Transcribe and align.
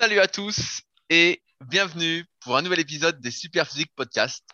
Salut 0.00 0.20
à 0.20 0.28
tous 0.28 0.82
et 1.10 1.42
bienvenue 1.68 2.24
pour 2.44 2.56
un 2.56 2.62
nouvel 2.62 2.78
épisode 2.78 3.20
des 3.20 3.32
Superphysique 3.32 3.90
Podcast. 3.96 4.44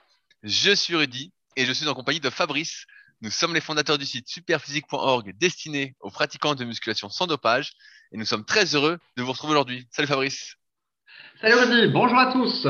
Je 0.43 0.75
suis 0.75 0.97
Rudy 0.97 1.35
et 1.55 1.67
je 1.67 1.73
suis 1.75 1.87
en 1.87 1.93
compagnie 1.93 2.19
de 2.19 2.31
Fabrice. 2.31 2.87
Nous 3.21 3.29
sommes 3.29 3.53
les 3.53 3.61
fondateurs 3.61 3.99
du 3.99 4.07
site 4.07 4.27
superphysique.org 4.27 5.37
destiné 5.37 5.97
aux 6.01 6.09
pratiquants 6.09 6.55
de 6.55 6.65
musculation 6.65 7.11
sans 7.11 7.27
dopage 7.27 7.73
et 8.11 8.17
nous 8.17 8.25
sommes 8.25 8.47
très 8.47 8.75
heureux 8.75 8.99
de 9.19 9.23
vous 9.23 9.33
retrouver 9.33 9.53
aujourd'hui. 9.53 9.87
Salut 9.91 10.09
Fabrice. 10.09 10.57
Salut 11.43 11.57
Rudy, 11.57 11.93
bonjour 11.93 12.19
à 12.19 12.33
tous. 12.33 12.67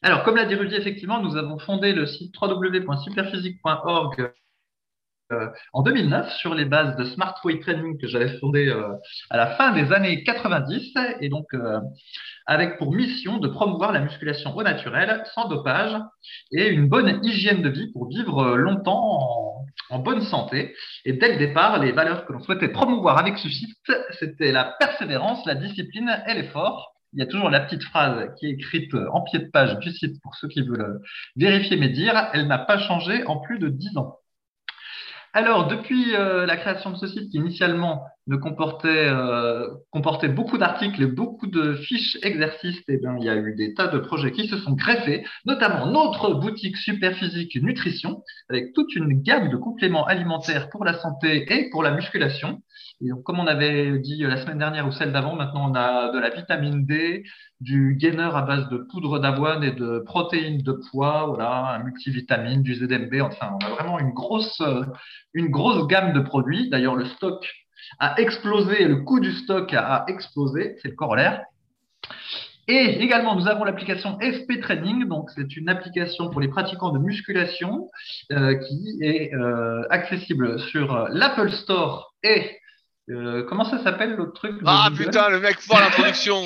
Alors, 0.00 0.22
comme 0.24 0.36
l'a 0.36 0.46
dit 0.46 0.54
Rudy, 0.54 0.76
effectivement, 0.76 1.20
nous 1.20 1.36
avons 1.36 1.58
fondé 1.58 1.92
le 1.92 2.06
site 2.06 2.34
www.superphysique.org 2.40 4.32
en 5.72 5.82
2009 5.82 6.32
sur 6.34 6.54
les 6.54 6.64
bases 6.64 6.96
de 6.96 7.04
Smart 7.04 7.34
Weight 7.44 7.62
Training 7.62 7.98
que 7.98 8.06
j'avais 8.06 8.38
fondé 8.38 8.68
euh, 8.68 8.88
à 9.30 9.36
la 9.36 9.48
fin 9.48 9.72
des 9.72 9.92
années 9.92 10.22
90 10.24 10.94
et 11.20 11.28
donc 11.28 11.46
euh, 11.54 11.80
avec 12.46 12.78
pour 12.78 12.92
mission 12.92 13.38
de 13.38 13.48
promouvoir 13.48 13.92
la 13.92 14.00
musculation 14.00 14.56
au 14.56 14.62
naturel, 14.62 15.22
sans 15.34 15.48
dopage 15.48 15.96
et 16.52 16.68
une 16.68 16.88
bonne 16.88 17.20
hygiène 17.22 17.62
de 17.62 17.68
vie 17.68 17.92
pour 17.92 18.08
vivre 18.08 18.56
longtemps 18.56 19.64
en, 19.90 19.98
bonne 19.98 20.22
santé. 20.22 20.74
Et 21.04 21.12
dès 21.12 21.32
le 21.32 21.38
départ, 21.38 21.78
les 21.78 21.92
valeurs 21.92 22.24
que 22.26 22.32
l'on 22.32 22.40
souhaitait 22.40 22.68
promouvoir 22.68 23.18
avec 23.18 23.38
ce 23.38 23.48
site, 23.48 23.76
c'était 24.18 24.52
la 24.52 24.76
persévérance, 24.78 25.44
la 25.46 25.54
discipline 25.54 26.10
et 26.26 26.34
l'effort. 26.34 26.94
Il 27.12 27.18
y 27.18 27.22
a 27.22 27.26
toujours 27.26 27.50
la 27.50 27.60
petite 27.60 27.82
phrase 27.82 28.30
qui 28.38 28.46
est 28.46 28.50
écrite 28.50 28.94
en 29.12 29.22
pied 29.22 29.40
de 29.40 29.50
page 29.50 29.76
du 29.80 29.90
site 29.90 30.20
pour 30.22 30.34
ceux 30.36 30.46
qui 30.48 30.62
veulent 30.62 31.00
vérifier 31.36 31.76
mes 31.76 31.88
dires. 31.88 32.30
Elle 32.32 32.46
n'a 32.46 32.58
pas 32.58 32.78
changé 32.78 33.24
en 33.26 33.38
plus 33.38 33.58
de 33.58 33.68
10 33.68 33.96
ans. 33.96 34.19
Alors, 35.32 35.68
depuis 35.68 36.14
euh, 36.14 36.44
la 36.46 36.56
création 36.56 36.90
de 36.90 36.96
ce 36.96 37.06
site 37.06 37.30
qui 37.30 37.36
initialement 37.36 38.04
ne 38.30 38.36
comportait, 38.36 39.08
euh, 39.08 39.66
comportait 39.90 40.28
beaucoup 40.28 40.56
d'articles 40.56 41.02
et 41.02 41.06
beaucoup 41.06 41.48
de 41.48 41.74
fiches 41.74 42.16
exercices, 42.22 42.80
eh 42.86 42.96
bien, 42.96 43.16
il 43.18 43.24
y 43.24 43.28
a 43.28 43.34
eu 43.34 43.56
des 43.56 43.74
tas 43.74 43.88
de 43.88 43.98
projets 43.98 44.30
qui 44.30 44.46
se 44.46 44.56
sont 44.56 44.72
greffés, 44.72 45.26
notamment 45.44 45.86
notre 45.86 46.34
boutique 46.34 46.76
Superphysique 46.76 47.60
Nutrition, 47.60 48.22
avec 48.48 48.72
toute 48.72 48.94
une 48.94 49.20
gamme 49.20 49.48
de 49.48 49.56
compléments 49.56 50.06
alimentaires 50.06 50.70
pour 50.70 50.84
la 50.84 50.94
santé 50.94 51.44
et 51.52 51.70
pour 51.70 51.82
la 51.82 51.90
musculation. 51.90 52.62
Et 53.02 53.08
donc, 53.08 53.24
comme 53.24 53.40
on 53.40 53.48
avait 53.48 53.98
dit 53.98 54.18
la 54.18 54.36
semaine 54.36 54.58
dernière 54.58 54.86
ou 54.86 54.92
celle 54.92 55.12
d'avant, 55.12 55.34
maintenant 55.34 55.68
on 55.68 55.74
a 55.74 56.12
de 56.12 56.18
la 56.20 56.30
vitamine 56.30 56.86
D, 56.86 57.24
du 57.60 57.96
gainer 57.98 58.30
à 58.32 58.42
base 58.42 58.68
de 58.68 58.86
poudre 58.92 59.18
d'avoine 59.18 59.64
et 59.64 59.72
de 59.72 59.98
protéines 60.06 60.62
de 60.62 60.78
poids, 60.90 61.26
voilà, 61.26 61.74
un 61.74 61.82
multivitamine, 61.82 62.62
du 62.62 62.74
ZMB. 62.74 63.22
Enfin, 63.22 63.56
on 63.60 63.66
a 63.66 63.70
vraiment 63.70 63.98
une 63.98 64.12
grosse, 64.12 64.62
une 65.34 65.48
grosse 65.48 65.88
gamme 65.88 66.12
de 66.12 66.20
produits. 66.20 66.70
D'ailleurs, 66.70 66.94
le 66.94 67.06
stock 67.06 67.44
a 67.98 68.20
explosé, 68.20 68.84
le 68.84 68.96
coût 68.96 69.20
du 69.20 69.32
stock 69.32 69.72
a 69.74 70.04
explosé, 70.08 70.76
c'est 70.80 70.88
le 70.88 70.94
corollaire. 70.94 71.44
Et 72.68 73.02
également, 73.02 73.34
nous 73.34 73.48
avons 73.48 73.64
l'application 73.64 74.16
SP 74.22 74.60
Training. 74.62 75.08
Donc, 75.08 75.30
c'est 75.34 75.56
une 75.56 75.68
application 75.68 76.30
pour 76.30 76.40
les 76.40 76.46
pratiquants 76.46 76.92
de 76.92 77.00
musculation 77.00 77.90
euh, 78.30 78.54
qui 78.54 78.98
est 79.02 79.34
euh, 79.34 79.82
accessible 79.90 80.60
sur 80.60 81.08
l'Apple 81.10 81.50
Store 81.50 82.14
et 82.22 82.59
euh, 83.10 83.44
comment 83.48 83.64
ça 83.64 83.82
s'appelle 83.82 84.14
l'autre 84.14 84.34
truc 84.34 84.60
Ah 84.64 84.88
putain, 84.94 85.28
le 85.28 85.40
mec 85.40 85.58
fort 85.60 85.80
l'introduction. 85.80 86.42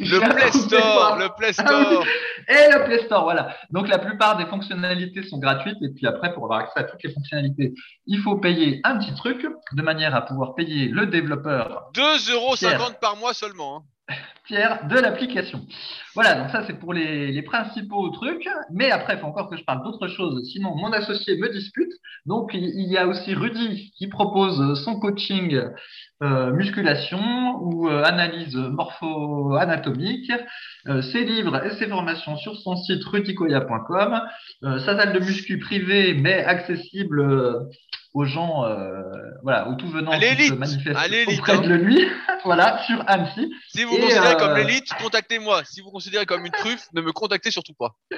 le 0.00 0.18
Play 0.18 0.52
Store, 0.52 1.16
le 1.18 1.28
Play 1.36 1.52
ah 1.58 1.62
Store. 1.62 2.04
Et 2.48 2.72
le 2.72 2.84
Play 2.84 3.04
Store, 3.04 3.24
voilà. 3.24 3.54
Donc 3.70 3.88
la 3.88 3.98
plupart 3.98 4.36
des 4.36 4.46
fonctionnalités 4.46 5.22
sont 5.22 5.38
gratuites 5.38 5.78
et 5.82 5.90
puis 5.94 6.06
après 6.06 6.34
pour 6.34 6.44
avoir 6.44 6.60
accès 6.60 6.80
à 6.80 6.84
toutes 6.84 7.02
les 7.02 7.12
fonctionnalités, 7.12 7.74
il 8.06 8.20
faut 8.20 8.36
payer 8.36 8.80
un 8.84 8.98
petit 8.98 9.14
truc 9.14 9.46
de 9.72 9.82
manière 9.82 10.14
à 10.14 10.22
pouvoir 10.22 10.54
payer 10.54 10.88
le 10.88 11.06
développeur. 11.06 11.90
2,50 11.94 12.32
euros 12.32 12.92
par 13.00 13.16
mois 13.16 13.34
seulement. 13.34 13.78
Hein. 13.78 14.14
Pierre 14.44 14.86
de 14.88 14.98
l'application. 14.98 15.60
Voilà, 16.18 16.34
donc 16.34 16.50
ça 16.50 16.64
c'est 16.66 16.76
pour 16.80 16.92
les, 16.92 17.30
les, 17.30 17.42
principaux 17.42 18.08
trucs. 18.08 18.48
Mais 18.72 18.90
après, 18.90 19.14
il 19.14 19.20
faut 19.20 19.28
encore 19.28 19.48
que 19.48 19.56
je 19.56 19.62
parle 19.62 19.84
d'autre 19.84 20.08
chose. 20.08 20.44
Sinon, 20.52 20.74
mon 20.74 20.92
associé 20.92 21.36
me 21.36 21.48
dispute. 21.48 21.92
Donc, 22.26 22.50
il 22.54 22.90
y 22.90 22.98
a 22.98 23.06
aussi 23.06 23.34
Rudy 23.34 23.92
qui 23.96 24.08
propose 24.08 24.82
son 24.82 24.98
coaching 24.98 25.62
euh, 26.20 26.50
musculation 26.50 27.20
ou 27.60 27.88
euh, 27.88 28.02
analyse 28.02 28.56
morpho-anatomique, 28.56 30.32
euh, 30.88 31.00
ses 31.00 31.22
livres 31.22 31.64
et 31.64 31.70
ses 31.78 31.86
formations 31.86 32.36
sur 32.36 32.56
son 32.56 32.74
site 32.74 33.04
rudicoya.com, 33.04 34.20
sa 34.62 34.96
salle 34.98 35.12
de 35.12 35.20
muscu 35.20 35.60
privée 35.60 36.14
mais 36.14 36.42
accessible 36.42 37.68
aux 38.14 38.24
gens, 38.24 38.64
voilà, 39.44 39.68
aux 39.68 39.76
tout 39.76 39.86
venant 39.86 40.10
qui 40.18 40.48
se 40.48 40.54
manifestent 40.54 41.38
auprès 41.38 41.60
de 41.60 41.74
lui, 41.74 42.04
voilà, 42.44 42.82
sur 42.84 43.04
Annecy. 43.06 43.52
Si 43.68 43.84
vous 43.84 43.96
considérez 43.96 44.36
comme 44.38 44.56
l'élite, 44.56 44.88
contactez-moi. 45.00 45.62
Si 45.66 45.82
vous 45.82 45.90
considérez 46.08 46.26
comme 46.26 46.46
une 46.46 46.52
truffe, 46.52 46.86
ne 46.94 47.02
me 47.02 47.12
contactez 47.12 47.50
surtout 47.50 47.74
pas. 47.74 47.94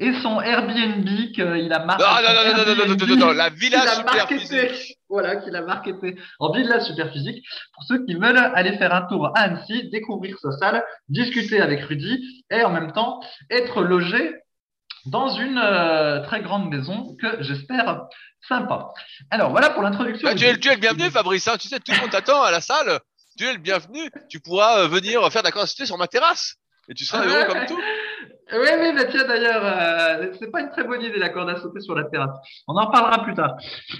et 0.00 0.12
son 0.22 0.40
Airbnb 0.40 1.06
qu'il 1.32 1.72
a 1.72 1.84
marqué. 1.84 2.02
Non, 2.02 2.10
non, 2.10 2.34
non, 2.34 2.64
non, 2.64 2.86
non, 2.86 2.96
non, 2.96 3.06
non, 3.06 3.16
non, 3.26 3.32
la 3.32 3.48
villa 3.48 3.86
super 3.86 4.28
physique. 4.28 4.98
Voilà, 5.08 5.36
qu'il 5.36 5.54
a 5.54 5.62
marketé 5.62 6.16
en 6.38 6.52
villa 6.52 6.80
super 6.80 7.12
physique. 7.12 7.44
Pour 7.74 7.84
ceux 7.84 8.04
qui 8.04 8.14
veulent 8.14 8.38
aller 8.38 8.76
faire 8.78 8.92
un 8.92 9.02
tour 9.02 9.26
à 9.36 9.40
Annecy, 9.40 9.88
découvrir 9.90 10.36
sa 10.38 10.52
salle, 10.52 10.84
discuter 11.08 11.60
avec 11.60 11.82
Rudy 11.84 12.44
et 12.50 12.62
en 12.64 12.70
même 12.70 12.92
temps 12.92 13.20
être 13.50 13.82
logé 13.82 14.34
dans 15.06 15.28
une 15.28 15.58
euh, 15.58 16.22
très 16.24 16.42
grande 16.42 16.68
maison 16.68 17.16
que 17.20 17.42
j'espère 17.42 18.02
sympa. 18.46 18.88
Alors 19.30 19.50
voilà 19.50 19.70
pour 19.70 19.82
l'introduction. 19.82 20.28
Bah, 20.28 20.34
tu, 20.34 20.44
es, 20.44 20.58
tu, 20.58 20.68
es, 20.68 20.74
le 20.74 20.80
bienvenu, 20.80 21.10
Fabrice. 21.10 21.46
Hein. 21.48 21.56
Tu 21.58 21.68
sais, 21.68 21.78
tout 21.78 21.92
le 21.92 22.00
monde 22.00 22.10
t'attend 22.10 22.42
à 22.42 22.50
la 22.50 22.60
salle. 22.60 23.00
Tu 23.38 23.46
es 23.46 23.52
le 23.52 23.58
bienvenu. 23.58 24.10
Tu 24.28 24.40
pourras 24.40 24.80
euh, 24.80 24.88
venir 24.88 25.30
faire 25.32 25.42
de 25.42 25.50
la 25.54 25.66
sur 25.66 25.96
ma 25.96 26.08
terrasse. 26.08 26.56
Et 26.90 26.94
tu 26.94 27.04
seras 27.04 27.24
heureux 27.24 27.46
comme 27.46 27.66
tout. 27.66 27.80
Oui, 28.52 28.66
oui, 28.80 28.88
mais 28.92 29.06
tiens, 29.08 29.28
d'ailleurs, 29.28 29.62
euh, 29.64 30.32
c'est 30.36 30.50
pas 30.50 30.60
une 30.60 30.70
très 30.70 30.82
bonne 30.82 31.00
idée 31.00 31.20
la 31.20 31.28
corde 31.28 31.50
à 31.50 31.54
sauter 31.54 31.78
sur 31.78 31.94
la 31.94 32.02
terrasse. 32.02 32.36
On 32.66 32.74
en 32.74 32.90
parlera 32.90 33.22
plus 33.22 33.34
tard. 33.34 33.56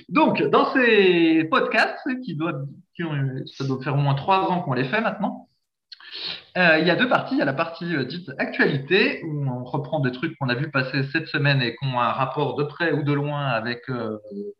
Donc, 0.08 0.42
dans 0.42 0.72
ces 0.72 1.44
podcasts, 1.48 2.04
qui 2.24 2.34
doivent, 2.34 2.66
qui 2.96 3.04
ont, 3.04 3.14
ça 3.46 3.64
doit 3.64 3.80
faire 3.80 3.94
au 3.94 3.98
moins 3.98 4.16
trois 4.16 4.50
ans 4.50 4.60
qu'on 4.62 4.72
les 4.72 4.88
fait 4.88 5.00
maintenant, 5.00 5.48
euh, 6.56 6.78
il 6.78 6.86
y 6.86 6.90
a 6.90 6.96
deux 6.96 7.08
parties. 7.08 7.34
Il 7.34 7.38
y 7.38 7.42
a 7.42 7.46
la 7.46 7.52
partie 7.52 7.94
euh, 7.94 8.04
dite 8.04 8.30
actualité, 8.38 9.22
où 9.24 9.48
on 9.48 9.64
reprend 9.64 10.00
des 10.00 10.12
trucs 10.12 10.36
qu'on 10.38 10.48
a 10.48 10.54
vu 10.54 10.70
passer 10.70 11.04
cette 11.12 11.28
semaine 11.28 11.62
et 11.62 11.76
qui 11.76 11.86
ont 11.86 12.00
un 12.00 12.12
rapport 12.12 12.56
de 12.56 12.64
près 12.64 12.92
ou 12.92 13.02
de 13.02 13.12
loin 13.12 13.46
avec 13.46 13.88
euh, 13.88 14.18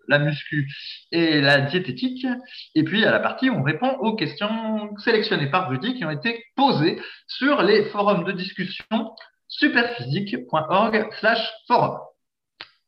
la 0.08 0.18
muscu 0.18 0.70
et 1.12 1.40
la 1.40 1.60
diététique. 1.62 2.26
Et 2.74 2.84
puis, 2.84 2.98
il 2.98 3.02
y 3.02 3.06
a 3.06 3.10
la 3.10 3.20
partie 3.20 3.50
où 3.50 3.54
on 3.54 3.62
répond 3.62 3.90
aux 3.98 4.14
questions 4.14 4.96
sélectionnées 4.98 5.50
par 5.50 5.68
Rudy 5.68 5.94
qui 5.94 6.04
ont 6.04 6.10
été 6.10 6.44
posées 6.56 7.00
sur 7.26 7.62
les 7.62 7.84
forums 7.86 8.24
de 8.24 8.32
discussion 8.32 8.84
superphysique.org 9.48 11.08
slash 11.18 11.50
forum. 11.66 11.98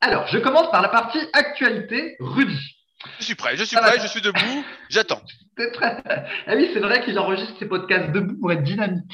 Alors, 0.00 0.26
je 0.28 0.38
commence 0.38 0.70
par 0.70 0.82
la 0.82 0.88
partie 0.88 1.20
actualité, 1.32 2.16
Rudy. 2.20 2.81
Je 3.18 3.24
suis 3.24 3.34
prêt, 3.34 3.56
je 3.56 3.64
suis 3.64 3.76
prêt, 3.76 3.98
je 4.00 4.06
suis 4.06 4.20
debout, 4.20 4.64
j'attends. 4.88 5.22
Ah 5.58 6.54
oui, 6.56 6.70
c'est 6.72 6.80
vrai 6.80 7.04
qu'il 7.04 7.18
enregistre 7.18 7.54
ses 7.58 7.66
podcasts 7.66 8.10
debout 8.10 8.38
pour 8.40 8.50
être 8.52 8.62
dynamique. 8.62 9.04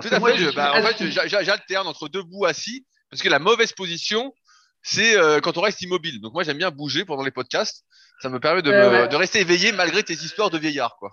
Tout 0.00 0.08
à 0.08 0.20
fait, 0.20 0.52
bah, 0.54 0.72
en 0.74 0.82
fait, 0.82 1.06
j'alterne 1.28 1.86
entre 1.86 2.08
debout, 2.08 2.46
assis, 2.46 2.86
parce 3.10 3.22
que 3.22 3.28
la 3.28 3.38
mauvaise 3.38 3.72
position, 3.72 4.32
c'est 4.82 5.18
euh, 5.18 5.40
quand 5.40 5.58
on 5.58 5.60
reste 5.60 5.82
immobile. 5.82 6.20
Donc 6.20 6.32
moi, 6.32 6.44
j'aime 6.44 6.56
bien 6.56 6.70
bouger 6.70 7.04
pendant 7.04 7.22
les 7.22 7.30
podcasts. 7.30 7.84
Ça 8.20 8.30
me 8.30 8.40
permet 8.40 8.62
de, 8.62 8.72
euh, 8.72 9.06
de 9.06 9.16
rester 9.16 9.40
éveillé 9.40 9.72
malgré 9.72 10.02
tes 10.02 10.14
histoires 10.14 10.48
de 10.48 10.56
vieillard, 10.56 10.96
quoi. 10.98 11.10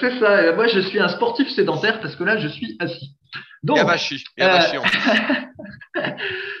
C'est 0.00 0.18
ça. 0.18 0.52
Moi, 0.52 0.66
je 0.68 0.80
suis 0.80 0.98
un 0.98 1.08
sportif 1.08 1.48
sédentaire 1.50 2.00
parce 2.00 2.16
que 2.16 2.24
là, 2.24 2.38
je 2.38 2.48
suis 2.48 2.76
assis. 2.80 3.16
Donc, 3.62 3.76
Yabashi 3.76 4.24
euh... 4.40 4.58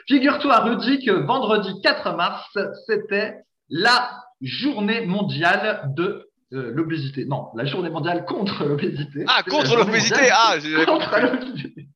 figure-toi, 0.08 0.60
Rudy, 0.60 1.04
que 1.04 1.10
vendredi 1.10 1.70
4 1.82 2.14
mars, 2.14 2.46
c'était 2.86 3.34
la 3.68 4.10
journée 4.40 5.06
mondiale 5.06 5.92
de 5.96 6.30
euh, 6.52 6.72
l'obésité. 6.74 7.24
Non, 7.26 7.48
la 7.54 7.64
journée 7.64 7.90
mondiale 7.90 8.24
contre 8.24 8.64
l'obésité. 8.64 9.24
Ah, 9.28 9.42
contre 9.42 9.76
l'obésité 9.76 10.30
Ah, 10.32 10.56
contre 10.84 11.20
l'obésité. 11.20 11.88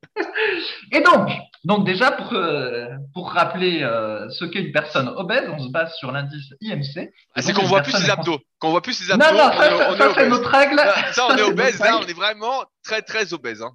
Et 0.92 1.00
donc, 1.00 1.28
donc 1.64 1.84
déjà, 1.84 2.12
pour, 2.12 2.32
euh, 2.34 2.86
pour 3.12 3.32
rappeler 3.32 3.82
euh, 3.82 4.28
ce 4.30 4.44
qu'est 4.44 4.60
une 4.60 4.72
personne 4.72 5.08
obèse, 5.08 5.48
on 5.48 5.58
se 5.58 5.70
base 5.70 5.92
sur 5.96 6.12
l'indice 6.12 6.52
IMC. 6.60 7.10
Ah, 7.34 7.42
c'est 7.42 7.52
qu'on 7.52 7.64
voit 7.64 7.82
plus 7.82 7.92
ses 7.92 8.10
abdos. 8.10 8.38
Qu'on 8.60 8.70
voit 8.70 8.82
plus 8.82 8.92
ses 8.92 9.10
abdos. 9.10 9.24
Non, 9.24 9.32
non, 9.32 9.52
ça, 9.52 9.96
ça, 9.96 10.14
c'est 10.14 10.28
notre 10.28 10.48
règle. 10.48 10.80
Ça, 11.12 11.26
on 11.28 11.36
est 11.36 11.42
obèse, 11.42 11.80
là, 11.80 11.98
on 12.00 12.06
est 12.06 12.14
vraiment 12.14 12.64
très, 12.84 13.02
très 13.02 13.34
obèse. 13.34 13.62
Hein. 13.62 13.72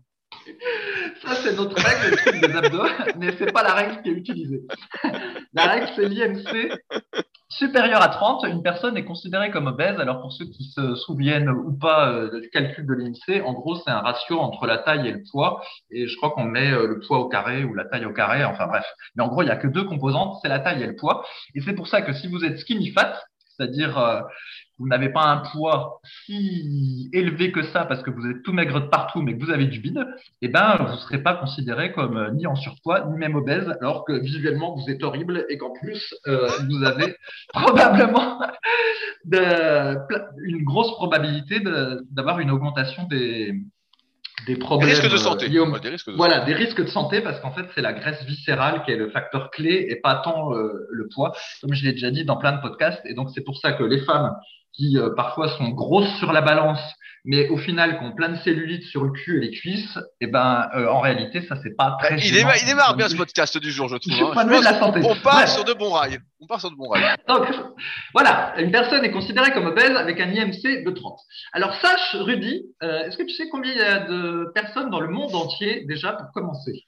Ça, 1.22 1.36
c'est 1.36 1.56
notre 1.56 1.76
règle, 1.76 2.48
des 2.48 2.56
abdos, 2.56 2.88
mais 3.18 3.34
c'est 3.38 3.52
pas 3.52 3.64
la 3.64 3.74
règle 3.74 4.02
qui 4.02 4.10
est 4.10 4.14
utilisée. 4.14 4.62
La 5.54 5.64
règle, 5.64 5.90
c'est 5.96 6.08
l'IMC 6.08 6.78
supérieur 7.50 8.02
à 8.02 8.10
30. 8.10 8.46
Une 8.48 8.62
personne 8.62 8.96
est 8.98 9.04
considérée 9.04 9.52
comme 9.52 9.68
obèse. 9.68 10.00
Alors, 10.00 10.22
pour 10.22 10.32
ceux 10.32 10.46
qui 10.46 10.66
se 10.66 10.96
souviennent 10.96 11.50
ou 11.50 11.78
pas 11.78 12.12
euh, 12.12 12.40
du 12.40 12.50
calcul 12.50 12.86
de 12.86 12.94
l'IMC, 12.94 13.44
en 13.46 13.54
gros, 13.54 13.76
c'est 13.76 13.90
un 13.90 14.00
ratio 14.00 14.40
entre 14.40 14.66
la 14.66 14.78
taille 14.78 15.08
et 15.08 15.12
le 15.12 15.24
poids. 15.30 15.62
Et 15.92 16.08
je 16.08 16.16
crois 16.18 16.32
qu'on 16.32 16.46
met 16.46 16.72
euh, 16.72 16.88
le 16.88 17.00
poids 17.00 17.20
au 17.20 17.28
carré 17.28 17.64
ou 17.64 17.74
la 17.74 17.86
taille 17.86 18.06
au 18.06 18.14
carré. 18.14 18.46
Enfin, 18.46 18.68
bref. 18.68 18.86
Mais 19.16 19.24
en 19.24 19.28
gros, 19.28 19.42
il 19.42 19.48
y 19.48 19.52
a 19.52 19.58
que 19.58 19.68
deux 19.68 19.84
composantes, 19.84 20.38
c'est 20.42 20.50
la 20.50 20.60
taille 20.60 20.84
et 20.84 20.88
le 20.88 20.96
poids. 20.96 21.26
Et 21.56 21.62
c'est 21.62 21.74
pour 21.74 21.88
ça 21.88 22.02
que 22.02 22.14
si 22.14 22.28
vous 22.28 22.46
êtes 22.46 22.60
skinny 22.60 22.92
fat, 22.92 23.20
c'est-à-dire 23.58 23.98
euh, 23.98 24.22
vous 24.80 24.88
n'avez 24.88 25.10
pas 25.10 25.26
un 25.26 25.38
poids 25.38 26.00
si 26.26 27.10
élevé 27.14 27.52
que 27.52 27.64
ça 27.64 27.86
parce 27.86 28.02
que 28.02 28.10
vous 28.10 28.26
êtes 28.28 28.44
tout 28.44 28.54
maigre 28.54 28.82
de 28.82 28.88
partout, 28.88 29.22
mais 29.22 29.38
que 29.38 29.44
vous 29.44 29.52
avez 29.52 29.66
du 29.66 29.80
bide, 29.80 30.06
eh 30.42 30.48
ben, 30.48 30.78
vous 30.80 30.94
ne 30.94 30.98
serez 30.98 31.22
pas 31.22 31.36
considéré 31.36 31.92
comme 31.92 32.18
euh, 32.18 32.32
ni 32.32 32.48
en 32.48 32.56
surpoids, 32.56 33.06
ni 33.12 33.18
même 33.18 33.36
obèse, 33.36 33.70
alors 33.82 34.06
que 34.06 34.14
visuellement, 34.14 34.76
vous 34.76 34.90
êtes 34.90 35.04
horrible 35.04 35.46
et 35.50 35.58
qu'en 35.58 35.72
plus, 35.72 36.14
euh, 36.28 36.48
vous 36.70 36.84
avez 36.84 37.16
probablement 37.54 38.40
de, 39.26 39.98
une 40.48 40.64
grosse 40.64 40.92
probabilité 40.94 41.60
d'avoir 42.12 42.40
une 42.40 42.52
augmentation 42.52 43.04
des, 43.04 43.54
des 44.48 44.56
problèmes. 44.56 44.90
Des 44.90 44.96
risques 44.96 45.12
de 45.12 45.18
santé. 45.18 45.50
des 45.50 45.90
risques 45.90 46.10
de 46.10 46.16
voilà, 46.16 46.42
des 46.42 46.54
risques 46.54 46.82
de 46.82 46.90
santé 46.90 47.22
parce 47.22 47.40
qu'en 47.40 47.52
fait, 47.52 47.66
c'est 47.76 47.82
la 47.82 47.94
graisse 47.94 48.24
viscérale 48.26 48.84
qui 48.84 48.92
est 48.92 48.98
le 48.98 49.10
facteur 49.10 49.52
clé 49.52 49.88
et 49.90 49.98
pas 49.98 50.16
tant 50.24 50.54
euh, 50.54 50.88
le 50.90 51.08
poids, 51.14 51.34
comme 51.62 51.74
je 51.74 51.84
l'ai 51.84 51.92
déjà 51.92 52.12
dit 52.12 52.26
dans 52.26 52.38
plein 52.38 52.54
de 52.54 52.62
podcasts. 52.62 53.02
Et 53.06 53.14
donc, 53.14 53.30
c'est 53.34 53.44
pour 53.44 53.58
ça 53.58 53.74
que 53.74 53.84
les 53.84 54.00
femmes 54.00 54.34
qui 54.80 54.98
euh, 54.98 55.10
parfois 55.16 55.50
sont 55.58 55.70
grosses 55.70 56.18
sur 56.20 56.32
la 56.32 56.42
balance, 56.42 56.80
mais 57.26 57.50
au 57.50 57.58
final 57.58 58.00
qui 58.00 58.06
ont 58.06 58.14
plein 58.14 58.30
de 58.30 58.38
cellulite 58.38 58.84
sur 58.84 59.04
le 59.04 59.12
cul 59.12 59.38
et 59.38 59.42
les 59.42 59.52
cuisses, 59.52 59.98
et 60.22 60.26
eh 60.26 60.28
ben 60.28 60.70
euh, 60.74 60.88
en 60.88 61.02
réalité 61.02 61.42
ça 61.48 61.58
c'est 61.62 61.76
pas 61.76 61.98
très. 62.00 62.18
Il, 62.18 62.38
est, 62.38 62.46
il 62.62 62.66
démarre 62.66 62.96
bien 62.96 63.10
ce 63.10 63.16
podcast 63.18 63.58
du 63.58 63.72
jour, 63.72 63.90
je 63.90 63.98
trouve. 63.98 64.14
Je 64.14 64.24
hein. 64.24 64.46
de 64.46 64.64
la 64.64 64.80
santé. 64.80 65.02
On 65.04 65.16
part 65.16 65.48
sur 65.50 65.66
de 65.66 65.74
bons 65.74 65.92
rails. 65.92 66.20
On 66.40 66.48
part 66.48 66.62
sur 66.62 66.72
de 66.72 66.76
bons 66.78 66.88
rails. 66.88 67.18
Donc 67.28 67.46
voilà, 68.14 68.54
une 68.58 68.72
personne 68.72 69.04
est 69.04 69.12
considérée 69.12 69.52
comme 69.52 69.66
obèse 69.66 69.96
avec 69.98 70.20
un 70.22 70.32
IMC 70.32 70.86
de 70.86 70.92
30. 70.92 71.20
Alors 71.52 71.76
sache, 71.82 72.16
Rudy, 72.16 72.64
euh, 72.82 73.04
est-ce 73.04 73.18
que 73.18 73.24
tu 73.24 73.36
sais 73.36 73.50
combien 73.50 73.74
il 73.74 73.78
y 73.78 73.82
a 73.82 74.00
de 74.00 74.52
personnes 74.56 74.90
dans 74.90 75.02
le 75.02 75.10
monde 75.10 75.36
entier 75.36 75.84
déjà 75.86 76.14
pour 76.14 76.32
commencer? 76.32 76.86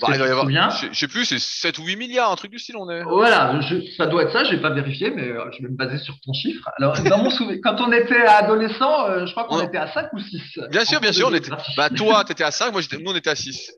Bah, 0.00 0.08
il 0.12 0.18
doit 0.18 0.26
y 0.26 0.30
avoir, 0.30 0.48
je, 0.70 0.98
sais 0.98 1.08
plus, 1.08 1.26
c'est 1.26 1.38
7 1.38 1.78
ou 1.78 1.84
8 1.84 1.96
milliards, 1.96 2.32
un 2.32 2.36
truc 2.36 2.50
du 2.50 2.58
style, 2.58 2.76
on 2.78 2.88
est. 2.88 3.02
Voilà, 3.02 3.60
ça 3.96 4.06
doit 4.06 4.22
être 4.22 4.32
ça, 4.32 4.44
je 4.44 4.54
n'ai 4.54 4.60
pas 4.60 4.70
vérifié, 4.70 5.10
mais 5.10 5.28
euh, 5.28 5.50
je 5.52 5.62
vais 5.62 5.68
me 5.68 5.76
baser 5.76 5.98
sur 5.98 6.18
ton 6.20 6.32
chiffre. 6.32 6.66
Alors, 6.78 6.98
dans 7.02 7.18
mon 7.18 7.30
souvenir, 7.30 7.58
quand 7.62 7.80
on 7.80 7.92
était 7.92 8.24
adolescent, 8.26 9.06
euh, 9.06 9.26
je 9.26 9.32
crois 9.32 9.44
qu'on 9.44 9.60
était 9.60 9.76
à 9.76 9.92
5 9.92 10.12
ou 10.14 10.18
6. 10.18 10.60
Bien 10.70 10.84
sûr, 10.84 11.00
bien 11.00 11.12
sûr, 11.12 11.28
on 11.28 11.34
était. 11.34 11.50
Bah, 11.76 11.90
toi, 11.90 12.24
tu 12.24 12.32
étais 12.32 12.44
à 12.44 12.50
5, 12.50 12.72
moi, 12.72 12.80
nous, 12.92 13.10
on 13.10 13.14
était 13.14 13.30
à 13.30 13.34
6. 13.34 13.70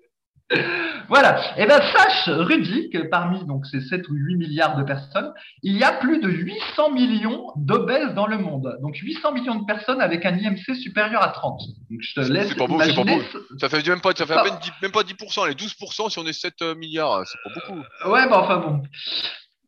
voilà. 1.09 1.41
Et 1.57 1.63
eh 1.63 1.67
ben 1.67 1.81
sache, 1.81 2.29
Rudy, 2.29 2.91
que 2.91 2.99
parmi 3.09 3.45
donc 3.47 3.67
ces 3.67 3.81
7 3.81 4.09
ou 4.09 4.15
8 4.15 4.37
milliards 4.37 4.77
de 4.77 4.83
personnes, 4.83 5.33
il 5.63 5.77
y 5.77 5.83
a 5.85 5.93
plus 5.93 6.21
de 6.21 6.29
800 6.29 6.91
millions 6.91 7.53
d'obèses 7.57 8.15
dans 8.15 8.27
le 8.27 8.39
monde. 8.39 8.79
Donc 8.83 8.97
800 8.97 9.33
millions 9.33 9.55
de 9.55 9.65
personnes 9.65 10.01
avec 10.01 10.27
un 10.27 10.37
IMC 10.37 10.75
supérieur 10.75 11.23
à 11.23 11.29
30. 11.29 11.61
Donc 11.91 12.01
je 12.01 12.15
te 12.15 12.21
laisse 12.21 12.49
C'est 12.49 12.59
pas 12.59 12.67
beau, 12.67 12.81
c'est 12.83 12.95
pas 12.95 13.05
beau. 13.05 13.23
Ça 13.59 13.69
fait 13.69 13.87
même 13.89 14.01
pas, 14.01 14.13
ça 14.15 14.27
fait 14.27 14.35
à 14.35 14.43
peine 14.43 14.59
10, 14.61 14.73
même 14.83 14.93
pas 14.93 15.03
10%, 15.03 15.49
les 15.49 15.55
12% 15.55 16.11
si 16.11 16.19
on 16.19 16.27
est 16.27 16.33
7 16.33 16.55
euh, 16.63 16.75
milliards, 16.75 17.23
c'est 17.27 17.39
pas 17.43 17.55
beaucoup. 17.55 17.81
Ouais, 18.11 18.29
bah 18.29 18.41
enfin 18.41 18.59
bon. 18.59 18.83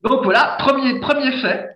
Donc 0.03 0.25
voilà, 0.25 0.57
premier, 0.59 1.01
premier 1.01 1.33
fait, 1.41 1.76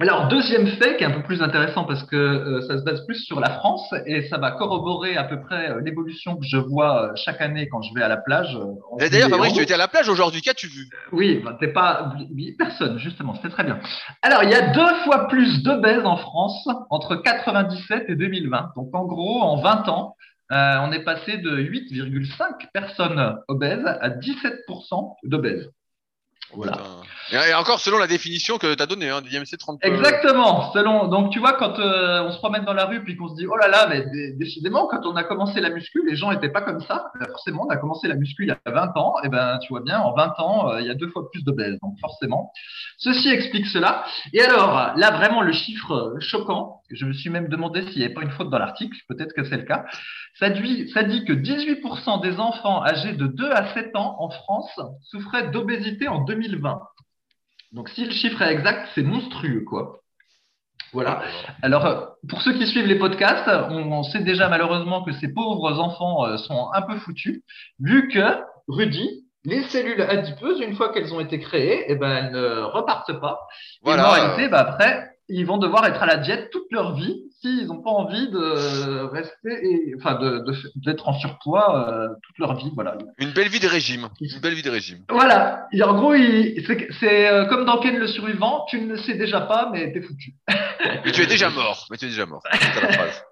alors, 0.00 0.26
deuxième 0.26 0.66
fait 0.66 0.96
qui 0.96 1.04
est 1.04 1.06
un 1.06 1.12
peu 1.12 1.22
plus 1.22 1.40
intéressant 1.40 1.84
parce 1.84 2.02
que 2.02 2.16
euh, 2.16 2.60
ça 2.62 2.78
se 2.78 2.82
base 2.82 3.06
plus 3.06 3.22
sur 3.24 3.38
la 3.38 3.50
France 3.50 3.94
et 4.06 4.22
ça 4.28 4.38
va 4.38 4.50
corroborer 4.50 5.16
à 5.16 5.22
peu 5.22 5.40
près 5.40 5.70
euh, 5.70 5.80
l'évolution 5.84 6.36
que 6.36 6.44
je 6.44 6.56
vois 6.56 7.04
euh, 7.04 7.12
chaque 7.14 7.40
année 7.40 7.68
quand 7.68 7.80
je 7.82 7.94
vais 7.94 8.02
à 8.02 8.08
la 8.08 8.16
plage. 8.16 8.58
D'ailleurs, 8.98 9.30
Fabrice, 9.30 9.52
tu 9.52 9.62
étais 9.62 9.74
à 9.74 9.78
la 9.78 9.86
plage 9.86 10.08
aujourd'hui, 10.08 10.40
qu'as-tu 10.40 10.66
vu? 10.66 10.88
Oui, 11.12 11.40
ben, 11.44 11.56
t'es 11.60 11.68
pas 11.68 12.12
personne 12.58 12.98
justement, 12.98 13.34
c'était 13.36 13.50
très 13.50 13.62
bien. 13.62 13.78
Alors, 14.22 14.42
il 14.42 14.50
y 14.50 14.54
a 14.54 14.72
deux 14.72 14.94
fois 15.04 15.28
plus 15.28 15.62
d'obèses 15.62 16.04
en 16.04 16.16
France 16.16 16.68
entre 16.90 17.14
97 17.14 18.06
et 18.08 18.16
2020. 18.16 18.72
Donc, 18.76 18.88
en 18.94 19.04
gros, 19.04 19.42
en 19.42 19.60
20 19.60 19.88
ans, 19.88 20.16
on 20.50 20.92
est 20.92 21.04
passé 21.04 21.38
de 21.38 21.56
8,5 21.56 22.70
personnes 22.72 23.36
obèses 23.48 23.86
à 23.86 24.10
17% 24.10 25.16
d'obèses. 25.24 25.70
Voilà. 26.52 26.76
Et 27.32 27.54
encore 27.54 27.80
selon 27.80 27.98
la 27.98 28.06
définition 28.06 28.58
que 28.58 28.74
tu 28.74 28.82
as 28.82 28.86
donnée, 28.86 29.08
hein, 29.08 29.22
d'IMC 29.22 29.56
30. 29.58 29.78
Exactement. 29.82 30.72
Selon, 30.72 31.08
donc 31.08 31.32
tu 31.32 31.38
vois, 31.38 31.54
quand 31.54 31.78
euh, 31.78 32.22
on 32.22 32.32
se 32.32 32.38
promène 32.38 32.64
dans 32.64 32.74
la 32.74 32.84
rue 32.84 33.02
puis 33.02 33.16
qu'on 33.16 33.28
se 33.28 33.34
dit, 33.34 33.46
oh 33.46 33.56
là 33.56 33.68
là, 33.68 33.86
mais 33.88 34.04
décidément, 34.36 34.86
quand 34.86 35.04
on 35.06 35.16
a 35.16 35.24
commencé 35.24 35.60
la 35.60 35.70
muscu, 35.70 36.02
les 36.06 36.16
gens 36.16 36.30
n'étaient 36.30 36.50
pas 36.50 36.60
comme 36.60 36.80
ça. 36.80 37.10
Ben, 37.18 37.26
forcément, 37.26 37.66
on 37.66 37.70
a 37.70 37.76
commencé 37.76 38.08
la 38.08 38.14
muscu 38.14 38.44
il 38.44 38.48
y 38.48 38.52
a 38.52 38.58
20 38.66 38.96
ans. 38.96 39.14
Et 39.24 39.28
ben, 39.28 39.58
tu 39.62 39.68
vois 39.70 39.80
bien, 39.80 40.00
en 40.00 40.14
20 40.14 40.34
ans, 40.38 40.70
euh, 40.70 40.80
il 40.80 40.86
y 40.86 40.90
a 40.90 40.94
deux 40.94 41.08
fois 41.08 41.30
plus 41.30 41.42
baisse. 41.44 41.78
Donc 41.82 41.98
forcément, 42.00 42.52
ceci 42.98 43.30
explique 43.30 43.66
cela. 43.66 44.04
Et 44.32 44.42
alors, 44.42 44.92
là, 44.96 45.10
vraiment, 45.10 45.42
le 45.42 45.52
chiffre 45.52 46.16
choquant, 46.20 46.82
je 46.90 47.06
me 47.06 47.12
suis 47.12 47.30
même 47.30 47.48
demandé 47.48 47.82
s'il 47.82 47.98
n'y 47.98 48.04
avait 48.04 48.14
pas 48.14 48.22
une 48.22 48.30
faute 48.30 48.50
dans 48.50 48.58
l'article, 48.58 48.96
peut-être 49.08 49.32
que 49.34 49.44
c'est 49.44 49.56
le 49.56 49.64
cas. 49.64 49.84
Ça 50.38 50.50
dit, 50.50 50.88
ça 50.90 51.04
dit 51.04 51.24
que 51.24 51.32
18% 51.32 52.20
des 52.20 52.38
enfants 52.40 52.84
âgés 52.84 53.12
de 53.12 53.26
2 53.26 53.50
à 53.50 53.72
7 53.72 53.94
ans 53.96 54.16
en 54.18 54.30
France 54.30 54.80
souffraient 55.02 55.50
d'obésité 55.50 56.08
en 56.08 56.20
2020. 56.34 56.80
Donc 57.72 57.88
si 57.88 58.04
le 58.04 58.12
chiffre 58.12 58.40
est 58.42 58.52
exact, 58.52 58.88
c'est 58.94 59.02
monstrueux, 59.02 59.64
quoi. 59.64 60.00
Voilà. 60.92 61.22
Alors, 61.62 62.16
pour 62.28 62.40
ceux 62.42 62.52
qui 62.52 62.68
suivent 62.68 62.86
les 62.86 62.98
podcasts, 62.98 63.48
on, 63.48 64.04
sait 64.04 64.20
déjà 64.20 64.48
malheureusement 64.48 65.02
que 65.02 65.12
ces 65.12 65.32
pauvres 65.32 65.80
enfants 65.80 66.24
euh, 66.24 66.36
sont 66.36 66.70
un 66.72 66.82
peu 66.82 66.96
foutus, 66.98 67.42
vu 67.80 68.08
que, 68.08 68.38
Rudy, 68.68 69.24
les 69.44 69.64
cellules 69.64 70.00
adipeuses, 70.00 70.60
une 70.60 70.76
fois 70.76 70.92
qu'elles 70.92 71.12
ont 71.12 71.20
été 71.20 71.40
créées, 71.40 71.84
eh 71.88 71.96
ben, 71.96 72.10
elles 72.10 72.32
ne 72.32 72.62
repartent 72.62 73.20
pas. 73.20 73.40
Voilà. 73.82 74.02
Et 74.02 74.06
en 74.06 74.10
réalité, 74.10 74.48
bah, 74.48 74.60
après, 74.60 75.13
ils 75.28 75.46
vont 75.46 75.58
devoir 75.58 75.86
être 75.86 76.02
à 76.02 76.06
la 76.06 76.16
diète 76.16 76.50
toute 76.50 76.70
leur 76.70 76.94
vie 76.94 77.22
s'ils 77.40 77.66
n'ont 77.66 77.82
pas 77.82 77.90
envie 77.90 78.28
de 78.28 79.04
rester, 79.04 79.50
et, 79.50 79.94
enfin, 79.98 80.18
d'être 80.76 81.08
en 81.08 81.12
surpoids 81.12 81.88
euh, 81.88 82.08
toute 82.22 82.38
leur 82.38 82.56
vie. 82.56 82.70
Voilà. 82.74 82.96
Une 83.18 83.32
belle 83.32 83.48
vie 83.48 83.60
de 83.60 83.66
régime. 83.66 84.08
Une 84.20 84.40
belle 84.40 84.54
vie 84.54 84.62
de 84.62 84.70
régime. 84.70 85.04
Voilà. 85.10 85.66
Et 85.72 85.82
en 85.82 85.94
gros, 85.94 86.14
c'est 87.00 87.28
euh, 87.28 87.44
comme 87.46 87.66
dans 87.66 87.78
Ken 87.80 87.96
le 87.96 88.06
survivant, 88.06 88.64
tu 88.68 88.80
ne 88.80 88.92
le 88.92 88.98
sais 88.98 89.14
déjà 89.14 89.42
pas, 89.42 89.68
mais 89.72 89.92
t'es 89.92 90.00
foutu. 90.00 90.34
mais 91.04 91.12
tu 91.12 91.22
es 91.22 91.26
déjà 91.26 91.50
mort. 91.50 91.86
Mais 91.90 91.98
tu 91.98 92.06
es 92.06 92.08
déjà 92.08 92.26
mort. 92.26 92.42
La 92.50 92.92
phrase. 92.92 93.24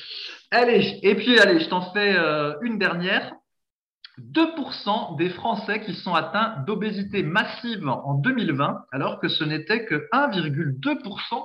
allez, 0.50 0.98
et 1.02 1.14
puis 1.14 1.38
allez, 1.38 1.60
je 1.60 1.68
t'en 1.68 1.92
fais 1.92 2.14
euh, 2.16 2.54
une 2.62 2.78
dernière. 2.78 3.32
2% 4.32 5.16
des 5.16 5.30
Français 5.30 5.80
qui 5.80 5.94
sont 5.94 6.14
atteints 6.14 6.56
d'obésité 6.66 7.22
massive 7.22 7.88
en 7.88 8.14
2020, 8.14 8.84
alors 8.92 9.20
que 9.20 9.28
ce 9.28 9.44
n'était 9.44 9.84
que 9.84 10.08
1,2% 10.12 10.98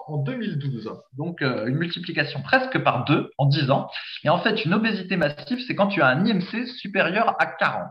en 0.07 0.17
2012. 0.17 0.91
Donc 1.17 1.41
euh, 1.41 1.67
une 1.67 1.75
multiplication 1.75 2.41
presque 2.41 2.77
par 2.79 3.05
deux 3.05 3.31
en 3.37 3.45
10 3.45 3.71
ans. 3.71 3.89
Et 4.23 4.29
en 4.29 4.39
fait, 4.39 4.65
une 4.65 4.73
obésité 4.73 5.17
massive, 5.17 5.59
c'est 5.67 5.75
quand 5.75 5.87
tu 5.87 6.01
as 6.01 6.07
un 6.07 6.25
IMC 6.25 6.67
supérieur 6.67 7.35
à 7.39 7.45
40. 7.45 7.83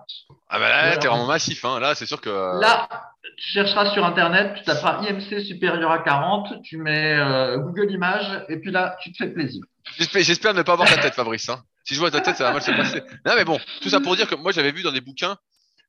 Ah 0.48 0.58
ben 0.58 0.68
là, 0.68 0.96
t'es 0.96 1.08
vraiment 1.08 1.26
massif. 1.26 1.64
Hein. 1.64 1.80
Là, 1.80 1.94
c'est 1.94 2.06
sûr 2.06 2.20
que... 2.20 2.30
Euh, 2.30 2.60
là, 2.60 2.88
tu 3.36 3.50
chercheras 3.50 3.90
sur 3.92 4.04
Internet, 4.04 4.54
tu 4.56 4.64
taperas 4.64 5.02
IMC 5.02 5.44
supérieur 5.44 5.90
à 5.90 5.98
40, 5.98 6.62
tu 6.62 6.76
mets 6.76 7.16
euh, 7.18 7.58
Google 7.58 7.90
Images, 7.90 8.44
et 8.48 8.58
puis 8.58 8.70
là, 8.70 8.96
tu 9.02 9.12
te 9.12 9.16
fais 9.16 9.30
plaisir. 9.30 9.64
J'espère 9.98 10.54
ne 10.54 10.62
pas 10.62 10.74
avoir 10.74 10.88
ta 10.88 11.00
tête, 11.00 11.14
Fabrice. 11.14 11.48
Hein. 11.48 11.62
Si 11.84 11.94
je 11.94 12.00
vois 12.00 12.10
ta 12.10 12.20
tête, 12.20 12.36
ça 12.36 12.44
va 12.44 12.52
mal 12.52 12.62
se 12.62 12.70
passer. 12.70 13.02
Non, 13.26 13.34
mais 13.36 13.44
bon, 13.44 13.60
tout 13.80 13.90
ça 13.90 14.00
pour 14.00 14.16
dire 14.16 14.28
que 14.28 14.34
moi, 14.34 14.52
j'avais 14.52 14.72
vu 14.72 14.82
dans 14.82 14.92
des 14.92 15.00
bouquins 15.00 15.36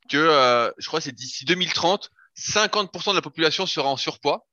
que, 0.10 0.18
euh, 0.18 0.70
je 0.78 0.88
crois, 0.88 1.02
c'est 1.02 1.14
d'ici 1.14 1.46
2030, 1.46 2.10
50% 2.38 3.12
de 3.12 3.16
la 3.16 3.22
population 3.22 3.66
sera 3.66 3.90
en 3.90 3.98
surpoids. 3.98 4.46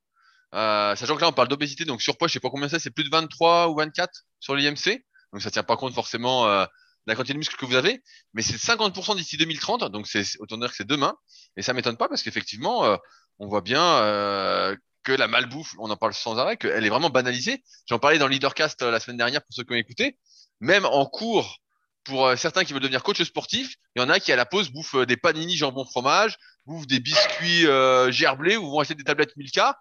Euh, 0.54 0.94
sachant 0.96 1.16
que 1.16 1.20
là, 1.20 1.28
on 1.28 1.32
parle 1.32 1.48
d'obésité, 1.48 1.84
donc 1.84 2.02
surpoids, 2.02 2.28
je 2.28 2.34
sais 2.34 2.40
pas 2.40 2.50
combien 2.50 2.68
c'est, 2.68 2.78
c'est 2.78 2.90
plus 2.90 3.04
de 3.04 3.10
23 3.10 3.68
ou 3.68 3.76
24 3.76 4.10
sur 4.38 4.54
l'IMC. 4.54 5.02
Donc 5.32 5.42
ça 5.42 5.50
tient 5.50 5.62
pas 5.62 5.76
compte 5.76 5.94
forcément 5.94 6.46
euh, 6.46 6.64
de 6.64 6.68
la 7.06 7.14
quantité 7.14 7.32
de 7.32 7.38
muscles 7.38 7.56
que 7.56 7.64
vous 7.64 7.74
avez, 7.74 8.02
mais 8.34 8.42
c'est 8.42 8.56
50% 8.56 9.16
d'ici 9.16 9.36
2030, 9.36 9.90
donc 9.90 10.06
c'est 10.06 10.24
autant 10.38 10.58
dire 10.58 10.70
que 10.70 10.76
c'est 10.76 10.86
demain. 10.86 11.14
Et 11.56 11.62
ça 11.62 11.72
m'étonne 11.72 11.96
pas 11.96 12.08
parce 12.08 12.22
qu'effectivement, 12.22 12.84
euh, 12.84 12.96
on 13.38 13.48
voit 13.48 13.62
bien 13.62 13.82
euh, 13.82 14.76
que 15.02 15.12
la 15.12 15.26
malbouffe, 15.26 15.74
on 15.78 15.90
en 15.90 15.96
parle 15.96 16.14
sans 16.14 16.38
arrêt, 16.38 16.56
qu'elle 16.56 16.84
est 16.84 16.90
vraiment 16.90 17.10
banalisée. 17.10 17.64
J'en 17.88 17.98
parlais 17.98 18.18
dans 18.18 18.26
le 18.26 18.32
Leadercast 18.32 18.82
la 18.82 19.00
semaine 19.00 19.16
dernière 19.16 19.42
pour 19.42 19.54
ceux 19.54 19.64
qui 19.64 19.72
ont 19.72 19.76
écouté 19.76 20.18
même 20.62 20.86
en 20.86 21.04
cours, 21.04 21.58
pour 22.04 22.26
euh, 22.26 22.36
certains 22.36 22.64
qui 22.64 22.72
veulent 22.72 22.82
devenir 22.82 23.02
coach 23.02 23.20
sportif, 23.22 23.74
il 23.94 24.00
y 24.00 24.04
en 24.04 24.08
a 24.08 24.20
qui 24.20 24.32
à 24.32 24.36
la 24.36 24.46
pause 24.46 24.70
bouffent 24.70 24.94
euh, 24.94 25.06
des 25.06 25.16
panini 25.16 25.56
jambon 25.56 25.84
fromage, 25.84 26.38
bouffent 26.66 26.86
des 26.86 27.00
biscuits 27.00 27.66
euh, 27.66 28.10
gerblés 28.12 28.56
ou 28.56 28.70
vont 28.70 28.78
acheter 28.78 28.94
des 28.94 29.04
tablettes 29.04 29.36
Milka. 29.36 29.78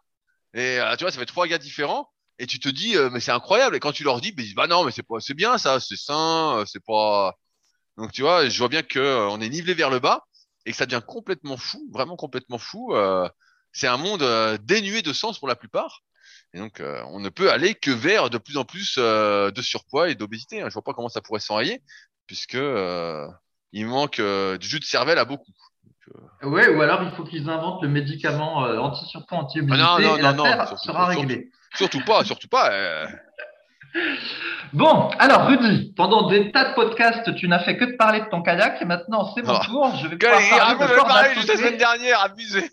Et 0.53 0.79
tu 0.97 1.03
vois, 1.05 1.11
ça 1.11 1.19
fait 1.19 1.25
trois 1.25 1.47
gars 1.47 1.59
différents. 1.59 2.09
Et 2.39 2.47
tu 2.47 2.59
te 2.59 2.67
dis, 2.67 2.95
mais 3.11 3.21
c'est 3.21 3.31
incroyable. 3.31 3.75
Et 3.75 3.79
quand 3.79 3.93
tu 3.93 4.03
leur 4.03 4.19
dis, 4.19 4.33
ben, 4.33 4.43
ils 4.43 4.47
disent, 4.47 4.55
bah 4.55 4.67
non, 4.67 4.83
mais 4.83 4.91
c'est 4.91 5.03
pas, 5.03 5.19
c'est 5.19 5.35
bien 5.35 5.57
ça, 5.57 5.79
c'est 5.79 5.95
sain, 5.95 6.65
c'est 6.67 6.83
pas. 6.83 7.35
Donc 7.95 8.11
tu 8.11 8.21
vois, 8.23 8.49
je 8.49 8.57
vois 8.57 8.67
bien 8.67 8.83
que 8.83 9.29
on 9.29 9.39
est 9.39 9.47
nivelé 9.47 9.73
vers 9.73 9.89
le 9.89 9.99
bas 9.99 10.25
et 10.65 10.71
que 10.71 10.77
ça 10.77 10.85
devient 10.85 11.03
complètement 11.07 11.55
fou, 11.55 11.87
vraiment 11.93 12.17
complètement 12.17 12.57
fou. 12.57 12.93
c'est 13.71 13.87
un 13.87 13.95
monde 13.95 14.23
dénué 14.63 15.01
de 15.03 15.13
sens 15.13 15.39
pour 15.39 15.47
la 15.47 15.55
plupart. 15.55 16.01
Et 16.53 16.59
donc, 16.59 16.79
euh, 16.79 17.01
on 17.07 17.19
ne 17.19 17.29
peut 17.29 17.51
aller 17.51 17.75
que 17.75 17.91
vers 17.91 18.29
de 18.29 18.37
plus 18.37 18.57
en 18.57 18.65
plus 18.65 18.95
euh, 18.97 19.51
de 19.51 19.61
surpoids 19.61 20.09
et 20.09 20.15
d'obésité. 20.15 20.61
Hein. 20.61 20.65
Je 20.67 20.73
vois 20.73 20.83
pas 20.83 20.93
comment 20.93 21.09
ça 21.09 21.21
pourrait 21.21 21.39
s'enrayer, 21.39 21.81
puisque 22.27 22.55
euh, 22.55 23.27
il 23.71 23.87
manque 23.87 24.19
du 24.19 24.67
jus 24.67 24.79
de 24.79 24.85
cervelle 24.85 25.17
à 25.17 25.25
beaucoup. 25.25 25.51
ouais, 26.43 26.67
ou 26.67 26.81
alors 26.81 27.03
il 27.03 27.11
faut 27.11 27.23
qu'ils 27.23 27.49
inventent 27.49 27.81
le 27.81 27.87
médicament 27.87 28.57
anti-surpoids, 28.57 29.37
anti-obésité, 29.37 29.85
ah 29.87 29.97
non, 30.01 30.09
non, 30.09 30.17
et 30.17 30.21
la 30.21 30.33
non, 30.33 30.43
terre 30.43 30.77
sera 30.77 31.05
réglée. 31.05 31.49
Surtout, 31.75 32.01
pas, 32.05 32.25
surtout 32.25 32.49
pas. 32.49 33.07
Bon, 34.73 35.09
alors 35.19 35.47
Rudy, 35.47 35.93
pendant 35.97 36.29
des 36.29 36.49
tas 36.53 36.69
de 36.69 36.75
podcasts, 36.75 37.35
tu 37.35 37.49
n'as 37.49 37.59
fait 37.59 37.75
que 37.75 37.83
de 37.83 37.97
parler 37.97 38.21
de 38.21 38.25
ton 38.27 38.41
kayak 38.41 38.81
et 38.81 38.85
maintenant 38.85 39.33
c'est 39.35 39.41
mon 39.41 39.59
tour. 39.59 39.93
Je 40.01 40.07
vais 40.07 40.15
pouvoir 40.17 41.07
parler 41.07 41.35
de 41.35 41.45
la 41.45 41.57
semaine 41.57 41.77
dernière, 41.77 42.21
abusé. 42.21 42.71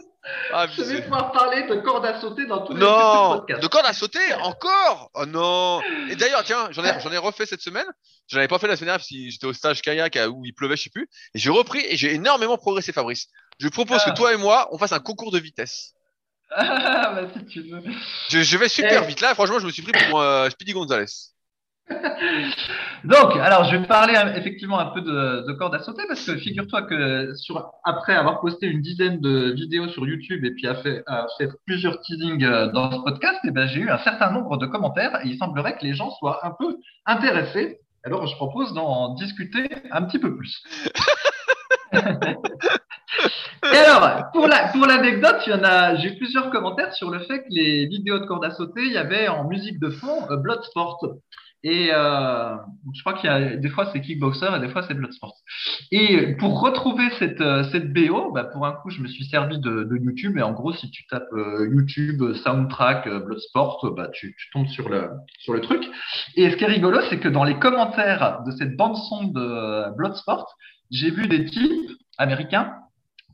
Ah, 0.53 0.67
je 0.67 0.83
vais 0.83 1.03
pouvoir 1.03 1.33
parler 1.33 1.65
de 1.65 1.75
corde 1.77 2.07
à 2.07 2.21
sauter 2.21 2.47
dans 2.47 2.65
tous 2.65 2.75
les 2.75 2.81
podcasts. 2.81 3.63
de 3.63 3.67
corde 3.67 3.87
à 3.87 3.93
sauter 3.93 4.35
encore? 4.43 5.11
Oh 5.15 5.27
non 5.27 5.81
Et 6.11 6.17
d'ailleurs, 6.17 6.43
tiens, 6.45 6.69
j'en 6.71 6.85
ai, 6.85 6.99
j'en 7.01 7.13
ai 7.13 7.19
refait 7.19 7.47
cette 7.47 7.61
semaine. 7.61 7.87
Je 8.29 8.37
n'avais 8.37 8.49
pas 8.49 8.59
fait 8.59 8.67
la 8.67 8.77
semaine 8.77 8.89
dernière 8.89 9.05
si 9.05 9.31
j'étais 9.31 9.47
au 9.47 9.53
stage 9.53 9.83
kayak 9.83 10.19
où 10.31 10.45
il 10.45 10.55
pleuvait, 10.55 10.77
je 10.77 10.85
sais 10.85 10.91
plus. 10.91 11.09
Et 11.35 11.39
j'ai 11.39 11.51
repris 11.51 11.85
et 11.89 11.97
j'ai 11.97 12.15
énormément 12.15 12.57
progressé, 12.57 12.93
Fabrice. 12.93 13.29
Je 13.59 13.69
propose 13.69 14.03
que 14.05 14.11
ah. 14.11 14.15
toi 14.15 14.33
et 14.33 14.37
moi, 14.37 14.69
on 14.73 14.79
fasse 14.79 14.93
un 14.93 15.01
concours 15.01 15.33
de 15.33 15.39
vitesse. 15.39 15.95
Ah, 16.51 17.13
bah 17.15 17.29
si 17.37 17.45
tu 17.45 17.61
veux. 17.61 17.83
Je, 18.31 18.57
vais 18.57 18.71
super 18.71 19.03
eh. 19.05 19.07
vite. 19.07 19.21
Là, 19.21 19.35
franchement, 19.35 19.59
je 19.59 19.67
me 19.67 19.71
suis 19.71 19.83
pris 19.83 19.93
pour 20.09 20.21
euh, 20.21 20.49
Speedy 20.49 20.73
Gonzalez. 20.73 21.05
Donc, 23.05 23.37
alors, 23.37 23.65
je 23.65 23.77
vais 23.77 23.87
parler 23.87 24.15
euh, 24.17 24.35
effectivement 24.35 24.79
un 24.79 24.87
peu 24.87 25.01
de, 25.01 25.47
de 25.47 25.53
corde 25.53 25.75
à 25.75 25.81
sauter 25.81 26.03
parce 26.09 26.25
que 26.25 26.37
figure-toi 26.37 26.83
que 26.83 27.35
sur, 27.35 27.71
après 27.85 28.15
avoir 28.15 28.41
posté 28.41 28.67
une 28.67 28.81
dizaine 28.81 29.21
de 29.21 29.53
vidéos 29.53 29.89
sur 29.89 30.07
YouTube 30.07 30.45
et 30.45 30.51
puis 30.53 30.67
à 30.67 30.75
fait, 30.75 31.05
fait 31.39 31.49
plusieurs 31.67 32.01
teasings 32.01 32.45
euh, 32.45 32.69
dans 32.69 32.91
ce 32.91 32.99
podcast, 32.99 33.39
eh 33.45 33.51
ben, 33.51 33.67
j'ai 33.67 33.81
eu 33.81 33.91
un 33.91 33.99
certain 33.99 34.31
nombre 34.31 34.57
de 34.57 34.67
commentaires 34.67 35.21
et 35.25 35.29
il 35.29 35.39
semblerait 35.39 35.77
que 35.77 35.85
les 35.85 35.95
gens 35.95 36.11
soient 36.11 36.45
un 36.47 36.51
peu 36.59 36.77
intéressés. 37.07 37.79
Alors, 38.05 38.27
je 38.27 38.37
propose 38.37 38.75
d'en 38.75 39.15
discuter 39.15 39.69
un 39.91 40.03
petit 40.03 40.19
peu 40.19 40.37
plus. 40.37 40.63
Et 43.73 43.77
alors, 43.77 44.31
pour 44.33 44.47
la 44.47 44.69
pour 44.69 44.87
l'anecdote, 44.87 45.43
il 45.47 45.51
y 45.51 45.55
en 45.55 45.65
a, 45.65 45.97
j'ai 45.97 46.13
plusieurs 46.13 46.51
commentaires 46.51 46.93
sur 46.95 47.11
le 47.11 47.19
fait 47.21 47.41
que 47.41 47.51
les 47.51 47.87
vidéos 47.87 48.19
de 48.19 48.25
corde 48.25 48.45
à 48.45 48.51
sauter, 48.51 48.83
il 48.83 48.93
y 48.93 48.97
avait 48.97 49.29
en 49.29 49.45
musique 49.45 49.79
de 49.81 49.91
fond 49.91 50.31
euh, 50.31 50.37
Bloodsport. 50.37 51.05
Et 51.65 51.91
euh, 51.93 52.57
je 52.95 53.01
crois 53.01 53.15
qu'il 53.15 53.29
y 53.29 53.33
a 53.33 53.57
des 53.57 53.69
fois 53.69 53.91
c'est 53.93 54.01
Kickboxer 54.01 54.49
et 54.57 54.61
des 54.61 54.69
fois 54.69 54.83
c'est 54.83 54.95
Bloodsport. 54.95 55.35
Et 55.91 56.37
pour 56.37 56.61
retrouver 56.61 57.11
cette 57.19 57.41
euh, 57.41 57.65
cette 57.73 57.93
BO, 57.93 58.33
bah, 58.33 58.45
pour 58.45 58.65
un 58.67 58.73
coup, 58.73 58.91
je 58.91 59.03
me 59.03 59.09
suis 59.09 59.25
servi 59.25 59.59
de, 59.59 59.89
YouTube. 60.01 60.39
Et 60.39 60.43
en 60.43 60.53
gros, 60.53 60.73
si 60.73 60.91
tu 60.91 61.07
tapes 61.07 61.33
euh, 61.33 61.69
YouTube 61.71 62.35
soundtrack 62.45 63.09
Bloodsport, 63.25 63.93
bah 63.97 64.09
tu, 64.13 64.37
tu 64.39 64.51
tombes 64.53 64.69
sur 64.69 64.89
le 64.89 65.11
sur 65.41 65.53
le 65.53 65.61
truc. 65.61 65.83
Et 66.37 66.51
ce 66.51 66.57
qui 66.57 66.65
est 66.65 66.69
rigolo, 66.69 67.01
c'est 67.11 67.19
que 67.19 67.29
dans 67.29 67.45
les 67.45 67.59
commentaires 67.59 68.43
de 68.47 68.53
cette 68.53 68.77
bande 68.77 68.97
son 68.97 69.25
de 69.25 69.97
Bloodsport, 69.97 70.55
j'ai 70.91 71.11
vu 71.11 71.27
des 71.27 71.45
types 71.45 71.91
américains 72.19 72.75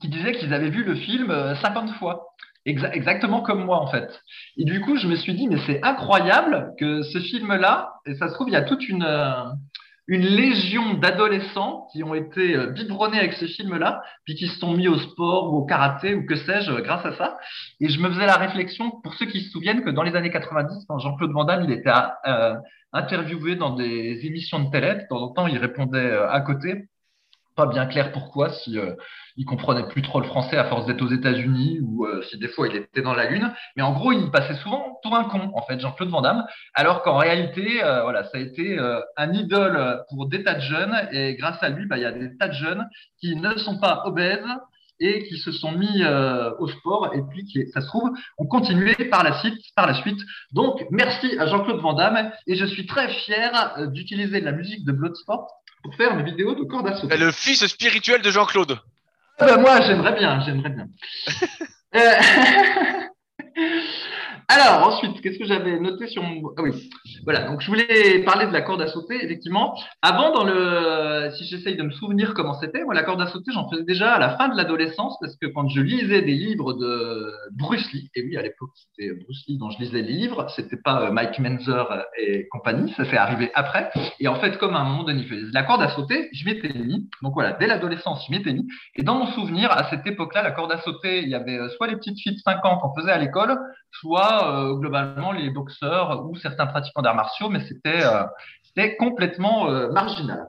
qui 0.01 0.09
disaient 0.09 0.33
qu'ils 0.33 0.53
avaient 0.53 0.71
vu 0.71 0.85
le 0.85 0.95
film 0.95 1.29
50 1.63 1.89
euh, 1.89 1.93
fois. 1.95 2.27
Exactement 2.65 3.43
comme 3.43 3.65
moi, 3.65 3.79
en 3.79 3.87
fait. 3.89 4.09
Et 4.57 4.65
du 4.65 4.81
coup, 4.81 4.97
je 4.97 5.07
me 5.07 5.17
suis 5.17 5.35
dit, 5.35 5.49
mais 5.49 5.59
c'est 5.67 5.83
incroyable 5.83 6.73
que 6.79 7.03
ce 7.03 7.19
film-là, 7.19 7.95
et 8.07 8.15
ça 8.15 8.29
se 8.29 8.35
trouve, 8.35 8.49
il 8.49 8.53
y 8.53 8.57
a 8.57 8.63
toute 8.63 8.89
une, 8.89 9.05
euh, 9.05 9.45
une 10.09 10.25
légion 10.25 10.95
d'adolescents 10.95 11.89
qui 11.93 12.03
ont 12.03 12.15
été 12.15 12.55
euh, 12.55 12.67
biberonnés 12.69 13.19
avec 13.19 13.35
ce 13.35 13.47
film-là, 13.47 14.03
puis 14.25 14.35
qui 14.35 14.49
se 14.49 14.59
sont 14.59 14.75
mis 14.75 14.89
au 14.89 14.99
sport 14.99 15.53
ou 15.53 15.59
au 15.59 15.65
karaté 15.67 16.15
ou 16.15 16.25
que 16.27 16.37
sais-je 16.37 16.73
grâce 16.81 17.05
à 17.05 17.13
ça. 17.13 17.37
Et 17.81 17.89
je 17.89 18.01
me 18.01 18.09
faisais 18.11 18.27
la 18.27 18.37
réflexion, 18.37 18.91
pour 19.03 19.15
ceux 19.15 19.27
qui 19.27 19.43
se 19.43 19.51
souviennent, 19.51 19.85
que 19.85 19.91
dans 19.91 20.03
les 20.03 20.17
années 20.17 20.31
90, 20.31 20.87
quand 20.89 20.99
Jean-Claude 20.99 21.33
Van 21.33 21.45
Damme, 21.45 21.65
il 21.65 21.73
était 21.73 21.93
interviewé 22.93 23.57
dans 23.57 23.75
des 23.75 24.21
émissions 24.25 24.63
de 24.63 24.71
télé, 24.71 24.95
de 24.95 25.07
temps 25.09 25.23
en 25.23 25.33
temps, 25.33 25.47
il 25.47 25.59
répondait 25.59 26.17
à 26.31 26.41
côté 26.41 26.87
pas 27.55 27.67
bien 27.67 27.87
clair 27.87 28.13
pourquoi, 28.13 28.53
si 28.53 28.79
euh, 28.79 28.95
comprenait 29.47 29.87
plus 29.89 30.03
trop 30.03 30.21
le 30.21 30.27
français 30.27 30.57
à 30.57 30.65
force 30.65 30.87
d'être 30.87 31.03
aux 31.03 31.11
États-Unis 31.11 31.81
ou 31.83 32.07
euh, 32.07 32.23
si 32.31 32.39
des 32.39 32.49
fois 32.49 32.69
il 32.69 32.77
était 32.77 33.03
dans 33.03 33.15
la 33.15 33.29
lune. 33.31 33.53
Mais 33.77 33.83
en 33.83 33.93
gros, 33.93 34.13
il 34.13 34.31
passait 34.31 34.55
souvent 34.55 34.99
pour 35.03 35.15
un 35.15 35.25
con, 35.25 35.51
en 35.55 35.63
fait, 35.63 35.81
Jean-Claude 35.81 36.11
Van 36.11 36.23
Damme, 36.23 36.45
alors 36.75 37.03
qu'en 37.03 37.17
réalité, 37.17 37.83
euh, 37.83 38.03
voilà, 38.03 38.25
ça 38.25 38.39
a 38.39 38.41
été 38.41 38.79
un 39.17 39.33
idole 39.33 40.05
pour 40.09 40.29
des 40.29 40.43
tas 40.43 40.55
de 40.55 40.61
jeunes 40.61 40.97
et 41.13 41.35
grâce 41.37 41.63
à 41.63 41.69
lui, 41.69 41.87
bah, 41.87 41.97
il 41.97 42.03
y 42.03 42.07
a 42.07 42.13
des 42.13 42.37
tas 42.37 42.49
de 42.49 42.55
jeunes 42.55 42.89
qui 43.21 43.37
ne 43.37 43.57
sont 43.57 43.79
pas 43.79 44.03
obèses 44.07 44.47
et 45.01 45.25
qui 45.25 45.39
se 45.39 45.51
sont 45.51 45.73
mis 45.73 46.05
au 46.59 46.69
sport 46.69 47.13
et 47.15 47.23
puis 47.29 47.45
qui, 47.45 47.67
ça 47.73 47.81
se 47.81 47.87
trouve, 47.87 48.11
ont 48.39 48.47
continué 48.47 48.95
par 49.11 49.25
la 49.25 49.39
suite, 49.41 49.59
par 49.75 49.87
la 49.87 49.95
suite. 49.95 50.21
Donc, 50.53 50.85
merci 50.91 51.37
à 51.39 51.47
Jean-Claude 51.47 51.81
Van 51.81 51.95
Damme 51.95 52.31
et 52.47 52.55
je 52.55 52.65
suis 52.65 52.87
très 52.87 53.09
fier 53.09 53.89
d'utiliser 53.89 54.41
la 54.41 54.53
musique 54.53 54.85
de 54.85 54.93
Bloodsport 54.93 55.49
pour 55.85 55.95
faire 55.97 56.17
des 56.17 56.23
vidéos 56.25 56.55
de 56.55 56.65
corde 56.65 56.89
à 56.89 56.97
sauter. 56.97 57.17
Le 57.19 57.31
fils 57.31 57.65
spirituel 57.67 58.23
de 58.23 58.31
Jean-Claude. 58.31 58.81
Ah 59.39 59.47
bah, 59.47 59.57
moi, 59.59 59.81
j'aimerais 59.83 60.15
bien, 60.19 60.41
j'aimerais 60.45 60.71
bien. 60.71 60.89
euh... 61.95 63.01
Alors, 64.49 64.87
ensuite, 64.89 65.21
qu'est-ce 65.23 65.39
que 65.39 65.47
j'avais 65.47 65.79
noté 65.81 66.07
sur 66.07 66.23
mon. 66.23 66.53
Ah 66.57 66.63
oui, 66.63 66.91
voilà. 67.25 67.45
Donc, 67.49 67.61
je 67.61 67.69
voulais 67.69 68.23
parler 68.25 68.47
de 68.47 68.53
la 68.53 68.61
corde 68.61 68.83
à 68.83 68.89
sauter, 68.89 69.17
effectivement. 69.25 69.75
Avant, 70.03 70.33
dans 70.33 70.45
le. 70.45 71.31
Si 71.37 71.45
j'essaye 71.45 71.77
de 71.77 71.83
me 71.83 71.91
souvenir 71.91 72.35
comment 72.35 72.55
c'était, 72.61 72.85
moi, 72.85 72.95
la 72.95 73.05
corde 73.05 73.23
à 73.23 73.27
sauter, 73.29 73.53
j'en 73.53 73.69
faisais 73.71 73.85
déjà 73.85 74.13
à 74.13 74.19
la 74.19 74.37
fin 74.37 74.49
de 74.49 74.57
l'adolescence, 74.57 75.17
parce 75.21 75.37
que 75.37 75.47
quand 75.47 75.69
je 75.69 75.81
lisais 75.81 76.23
des 76.23 76.35
livres 76.35 76.75
de 76.75 77.33
Bruce 77.53 77.91
Lee, 77.93 78.11
et 78.15 78.23
oui, 78.23 78.37
à 78.37 78.43
l'époque, 78.43 78.71
c'était 78.75 79.15
Bruce 79.15 79.45
Lee 79.49 79.57
dont 79.59 79.71
je 79.71 79.79
lisais 79.79 80.03
les 80.03 80.13
livres, 80.13 80.47
c'était 80.55 80.77
pas 80.77 81.03
euh, 81.03 81.11
Mike 81.11 81.39
Menzer 81.39 82.05
et 82.21 82.47
compagnie, 82.49 82.93
ça 82.97 83.05
s'est 83.05 83.17
arrivé 83.17 83.51
après. 83.55 83.91
Et 84.21 84.29
en 84.29 84.35
fait, 84.37 84.59
comme 84.59 84.75
à 84.75 84.81
un 84.81 84.85
moment 84.85 85.05
donné, 85.05 85.27
la 85.53 85.63
corde 85.63 85.83
à 85.83 85.89
sauter, 85.89 86.29
je 86.33 86.45
m'étais 86.45 86.73
mis. 86.75 87.09
Donc, 87.23 87.33
voilà, 87.35 87.53
dès 87.53 87.67
l'adolescence, 87.67 88.25
je 88.29 88.33
m'étais 88.33 88.53
mis. 88.53 88.67
Et 88.95 89.03
dans 89.03 89.15
mon 89.15 89.27
souvenir, 89.29 89.71
à 89.71 89.89
cette 89.91 90.07
époque-là, 90.07 90.43
la 90.43 90.51
corde 90.51 90.73
à 90.73 90.79
sauter, 90.83 91.23
il 91.23 91.29
y 91.29 91.35
avait 91.35 91.59
euh, 91.59 91.69
soit 91.71 91.87
les 91.87 91.97
petites 91.97 92.19
filles 92.21 92.35
de 92.35 92.41
5 92.41 92.65
ans 92.67 92.79
qu'on 92.79 92.95
faisait 92.95 93.13
à 93.13 93.19
l'école, 93.19 93.57
soit 94.01 94.44
euh, 94.49 94.75
globalement 94.75 95.33
les 95.33 95.51
boxeurs 95.51 96.25
ou 96.27 96.37
certains 96.37 96.67
pratiquants 96.67 97.03
d'arts 97.03 97.15
martiaux, 97.15 97.49
mais 97.49 97.61
c'était 97.61 98.05
euh, 98.05 98.89
complètement 98.99 99.71
euh, 99.71 99.91
marginal. 99.91 100.49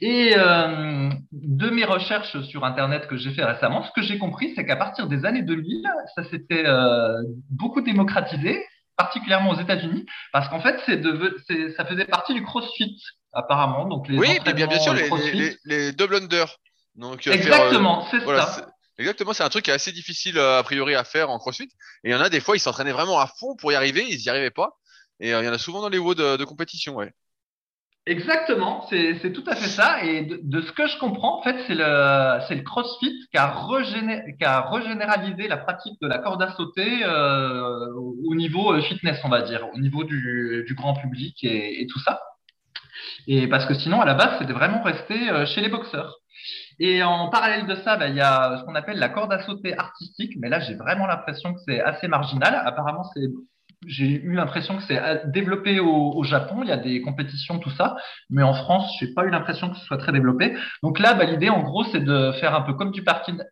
Et 0.00 0.34
de 0.34 1.70
mes 1.70 1.84
recherches 1.84 2.40
sur 2.42 2.64
Internet 2.64 3.06
que 3.06 3.16
j'ai 3.16 3.32
fait 3.32 3.44
récemment, 3.44 3.82
ce 3.82 3.90
que 3.92 4.02
j'ai 4.02 4.18
compris, 4.18 4.52
c'est 4.54 4.64
qu'à 4.66 4.76
partir 4.76 5.06
des 5.06 5.24
années 5.24 5.42
2000, 5.42 5.88
ça 6.14 6.24
s'était 6.24 6.64
beaucoup 7.50 7.80
démocratisé, 7.80 8.64
particulièrement 8.96 9.50
aux 9.50 9.60
États-Unis, 9.60 10.04
parce 10.32 10.48
qu'en 10.48 10.60
fait, 10.60 10.80
c'est 10.86 11.00
ça 11.76 11.84
faisait 11.84 12.04
partie 12.06 12.34
du 12.34 12.42
CrossFit, 12.42 13.00
apparemment. 13.32 13.86
Donc 13.86 14.08
les 14.08 14.18
oui, 14.18 14.38
bien, 14.44 14.66
bien 14.66 14.80
sûr, 14.80 14.94
les, 14.94 15.56
les, 15.64 15.92
double 15.92 16.16
under. 16.16 16.46
Donc, 16.96 17.26
Exactement, 17.26 18.06
c'est 18.10 18.20
ça. 18.20 18.73
Exactement, 18.96 19.32
c'est 19.32 19.42
un 19.42 19.48
truc 19.48 19.64
qui 19.64 19.70
est 19.70 19.74
assez 19.74 19.92
difficile 19.92 20.38
euh, 20.38 20.58
a 20.58 20.62
priori 20.62 20.94
à 20.94 21.02
faire 21.02 21.30
en 21.30 21.38
crossfit. 21.38 21.64
Et 22.04 22.10
il 22.10 22.12
y 22.12 22.14
en 22.14 22.20
a 22.20 22.28
des 22.28 22.40
fois, 22.40 22.56
ils 22.56 22.60
s'entraînaient 22.60 22.92
vraiment 22.92 23.18
à 23.18 23.26
fond 23.26 23.56
pour 23.56 23.72
y 23.72 23.74
arriver, 23.74 24.04
ils 24.08 24.18
n'y 24.18 24.28
arrivaient 24.28 24.50
pas. 24.50 24.76
Et 25.20 25.34
euh, 25.34 25.42
il 25.42 25.46
y 25.46 25.48
en 25.48 25.52
a 25.52 25.58
souvent 25.58 25.80
dans 25.80 25.88
les 25.88 25.98
WOD 25.98 26.16
de, 26.16 26.36
de 26.36 26.44
compétition, 26.44 26.94
ouais. 26.94 27.12
Exactement, 28.06 28.86
c'est 28.90 29.32
tout 29.32 29.44
à 29.46 29.56
fait 29.56 29.68
ça. 29.68 30.04
Et 30.04 30.26
de, 30.42 30.60
ce 30.60 30.72
que 30.72 30.86
je 30.86 30.98
comprends, 30.98 31.40
en 31.40 31.42
fait, 31.42 31.56
c'est 31.66 31.74
le, 31.74 32.62
CrossFit 32.62 33.18
qui 33.30 33.38
a, 33.38 34.60
régénéralisé 34.70 35.48
la 35.48 35.56
pratique 35.56 35.98
de 36.02 36.06
la 36.06 36.18
corde 36.18 36.42
à 36.42 36.52
sauter 36.52 37.02
euh, 37.02 37.94
au 37.94 38.34
niveau 38.34 38.78
fitness, 38.82 39.18
on 39.24 39.30
va 39.30 39.40
dire, 39.40 39.66
au 39.72 39.78
niveau 39.78 40.04
du, 40.04 40.64
du 40.66 40.74
grand 40.74 40.92
public 40.92 41.42
et, 41.44 41.80
et, 41.80 41.86
tout 41.86 41.98
ça. 42.00 42.20
Et 43.26 43.48
parce 43.48 43.64
que 43.64 43.72
sinon, 43.72 44.02
à 44.02 44.04
la 44.04 44.14
base, 44.14 44.38
c'était 44.38 44.52
vraiment 44.52 44.82
resté 44.82 45.46
chez 45.46 45.62
les 45.62 45.70
boxeurs. 45.70 46.20
Et 46.78 47.02
en 47.02 47.28
parallèle 47.28 47.66
de 47.66 47.74
ça, 47.76 47.96
bah, 47.96 48.08
il 48.08 48.16
y 48.16 48.20
a 48.20 48.58
ce 48.58 48.64
qu'on 48.64 48.74
appelle 48.74 48.98
la 48.98 49.08
corde 49.08 49.32
à 49.32 49.42
sauter 49.42 49.76
artistique, 49.78 50.32
mais 50.38 50.48
là 50.48 50.60
j'ai 50.60 50.74
vraiment 50.74 51.06
l'impression 51.06 51.54
que 51.54 51.60
c'est 51.66 51.80
assez 51.80 52.08
marginal. 52.08 52.60
Apparemment, 52.64 53.04
c'est 53.14 53.28
j'ai 53.86 54.06
eu 54.06 54.34
l'impression 54.34 54.76
que 54.76 54.82
c'est 54.84 55.30
développé 55.30 55.80
au, 55.80 56.22
Japon, 56.24 56.60
il 56.62 56.68
y 56.68 56.72
a 56.72 56.76
des 56.76 57.02
compétitions, 57.02 57.58
tout 57.58 57.70
ça, 57.70 57.96
mais 58.30 58.42
en 58.42 58.54
France, 58.54 58.90
j'ai 58.98 59.12
pas 59.12 59.24
eu 59.24 59.30
l'impression 59.30 59.70
que 59.70 59.76
ce 59.76 59.84
soit 59.84 59.98
très 59.98 60.12
développé. 60.12 60.54
Donc 60.82 60.98
là, 60.98 61.14
bah, 61.14 61.24
l'idée, 61.24 61.50
en 61.50 61.62
gros, 61.62 61.84
c'est 61.84 62.02
de 62.02 62.32
faire 62.40 62.54
un 62.54 62.62
peu 62.62 62.74
comme 62.74 62.90
du 62.90 63.04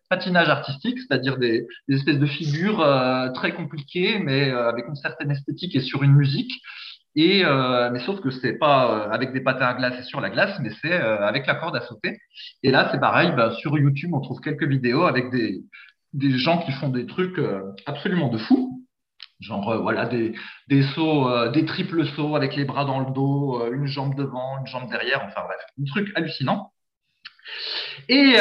patinage 0.09 0.49
artistique, 0.49 0.99
c'est-à-dire 0.99 1.37
des, 1.37 1.67
espèces 1.89 2.19
de 2.19 2.25
figures 2.25 2.81
euh, 2.81 3.29
très 3.29 3.53
compliquées, 3.53 4.19
mais 4.19 4.49
euh, 4.49 4.69
avec 4.69 4.87
une 4.87 4.95
certaine 4.95 5.31
esthétique 5.31 5.75
et 5.75 5.81
sur 5.81 6.03
une 6.03 6.13
musique. 6.13 6.53
Et 7.15 7.45
euh, 7.45 7.91
mais 7.91 7.99
sauf 7.99 8.21
que 8.21 8.31
c'est 8.31 8.53
pas 8.53 9.07
euh, 9.07 9.11
avec 9.11 9.33
des 9.33 9.41
patins 9.41 9.67
à 9.67 9.73
glace 9.75 9.99
et 9.99 10.03
sur 10.03 10.19
la 10.19 10.29
glace, 10.31 10.57
mais 10.61 10.71
c'est 10.81 10.93
euh, 10.93 11.25
avec 11.27 11.45
la 11.45 11.55
corde 11.55 11.75
à 11.75 11.81
sauter. 11.81 12.17
Et 12.63 12.71
là, 12.71 12.89
c'est 12.91 12.99
pareil. 12.99 13.31
Bah, 13.35 13.51
sur 13.59 13.77
YouTube, 13.77 14.11
on 14.13 14.21
trouve 14.21 14.41
quelques 14.41 14.67
vidéos 14.67 15.03
avec 15.05 15.29
des 15.31 15.63
des 16.13 16.37
gens 16.37 16.59
qui 16.59 16.71
font 16.73 16.89
des 16.89 17.07
trucs 17.07 17.39
absolument 17.87 18.29
de 18.29 18.37
fou, 18.37 18.85
genre 19.39 19.81
voilà 19.81 20.05
des 20.05 20.35
des 20.69 20.83
sauts, 20.83 21.49
des 21.49 21.65
triples 21.65 22.05
sauts 22.05 22.35
avec 22.35 22.55
les 22.55 22.65
bras 22.65 22.85
dans 22.85 22.99
le 22.99 23.11
dos, 23.13 23.63
une 23.71 23.87
jambe 23.87 24.15
devant, 24.15 24.59
une 24.59 24.67
jambe 24.67 24.89
derrière. 24.89 25.23
Enfin 25.25 25.41
bref, 25.45 25.59
un 25.81 25.85
truc 25.85 26.11
hallucinant. 26.15 26.72
Et, 28.09 28.35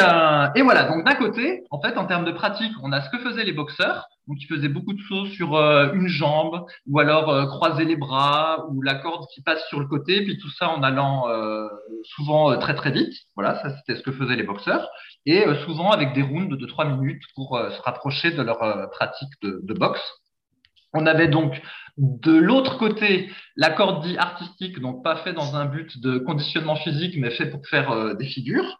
et 0.54 0.62
voilà. 0.62 0.84
Donc 0.84 1.04
d'un 1.04 1.14
côté, 1.14 1.64
en 1.70 1.80
fait, 1.80 1.96
en 1.96 2.06
termes 2.06 2.24
de 2.24 2.32
pratique, 2.32 2.72
on 2.82 2.92
a 2.92 3.00
ce 3.00 3.10
que 3.10 3.18
faisaient 3.18 3.44
les 3.44 3.52
boxeurs 3.52 4.08
donc 4.28 4.38
il 4.40 4.46
faisait 4.46 4.68
beaucoup 4.68 4.92
de 4.92 5.00
sauts 5.02 5.26
sur 5.26 5.56
euh, 5.56 5.92
une 5.94 6.06
jambe, 6.06 6.64
ou 6.86 7.00
alors 7.00 7.28
euh, 7.28 7.46
croiser 7.46 7.84
les 7.84 7.96
bras, 7.96 8.66
ou 8.70 8.80
la 8.80 8.94
corde 8.94 9.26
qui 9.34 9.42
passe 9.42 9.66
sur 9.68 9.80
le 9.80 9.86
côté, 9.86 10.22
puis 10.22 10.38
tout 10.38 10.50
ça 10.50 10.68
en 10.68 10.82
allant 10.82 11.28
euh, 11.28 11.68
souvent 12.04 12.56
très 12.58 12.74
très 12.74 12.92
vite. 12.92 13.12
Voilà, 13.34 13.60
ça 13.62 13.76
c'était 13.76 13.98
ce 13.98 14.02
que 14.02 14.12
faisaient 14.12 14.36
les 14.36 14.44
boxeurs, 14.44 14.88
et 15.26 15.44
souvent 15.64 15.90
avec 15.90 16.12
des 16.14 16.22
rounds 16.22 16.56
de 16.56 16.66
3 16.66 16.84
minutes 16.84 17.22
pour 17.34 17.58
se 17.58 17.82
rapprocher 17.82 18.30
de 18.30 18.42
leur 18.42 18.90
pratique 18.90 19.30
de, 19.42 19.74
boxe. 19.74 20.02
On 20.94 21.06
avait 21.06 21.28
donc 21.28 21.60
de 21.96 22.32
l'autre 22.32 22.78
côté 22.78 23.30
la 23.56 23.70
corde 23.70 24.06
artistique, 24.18 24.80
donc 24.80 25.02
pas 25.02 25.16
fait 25.16 25.32
dans 25.32 25.56
un 25.56 25.64
but 25.64 26.00
de 26.00 26.18
conditionnement 26.18 26.76
physique, 26.76 27.16
mais 27.18 27.30
fait 27.30 27.50
pour 27.50 27.66
faire 27.68 28.16
des 28.16 28.26
figures. 28.26 28.78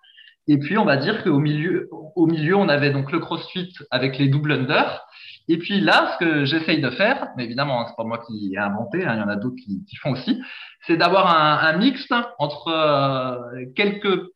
Et 0.49 0.59
puis, 0.59 0.77
on 0.79 0.85
va 0.85 0.97
dire 0.97 1.23
qu'au 1.23 1.39
milieu, 1.39 1.89
au 1.91 2.27
milieu, 2.27 2.57
on 2.57 2.69
avait 2.69 2.91
donc 2.91 3.13
le 3.13 3.21
CrossFit 3.21 3.73
avec 3.91 4.19
les 4.19 4.29
double 4.29 4.53
under. 4.53 5.05
Et 5.49 5.59
puis 5.59 5.81
là, 5.81 6.13
ce 6.13 6.25
que 6.25 6.45
j'essaye 6.45 6.81
de 6.81 6.91
faire, 6.91 7.29
mais 7.37 7.45
évidemment, 7.45 7.81
hein, 7.81 7.87
c'est 7.89 7.97
pas 7.97 8.05
moi 8.05 8.23
qui 8.27 8.53
ai 8.55 8.59
inventé, 8.59 9.05
hein, 9.05 9.15
il 9.15 9.21
y 9.21 9.23
en 9.23 9.29
a 9.29 9.37
d'autres 9.37 9.57
qui, 9.57 9.97
font 9.97 10.13
aussi, 10.13 10.41
c'est 10.87 10.97
d'avoir 10.97 11.37
un, 11.37 11.69
un, 11.69 11.79
mix 11.79 12.07
entre 12.39 12.69
euh, 12.69 13.65
quelques 13.75 14.31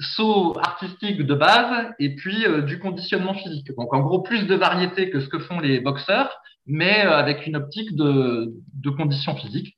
sauts 0.00 0.56
artistiques 0.58 1.22
de 1.22 1.34
base 1.34 1.92
et 1.98 2.14
puis 2.14 2.44
euh, 2.44 2.62
du 2.62 2.78
conditionnement 2.78 3.34
physique. 3.34 3.74
Donc 3.76 3.92
en 3.94 4.00
gros, 4.00 4.20
plus 4.22 4.46
de 4.46 4.54
variété 4.54 5.10
que 5.10 5.20
ce 5.20 5.28
que 5.28 5.38
font 5.38 5.60
les 5.60 5.80
boxeurs, 5.80 6.30
mais 6.66 7.04
euh, 7.04 7.16
avec 7.16 7.46
une 7.46 7.56
optique 7.56 7.94
de, 7.96 8.52
de 8.74 8.90
condition 8.90 9.34
physique. 9.36 9.76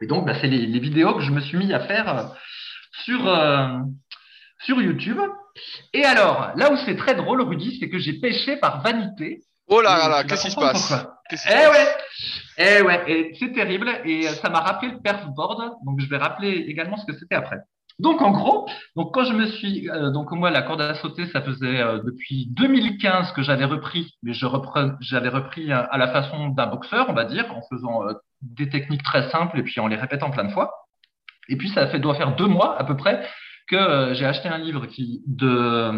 Et 0.00 0.06
donc, 0.06 0.26
bah, 0.26 0.34
c'est 0.40 0.46
les, 0.46 0.66
les, 0.66 0.78
vidéos 0.78 1.14
que 1.14 1.22
je 1.22 1.32
me 1.32 1.40
suis 1.40 1.58
mis 1.58 1.72
à 1.72 1.80
faire 1.80 2.08
euh, 2.08 2.22
sur, 3.04 3.26
sur 4.64 4.80
YouTube. 4.80 5.18
Et 5.92 6.04
alors, 6.04 6.52
là 6.56 6.72
où 6.72 6.76
c'est 6.84 6.96
très 6.96 7.14
drôle, 7.14 7.42
Rudy, 7.42 7.78
c'est 7.78 7.88
que 7.88 7.98
j'ai 7.98 8.14
pêché 8.14 8.56
par 8.56 8.82
vanité. 8.82 9.42
Oh 9.66 9.80
là 9.80 9.98
là, 9.98 10.08
là 10.08 10.24
qu'est-ce 10.24 10.44
qui 10.44 10.50
se 10.50 10.56
passe? 10.56 10.92
Eh 11.30 11.36
ouais, 11.46 11.86
eh 12.56 12.82
ouais, 12.82 13.04
et 13.06 13.34
c'est 13.38 13.52
terrible. 13.52 13.90
Et 14.04 14.22
ça 14.22 14.48
m'a 14.48 14.60
rappelé 14.60 14.92
le 14.92 15.00
perfboard. 15.00 15.74
Donc, 15.84 16.00
je 16.00 16.08
vais 16.08 16.16
rappeler 16.16 16.50
également 16.68 16.96
ce 16.96 17.04
que 17.04 17.18
c'était 17.18 17.34
après. 17.34 17.58
Donc 17.98 18.22
en 18.22 18.30
gros, 18.30 18.68
donc 18.94 19.12
quand 19.12 19.24
je 19.24 19.32
me 19.32 19.46
suis, 19.46 19.90
euh, 19.90 20.10
donc 20.10 20.30
moi 20.30 20.50
la 20.50 20.62
corde 20.62 20.80
à 20.80 20.94
sauter, 20.94 21.26
ça 21.26 21.42
faisait 21.42 21.80
euh, 21.80 21.98
depuis 22.04 22.46
2015 22.50 23.32
que 23.32 23.42
j'avais 23.42 23.64
repris, 23.64 24.14
mais 24.22 24.32
je 24.32 24.46
j'avais 25.00 25.28
repris 25.28 25.72
à, 25.72 25.96
la 25.96 26.06
façon 26.12 26.48
d'un 26.50 26.68
boxeur, 26.68 27.06
on 27.08 27.12
va 27.12 27.24
dire, 27.24 27.52
en 27.52 27.60
faisant 27.68 28.06
euh, 28.06 28.12
des 28.40 28.68
techniques 28.68 29.02
très 29.02 29.28
simples 29.30 29.58
et 29.58 29.64
puis 29.64 29.80
en 29.80 29.88
les 29.88 29.96
répétant 29.96 30.30
plein 30.30 30.44
de 30.44 30.52
fois. 30.52 30.72
Et 31.48 31.56
puis 31.56 31.70
ça 31.70 31.88
fait 31.88 31.98
doit 31.98 32.14
faire 32.14 32.36
deux 32.36 32.46
mois 32.46 32.78
à 32.78 32.84
peu 32.84 32.96
près 32.96 33.28
que 33.68 34.14
j'ai 34.14 34.24
acheté 34.24 34.48
un 34.48 34.58
livre 34.58 34.86
qui 34.86 35.22
de 35.26 35.92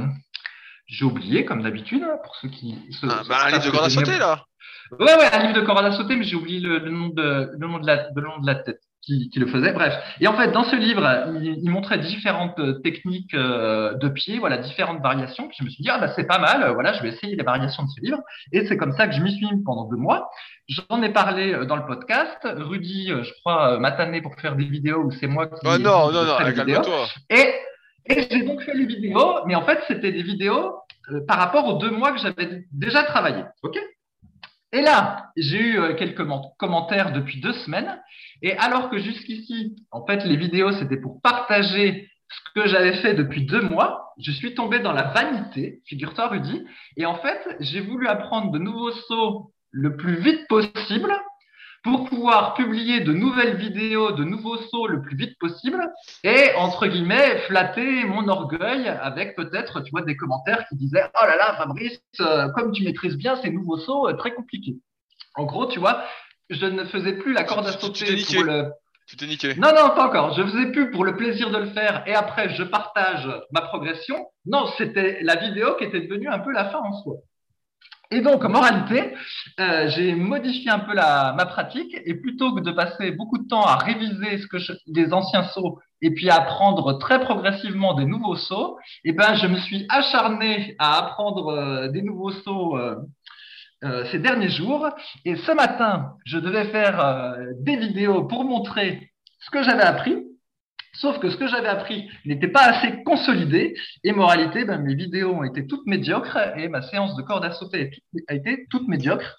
j'ai 0.87 1.05
oublié 1.05 1.45
comme 1.45 1.63
d'habitude 1.63 2.03
hein, 2.03 2.19
pour 2.25 2.35
ceux 2.37 2.49
qui 2.49 2.75
se, 2.91 3.07
ah, 3.07 3.23
bah, 3.29 3.45
un 3.47 3.51
livre 3.51 3.65
de 3.65 3.71
corde 3.71 3.87
à 3.87 3.91
sauter 3.91 4.19
là. 4.19 4.45
Ouais 4.99 5.15
ouais 5.15 5.33
un 5.33 5.43
livre 5.47 5.61
de 5.61 5.65
corde 5.65 5.85
à 5.85 5.93
sauter 5.93 6.17
mais 6.17 6.25
j'ai 6.25 6.37
oublié 6.37 6.61
le, 6.61 6.79
le, 6.79 6.91
nom 6.91 7.09
de 7.09 7.51
le 7.53 7.67
nom 7.67 7.79
de 7.79 7.87
la 7.87 8.09
le 8.15 8.23
nom 8.23 8.39
de 8.39 8.47
la 8.47 8.57
tête 8.57 8.83
qui, 9.03 9.31
qui, 9.31 9.39
le 9.39 9.47
faisait. 9.47 9.73
Bref. 9.73 9.95
Et 10.21 10.29
en 10.29 10.35
fait, 10.35 10.53
dans 10.53 10.65
ce 10.65 10.77
livre, 10.77 11.07
il, 11.41 11.59
il 11.63 11.71
montrait 11.71 11.99
différentes 11.99 12.59
euh, 12.59 12.81
techniques 12.81 13.35
euh, 13.35 13.95
de 13.95 14.09
pied, 14.09 14.39
voilà, 14.39 14.59
différentes 14.59 15.01
variations. 15.01 15.49
Puis 15.49 15.57
je 15.61 15.65
me 15.65 15.71
suis 15.71 15.83
dit, 15.83 15.91
ah 15.91 15.99
bah 15.99 16.13
c'est 16.15 16.27
pas 16.27 16.39
mal, 16.39 16.63
euh, 16.63 16.73
voilà, 16.73 16.93
je 16.93 17.03
vais 17.03 17.09
essayer 17.09 17.35
les 17.37 17.43
variations 17.43 17.83
de 17.85 17.89
ce 17.89 18.01
livre. 18.01 18.21
Et 18.53 18.67
c'est 18.67 18.77
comme 18.77 18.93
ça 18.93 19.09
que 19.09 19.15
je 19.15 19.21
m'y 19.21 19.35
suis 19.35 19.47
mis 19.47 19.63
pendant 19.65 19.89
deux 19.89 19.97
mois. 19.97 20.31
J'en 20.69 21.03
ai 21.03 21.11
parlé 21.11 21.67
dans 21.67 21.77
le 21.77 21.87
podcast. 21.87 22.39
Rudy, 22.45 23.09
je 23.09 23.33
crois, 23.41 23.79
m'a 23.79 23.93
tanné 23.93 24.23
pour 24.23 24.35
faire 24.37 24.57
des 24.57 24.67
vidéos 24.67 25.03
où 25.05 25.11
c'est 25.11 25.27
moi 25.27 25.47
qui. 25.47 25.67
Oh 25.67 25.79
non, 25.79 26.13
non, 26.13 26.25
non, 26.25 26.37
calme-toi. 26.37 27.07
Et, 27.31 27.55
et 28.07 28.27
j'ai 28.31 28.43
donc 28.43 28.63
fait 28.63 28.75
les 28.75 28.87
vidéos, 28.87 29.45
mais 29.47 29.55
en 29.55 29.63
fait, 29.63 29.81
c'était 29.89 30.13
des 30.13 30.23
vidéos 30.23 30.77
par 31.27 31.39
rapport 31.39 31.67
aux 31.67 31.79
deux 31.79 31.91
mois 31.91 32.13
que 32.13 32.19
j'avais 32.19 32.65
déjà 32.73 33.03
travaillé. 33.03 33.43
OK? 33.63 33.79
Et 34.73 34.83
là, 34.83 35.31
j'ai 35.37 35.59
eu 35.59 35.97
quelques 35.97 36.27
commentaires 36.59 37.13
depuis 37.13 37.41
deux 37.41 37.53
semaines. 37.53 38.01
Et 38.43 38.57
alors 38.57 38.91
que 38.91 38.99
jusqu'ici, 38.99 39.77
en 39.91 40.07
fait, 40.07 40.25
les 40.25 40.37
vidéos, 40.37 40.73
c'était 40.73 41.01
pour 41.01 41.21
partager 41.21 42.09
ce 42.31 42.61
que 42.61 42.69
j'avais 42.69 42.95
fait 42.95 43.15
depuis 43.15 43.45
deux 43.45 43.63
mois, 43.63 44.13
je 44.19 44.31
suis 44.31 44.55
tombé 44.55 44.79
dans 44.79 44.93
la 44.93 45.13
vanité, 45.13 45.83
figure-toi 45.87 46.29
Rudy, 46.29 46.65
et 46.97 47.07
en 47.07 47.17
fait, 47.17 47.57
j'ai 47.59 47.81
voulu 47.81 48.07
apprendre 48.07 48.53
de 48.53 48.59
nouveaux 48.59 48.93
sauts 48.93 49.53
le 49.73 49.97
plus 49.97 50.17
vite 50.21 50.47
possible 50.49 51.13
pour 51.83 52.09
pouvoir 52.09 52.55
publier 52.55 53.01
de 53.01 53.13
nouvelles 53.13 53.57
vidéos, 53.57 54.13
de 54.13 54.25
nouveaux 54.25 54.59
sauts 54.59 54.87
le 54.87 55.01
plus 55.01 55.17
vite 55.17 55.39
possible 55.39 55.81
et, 56.25 56.51
entre 56.59 56.87
guillemets, 56.87 57.39
flatter 57.47 58.05
mon 58.05 58.29
orgueil 58.29 58.89
avec 58.89 59.35
peut-être, 59.35 59.81
tu 59.81 59.91
vois, 59.91 60.03
des 60.03 60.17
commentaires 60.17 60.67
qui 60.69 60.77
disaient 60.77 61.05
«Oh 61.23 61.27
là 61.27 61.37
là, 61.37 61.55
Fabrice, 61.57 62.03
euh, 62.21 62.49
comme 62.51 62.73
tu 62.73 62.85
maîtrises 62.85 63.17
bien 63.17 63.37
ces 63.37 63.51
nouveaux 63.51 63.79
sauts, 63.79 64.09
euh, 64.09 64.13
très 64.13 64.33
compliqués.» 64.35 64.77
En 65.37 65.45
gros, 65.45 65.67
tu 65.67 65.79
vois, 65.79 66.05
je 66.51 66.67
ne 66.67 66.85
faisais 66.85 67.15
plus 67.15 67.33
la 67.33 67.45
corde 67.45 67.67
à 67.67 67.73
sauter 67.73 68.17
pour 68.35 68.45
le. 68.45 68.73
Tu 69.07 69.17
t'es 69.17 69.27
niqué. 69.27 69.55
Non, 69.57 69.71
non, 69.75 69.91
pas 69.91 70.07
encore. 70.07 70.35
Je 70.35 70.43
faisais 70.43 70.71
plus 70.71 70.91
pour 70.91 71.05
le 71.05 71.17
plaisir 71.17 71.51
de 71.51 71.59
le 71.59 71.71
faire 71.71 72.05
et 72.07 72.15
après 72.15 72.55
je 72.55 72.63
partage 72.63 73.29
ma 73.51 73.61
progression. 73.63 74.29
Non, 74.47 74.67
c'était 74.79 75.19
la 75.23 75.37
vidéo 75.37 75.75
qui 75.77 75.85
était 75.85 76.01
devenue 76.01 76.29
un 76.29 76.39
peu 76.39 76.53
la 76.53 76.67
fin 76.67 76.79
en 76.79 76.93
soi. 77.03 77.17
Et 78.11 78.21
donc, 78.23 78.45
en 78.45 78.49
moralité, 78.49 79.15
euh, 79.61 79.89
j'ai 79.91 80.15
modifié 80.15 80.71
un 80.71 80.81
peu 80.81 80.95
la, 80.95 81.33
ma 81.37 81.47
pratique 81.47 81.97
et 82.05 82.15
plutôt 82.15 82.55
que 82.55 82.61
de 82.61 82.73
passer 82.73 83.13
beaucoup 83.13 83.39
de 83.39 83.47
temps 83.47 83.63
à 83.63 83.77
réviser 83.77 84.39
ce 84.39 84.47
que 84.49 84.59
je, 84.59 84.73
les 84.89 85.13
anciens 85.13 85.45
sauts 85.45 85.79
et 86.03 86.11
puis 86.11 86.31
à 86.31 86.37
apprendre 86.37 86.99
très 86.99 87.21
progressivement 87.21 87.95
des 87.95 88.07
nouveaux 88.07 88.37
sauts, 88.37 88.79
eh 89.05 89.13
ben, 89.13 89.35
je 89.35 89.47
me 89.47 89.59
suis 89.59 89.87
acharné 89.89 90.75
à 90.79 90.99
apprendre 90.99 91.49
euh, 91.49 91.89
des 91.89 92.03
nouveaux 92.03 92.33
sauts 92.33 92.77
euh, 92.77 92.97
euh, 93.85 94.05
ces 94.11 94.19
derniers 94.19 94.49
jours. 94.49 94.89
Et 95.25 95.37
ce 95.37 95.53
matin, 95.53 96.15
je 96.25 96.39
devais 96.39 96.67
faire 96.67 97.37
des 97.61 97.77
vidéos 97.77 98.25
pour 98.25 98.45
montrer 98.45 99.11
ce 99.41 99.51
que 99.51 99.63
j'avais 99.63 99.83
appris. 99.83 100.17
Sauf 100.95 101.19
que 101.19 101.31
ce 101.31 101.37
que 101.37 101.47
j'avais 101.47 101.69
appris 101.69 102.11
n'était 102.25 102.49
pas 102.49 102.65
assez 102.65 103.03
consolidé. 103.05 103.75
Et 104.05 104.13
moralité, 104.13 104.65
ben, 104.65 104.79
mes 104.79 104.95
vidéos 104.95 105.33
ont 105.33 105.45
été 105.45 105.67
toutes 105.67 105.87
médiocres 105.87 106.39
et 106.57 106.69
ma 106.69 106.83
séance 106.83 107.17
de 107.17 107.23
corde 107.23 107.45
à 107.45 107.53
sauter 107.53 107.91
a 108.29 108.35
été 108.35 108.67
toute 108.71 108.89
médiocre. 108.89 109.37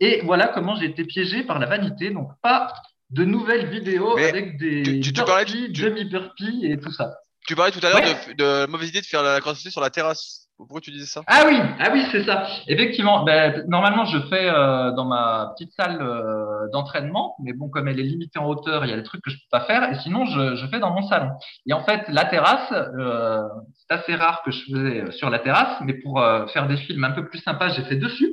Et 0.00 0.20
voilà 0.24 0.48
comment 0.48 0.76
j'ai 0.76 0.86
été 0.86 1.04
piégé 1.04 1.44
par 1.44 1.58
la 1.58 1.66
vanité. 1.66 2.10
Donc, 2.10 2.28
pas 2.42 2.72
de 3.10 3.24
nouvelles 3.24 3.68
vidéos 3.68 4.16
avec 4.16 4.58
des 4.58 4.82
demi-burpees 4.82 6.66
et 6.66 6.78
tout 6.78 6.92
ça. 6.92 7.14
Tu 7.46 7.56
parlais 7.56 7.72
tout 7.72 7.84
à 7.84 7.90
l'heure 7.90 8.00
de, 8.00 8.32
de, 8.34 8.70
mauvaise 8.70 8.90
idée 8.90 9.00
de 9.00 9.06
faire 9.06 9.22
la 9.22 9.36
à 9.36 9.40
sauter 9.40 9.70
sur 9.70 9.80
la 9.80 9.90
terrasse. 9.90 10.41
Pourquoi 10.66 10.80
tu 10.80 10.90
disais 10.90 11.06
ça? 11.06 11.22
Ah 11.26 11.44
oui, 11.46 11.58
ah 11.78 11.90
oui, 11.92 12.04
c'est 12.10 12.24
ça. 12.24 12.46
Effectivement, 12.68 13.24
ben, 13.24 13.64
normalement, 13.68 14.04
je 14.04 14.18
fais 14.28 14.48
euh, 14.48 14.92
dans 14.92 15.04
ma 15.04 15.52
petite 15.54 15.72
salle 15.72 16.00
euh, 16.00 16.68
d'entraînement, 16.72 17.36
mais 17.42 17.52
bon, 17.52 17.68
comme 17.68 17.88
elle 17.88 18.00
est 18.00 18.04
limitée 18.04 18.38
en 18.38 18.46
hauteur, 18.46 18.84
il 18.84 18.90
y 18.90 18.94
a 18.94 18.96
des 18.96 19.02
trucs 19.02 19.22
que 19.22 19.30
je 19.30 19.36
peux 19.36 19.58
pas 19.58 19.64
faire, 19.64 19.90
et 19.90 19.98
sinon, 20.00 20.24
je, 20.26 20.56
je 20.56 20.66
fais 20.66 20.78
dans 20.78 20.92
mon 20.92 21.02
salon. 21.02 21.30
Et 21.66 21.72
en 21.72 21.84
fait, 21.84 22.04
la 22.08 22.24
terrasse, 22.24 22.72
euh, 22.72 23.42
c'est 23.76 23.94
assez 23.94 24.14
rare 24.14 24.42
que 24.44 24.50
je 24.50 24.64
faisais 24.64 25.10
sur 25.12 25.30
la 25.30 25.38
terrasse, 25.38 25.80
mais 25.82 25.94
pour 25.94 26.20
euh, 26.20 26.46
faire 26.48 26.66
des 26.66 26.76
films 26.76 27.04
un 27.04 27.12
peu 27.12 27.26
plus 27.28 27.38
sympas, 27.38 27.68
j'ai 27.70 27.82
fait 27.82 27.96
dessus. 27.96 28.32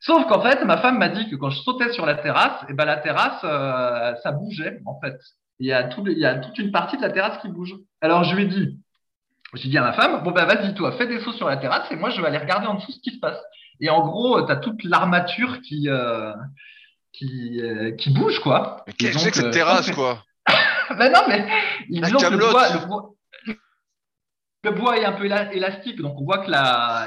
Sauf 0.00 0.26
qu'en 0.26 0.42
fait, 0.42 0.64
ma 0.64 0.78
femme 0.78 0.98
m'a 0.98 1.08
dit 1.08 1.30
que 1.30 1.36
quand 1.36 1.50
je 1.50 1.60
sautais 1.60 1.92
sur 1.92 2.06
la 2.06 2.16
terrasse, 2.16 2.60
et 2.64 2.66
eh 2.70 2.74
ben 2.74 2.84
la 2.84 2.96
terrasse, 2.96 3.40
euh, 3.44 4.14
ça 4.22 4.32
bougeait 4.32 4.80
en 4.84 4.98
fait. 5.00 5.16
Il 5.60 5.68
y, 5.68 5.72
a 5.72 5.84
tout, 5.84 6.02
il 6.08 6.18
y 6.18 6.26
a 6.26 6.34
toute 6.34 6.58
une 6.58 6.72
partie 6.72 6.96
de 6.96 7.02
la 7.02 7.10
terrasse 7.10 7.40
qui 7.40 7.48
bouge. 7.48 7.76
Alors 8.00 8.24
je 8.24 8.34
lui 8.34 8.42
ai 8.42 8.46
dit, 8.46 8.80
j'ai 9.54 9.68
dit 9.68 9.78
à 9.78 9.82
ma 9.82 9.92
femme, 9.92 10.22
bon 10.22 10.30
ben 10.30 10.44
vas-y 10.46 10.74
toi, 10.74 10.92
fais 10.92 11.06
des 11.06 11.20
sauts 11.20 11.32
sur 11.32 11.48
la 11.48 11.56
terrasse 11.56 11.90
et 11.90 11.96
moi 11.96 12.10
je 12.10 12.20
vais 12.20 12.28
aller 12.28 12.38
regarder 12.38 12.66
en 12.66 12.74
dessous 12.74 12.92
ce 12.92 13.00
qui 13.00 13.14
se 13.14 13.20
passe. 13.20 13.38
Et 13.80 13.90
en 13.90 14.06
gros, 14.06 14.40
tu 14.46 14.52
as 14.52 14.56
toute 14.56 14.82
l'armature 14.84 15.60
qui, 15.60 15.88
euh, 15.88 16.32
qui, 17.12 17.60
euh, 17.60 17.92
qui 17.92 18.10
bouge 18.10 18.38
quoi. 18.40 18.84
Mais 18.86 18.92
qu'est-ce 18.92 19.14
que 19.14 19.18
c'est 19.18 19.30
que 19.30 19.36
cette 19.36 19.46
euh, 19.46 19.50
terrasse 19.50 19.90
quoi? 19.94 20.24
Ben 20.98 21.12
non 21.12 21.20
mais 21.28 21.46
disons 21.88 22.18
que 22.18 22.34
le 22.34 22.50
bois, 22.50 22.68
le 22.72 22.86
bois, 22.86 23.10
le 24.64 24.70
bois 24.70 24.96
est 24.96 25.04
un 25.04 25.12
peu 25.12 25.24
élastique, 25.24 26.00
donc 26.00 26.20
on 26.20 26.24
voit 26.24 26.38
que 26.38 26.50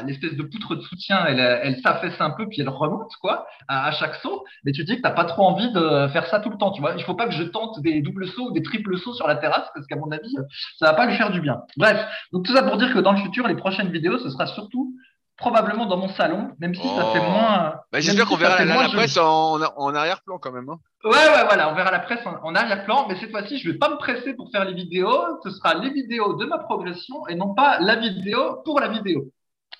l'espèce 0.06 0.36
de 0.36 0.44
poutre 0.44 0.76
de 0.76 0.82
soutien, 0.82 1.26
elle, 1.26 1.40
elle 1.40 1.80
s'affaisse 1.80 2.20
un 2.20 2.32
peu, 2.32 2.48
puis 2.48 2.62
elle 2.62 2.70
remonte 2.70 3.12
quoi 3.22 3.48
à, 3.68 3.88
à 3.88 3.92
chaque 3.92 4.16
saut. 4.16 4.44
Mais 4.64 4.74
tu 4.74 4.84
dis 4.84 4.98
que 4.98 5.02
t'as 5.02 5.12
pas 5.12 5.26
trop 5.26 5.44
envie 5.44 5.72
de 5.72 6.08
faire 6.10 6.28
ça 6.28 6.40
tout 6.40 6.50
le 6.50 6.58
temps, 6.58 6.72
tu 6.72 6.82
vois. 6.82 6.96
Il 6.98 7.04
faut 7.04 7.16
pas 7.16 7.28
que 7.28 7.34
je 7.34 7.44
tente 7.44 7.80
des 7.82 8.02
doubles 8.02 8.28
sauts 8.28 8.50
ou 8.50 8.52
des 8.52 8.62
triples 8.62 8.98
sauts 8.98 9.14
sur 9.14 9.28
la 9.28 9.36
terrasse, 9.36 9.70
parce 9.74 9.88
qu'à 9.88 9.96
mon 9.96 10.12
avis, 10.12 10.36
ça 10.78 10.88
va 10.88 10.94
pas 10.94 11.06
lui 11.06 11.16
faire 11.16 11.32
du 11.32 11.40
bien. 11.40 11.62
Bref, 11.78 12.06
donc 12.34 12.46
tout 12.46 12.54
ça 12.54 12.64
pour 12.64 12.78
dire 12.78 12.94
que 12.94 13.00
dans 13.00 13.14
le 13.14 13.20
futur, 13.20 13.48
les 13.48 13.56
prochaines 13.56 13.90
vidéos, 13.90 14.20
ce 14.20 14.30
sera 14.30 14.48
surtout 14.48 14.94
probablement 15.38 15.86
dans 15.86 15.98
mon 15.98 16.10
salon, 16.10 16.52
même 16.60 16.74
si 16.74 16.88
ça 16.88 17.06
fait 17.12 17.22
oh. 17.22 17.30
moins. 17.30 17.76
Bah, 17.92 18.00
J'espère 18.00 18.26
qu'on 18.26 18.38
verra 18.38 18.64
la, 18.64 18.90
presse 18.90 19.18
en, 19.18 19.60
en 19.62 19.96
arrière-plan 19.96 20.38
quand 20.38 20.52
même. 20.52 20.70
Hein. 20.70 20.80
Ouais, 21.04 21.12
ouais, 21.12 21.46
voilà, 21.46 21.70
on 21.72 21.76
verra 21.76 21.92
la 21.92 22.00
presse 22.00 22.26
en, 22.26 22.56
arrière-plan, 22.56 23.06
mais 23.08 23.16
cette 23.20 23.32
fois-ci, 23.32 23.60
je 23.60 23.72
vais 23.72 23.78
pas 23.78 23.90
me 23.90 23.98
presser 23.98 24.34
pour 24.34 24.50
faire 24.52 24.66
les 24.66 24.74
vidéos. 24.74 25.40
Ce 25.44 25.52
sera 25.52 25.74
les 25.76 25.92
vidéos 25.92 26.34
de 26.34 26.46
ma 26.46 26.60
progression 26.60 27.28
et 27.28 27.36
non 27.36 27.54
pas 27.54 27.80
la 27.80 27.96
vidéo 27.96 28.62
pour 28.64 28.80
la 28.80 28.88
vidéo. 28.88 29.26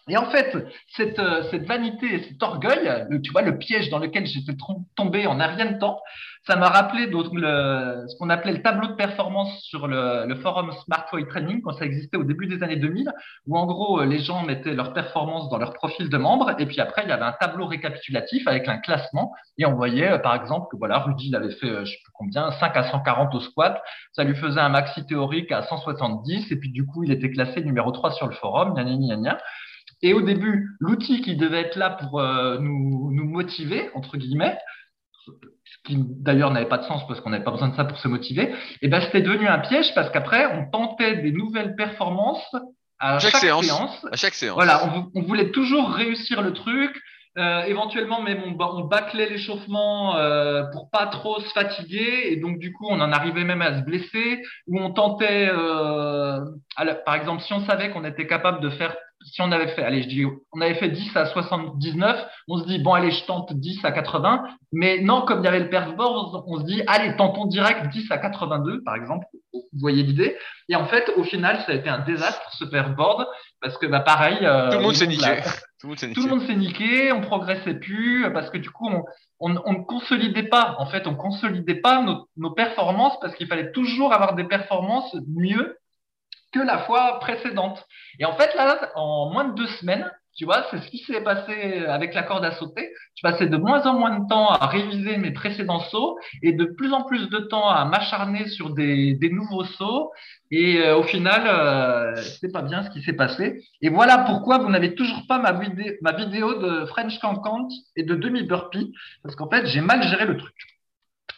Et 0.08 0.18
en 0.18 0.30
fait, 0.30 0.56
cette, 0.96 1.18
euh, 1.18 1.44
cette 1.50 1.66
vanité 1.66 2.14
et 2.14 2.24
cet 2.30 2.44
orgueil, 2.44 3.08
tu 3.24 3.32
vois, 3.32 3.42
le 3.42 3.58
piège 3.58 3.90
dans 3.90 3.98
lequel 3.98 4.28
j'étais 4.28 4.56
tombé 4.96 5.26
en 5.26 5.40
un 5.40 5.48
rien 5.48 5.72
de 5.72 5.80
temps, 5.80 6.00
ça 6.48 6.56
m'a 6.58 6.70
rappelé 6.70 7.08
le, 7.08 8.08
ce 8.08 8.16
qu'on 8.18 8.30
appelait 8.30 8.54
le 8.54 8.62
tableau 8.62 8.88
de 8.88 8.94
performance 8.94 9.64
sur 9.64 9.88
le, 9.88 10.26
le 10.28 10.36
forum 10.36 10.72
Smart 10.84 11.06
Training 11.08 11.62
quand 11.62 11.72
ça 11.74 11.86
existait 11.86 12.18
au 12.18 12.24
début 12.24 12.46
des 12.46 12.62
années 12.62 12.76
2000, 12.76 13.12
où 13.48 13.58
en 13.58 13.66
gros 13.66 14.04
les 14.04 14.20
gens 14.20 14.44
mettaient 14.44 14.76
leur 14.76 14.94
performance 14.94 15.50
dans 15.50 15.58
leur 15.58 15.74
profil 15.74 16.10
de 16.10 16.18
membre 16.18 16.54
et 16.60 16.66
puis 16.68 16.80
après 16.80 17.04
il 17.04 17.10
y 17.10 17.12
avait 17.12 17.24
un 17.24 17.32
tableau 17.32 17.66
récapitulatif 17.66 18.48
avec 18.48 18.68
un 18.68 18.78
classement 18.78 19.34
et 19.58 19.66
on 19.66 19.74
voyait 19.74 20.12
euh, 20.12 20.18
par 20.20 20.36
exemple 20.36 20.68
que 20.72 20.78
voilà 20.78 21.00
Rudy 21.00 21.30
il 21.30 21.36
avait 21.36 21.52
fait 21.52 21.70
euh, 21.70 21.86
je 21.86 21.92
sais 21.92 21.98
plus 22.04 22.14
combien 22.14 22.52
5 22.52 22.78
à 22.78 22.84
140 22.84 23.34
au 23.34 23.40
squat, 23.40 23.82
ça 24.14 24.24
lui 24.24 24.36
faisait 24.36 24.62
un 24.62 24.70
maxi 24.70 25.06
théorique 25.06 25.52
à 25.52 25.64
170 25.64 26.52
et 26.52 26.56
puis 26.58 26.70
du 26.70 26.86
coup 26.86 27.04
il 27.04 27.12
était 27.12 27.32
classé 27.32 27.64
numéro 27.64 27.92
3 27.92 28.12
sur 28.12 28.28
le 28.28 28.34
forum, 28.34 28.76
gna 28.76 28.84
gna 28.84 29.16
gna. 29.16 29.38
Et 30.02 30.14
au 30.14 30.22
début, 30.22 30.70
l'outil 30.80 31.22
qui 31.22 31.36
devait 31.36 31.62
être 31.62 31.78
là 31.78 31.90
pour 31.90 32.20
euh, 32.20 32.60
nous, 32.60 33.12
nous 33.12 33.26
motiver, 33.26 33.90
entre 33.96 34.18
guillemets, 34.18 34.58
qui 35.86 35.98
d'ailleurs 35.98 36.52
n'avait 36.52 36.68
pas 36.68 36.78
de 36.78 36.84
sens 36.86 37.06
parce 37.08 37.20
qu'on 37.22 37.30
n'avait 37.30 37.44
pas 37.44 37.52
besoin 37.52 37.70
de 37.70 37.76
ça 37.76 37.86
pour 37.86 37.98
se 37.98 38.08
motiver, 38.08 38.54
et 38.82 38.88
ben 38.88 39.02
c'était 39.02 39.22
devenu 39.22 39.48
un 39.48 39.60
piège 39.60 39.94
parce 39.96 40.10
qu'après 40.10 40.46
on 40.58 40.70
tentait 40.70 41.18
des 41.18 41.32
nouvelles 41.32 41.76
performances 41.76 42.56
à 43.00 43.20
Chaque 43.20 43.32
chaque, 43.32 43.42
séance. 43.42 43.66
séance. 43.66 44.08
À 44.12 44.16
chaque 44.16 44.34
séance. 44.34 44.56
Voilà, 44.56 44.90
on 45.14 45.22
voulait 45.22 45.52
toujours 45.52 45.90
réussir 45.92 46.42
le 46.42 46.54
truc. 46.54 46.96
Euh, 47.38 47.64
éventuellement, 47.64 48.22
même 48.22 48.42
on, 48.46 48.64
on 48.64 48.86
bâclait 48.86 49.28
l'échauffement 49.30 50.16
euh, 50.16 50.64
pour 50.72 50.90
pas 50.90 51.06
trop 51.08 51.40
se 51.42 51.50
fatiguer. 51.50 52.32
Et 52.32 52.38
donc, 52.38 52.60
du 52.60 52.72
coup, 52.72 52.86
on 52.90 53.02
en 53.02 53.12
arrivait 53.12 53.44
même 53.44 53.62
à 53.62 53.78
se 53.78 53.84
blesser. 53.84 54.42
Ou 54.68 54.80
on 54.80 54.92
tentait, 54.92 55.50
euh, 55.52 56.40
la- 56.82 56.96
par 56.96 57.16
exemple, 57.16 57.42
si 57.44 57.52
on 57.54 57.66
savait 57.66 57.90
qu'on 57.92 58.06
était 58.06 58.26
capable 58.28 58.62
de 58.62 58.70
faire, 58.70 58.96
si 59.24 59.42
on 59.42 59.52
avait 59.52 59.68
fait, 59.70 59.84
allez, 59.84 60.04
je 60.04 60.08
dis, 60.08 60.24
on 60.54 60.62
avait 60.62 60.76
fait 60.76 60.90
10 60.90 61.16
à 61.18 61.26
79, 61.26 62.26
on 62.48 62.58
se 62.60 62.66
dit, 62.68 62.80
bon, 62.80 62.94
allez, 62.94 63.12
je 63.12 63.26
tente 63.26 63.52
10 63.54 63.84
à 63.84 63.92
80. 63.92 64.44
Mais 64.72 65.02
non, 65.02 65.22
comme 65.22 65.40
il 65.42 65.46
y 65.46 65.48
avait 65.48 65.60
le 65.60 65.70
perfboard, 65.70 66.44
on 66.48 66.60
se 66.60 66.64
dit, 66.66 66.84
allez, 66.88 67.16
tentons 67.18 67.46
direct 67.48 67.90
10 67.92 68.12
à 68.12 68.18
82, 68.18 68.82
par 68.84 68.96
exemple. 68.96 69.26
Vous 69.54 69.62
voyez 69.82 70.04
l'idée. 70.04 70.38
Et 70.70 70.76
en 70.76 70.86
fait, 70.86 71.12
au 71.18 71.24
final, 71.24 71.58
ça 71.66 71.72
a 71.72 71.76
été 71.76 71.90
un 71.90 72.00
désastre, 72.00 72.50
ce 72.54 72.66
perfboard, 72.66 73.26
parce 73.62 73.78
que, 73.78 73.88
bah, 73.88 74.00
pareil. 74.02 74.38
euh, 74.44 74.70
Tout 74.70 74.78
le 74.78 74.84
monde 74.84 74.96
s'est 74.96 75.08
niqué. 75.08 75.24
Tout 75.86 75.88
le 75.88 75.90
monde 75.90 76.00
s'est 76.00 76.10
tout 76.14 76.22
le 76.22 76.28
niqué. 76.28 76.30
monde 76.30 76.48
s'est 76.48 76.56
niqué, 76.56 77.12
on 77.12 77.22
progressait 77.22 77.76
plus 77.76 78.32
parce 78.34 78.50
que 78.50 78.58
du 78.58 78.70
coup 78.70 78.88
on, 78.90 79.04
on, 79.40 79.56
on 79.66 79.74
ne 79.74 79.84
consolidait 79.84 80.48
pas. 80.50 80.76
En 80.80 80.86
fait, 80.88 81.08
on 81.08 81.16
consolidait 81.16 81.76
pas 81.82 82.02
nos, 82.02 82.28
nos 82.38 82.52
performances 82.52 83.20
parce 83.20 83.36
qu'il 83.36 83.48
fallait 83.48 83.72
toujours 83.72 84.14
avoir 84.14 84.36
des 84.36 84.46
performances 84.46 85.16
mieux 85.28 85.78
que 86.52 86.60
la 86.60 86.80
fois 86.80 87.20
précédente. 87.20 87.86
Et 88.20 88.26
en 88.26 88.34
fait 88.36 88.54
là, 88.56 88.92
en 88.96 89.32
moins 89.32 89.46
de 89.46 89.56
deux 89.56 89.68
semaines, 89.68 90.10
tu 90.36 90.46
vois, 90.46 90.66
c'est 90.70 90.80
ce 90.82 90.88
qui 90.90 90.98
s'est 91.00 91.22
passé 91.22 91.86
avec 91.88 92.14
la 92.14 92.24
corde 92.24 92.44
à 92.44 92.52
sauter. 92.52 92.92
Je 93.16 93.22
passais 93.22 93.48
de 93.48 93.56
moins 93.58 93.82
en 93.86 93.94
moins 93.98 94.20
de 94.20 94.28
temps 94.28 94.50
à 94.50 94.68
réviser 94.68 95.16
mes 95.18 95.32
précédents 95.32 95.80
sauts 95.80 96.18
et 96.44 96.52
de 96.52 96.66
plus 96.66 96.92
en 96.94 97.04
plus 97.04 97.30
de 97.30 97.38
temps 97.40 97.70
à 97.70 97.86
m'acharner 97.86 98.48
sur 98.50 98.72
des, 98.72 99.14
des 99.14 99.30
nouveaux 99.30 99.64
sauts. 99.64 100.12
Et 100.52 100.80
euh, 100.82 100.98
au 100.98 101.04
final, 101.04 101.44
euh, 101.48 102.16
c'est 102.42 102.52
pas 102.52 102.62
bien 102.62 102.84
ce 102.84 102.90
qui 102.90 103.02
s'est 103.02 103.14
passé. 103.14 103.64
Et 103.82 103.90
voilà 103.90 104.18
pourquoi 104.20 104.58
vous 104.58 104.70
n'avez 104.70 104.94
toujours 104.96 105.24
pas 105.28 105.40
ma, 105.40 105.54
vidé- 105.54 105.98
ma 106.02 106.12
vidéo 106.12 106.56
de 106.56 106.86
French 106.88 107.18
Cancan 107.20 107.68
et 107.96 108.04
de 108.04 108.16
demi 108.16 108.44
burpee, 108.44 108.92
parce 109.24 109.36
qu'en 109.36 109.50
fait, 109.50 109.66
j'ai 109.68 109.82
mal 109.82 110.04
géré 110.04 110.26
le 110.26 110.38
truc. 110.38 110.54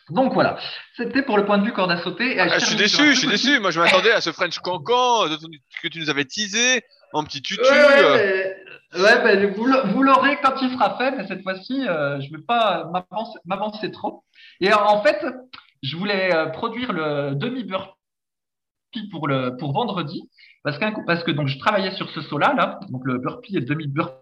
Donc 0.09 0.33
voilà, 0.33 0.57
c'était 0.95 1.21
pour 1.21 1.37
le 1.37 1.45
point 1.45 1.57
de 1.57 1.65
vue 1.65 1.73
corde 1.73 1.91
à 1.91 1.97
sauter. 2.01 2.35
Et 2.35 2.39
Ah, 2.39 2.47
je 2.59 2.65
suis 2.65 2.75
déçu, 2.77 3.13
je 3.13 3.19
suis 3.19 3.27
déçu. 3.27 3.59
Moi, 3.59 3.71
je 3.71 3.79
m'attendais 3.79 4.11
à 4.11 4.21
ce 4.21 4.31
French 4.31 4.57
cancan 4.59 5.25
que 5.83 5.87
tu 5.89 5.99
nous 5.99 6.09
avais 6.09 6.23
teasé 6.25 6.81
en 7.13 7.23
petit 7.25 7.41
tutu. 7.41 7.61
Ouais, 7.61 7.69
euh. 7.69 8.13
ouais, 8.13 8.17
mais- 8.17 8.66
ouais, 8.95 9.23
mais 9.23 9.47
vous, 9.47 9.65
l'aurez 10.03 10.37
quand 10.43 10.55
il 10.61 10.71
sera 10.71 10.97
fait, 10.97 11.11
mais 11.11 11.27
cette 11.27 11.43
fois-ci, 11.43 11.87
euh, 11.87 12.19
je 12.21 12.31
ne 12.31 12.37
vais 12.37 12.43
pas 12.43 12.89
m'avancer- 13.45 13.91
trop. 13.91 14.23
Et 14.61 14.73
en, 14.73 15.01
fait, 15.03 15.25
je 15.83 15.95
voulais 15.97 16.33
euh, 16.33 16.47
produire 16.47 16.93
le 16.93 17.35
demi-burpee 17.35 17.95
pour, 19.11 19.27
le, 19.27 19.57
pour 19.57 19.73
vendredi, 19.73 20.29
parce, 20.63 20.77
coup- 20.79 21.05
parce 21.05 21.23
que 21.23 21.31
donc, 21.31 21.47
je 21.47 21.57
travaillais 21.59 21.91
sur 21.91 22.09
ce 22.09 22.21
saut-là, 22.21 22.53
là, 22.53 22.79
donc 22.89 23.01
le 23.05 23.17
burpee 23.19 23.57
et 23.57 23.61
demi-burpee 23.61 24.17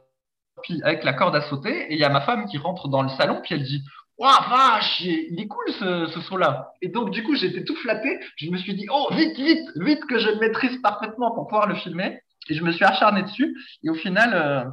avec 0.84 1.04
la 1.04 1.14
corde 1.14 1.36
à 1.36 1.42
sauter, 1.42 1.88
et 1.92 1.94
il 1.94 2.00
y 2.00 2.04
a 2.04 2.10
ma 2.10 2.22
femme 2.22 2.46
qui 2.48 2.58
rentre 2.58 2.88
dans 2.88 3.02
le 3.04 3.10
salon, 3.10 3.42
puis 3.44 3.56
elle 3.56 3.64
dit 3.64 3.84
Ouah, 4.18 4.46
vache, 4.50 5.02
il 5.02 5.38
est 5.42 5.48
cool 5.48 5.66
ce, 5.78 6.08
ce 6.08 6.22
saut-là. 6.22 6.72
Et 6.82 6.88
donc, 6.88 7.10
du 7.12 7.22
coup, 7.24 7.36
j'étais 7.36 7.66
tout 7.66 7.76
flatté. 7.76 8.18
Je 8.38 8.50
me 8.50 8.56
suis 8.58 8.74
dit, 8.74 8.86
oh, 8.90 9.10
vite, 9.12 9.36
vite, 9.36 9.68
vite 9.76 10.06
que 10.06 10.20
je 10.20 10.30
le 10.30 10.38
maîtrise 10.40 10.78
parfaitement 10.82 11.32
pour 11.36 11.48
pouvoir 11.48 11.68
le 11.68 11.76
filmer. 11.76 12.22
Et 12.50 12.56
je 12.56 12.64
me 12.64 12.72
suis 12.72 12.86
acharné 12.86 13.24
dessus. 13.24 13.56
Et 13.84 13.90
au 13.90 13.96
final, 13.96 14.32
euh, 14.34 14.64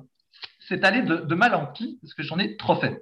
c'est 0.69 0.85
allé 0.85 1.03
de, 1.03 1.35
mal 1.35 1.55
en 1.55 1.67
pis 1.67 1.99
parce 2.03 2.15
que 2.15 2.23
j'en 2.23 2.39
ai 2.39 2.57
trop 2.57 2.77
fait. 2.77 3.01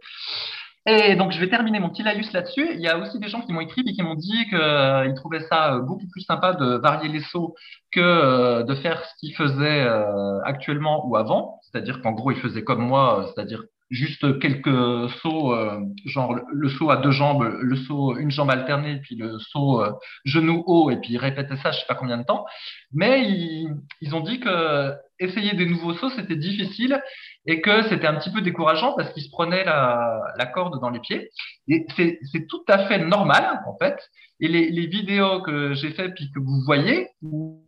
Et 0.87 1.15
donc, 1.15 1.31
je 1.33 1.39
vais 1.39 1.49
terminer 1.49 1.79
mon 1.79 1.91
petit 1.91 2.03
laïus 2.03 2.33
là-dessus. 2.33 2.67
Il 2.73 2.81
y 2.81 2.89
a 2.89 2.99
aussi 2.99 3.19
des 3.19 3.29
gens 3.29 3.43
qui 3.43 3.53
m'ont 3.53 3.61
écrit 3.61 3.83
et 3.87 3.93
qui 3.93 4.03
m'ont 4.03 4.15
dit 4.15 4.47
qu'ils 4.49 5.15
trouvaient 5.15 5.47
ça 5.49 5.75
euh, 5.75 5.81
beaucoup 5.81 6.07
plus 6.09 6.23
sympa 6.23 6.55
de 6.55 6.77
varier 6.77 7.09
les 7.09 7.21
sauts 7.21 7.55
que 7.93 8.01
euh, 8.01 8.63
de 8.63 8.75
faire 8.75 9.05
ce 9.05 9.15
qu'ils 9.19 9.35
faisaient 9.35 9.83
euh, 9.83 10.41
actuellement 10.43 11.07
ou 11.07 11.17
avant. 11.17 11.61
C'est-à-dire 11.63 12.01
qu'en 12.01 12.13
gros, 12.13 12.31
ils 12.31 12.39
faisaient 12.39 12.65
comme 12.65 12.87
moi, 12.87 13.21
euh, 13.21 13.27
c'est-à-dire 13.27 13.63
juste 13.91 14.39
quelques 14.39 15.11
sauts, 15.21 15.53
euh, 15.53 15.81
genre 16.07 16.37
le, 16.53 16.69
saut 16.69 16.91
à 16.91 16.97
deux 16.99 17.11
jambes, 17.11 17.43
le 17.61 17.77
saut 17.77 18.17
une 18.17 18.31
jambe 18.31 18.51
alternée, 18.51 19.01
puis 19.03 19.17
le 19.17 19.39
saut 19.39 19.83
euh, 19.83 19.93
genou 20.25 20.63
haut, 20.67 20.91
et 20.91 20.97
puis 20.97 21.19
répétaient 21.19 21.57
ça, 21.57 21.73
je 21.73 21.81
sais 21.81 21.87
pas 21.89 21.97
combien 21.97 22.17
de 22.17 22.25
temps. 22.25 22.47
Mais 22.93 23.25
ils, 23.29 23.69
ils 24.01 24.15
ont 24.15 24.21
dit 24.21 24.41
que 24.41 24.95
essayer 25.19 25.55
des 25.55 25.67
nouveaux 25.67 25.95
sauts, 25.95 26.11
c'était 26.11 26.37
difficile 26.37 27.03
et 27.47 27.61
que 27.61 27.89
c'était 27.89 28.07
un 28.07 28.15
petit 28.15 28.31
peu 28.31 28.41
décourageant 28.41 28.95
parce 28.97 29.13
qu'ils 29.13 29.25
se 29.25 29.31
prenaient 29.31 29.65
la, 29.65 30.21
la 30.37 30.47
corde 30.47 30.81
dans 30.81 30.91
les 30.91 31.01
pieds. 31.01 31.31
Et 31.69 31.85
c'est 31.97 32.19
c'est 32.33 32.47
tout 32.47 32.65
à 32.69 32.87
fait 32.87 32.99
normal, 32.99 33.61
en 33.67 33.77
fait. 33.77 33.99
Et 34.41 34.49
les, 34.49 34.71
les 34.71 34.87
vidéos 34.87 35.43
que 35.43 35.75
j'ai 35.75 35.91
fait, 35.91 36.11
puis 36.15 36.31
que 36.33 36.41
vous 36.41 36.63
voyez, 36.65 37.09
où, 37.23 37.63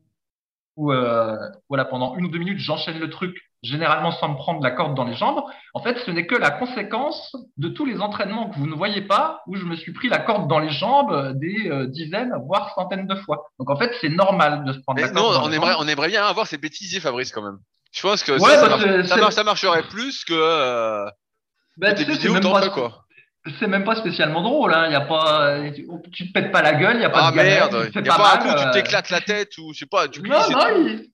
où, 0.76 0.92
euh, 0.92 1.36
voilà, 1.68 1.84
pendant 1.84 2.16
une 2.16 2.26
ou 2.26 2.28
deux 2.28 2.38
minutes, 2.38 2.58
j'enchaîne 2.58 2.98
le 2.98 3.10
truc, 3.10 3.36
généralement 3.62 4.10
sans 4.12 4.28
me 4.30 4.36
prendre 4.36 4.62
la 4.62 4.70
corde 4.72 4.94
dans 4.94 5.04
les 5.04 5.14
jambes. 5.14 5.42
En 5.74 5.82
fait, 5.82 5.96
ce 6.04 6.10
n'est 6.10 6.26
que 6.26 6.34
la 6.34 6.50
conséquence 6.50 7.34
de 7.56 7.68
tous 7.68 7.84
les 7.86 8.00
entraînements 8.00 8.50
que 8.50 8.56
vous 8.56 8.66
ne 8.66 8.74
voyez 8.74 9.02
pas, 9.02 9.42
où 9.46 9.54
je 9.56 9.64
me 9.64 9.76
suis 9.76 9.92
pris 9.92 10.08
la 10.08 10.18
corde 10.18 10.48
dans 10.48 10.58
les 10.58 10.70
jambes 10.70 11.32
des 11.38 11.70
euh, 11.70 11.86
dizaines, 11.86 12.32
voire 12.46 12.74
centaines 12.74 13.06
de 13.06 13.14
fois. 13.14 13.50
Donc 13.58 13.70
en 13.70 13.76
fait, 13.76 13.92
c'est 14.00 14.08
normal 14.08 14.64
de 14.64 14.72
se 14.72 14.78
prendre 14.80 15.00
Mais 15.00 15.06
la 15.06 15.12
non, 15.12 15.22
corde 15.22 15.34
dans 15.36 15.44
on 15.44 15.48
les 15.48 15.56
aimerait, 15.56 15.72
jambes. 15.72 15.82
on 15.84 15.88
aimerait 15.88 16.08
bien 16.08 16.24
avoir 16.26 16.46
ces 16.46 16.58
bêtisiers, 16.58 17.00
Fabrice, 17.00 17.30
quand 17.30 17.42
même. 17.42 17.58
Je 17.92 18.02
pense 18.02 18.22
que 18.24 18.32
Ouais, 18.32 18.38
ça, 18.40 18.62
bah, 18.62 18.68
marche- 18.70 19.06
ça 19.06 19.14
c'est- 19.14 19.20
mar- 19.20 19.32
ça 19.32 19.44
marcherait 19.44 19.82
plus 19.84 20.24
que 20.24 20.32
euh, 20.34 21.06
tes 21.80 21.94
tu 21.94 22.04
sais, 22.04 22.20
c'est 22.20 22.30
même 22.30 22.42
pas- 22.42 23.66
même 23.68 23.84
pas 23.84 23.96
spécialement 23.96 24.42
drôle, 24.42 24.72
hein. 24.74 24.88
Y 24.90 24.94
a 24.94 25.00
pas, 25.02 25.58
tu 26.12 26.28
te 26.28 26.32
pètes 26.32 26.52
pas 26.52 26.62
la 26.62 26.74
gueule, 26.74 27.00
y 27.00 27.04
a 27.04 27.10
pas 27.10 27.26
Ah 27.28 27.30
de 27.30 27.36
merde, 27.36 27.70
tu 27.82 27.88
il 27.88 27.92
fais 27.92 28.02
y 28.02 28.08
a 28.08 28.16
pas 28.16 28.34
un 28.34 28.36
mal, 28.38 28.38
coup, 28.56 28.60
tu 28.62 28.66
euh, 28.68 28.72
t'éclates 28.72 29.10
la 29.10 29.20
tête 29.20 29.58
ou 29.58 29.72
je 29.72 29.80
sais 29.80 29.86
pas, 29.86 30.08
tu 30.08 30.22
Non, 30.22 30.38
non, 30.50 30.66
il, 30.86 31.08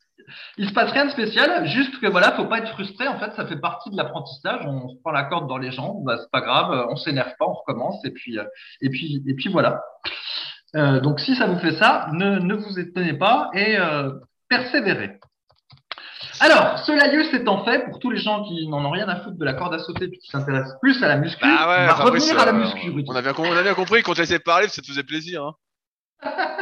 il 0.56 0.68
se 0.68 0.74
passe 0.74 0.90
rien 0.92 1.06
de 1.06 1.10
spécial, 1.10 1.66
juste 1.66 1.98
que 2.00 2.06
voilà, 2.06 2.32
faut 2.32 2.46
pas 2.46 2.58
être 2.58 2.72
frustré. 2.72 3.08
En 3.08 3.18
fait, 3.18 3.32
ça 3.34 3.46
fait 3.46 3.60
partie 3.60 3.90
de 3.90 3.96
l'apprentissage. 3.96 4.60
On 4.66 4.88
se 4.88 4.96
prend 5.02 5.12
la 5.12 5.24
corde 5.24 5.48
dans 5.48 5.58
les 5.58 5.70
jambes, 5.70 6.04
bah, 6.04 6.16
c'est 6.18 6.30
pas 6.30 6.40
grave, 6.40 6.86
on 6.90 6.96
s'énerve 6.96 7.32
pas, 7.38 7.46
on 7.46 7.54
recommence 7.54 8.04
et 8.04 8.10
puis, 8.10 8.38
euh, 8.38 8.44
et 8.80 8.90
puis, 8.90 9.22
et 9.26 9.34
puis 9.34 9.50
voilà. 9.50 9.82
Euh, 10.76 11.00
donc, 11.00 11.20
si 11.20 11.34
ça 11.34 11.46
vous 11.46 11.58
fait 11.58 11.76
ça, 11.76 12.08
ne, 12.12 12.38
ne 12.38 12.54
vous 12.54 12.78
étonnez 12.78 13.14
pas 13.14 13.50
et 13.54 13.78
euh, 13.78 14.10
persévérez. 14.48 15.18
Alors, 16.40 16.78
ce 16.78 16.92
laïus 16.92 17.32
étant 17.34 17.64
fait, 17.64 17.84
pour 17.86 17.98
tous 17.98 18.10
les 18.10 18.18
gens 18.18 18.44
qui 18.44 18.68
n'en 18.68 18.84
ont 18.84 18.90
rien 18.90 19.08
à 19.08 19.16
foutre 19.16 19.38
de 19.38 19.44
la 19.44 19.54
corde 19.54 19.74
à 19.74 19.78
sauter 19.78 20.04
et 20.04 20.18
qui 20.18 20.30
s'intéressent 20.30 20.78
plus 20.80 21.02
à 21.02 21.08
la 21.08 21.16
muscu, 21.16 21.40
Bah 21.42 21.68
ouais, 21.68 21.84
on 21.84 21.86
va 21.86 21.94
Fabrice, 21.96 22.24
revenir 22.24 22.42
à 22.42 22.46
la 22.46 22.52
muscu. 22.52 22.92
On, 23.06 23.14
a 23.14 23.22
bien, 23.22 23.32
on 23.36 23.56
a 23.56 23.62
bien 23.62 23.74
compris 23.74 24.02
qu'on 24.02 24.14
te 24.14 24.20
laissait 24.20 24.38
parler, 24.38 24.68
ça 24.68 24.82
te 24.82 24.86
faisait 24.86 25.02
plaisir. 25.02 25.42
Hein. 25.44 25.54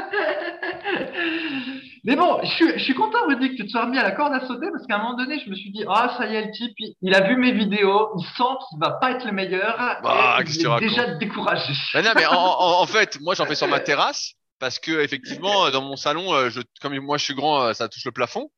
Mais 2.07 2.17
bon, 2.17 2.39
je 2.43 2.49
suis, 2.49 2.73
je 2.79 2.85
suis 2.85 2.95
content, 2.95 3.19
Rudy, 3.27 3.51
que 3.51 3.57
tu 3.57 3.67
te 3.67 3.71
sois 3.71 3.85
remis 3.85 3.99
à 3.99 4.03
la 4.05 4.13
corde 4.13 4.33
à 4.33 4.47
sauter 4.47 4.69
parce 4.73 4.87
qu'à 4.87 4.95
un 4.97 4.99
moment 4.99 5.17
donné, 5.17 5.41
je 5.45 5.51
me 5.51 5.57
suis 5.57 5.71
dit, 5.73 5.85
ah, 5.89 6.15
ça 6.17 6.27
y 6.27 6.37
est, 6.37 6.47
le 6.47 6.53
type, 6.53 6.73
il, 6.79 6.95
il 7.03 7.15
a 7.15 7.21
vu 7.29 7.37
mes 7.37 7.53
vidéos, 7.53 8.11
il 8.19 8.25
sent 8.37 8.55
qu'il 8.69 8.79
va 8.79 8.93
pas 8.93 9.11
être 9.13 9.25
le 9.27 9.33
meilleur 9.33 9.77
Bah, 10.03 10.37
et 10.41 10.45
il 10.45 10.67
est 10.85 10.89
déjà 10.89 11.15
découragé. 11.17 11.73
Bah 11.93 12.03
non, 12.03 12.11
mais 12.15 12.27
en, 12.27 12.33
en- 12.35 12.81
en 12.81 12.87
fait, 12.87 13.19
moi 13.21 13.35
j'en 13.35 13.45
fais 13.45 13.57
sur 13.57 13.67
ma 13.69 13.81
terrasse 13.81 14.33
parce 14.61 14.79
que 14.79 15.01
effectivement 15.03 15.69
dans 15.71 15.83
mon 15.83 15.97
salon, 15.97 16.33
euh, 16.33 16.49
je, 16.49 16.61
comme 16.81 16.97
moi 17.01 17.19
je 17.19 17.25
suis 17.25 17.35
grand, 17.35 17.63
euh, 17.63 17.73
ça 17.75 17.89
touche 17.89 18.05
le 18.05 18.13
plafond. 18.13 18.51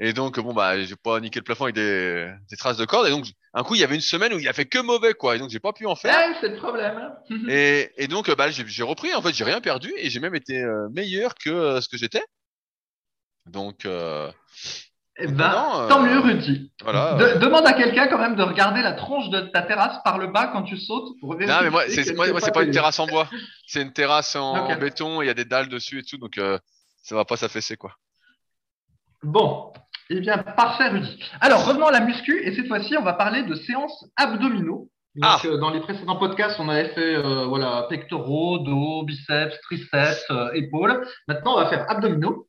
Et 0.00 0.12
donc 0.12 0.38
bon 0.38 0.54
bah 0.54 0.80
j'ai 0.80 0.94
pas 0.96 1.18
niqué 1.20 1.40
le 1.40 1.44
plafond 1.44 1.64
avec 1.64 1.74
des, 1.74 2.32
des 2.50 2.56
traces 2.56 2.76
de 2.76 2.84
corde. 2.84 3.06
Et 3.08 3.10
donc 3.10 3.26
un 3.52 3.64
coup 3.64 3.74
il 3.74 3.80
y 3.80 3.84
avait 3.84 3.96
une 3.96 4.00
semaine 4.00 4.32
où 4.32 4.38
il 4.38 4.48
a 4.48 4.52
fait 4.52 4.64
que 4.66 4.78
mauvais 4.78 5.12
quoi. 5.12 5.34
Et 5.36 5.40
donc 5.40 5.50
j'ai 5.50 5.58
pas 5.60 5.72
pu 5.72 5.86
en 5.86 5.96
faire. 5.96 6.16
Ouais, 6.16 6.36
c'est 6.40 6.48
le 6.48 6.56
problème. 6.56 6.96
hein. 6.96 7.12
Et, 7.48 7.90
et 7.96 8.06
donc 8.06 8.28
euh, 8.28 8.34
bah 8.36 8.48
j'ai 8.50 8.82
repris. 8.84 9.12
En 9.14 9.20
fait 9.22 9.34
j'ai 9.34 9.44
rien 9.44 9.60
perdu 9.60 9.92
et 9.96 10.08
j'ai 10.08 10.20
même 10.20 10.36
été 10.36 10.64
meilleur 10.92 11.34
que 11.34 11.80
ce 11.80 11.88
que 11.88 11.96
j'étais. 11.98 12.22
Donc 13.48 13.84
euh, 13.84 14.30
Eh 15.18 15.26
ben, 15.26 15.48
Non, 15.50 15.80
euh, 15.80 15.88
tant 15.88 16.02
mieux, 16.02 16.18
Rudy. 16.20 16.70
voilà. 16.82 17.14
De- 17.14 17.38
demande 17.40 17.66
à 17.66 17.72
quelqu'un 17.72 18.06
quand 18.08 18.18
même 18.18 18.36
de 18.36 18.42
regarder 18.42 18.82
la 18.82 18.92
tronche 18.92 19.28
de 19.30 19.40
ta 19.40 19.62
terrasse 19.62 19.98
par 20.04 20.18
le 20.18 20.28
bas 20.28 20.48
quand 20.52 20.62
tu 20.62 20.76
sautes 20.76 21.18
pour 21.20 21.34
vérifier. 21.34 21.54
Non 21.56 21.62
mais 21.64 21.70
moi 21.70 21.82
c'est 21.88 22.14
moi, 22.14 22.26
pas 22.52 22.62
une 22.62 22.70
terrasse 22.70 22.98
en 23.00 23.06
bois. 23.06 23.28
C'est 23.66 23.82
une 23.82 23.92
terrasse 23.92 24.36
en, 24.36 24.76
béton. 24.76 25.20
et 25.22 25.24
Il 25.24 25.28
y 25.28 25.30
a 25.30 25.34
des 25.34 25.44
dalles 25.44 25.68
dessus 25.68 25.98
et 26.00 26.02
tout. 26.04 26.18
Donc 26.18 26.38
euh, 26.38 26.58
ça 27.02 27.14
va 27.14 27.24
pas 27.24 27.36
s'affaisser 27.36 27.76
quoi. 27.76 27.92
Bon, 29.22 29.72
eh 30.10 30.20
bien, 30.20 30.38
parfait, 30.38 30.88
Rudy. 30.88 31.18
Alors, 31.40 31.66
revenons 31.66 31.86
à 31.86 31.90
la 31.92 32.00
muscu, 32.00 32.40
et 32.44 32.54
cette 32.54 32.68
fois-ci, 32.68 32.96
on 32.96 33.02
va 33.02 33.14
parler 33.14 33.42
de 33.42 33.54
séances 33.54 34.04
abdominaux. 34.16 34.88
Donc, 35.16 35.24
Ah. 35.24 35.40
euh, 35.46 35.58
dans 35.58 35.70
les 35.70 35.80
précédents 35.80 36.16
podcasts, 36.16 36.60
on 36.60 36.68
avait 36.68 36.90
fait 36.90 37.16
euh, 37.16 37.46
voilà, 37.46 37.86
pectoraux, 37.90 38.58
dos, 38.60 39.02
biceps, 39.04 39.60
triceps, 39.62 40.24
euh, 40.30 40.52
épaules. 40.52 41.04
Maintenant, 41.26 41.54
on 41.54 41.60
va 41.60 41.68
faire 41.68 41.90
abdominaux. 41.90 42.46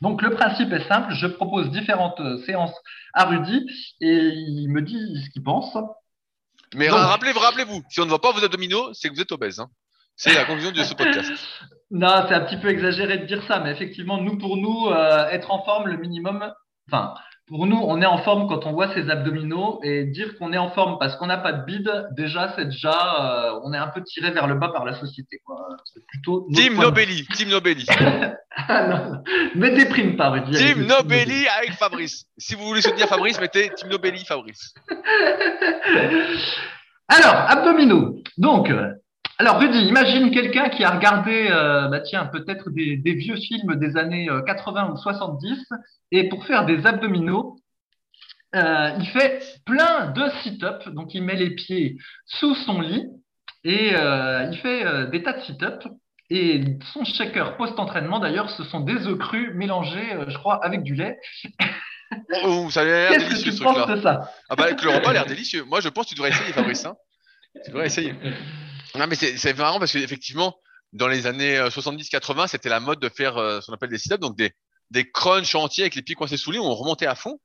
Donc, 0.00 0.22
le 0.22 0.30
principe 0.30 0.72
est 0.72 0.86
simple. 0.88 1.12
Je 1.14 1.26
propose 1.26 1.70
différentes 1.70 2.20
euh, 2.20 2.38
séances 2.44 2.74
à 3.14 3.24
Rudy, 3.24 3.66
et 4.00 4.28
il 4.34 4.68
me 4.68 4.82
dit 4.82 5.22
ce 5.24 5.30
qu'il 5.30 5.42
pense. 5.42 5.76
Mais 6.74 6.88
Donc- 6.88 6.98
rappelez, 6.98 7.32
rappelez-vous, 7.32 7.82
si 7.88 8.00
on 8.00 8.04
ne 8.04 8.10
voit 8.10 8.20
pas 8.20 8.32
vos 8.32 8.44
abdominaux, 8.44 8.92
c'est 8.94 9.08
que 9.08 9.14
vous 9.14 9.20
êtes 9.20 9.32
obèse. 9.32 9.58
Hein. 9.58 9.68
C'est 10.16 10.34
la 10.34 10.44
conclusion 10.44 10.72
de 10.72 10.82
ce 10.82 10.94
podcast. 10.94 11.32
Non, 11.90 12.24
c'est 12.28 12.34
un 12.34 12.40
petit 12.40 12.56
peu 12.58 12.68
exagéré 12.68 13.18
de 13.18 13.26
dire 13.26 13.42
ça, 13.44 13.60
mais 13.60 13.70
effectivement, 13.70 14.20
nous, 14.20 14.36
pour 14.36 14.56
nous, 14.56 14.88
euh, 14.88 15.28
être 15.28 15.50
en 15.50 15.64
forme, 15.64 15.86
le 15.88 15.96
minimum, 15.96 16.52
enfin, 16.90 17.14
pour 17.48 17.66
nous, 17.66 17.76
on 17.76 18.00
est 18.02 18.06
en 18.06 18.18
forme 18.18 18.46
quand 18.48 18.66
on 18.66 18.72
voit 18.72 18.92
ses 18.94 19.10
abdominaux 19.10 19.80
et 19.82 20.04
dire 20.04 20.36
qu'on 20.38 20.52
est 20.52 20.58
en 20.58 20.70
forme 20.70 20.98
parce 20.98 21.16
qu'on 21.16 21.26
n'a 21.26 21.38
pas 21.38 21.52
de 21.52 21.64
bide, 21.64 21.90
déjà, 22.16 22.52
c'est 22.54 22.66
déjà, 22.66 22.92
euh, 22.92 23.60
on 23.64 23.72
est 23.72 23.78
un 23.78 23.88
peu 23.88 24.02
tiré 24.02 24.30
vers 24.30 24.46
le 24.46 24.54
bas 24.54 24.68
par 24.68 24.84
la 24.84 24.94
société. 24.94 25.40
C'est 25.84 26.06
plutôt 26.06 26.46
Team 26.54 26.74
Nobelli, 26.74 27.26
Team 27.34 27.48
Nobelli. 27.52 27.86
ah 28.68 28.86
non, 28.86 29.22
ne 29.54 29.68
déprime 29.68 30.16
pas, 30.16 30.30
Rudy. 30.30 30.52
Team 30.52 30.86
Nobelli 30.86 31.46
avec 31.58 31.72
Fabrice. 31.72 32.26
Si 32.36 32.54
vous 32.54 32.64
voulez 32.64 32.82
soutenir 32.82 33.08
Fabrice, 33.08 33.40
mettez 33.40 33.70
Team 33.70 33.88
Nobelli 33.88 34.24
Fabrice. 34.24 34.74
Alors, 37.08 37.34
abdominaux. 37.48 38.16
Donc, 38.36 38.70
alors, 39.40 39.60
Rudy, 39.60 39.78
imagine 39.78 40.32
quelqu'un 40.32 40.68
qui 40.68 40.82
a 40.82 40.90
regardé, 40.90 41.46
euh, 41.48 41.86
bah, 41.86 42.00
tiens, 42.00 42.26
peut-être 42.26 42.70
des, 42.70 42.96
vieux 43.14 43.36
films 43.36 43.76
des 43.76 43.96
années 43.96 44.28
80 44.46 44.88
euh, 44.88 44.92
ou 44.92 44.96
70, 44.96 45.64
et 46.10 46.28
pour 46.28 46.44
faire 46.44 46.66
des 46.66 46.84
abdominaux, 46.86 47.56
euh, 48.56 48.90
il 48.98 49.06
fait 49.06 49.40
plein 49.64 50.10
de 50.10 50.28
sit-ups. 50.42 50.88
Donc, 50.88 51.14
il 51.14 51.22
met 51.22 51.36
les 51.36 51.50
pieds 51.50 51.98
sous 52.26 52.56
son 52.56 52.80
lit 52.80 53.06
et 53.62 53.90
il 53.92 54.58
fait 54.60 55.10
des 55.10 55.22
tas 55.22 55.34
de 55.34 55.42
sit-ups. 55.42 55.86
Et 56.30 56.62
son 56.92 57.04
shaker 57.04 57.56
post-entraînement, 57.56 58.18
d'ailleurs, 58.18 58.50
ce 58.50 58.64
sont 58.64 58.80
des 58.80 59.06
œufs 59.06 59.18
crus 59.18 59.52
mélangés, 59.54 60.18
je 60.26 60.36
crois, 60.36 60.62
avec 60.64 60.82
du 60.82 60.94
lait. 60.94 61.18
Oh, 62.44 62.68
ça 62.70 62.80
a 62.80 62.84
l'air 62.84 63.10
délicieux, 63.10 63.52
ce 63.52 63.62
truc-là. 63.62 63.94
De 63.96 64.00
ça? 64.00 64.30
Ah 64.48 64.56
bah, 64.56 64.70
le 64.70 64.90
repas 64.90 65.10
a 65.10 65.12
l'air 65.12 65.26
délicieux. 65.26 65.64
Moi, 65.64 65.80
je 65.80 65.88
pense 65.90 66.06
que 66.06 66.08
tu 66.10 66.14
devrais 66.16 66.30
essayer, 66.30 66.52
Fabrice. 66.52 66.84
Hein. 66.84 66.96
tu 67.64 67.70
devrais 67.70 67.86
essayer. 67.86 68.14
Non, 68.94 69.06
mais 69.06 69.16
c'est 69.16 69.54
marrant 69.54 69.78
parce 69.78 69.92
qu'effectivement, 69.92 70.56
dans 70.92 71.08
les 71.08 71.26
années 71.26 71.58
70-80, 71.58 72.40
euh, 72.44 72.46
c'était 72.46 72.68
la 72.68 72.80
mode 72.80 73.00
de 73.00 73.08
faire 73.08 73.36
euh, 73.36 73.60
ce 73.60 73.66
qu'on 73.66 73.74
appelle 73.74 73.90
des 73.90 73.98
sit-ups, 73.98 74.20
donc 74.20 74.36
des, 74.36 74.52
des 74.90 75.10
crunchs 75.10 75.54
entiers 75.54 75.84
avec 75.84 75.94
les 75.94 76.02
pieds 76.02 76.14
coincés 76.14 76.36
sous 76.36 76.50
lit, 76.50 76.58
où 76.58 76.64
on 76.64 76.74
remontait 76.74 77.06
à 77.06 77.14
fond. 77.14 77.40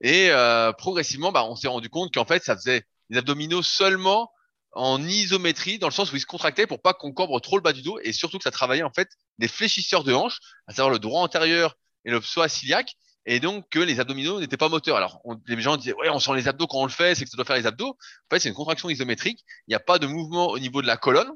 Et 0.00 0.30
euh, 0.30 0.72
progressivement, 0.72 1.32
bah, 1.32 1.44
on 1.44 1.56
s'est 1.56 1.68
rendu 1.68 1.88
compte 1.88 2.12
qu'en 2.12 2.24
fait, 2.24 2.42
ça 2.42 2.56
faisait 2.56 2.82
des 3.08 3.18
abdominaux 3.18 3.62
seulement 3.62 4.30
en 4.72 5.02
isométrie, 5.02 5.78
dans 5.78 5.88
le 5.88 5.92
sens 5.92 6.12
où 6.12 6.16
ils 6.16 6.20
se 6.20 6.26
contractaient 6.26 6.66
pour 6.66 6.80
pas 6.80 6.94
qu'on 6.94 7.12
cambre 7.12 7.38
trop 7.40 7.56
le 7.56 7.62
bas 7.62 7.72
du 7.72 7.82
dos, 7.82 7.98
et 8.02 8.12
surtout 8.12 8.38
que 8.38 8.44
ça 8.44 8.50
travaillait 8.50 8.82
en 8.82 8.92
fait 8.92 9.08
des 9.38 9.48
fléchisseurs 9.48 10.02
de 10.02 10.12
hanches, 10.12 10.38
à 10.66 10.72
savoir 10.72 10.90
le 10.90 10.98
droit 10.98 11.20
antérieur 11.20 11.76
et 12.04 12.10
le 12.10 12.20
psoas 12.20 12.48
ciliaque, 12.48 12.94
et 13.26 13.40
donc 13.40 13.68
que 13.70 13.78
les 13.78 14.00
abdominaux 14.00 14.40
n'étaient 14.40 14.56
pas 14.56 14.68
moteurs. 14.68 14.96
Alors, 14.96 15.20
les 15.46 15.60
gens 15.60 15.76
disaient, 15.76 15.94
ouais, 15.94 16.08
on 16.08 16.18
sent 16.18 16.34
les 16.34 16.48
abdos 16.48 16.66
quand 16.66 16.78
on 16.78 16.86
le 16.86 16.90
fait, 16.90 17.14
c'est 17.14 17.24
que 17.24 17.30
ça 17.30 17.36
doit 17.36 17.44
faire 17.44 17.56
les 17.56 17.66
abdos. 17.66 17.90
En 17.90 18.34
fait, 18.34 18.40
c'est 18.40 18.48
une 18.48 18.54
contraction 18.54 18.90
isométrique. 18.90 19.44
Il 19.68 19.70
n'y 19.70 19.74
a 19.74 19.80
pas 19.80 19.98
de 19.98 20.06
mouvement 20.06 20.48
au 20.48 20.58
niveau 20.58 20.82
de 20.82 20.86
la 20.86 20.96
colonne. 20.96 21.30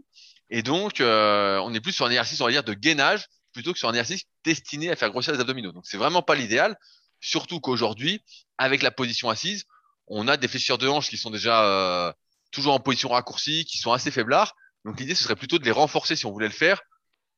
Et 0.51 0.63
donc, 0.63 1.01
euh, 1.01 1.59
on 1.59 1.73
est 1.75 1.81
plus 1.81 1.93
sur 1.93 2.07
un 2.07 2.11
exercice, 2.11 2.41
on 2.41 2.47
va 2.47 2.51
dire, 2.51 2.65
de 2.65 2.75
gainage 2.75 3.27
plutôt 3.53 3.73
que 3.73 3.79
sur 3.79 3.89
un 3.89 3.93
exercice 3.93 4.25
destiné 4.45 4.91
à 4.91 4.97
faire 4.97 5.11
grossir 5.11 5.33
les 5.33 5.41
abdominaux. 5.41 5.73
Donc, 5.73 5.87
c'est 5.87 5.97
vraiment 5.97 6.23
pas 6.23 6.35
l'idéal. 6.35 6.77
Surtout 7.21 7.61
qu'aujourd'hui, 7.61 8.21
avec 8.59 8.83
la 8.83 8.91
position 8.91 9.31
assise, 9.31 9.65
on 10.09 10.29
a 10.29 10.37
des 10.37 10.49
fléchisseurs 10.49 10.79
de 10.79 10.89
hanches 10.89 11.09
qui 11.09 11.17
sont 11.17 11.31
déjà 11.31 11.65
euh, 11.65 12.13
toujours 12.51 12.75
en 12.75 12.81
position 12.81 13.09
raccourcie, 13.09 13.65
qui 13.65 13.79
sont 13.79 13.93
assez 13.93 14.11
faiblards. 14.11 14.55
Donc, 14.85 15.01
l'idée, 15.01 15.15
ce 15.15 15.25
serait 15.25 15.37
plutôt 15.37 15.59
de 15.59 15.65
les 15.65 15.73
renforcer 15.73 16.17
si 16.17 16.27
on 16.27 16.33
voulait 16.33 16.47
le 16.47 16.53
faire 16.53 16.81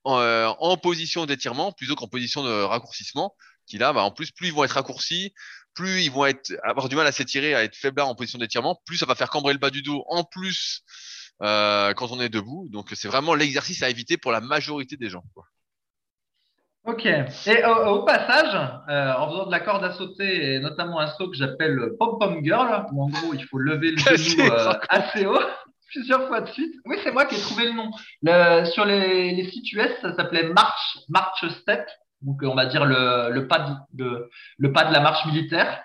en, 0.05 0.19
euh, 0.19 0.49
en 0.59 0.77
position 0.77 1.27
d'étirement 1.27 1.73
plutôt 1.73 1.95
qu'en 1.95 2.09
position 2.09 2.43
de 2.43 2.63
raccourcissement 2.63 3.35
qui 3.69 3.79
là, 3.79 3.93
bah, 3.93 4.03
en 4.03 4.11
plus, 4.11 4.33
plus 4.33 4.49
ils 4.49 4.53
vont 4.53 4.65
être 4.65 4.73
raccourcis, 4.73 5.33
plus 5.75 6.03
ils 6.03 6.11
vont 6.11 6.27
être, 6.27 6.53
avoir 6.65 6.89
du 6.89 6.97
mal 6.97 7.07
à 7.07 7.13
s'étirer, 7.13 7.55
à 7.55 7.63
être 7.63 7.77
faiblards 7.77 8.09
en 8.09 8.15
position 8.15 8.39
d'étirement, 8.39 8.81
plus 8.85 8.97
ça 8.97 9.07
va 9.07 9.15
faire 9.15 9.31
cambrer 9.31 9.53
le 9.53 9.59
bas 9.59 9.71
du 9.71 9.83
dos 9.83 10.05
en 10.09 10.25
plus 10.25 10.83
euh, 11.43 11.95
quand 11.95 12.11
on 12.11 12.21
est 12.21 12.29
debout. 12.29 12.69
Donc 12.71 12.89
c'est 12.95 13.09
vraiment 13.09 13.35
l'exercice 13.35 13.83
à 13.83 13.91
éviter 13.91 14.17
pour 14.17 14.33
la 14.33 14.41
majorité 14.41 14.97
des 14.97 15.09
gens. 15.09 15.23
Ok. 16.85 17.05
Et 17.05 17.65
au, 17.65 18.03
passage, 18.03 18.55
euh, 18.89 19.13
en 19.13 19.31
faisant 19.31 19.47
de 19.47 19.51
la 19.51 19.61
corde 19.61 19.85
à 19.85 19.93
sauter, 19.93 20.55
et 20.55 20.59
notamment 20.59 20.99
un 21.01 21.09
saut 21.09 21.29
que 21.29 21.37
j'appelle 21.37 21.93
pom-pom 21.99 22.43
girl, 22.43 22.87
où 22.93 23.03
en 23.05 23.09
gros 23.09 23.35
il 23.35 23.45
faut 23.45 23.59
lever 23.59 23.91
le 23.91 23.99
genou 24.17 24.51
euh, 24.51 24.73
assez 24.89 25.27
haut, 25.27 25.39
plusieurs 25.93 26.27
fois 26.29 26.41
de 26.41 26.49
suite. 26.49 26.75
Oui, 26.87 26.97
c'est 27.05 27.13
moi 27.13 27.27
qui 27.27 27.37
ai 27.37 27.41
trouvé 27.41 27.67
le 27.67 27.73
nom. 27.73 27.91
sur 28.73 28.85
les, 28.85 29.33
les 29.35 29.51
sites 29.51 29.71
US, 29.75 29.91
ça 30.01 30.17
s'appelait 30.17 30.49
March, 30.49 30.99
March 31.09 31.45
Step 31.61 31.87
donc 32.23 32.41
on 32.43 32.55
va 32.55 32.67
dire 32.67 32.85
le, 32.85 33.31
le, 33.31 33.49
pas 33.49 33.87
de, 33.93 34.29
le 34.59 34.73
pas 34.73 34.85
de 34.85 34.93
la 34.93 35.01
marche 35.01 35.25
militaire. 35.27 35.83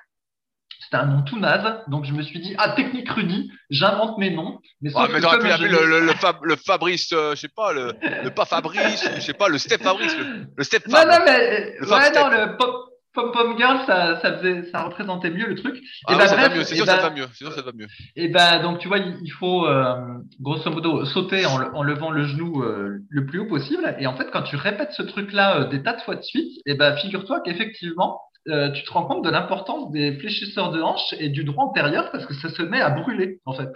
C'était 0.79 0.97
un 0.97 1.05
nom 1.05 1.21
tout 1.21 1.39
naze, 1.39 1.81
donc 1.87 2.03
je 2.03 2.11
me 2.11 2.21
suis 2.21 2.41
dit 2.41 2.55
ah 2.57 2.69
technique 2.71 3.09
Rudy, 3.09 3.49
j'invente 3.69 4.17
mes 4.17 4.31
noms. 4.31 4.59
Mais, 4.81 4.91
ah, 4.95 5.07
mais 5.11 5.21
t'aurais 5.21 5.39
pu 5.39 5.47
l'appeler 5.47 5.69
le, 5.69 5.85
le, 5.85 6.13
le, 6.43 6.55
Fabrice, 6.57 7.13
euh, 7.13 7.35
je 7.35 7.39
sais 7.41 7.47
pas 7.47 7.71
le, 7.71 7.93
le 8.23 8.29
pas 8.31 8.43
Fabrice, 8.45 9.09
je 9.15 9.21
sais 9.21 9.33
pas 9.33 9.47
le 9.47 9.57
Step 9.57 9.81
Fabrice, 9.81 10.13
le, 10.17 10.63
Step 10.63 10.83
Fab. 10.89 11.07
Non 11.07 11.19
non 11.19 11.25
mais 11.25 11.79
ouais 11.79 12.11
non 12.11 12.27
le 12.27 12.57
pop 12.57 12.92
Pom 13.13 13.31
Pom 13.31 13.57
Girl, 13.57 13.79
ça, 13.85 14.19
ça, 14.21 14.37
faisait, 14.37 14.69
ça 14.71 14.83
représentait 14.83 15.29
mieux 15.29 15.45
le 15.45 15.55
truc. 15.55 15.75
Ah 16.05 16.13
et 16.13 16.17
bah, 16.17 16.27
ça 16.27 16.35
va 16.35 16.49
mieux, 16.49 16.63
c'est 16.63 16.75
sûr, 16.75 16.85
ça 16.85 16.97
va 16.97 17.09
mieux. 17.11 17.27
Sinon, 17.35 17.51
ça 17.51 17.61
va 17.61 17.71
mieux. 17.71 17.87
Et 18.15 18.27
ben, 18.27 18.61
donc, 18.61 18.79
tu 18.79 18.87
vois, 18.87 18.97
il, 18.97 19.31
faut, 19.31 19.67
euh, 19.67 19.95
grosso 20.41 20.69
modo, 20.71 21.05
sauter 21.05 21.45
en, 21.45 21.73
en 21.73 21.83
levant 21.83 22.09
le 22.09 22.25
genou 22.25 22.63
euh, 22.63 22.99
le 23.09 23.25
plus 23.25 23.39
haut 23.39 23.47
possible. 23.47 23.95
Et 23.99 24.07
en 24.07 24.17
fait, 24.17 24.31
quand 24.31 24.41
tu 24.41 24.55
répètes 24.55 24.93
ce 24.93 25.03
truc-là 25.03 25.57
euh, 25.57 25.65
des 25.65 25.83
tas 25.83 25.93
de 25.93 26.01
fois 26.01 26.15
de 26.15 26.23
suite, 26.23 26.59
et 26.65 26.73
ben, 26.73 26.95
figure-toi 26.97 27.41
qu'effectivement, 27.41 28.21
tu 28.45 28.83
te 28.83 28.91
rends 28.91 29.05
compte 29.05 29.23
de 29.23 29.29
l'importance 29.29 29.89
des 29.91 30.17
fléchisseurs 30.17 30.71
de 30.71 30.81
hanches 30.81 31.13
et 31.17 31.29
du 31.29 31.45
droit 31.45 31.63
antérieur 31.63 32.11
parce 32.11 32.25
que 32.25 32.33
ça 32.33 32.49
se 32.49 32.61
met 32.61 32.81
à 32.81 32.89
brûler, 32.89 33.39
en 33.45 33.53
fait. 33.53 33.71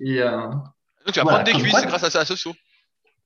Et, 0.00 0.20
donc, 0.20 1.12
tu 1.12 1.20
vas 1.20 1.26
prendre 1.26 1.44
des 1.44 1.52
cuisses 1.52 1.86
grâce 1.86 2.04
à 2.04 2.10
ça, 2.10 2.24
socio. 2.24 2.54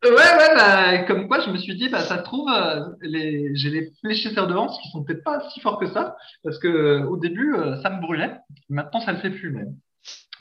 Ouais, 0.05 0.11
ouais, 0.11 0.55
bah, 0.57 0.99
comme 1.05 1.29
quoi 1.29 1.39
je 1.41 1.51
me 1.51 1.59
suis 1.59 1.77
dit, 1.77 1.89
bah, 1.89 2.01
ça 2.01 2.19
se 2.19 2.23
trouve, 2.25 2.51
euh, 2.51 2.87
les, 3.03 3.55
j'ai 3.55 3.71
les 3.71 3.93
fléchisseurs 4.01 4.49
de 4.49 4.55
hanches 4.55 4.77
qui 4.83 4.91
sont 4.91 5.05
peut-être 5.05 5.23
pas 5.23 5.49
si 5.51 5.61
forts 5.61 5.79
que 5.79 5.87
ça, 5.87 6.17
parce 6.43 6.59
que 6.59 6.67
euh, 6.67 7.07
au 7.07 7.17
début, 7.17 7.55
euh, 7.55 7.81
ça 7.83 7.91
me 7.91 8.01
brûlait. 8.01 8.37
Maintenant, 8.69 9.01
ça 9.01 9.13
le 9.13 9.19
fait 9.19 9.31
plus. 9.31 9.53
Mais... 9.53 9.63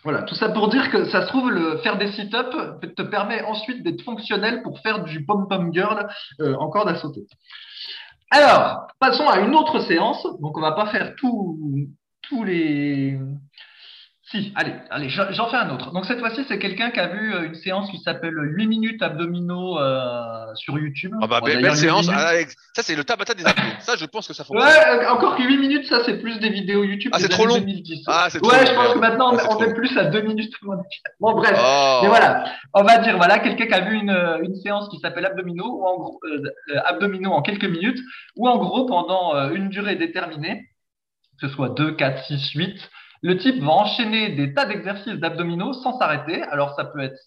Voilà, 0.03 0.23
tout 0.23 0.33
ça 0.33 0.49
pour 0.49 0.69
dire 0.69 0.89
que 0.89 1.05
ça 1.05 1.21
se 1.21 1.27
trouve, 1.27 1.51
le, 1.51 1.77
faire 1.77 1.99
des 1.99 2.11
sit-ups 2.11 2.55
te 2.95 3.03
permet 3.03 3.43
ensuite 3.43 3.83
d'être 3.83 4.01
fonctionnel 4.01 4.63
pour 4.63 4.79
faire 4.79 5.03
du 5.03 5.23
pom-pom 5.25 5.71
girl 5.71 6.07
en 6.39 6.69
corde 6.69 6.89
à 6.89 6.95
sauter. 6.95 7.21
Alors, 8.31 8.87
passons 8.99 9.27
à 9.27 9.41
une 9.41 9.53
autre 9.53 9.79
séance. 9.81 10.25
Donc, 10.39 10.57
on 10.57 10.61
va 10.61 10.71
pas 10.71 10.87
faire 10.87 11.13
tous 11.17 11.87
tous 12.23 12.43
les 12.43 13.19
si, 14.31 14.53
allez, 14.55 14.73
allez, 14.89 15.09
j'en 15.09 15.49
fais 15.49 15.57
un 15.57 15.69
autre. 15.71 15.91
Donc 15.91 16.05
cette 16.05 16.19
fois-ci, 16.19 16.45
c'est 16.47 16.57
quelqu'un 16.57 16.89
qui 16.91 17.01
a 17.01 17.07
vu 17.07 17.33
euh, 17.33 17.47
une 17.47 17.55
séance 17.55 17.91
qui 17.91 17.99
s'appelle 17.99 18.33
8 18.33 18.65
minutes 18.65 19.03
abdominaux 19.03 19.77
euh, 19.77 20.55
sur 20.55 20.79
YouTube. 20.79 21.11
Ah 21.21 21.27
bah, 21.27 21.41
belle, 21.43 21.75
séance. 21.75 22.07
Ah, 22.09 22.31
ça, 22.73 22.81
c'est 22.81 22.95
le 22.95 23.03
tabata 23.03 23.33
des 23.33 23.45
abdos. 23.45 23.61
ça, 23.79 23.97
je 23.97 24.05
pense 24.05 24.29
que 24.29 24.33
ça 24.33 24.45
fonctionne. 24.45 24.69
Ouais, 24.69 25.05
euh, 25.05 25.09
encore 25.11 25.35
que 25.35 25.43
8 25.43 25.57
minutes, 25.57 25.85
ça, 25.85 26.03
c'est 26.05 26.17
plus 26.21 26.39
des 26.39 26.49
vidéos 26.49 26.85
YouTube. 26.85 27.11
Ah, 27.13 27.19
c'est 27.19 27.27
trop 27.27 27.45
long. 27.45 27.57
Ah, 28.07 28.27
c'est 28.29 28.39
trop 28.39 28.51
ouais, 28.51 28.65
je 28.65 28.73
pense 28.73 28.93
que 28.93 28.99
maintenant, 28.99 29.35
ah, 29.37 29.47
on 29.49 29.61
est 29.63 29.73
plus 29.73 29.97
à 29.97 30.05
2 30.05 30.21
minutes. 30.21 30.53
Bon, 31.19 31.33
bref. 31.33 31.59
Oh. 31.61 31.99
Mais 32.03 32.07
voilà, 32.07 32.45
on 32.73 32.83
va 32.83 32.99
dire, 32.99 33.17
voilà, 33.17 33.39
quelqu'un 33.39 33.65
qui 33.65 33.73
a 33.73 33.81
vu 33.81 33.95
une, 33.95 34.17
une 34.43 34.55
séance 34.55 34.87
qui 34.87 34.99
s'appelle 34.99 35.25
abdominaux, 35.25 35.77
ou 35.77 35.85
en 35.85 35.97
gros, 35.97 36.19
abdominaux 36.85 37.31
en 37.31 37.41
quelques 37.41 37.65
minutes, 37.65 37.99
ou 38.37 38.47
en 38.47 38.57
gros, 38.57 38.85
pendant 38.85 39.49
une 39.49 39.67
durée 39.67 39.97
déterminée, 39.97 40.69
que 41.41 41.49
ce 41.49 41.53
soit 41.53 41.69
2, 41.69 41.95
4, 41.95 42.23
6, 42.23 42.51
8, 42.55 42.89
le 43.21 43.37
type 43.37 43.61
va 43.61 43.71
enchaîner 43.71 44.29
des 44.29 44.53
tas 44.53 44.65
d'exercices 44.65 45.15
d'abdominaux 45.15 45.73
sans 45.73 45.97
s'arrêter. 45.97 46.41
Alors, 46.43 46.75
ça 46.75 46.85
peut 46.85 46.99
être 46.99 47.19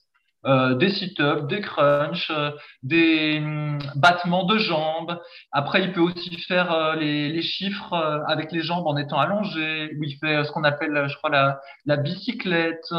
euh, 0.47 0.75
des 0.75 0.91
sit-ups, 0.91 1.47
des 1.49 1.61
crunchs, 1.63 2.31
euh, 2.31 2.51
des 2.83 3.39
hum, 3.39 3.79
battements 3.97 4.45
de 4.45 4.59
jambes. 4.59 5.19
Après, 5.53 5.83
il 5.83 5.93
peut 5.93 6.01
aussi 6.01 6.37
faire 6.43 6.73
euh, 6.73 6.97
les, 6.97 7.43
chiffres 7.43 7.95
avec 8.29 8.53
les 8.53 8.63
jambes 8.63 8.87
en 8.87 8.97
étant 8.97 9.19
allongé, 9.19 9.91
où 9.99 10.05
il 10.05 10.17
fait 10.19 10.45
ce 10.45 10.53
qu'on 10.53 10.65
appelle, 10.65 11.07
je 11.09 11.17
crois, 11.17 11.59
la 11.87 11.97
bicyclette, 11.97 12.93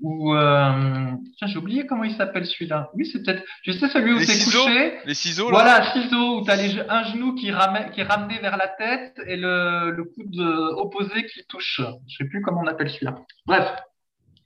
ou 0.00 0.34
euh, 0.34 1.10
tiens 1.36 1.46
j'ai 1.46 1.58
oublié 1.58 1.86
comment 1.86 2.04
il 2.04 2.14
s'appelle 2.14 2.46
celui-là. 2.46 2.90
Oui 2.94 3.06
c'est 3.06 3.22
peut-être 3.22 3.42
je 3.62 3.72
sais 3.72 3.88
celui 3.88 4.12
où 4.12 4.18
t'es 4.18 4.38
couché. 4.44 4.98
Les 5.04 5.14
ciseaux. 5.14 5.48
Voilà 5.50 5.92
ciseaux 5.92 6.40
où 6.40 6.44
t'as 6.44 6.56
les, 6.56 6.80
un 6.88 7.04
genou 7.04 7.34
qui, 7.34 7.50
ramène, 7.50 7.90
qui 7.90 8.00
est 8.00 8.04
ramené 8.04 8.38
vers 8.38 8.56
la 8.56 8.68
tête 8.68 9.20
et 9.26 9.36
le, 9.36 9.90
le 9.90 10.04
coude 10.04 10.40
opposé 10.76 11.26
qui 11.26 11.44
touche. 11.48 11.80
Je 12.08 12.16
sais 12.16 12.24
plus 12.24 12.42
comment 12.42 12.62
on 12.62 12.66
appelle 12.66 12.90
celui-là. 12.90 13.16
Bref. 13.46 13.68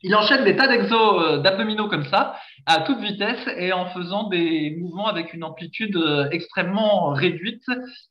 Il 0.07 0.15
enchaîne 0.15 0.45
des 0.45 0.55
tas 0.55 0.69
d'exos 0.69 1.23
euh, 1.23 1.39
d'abdominaux 1.39 1.89
comme 1.89 2.05
ça, 2.05 2.37
à 2.67 2.83
toute 2.83 3.01
vitesse 3.01 3.41
et 3.57 3.73
en 3.73 3.87
faisant 3.87 4.29
des 4.29 4.77
mouvements 4.79 5.07
avec 5.07 5.33
une 5.33 5.43
amplitude 5.43 5.97
euh, 5.97 6.29
extrêmement 6.31 7.09
réduite 7.15 7.65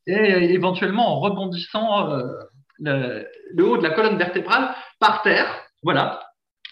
et 0.07 0.55
éventuellement 0.55 1.15
en 1.15 1.19
rebondissant 1.19 2.07
le, 2.79 3.27
le 3.53 3.63
haut 3.63 3.77
de 3.77 3.83
la 3.83 3.91
colonne 3.91 4.17
vertébrale 4.17 4.73
par 4.99 5.21
terre. 5.21 5.45
Voilà, 5.83 6.23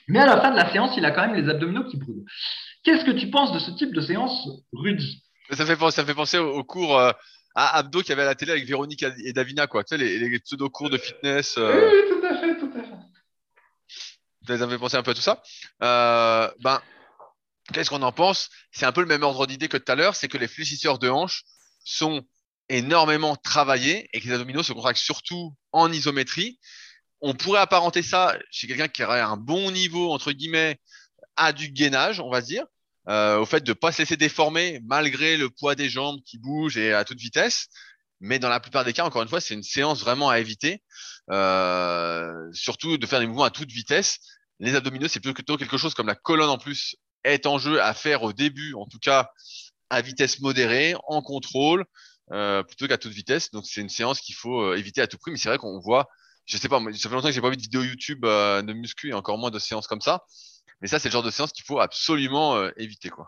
mais 0.07 0.19
à 0.19 0.25
la 0.25 0.41
fin 0.41 0.51
de 0.51 0.55
la 0.55 0.71
séance, 0.71 0.91
il 0.97 1.05
a 1.05 1.11
quand 1.11 1.27
même 1.27 1.35
les 1.35 1.49
abdominaux 1.49 1.85
qui 1.85 1.97
brûlent. 1.97 2.25
Qu'est-ce 2.83 3.05
que 3.05 3.11
tu 3.11 3.29
penses 3.29 3.51
de 3.51 3.59
ce 3.59 3.71
type 3.71 3.93
de 3.93 4.01
séance, 4.01 4.47
Rudy? 4.73 5.23
Ça 5.51 5.65
fait, 5.65 5.75
penser, 5.75 5.95
ça 5.97 6.05
fait 6.05 6.15
penser 6.15 6.37
au, 6.37 6.63
cours 6.63 6.97
euh, 6.97 7.11
à 7.55 7.77
abdo 7.77 7.99
qu'il 7.99 8.09
y 8.09 8.13
avait 8.13 8.21
à 8.21 8.25
la 8.25 8.35
télé 8.35 8.51
avec 8.51 8.65
Véronique 8.65 9.03
et 9.03 9.33
Davina, 9.33 9.67
quoi. 9.67 9.83
Tu 9.83 9.97
sais, 9.97 10.03
les, 10.03 10.39
pseudo-cours 10.39 10.89
de 10.89 10.97
fitness. 10.97 11.55
Euh. 11.57 11.91
Oui, 11.91 12.09
tout 12.09 12.25
à 12.25 12.37
fait, 12.37 12.57
tout 12.57 12.71
à 12.75 12.83
fait. 12.83 14.57
Ça 14.57 14.67
fait 14.67 14.77
penser 14.77 14.97
un 14.97 15.03
peu 15.03 15.11
à 15.11 15.13
tout 15.13 15.21
ça. 15.21 15.43
Euh, 15.83 16.49
ben, 16.61 16.81
qu'est-ce 17.73 17.89
qu'on 17.89 18.01
en 18.01 18.11
pense? 18.11 18.49
C'est 18.71 18.85
un 18.85 18.91
peu 18.91 19.01
le 19.01 19.07
même 19.07 19.23
ordre 19.23 19.45
d'idée 19.45 19.67
que 19.67 19.77
tout 19.77 19.91
à 19.91 19.95
l'heure, 19.95 20.15
c'est 20.15 20.27
que 20.27 20.37
les 20.37 20.47
fléchisseurs 20.47 20.99
de 20.99 21.09
hanches 21.09 21.43
sont 21.83 22.25
énormément 22.69 23.35
travaillé 23.35 24.09
et 24.13 24.21
que 24.21 24.27
les 24.27 24.33
abdominaux 24.33 24.63
se 24.63 24.73
contractent 24.73 24.99
surtout 24.99 25.53
en 25.71 25.91
isométrie. 25.91 26.59
On 27.21 27.33
pourrait 27.33 27.59
apparenter 27.59 28.01
ça 28.01 28.37
chez 28.51 28.67
quelqu'un 28.67 28.87
qui 28.87 29.03
aurait 29.03 29.21
un 29.21 29.37
bon 29.37 29.71
niveau, 29.71 30.11
entre 30.11 30.31
guillemets, 30.31 30.79
à 31.35 31.53
du 31.53 31.69
gainage, 31.69 32.19
on 32.19 32.29
va 32.29 32.41
dire, 32.41 32.65
euh, 33.09 33.37
au 33.39 33.45
fait 33.45 33.63
de 33.63 33.73
pas 33.73 33.91
se 33.91 34.01
laisser 34.01 34.17
déformer 34.17 34.79
malgré 34.83 35.37
le 35.37 35.49
poids 35.49 35.75
des 35.75 35.89
jambes 35.89 36.19
qui 36.25 36.37
bougent 36.37 36.77
et 36.77 36.93
à 36.93 37.03
toute 37.05 37.19
vitesse. 37.19 37.67
Mais 38.19 38.37
dans 38.37 38.49
la 38.49 38.59
plupart 38.59 38.85
des 38.85 38.93
cas, 38.93 39.03
encore 39.03 39.23
une 39.23 39.27
fois, 39.27 39.41
c'est 39.41 39.55
une 39.55 39.63
séance 39.63 40.01
vraiment 40.01 40.29
à 40.29 40.39
éviter, 40.39 40.83
euh, 41.31 42.49
surtout 42.53 42.97
de 42.97 43.05
faire 43.07 43.19
des 43.19 43.25
mouvements 43.25 43.43
à 43.43 43.49
toute 43.49 43.71
vitesse. 43.71 44.19
Les 44.59 44.75
abdominaux, 44.75 45.07
c'est 45.07 45.19
plutôt 45.19 45.57
quelque 45.57 45.77
chose 45.77 45.95
comme 45.95 46.07
la 46.07 46.15
colonne 46.15 46.49
en 46.49 46.59
plus 46.59 46.95
est 47.23 47.47
en 47.47 47.57
jeu 47.57 47.81
à 47.81 47.93
faire 47.93 48.21
au 48.23 48.33
début, 48.33 48.73
en 48.75 48.85
tout 48.85 48.99
cas 48.99 49.31
à 49.89 50.01
vitesse 50.01 50.39
modérée, 50.39 50.95
en 51.07 51.21
contrôle, 51.21 51.85
euh, 52.31 52.63
plutôt 52.63 52.87
qu'à 52.87 52.97
toute 52.97 53.11
vitesse. 53.11 53.51
Donc 53.51 53.65
c'est 53.65 53.81
une 53.81 53.89
séance 53.89 54.21
qu'il 54.21 54.35
faut 54.35 54.61
euh, 54.61 54.77
éviter 54.77 55.01
à 55.01 55.07
tout 55.07 55.17
prix. 55.17 55.31
Mais 55.31 55.37
c'est 55.37 55.49
vrai 55.49 55.57
qu'on 55.57 55.79
voit, 55.79 56.07
je 56.51 56.57
sais 56.57 56.69
pas, 56.69 56.79
ça 56.93 57.09
fait 57.09 57.15
longtemps 57.15 57.29
que 57.29 57.33
j'ai 57.33 57.41
pas 57.41 57.49
vu 57.49 57.57
de 57.57 57.61
vidéo 57.61 57.81
YouTube 57.83 58.25
euh, 58.25 58.61
de 58.61 58.73
muscu 58.73 59.09
et 59.09 59.13
encore 59.13 59.37
moins 59.37 59.51
de 59.51 59.59
séances 59.59 59.87
comme 59.87 60.01
ça. 60.01 60.25
Mais 60.81 60.87
ça, 60.87 60.99
c'est 60.99 61.09
le 61.09 61.13
genre 61.13 61.23
de 61.23 61.31
séance 61.31 61.51
qu'il 61.53 61.63
faut 61.63 61.79
absolument 61.79 62.69
éviter, 62.75 63.09
quoi. 63.09 63.27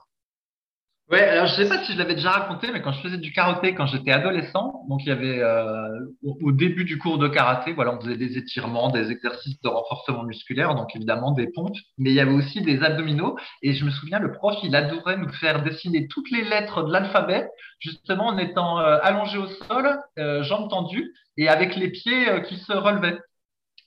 Ouais, 1.11 1.21
alors 1.21 1.47
je 1.47 1.55
sais 1.55 1.67
pas 1.67 1.83
si 1.83 1.93
je 1.93 1.97
l'avais 1.97 2.15
déjà 2.15 2.31
raconté, 2.31 2.71
mais 2.71 2.81
quand 2.81 2.93
je 2.93 3.01
faisais 3.01 3.17
du 3.17 3.33
karaté 3.33 3.75
quand 3.75 3.85
j'étais 3.85 4.11
adolescent, 4.11 4.85
donc 4.87 5.01
il 5.03 5.09
y 5.09 5.11
avait 5.11 5.39
euh, 5.39 5.99
au, 6.23 6.53
début 6.53 6.85
du 6.85 6.97
cours 6.97 7.17
de 7.17 7.27
karaté, 7.27 7.73
voilà, 7.73 7.93
on 7.93 7.99
faisait 7.99 8.15
des 8.15 8.37
étirements, 8.37 8.89
des 8.89 9.11
exercices 9.11 9.61
de 9.61 9.67
renforcement 9.67 10.23
musculaire, 10.23 10.75
donc 10.75 10.95
évidemment 10.95 11.31
des 11.31 11.47
pompes, 11.51 11.75
mais 11.97 12.11
il 12.11 12.15
y 12.15 12.21
avait 12.21 12.33
aussi 12.33 12.61
des 12.61 12.81
abdominaux. 12.81 13.37
Et 13.61 13.73
je 13.73 13.83
me 13.83 13.91
souviens, 13.91 14.19
le 14.19 14.31
prof, 14.31 14.55
il 14.63 14.75
adorait 14.77 15.17
nous 15.17 15.31
faire 15.33 15.61
dessiner 15.61 16.07
toutes 16.07 16.31
les 16.31 16.43
lettres 16.43 16.83
de 16.83 16.91
l'alphabet, 16.91 17.49
justement 17.79 18.27
en 18.27 18.37
étant 18.37 18.79
euh, 18.79 18.97
allongé 19.03 19.37
au 19.37 19.47
sol, 19.47 19.99
euh, 20.17 20.41
jambes 20.43 20.69
tendues, 20.69 21.13
et 21.35 21.49
avec 21.49 21.75
les 21.75 21.89
pieds 21.91 22.29
euh, 22.29 22.39
qui 22.39 22.55
se 22.57 22.71
relevaient. 22.71 23.19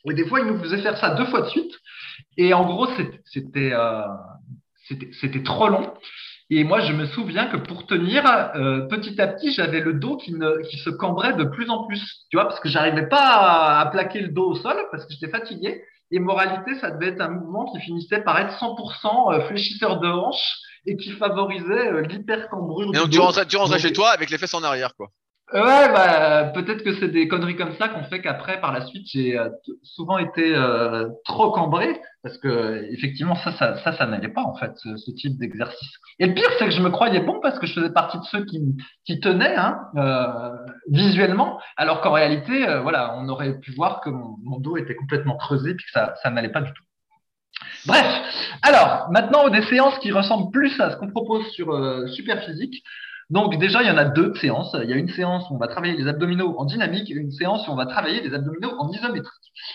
Et 0.08 0.12
des 0.14 0.26
fois, 0.26 0.40
il 0.40 0.46
nous 0.46 0.58
faisait 0.62 0.82
faire 0.82 0.98
ça 0.98 1.14
deux 1.14 1.26
fois 1.26 1.40
de 1.40 1.48
suite. 1.48 1.72
Et 2.36 2.52
en 2.52 2.66
gros, 2.66 2.86
c'était 3.24 3.72
c'était 5.18 5.42
trop 5.42 5.68
long. 5.68 5.92
Et 6.48 6.62
moi, 6.62 6.80
je 6.80 6.92
me 6.92 7.06
souviens 7.06 7.46
que 7.46 7.56
pour 7.56 7.86
tenir, 7.86 8.24
euh, 8.54 8.82
petit 8.82 9.20
à 9.20 9.26
petit, 9.26 9.52
j'avais 9.52 9.80
le 9.80 9.94
dos 9.94 10.16
qui, 10.16 10.32
ne, 10.32 10.62
qui 10.68 10.78
se 10.78 10.90
cambrait 10.90 11.34
de 11.34 11.44
plus 11.44 11.68
en 11.70 11.86
plus, 11.86 12.26
tu 12.30 12.36
vois, 12.36 12.44
parce 12.46 12.60
que 12.60 12.68
j'arrivais 12.68 13.08
pas 13.08 13.80
à, 13.80 13.86
plaquer 13.86 14.20
le 14.20 14.28
dos 14.28 14.50
au 14.50 14.54
sol 14.54 14.76
parce 14.92 15.04
que 15.06 15.12
j'étais 15.12 15.30
fatigué. 15.30 15.82
Et 16.12 16.20
moralité, 16.20 16.76
ça 16.80 16.92
devait 16.92 17.08
être 17.08 17.20
un 17.20 17.30
mouvement 17.30 17.72
qui 17.72 17.80
finissait 17.80 18.20
par 18.20 18.38
être 18.38 18.52
100% 18.60 19.34
euh, 19.34 19.48
fléchisseur 19.48 19.98
de 19.98 20.06
hanche 20.06 20.56
et 20.86 20.96
qui 20.96 21.10
favorisait 21.10 21.88
euh, 21.92 22.02
l'hypercambrure. 22.02 22.94
Et 22.94 22.98
donc, 22.98 23.10
tu 23.10 23.18
rentrais, 23.18 23.44
tu 23.46 23.56
rentrais 23.56 23.80
chez 23.80 23.92
toi 23.92 24.10
avec 24.10 24.30
les 24.30 24.38
fesses 24.38 24.54
en 24.54 24.62
arrière, 24.62 24.94
quoi. 24.94 25.08
Ouais, 25.52 25.88
bah, 25.92 26.50
peut-être 26.54 26.82
que 26.82 26.94
c'est 26.96 27.08
des 27.08 27.28
conneries 27.28 27.56
comme 27.56 27.76
ça 27.76 27.88
qu'on 27.88 28.02
fait 28.04 28.20
qu'après, 28.20 28.60
par 28.60 28.72
la 28.72 28.84
suite, 28.84 29.06
j'ai 29.06 29.38
euh, 29.38 29.48
souvent 29.82 30.18
été 30.18 30.54
euh, 30.54 31.08
trop 31.24 31.52
cambré 31.52 32.00
parce 32.26 32.38
que 32.38 32.84
effectivement, 32.92 33.36
ça, 33.36 33.52
ça, 33.52 33.76
ça, 33.84 33.92
ça 33.92 34.06
n'allait 34.06 34.32
pas 34.32 34.42
en 34.42 34.56
fait, 34.56 34.72
ce, 34.76 35.10
type 35.12 35.38
d'exercice. 35.38 35.92
Et 36.18 36.26
le 36.26 36.34
pire, 36.34 36.48
c'est 36.58 36.64
que 36.64 36.72
je 36.72 36.82
me 36.82 36.90
croyais 36.90 37.20
bon 37.20 37.38
parce 37.40 37.56
que 37.60 37.68
je 37.68 37.74
faisais 37.74 37.92
partie 37.92 38.18
de 38.18 38.24
ceux 38.24 38.44
qui, 38.44 38.60
qui 39.04 39.20
tenaient 39.20 39.54
hein, 39.54 39.78
euh, 39.96 40.50
visuellement, 40.90 41.60
alors 41.76 42.00
qu'en 42.00 42.10
réalité, 42.10 42.68
euh, 42.68 42.80
voilà, 42.80 43.16
on 43.16 43.28
aurait 43.28 43.60
pu 43.60 43.70
voir 43.70 44.00
que 44.00 44.10
mon, 44.10 44.58
dos 44.58 44.76
était 44.76 44.96
complètement 44.96 45.36
creusé 45.36 45.74
puis 45.74 45.84
que 45.86 45.92
ça, 45.92 46.14
ça 46.20 46.30
n'allait 46.30 46.50
pas 46.50 46.62
du 46.62 46.72
tout. 46.72 46.82
Bref, 47.86 48.06
alors 48.62 49.08
maintenant 49.12 49.48
des 49.48 49.62
séances 49.62 49.98
qui 50.00 50.10
ressemblent 50.10 50.50
plus 50.50 50.80
à 50.80 50.90
ce 50.90 50.96
qu'on 50.96 51.08
propose 51.08 51.46
sur 51.52 51.72
euh, 51.72 52.08
Superphysique. 52.08 52.82
Donc 53.28 53.58
déjà, 53.58 53.82
il 53.82 53.88
y 53.88 53.90
en 53.90 53.96
a 53.96 54.04
deux 54.04 54.34
séances. 54.36 54.76
Il 54.82 54.88
y 54.88 54.92
a 54.92 54.96
une 54.96 55.08
séance 55.08 55.50
où 55.50 55.54
on 55.54 55.58
va 55.58 55.66
travailler 55.66 55.96
les 55.96 56.06
abdominaux 56.06 56.54
en 56.58 56.64
dynamique 56.64 57.10
et 57.10 57.14
une 57.14 57.32
séance 57.32 57.66
où 57.66 57.72
on 57.72 57.74
va 57.74 57.86
travailler 57.86 58.20
les 58.20 58.32
abdominaux 58.32 58.72
en 58.78 58.90
isométrique. 58.92 59.32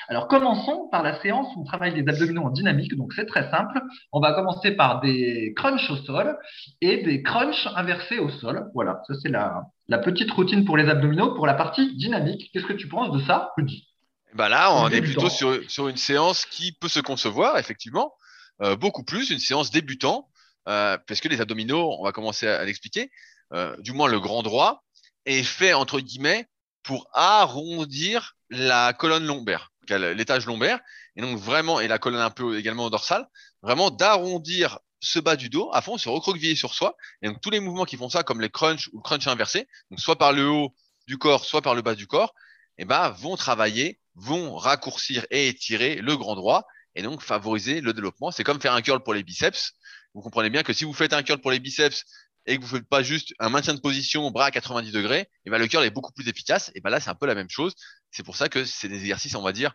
Alors 0.08 0.28
commençons 0.30 0.88
par 0.90 1.04
la 1.04 1.22
séance 1.22 1.48
où 1.56 1.62
on 1.62 1.64
travaille 1.66 1.94
les 1.94 2.08
abdominaux 2.10 2.44
en 2.44 2.50
dynamique. 2.50 2.96
Donc 2.96 3.12
c'est 3.14 3.26
très 3.26 3.50
simple. 3.52 3.82
On 4.14 4.22
va 4.22 4.34
commencer 4.34 4.72
par 4.72 5.02
des 5.02 5.54
crunchs 5.56 5.90
au 5.90 5.98
sol 5.98 6.38
et 6.80 7.04
des 7.04 7.24
crunchs 7.24 7.68
inversés 7.76 8.20
au 8.20 8.30
sol. 8.30 8.70
Voilà, 8.74 9.02
ça 9.08 9.16
c'est 9.22 9.30
la, 9.30 9.64
la 9.90 9.98
petite 9.98 10.32
routine 10.32 10.64
pour 10.64 10.78
les 10.78 10.88
abdominaux. 10.88 11.36
Pour 11.36 11.46
la 11.46 11.54
partie 11.54 11.96
dynamique, 11.98 12.50
qu'est-ce 12.54 12.66
que 12.66 12.74
tu 12.74 12.88
penses 12.88 13.12
de 13.12 13.22
ça, 13.24 13.52
Rudy? 13.58 13.88
Bah 14.34 14.48
là, 14.48 14.74
on 14.74 14.88
est 14.90 15.02
plutôt 15.02 15.30
sur, 15.30 15.60
sur, 15.70 15.90
une 15.90 15.98
séance 15.98 16.46
qui 16.46 16.72
peut 16.72 16.88
se 16.88 17.02
concevoir, 17.02 17.58
effectivement, 17.58 18.14
euh, 18.62 18.78
beaucoup 18.78 19.04
plus, 19.04 19.30
une 19.30 19.40
séance 19.40 19.72
débutant, 19.72 20.30
euh, 20.70 20.98
parce 21.06 21.20
que 21.20 21.28
les 21.28 21.42
abdominaux, 21.42 21.98
on 22.00 22.06
va 22.06 22.14
commencer 22.14 22.48
à 22.48 22.64
l'expliquer, 22.64 23.12
euh, 23.54 23.76
du 23.80 23.92
moins 23.94 24.08
le 24.08 24.20
grand 24.20 24.44
droit, 24.44 24.84
est 25.26 25.44
fait 25.44 25.74
entre 25.74 26.00
guillemets 26.00 26.48
pour 26.84 27.08
arrondir 27.14 28.36
la 28.50 28.94
colonne 28.94 29.26
lombaire, 29.26 29.72
l'étage 29.90 30.46
lombaire, 30.46 30.80
et 31.16 31.22
donc 31.22 31.38
vraiment, 31.38 31.80
et 31.80 31.88
la 31.88 32.00
colonne 32.00 32.22
un 32.22 32.30
peu 32.30 32.58
également 32.58 32.90
dorsale, 32.90 33.28
vraiment 33.62 33.92
d'arrondir 33.92 34.80
ce 35.00 35.20
bas 35.20 35.36
du 35.36 35.50
dos 35.50 35.70
à 35.74 35.82
fond, 35.82 35.98
se 35.98 36.10
recroqueviller 36.10 36.56
sur 36.56 36.74
soi. 36.74 36.96
Et 37.22 37.28
donc 37.28 37.42
tous 37.42 37.50
les 37.50 37.60
mouvements 37.60 37.86
qui 37.86 37.98
font 37.98 38.10
ça, 38.10 38.24
comme 38.24 38.42
les 38.42 38.50
crunch 38.50 38.88
ou 38.94 38.98
le 38.98 39.02
crunch 39.02 39.28
inversé, 39.28 39.68
donc 39.90 40.00
soit 40.00 40.18
par 40.18 40.32
le 40.32 40.48
haut 40.48 40.76
du 41.08 41.18
corps, 41.18 41.46
soit 41.46 41.62
par 41.62 41.76
le 41.76 41.82
bas 41.82 41.96
du 41.96 42.08
corps, 42.08 42.34
eh 42.78 42.86
ben, 42.86 43.10
vont 43.10 43.36
travailler, 43.36 44.00
vont 44.16 44.56
raccourcir 44.56 45.26
et 45.32 45.48
étirer 45.48 45.96
le 45.96 46.16
grand 46.16 46.36
droit 46.36 46.66
et 46.96 47.02
donc 47.02 47.22
favoriser 47.22 47.82
le 47.82 47.94
développement. 47.94 48.32
C'est 48.32 48.44
comme 48.44 48.62
faire 48.62 48.74
un 48.74 48.82
curl 48.82 49.02
pour 49.02 49.14
les 49.14 49.24
biceps. 49.24 49.74
Vous 50.14 50.22
comprenez 50.22 50.50
bien 50.50 50.64
que 50.64 50.74
si 50.74 50.84
vous 50.84 50.94
faites 50.94 51.14
un 51.14 51.24
curl 51.24 51.40
pour 51.40 51.52
les 51.52 51.60
biceps 51.60 52.06
et 52.46 52.58
que 52.58 52.62
vous 52.62 52.76
faites 52.76 52.88
pas 52.88 53.04
juste 53.04 53.34
un 53.40 53.50
maintien 53.50 53.74
de 53.74 53.80
position 53.80 54.30
bras 54.32 54.46
à 54.46 54.52
90 54.52 54.92
degrés, 54.92 55.30
et 55.46 55.50
ben 55.50 55.58
le 55.58 55.68
curl 55.68 55.84
est 55.84 55.92
beaucoup 55.92 56.12
plus 56.14 56.28
efficace. 56.28 56.72
Et 56.76 56.82
ben 56.82 56.90
là, 56.90 57.00
c'est 57.00 57.10
un 57.10 57.16
peu 57.16 57.26
la 57.26 57.36
même 57.36 57.50
chose. 57.50 57.74
C'est 58.10 58.24
pour 58.24 58.36
ça 58.36 58.50
que 58.50 58.66
c'est 58.66 58.88
des 58.88 59.00
exercices, 59.00 59.36
on 59.36 59.42
va 59.42 59.52
dire, 59.52 59.74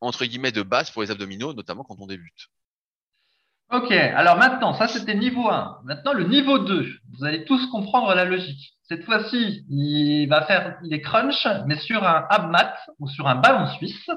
entre 0.00 0.24
guillemets, 0.24 0.52
de 0.52 0.62
base 0.62 0.90
pour 0.90 1.02
les 1.02 1.10
abdominaux, 1.10 1.54
notamment 1.54 1.84
quand 1.84 1.96
on 2.00 2.06
débute. 2.06 2.48
Ok, 3.70 3.90
alors 3.90 4.36
maintenant, 4.36 4.74
ça 4.74 4.88
c'était 4.88 5.14
niveau 5.14 5.48
1. 5.48 5.80
Maintenant, 5.84 6.12
le 6.12 6.24
niveau 6.24 6.58
2, 6.58 6.92
vous 7.12 7.24
allez 7.24 7.44
tous 7.44 7.66
comprendre 7.70 8.14
la 8.14 8.24
logique. 8.24 8.74
Cette 8.82 9.04
fois-ci, 9.04 9.64
il 9.70 10.26
va 10.26 10.42
faire 10.42 10.76
les 10.82 11.00
crunchs, 11.00 11.48
mais 11.66 11.78
sur 11.78 12.04
un 12.04 12.26
abmat 12.28 12.76
ou 12.98 13.08
sur 13.08 13.26
un 13.26 13.36
ballon 13.36 13.66
suisse. 13.76 14.10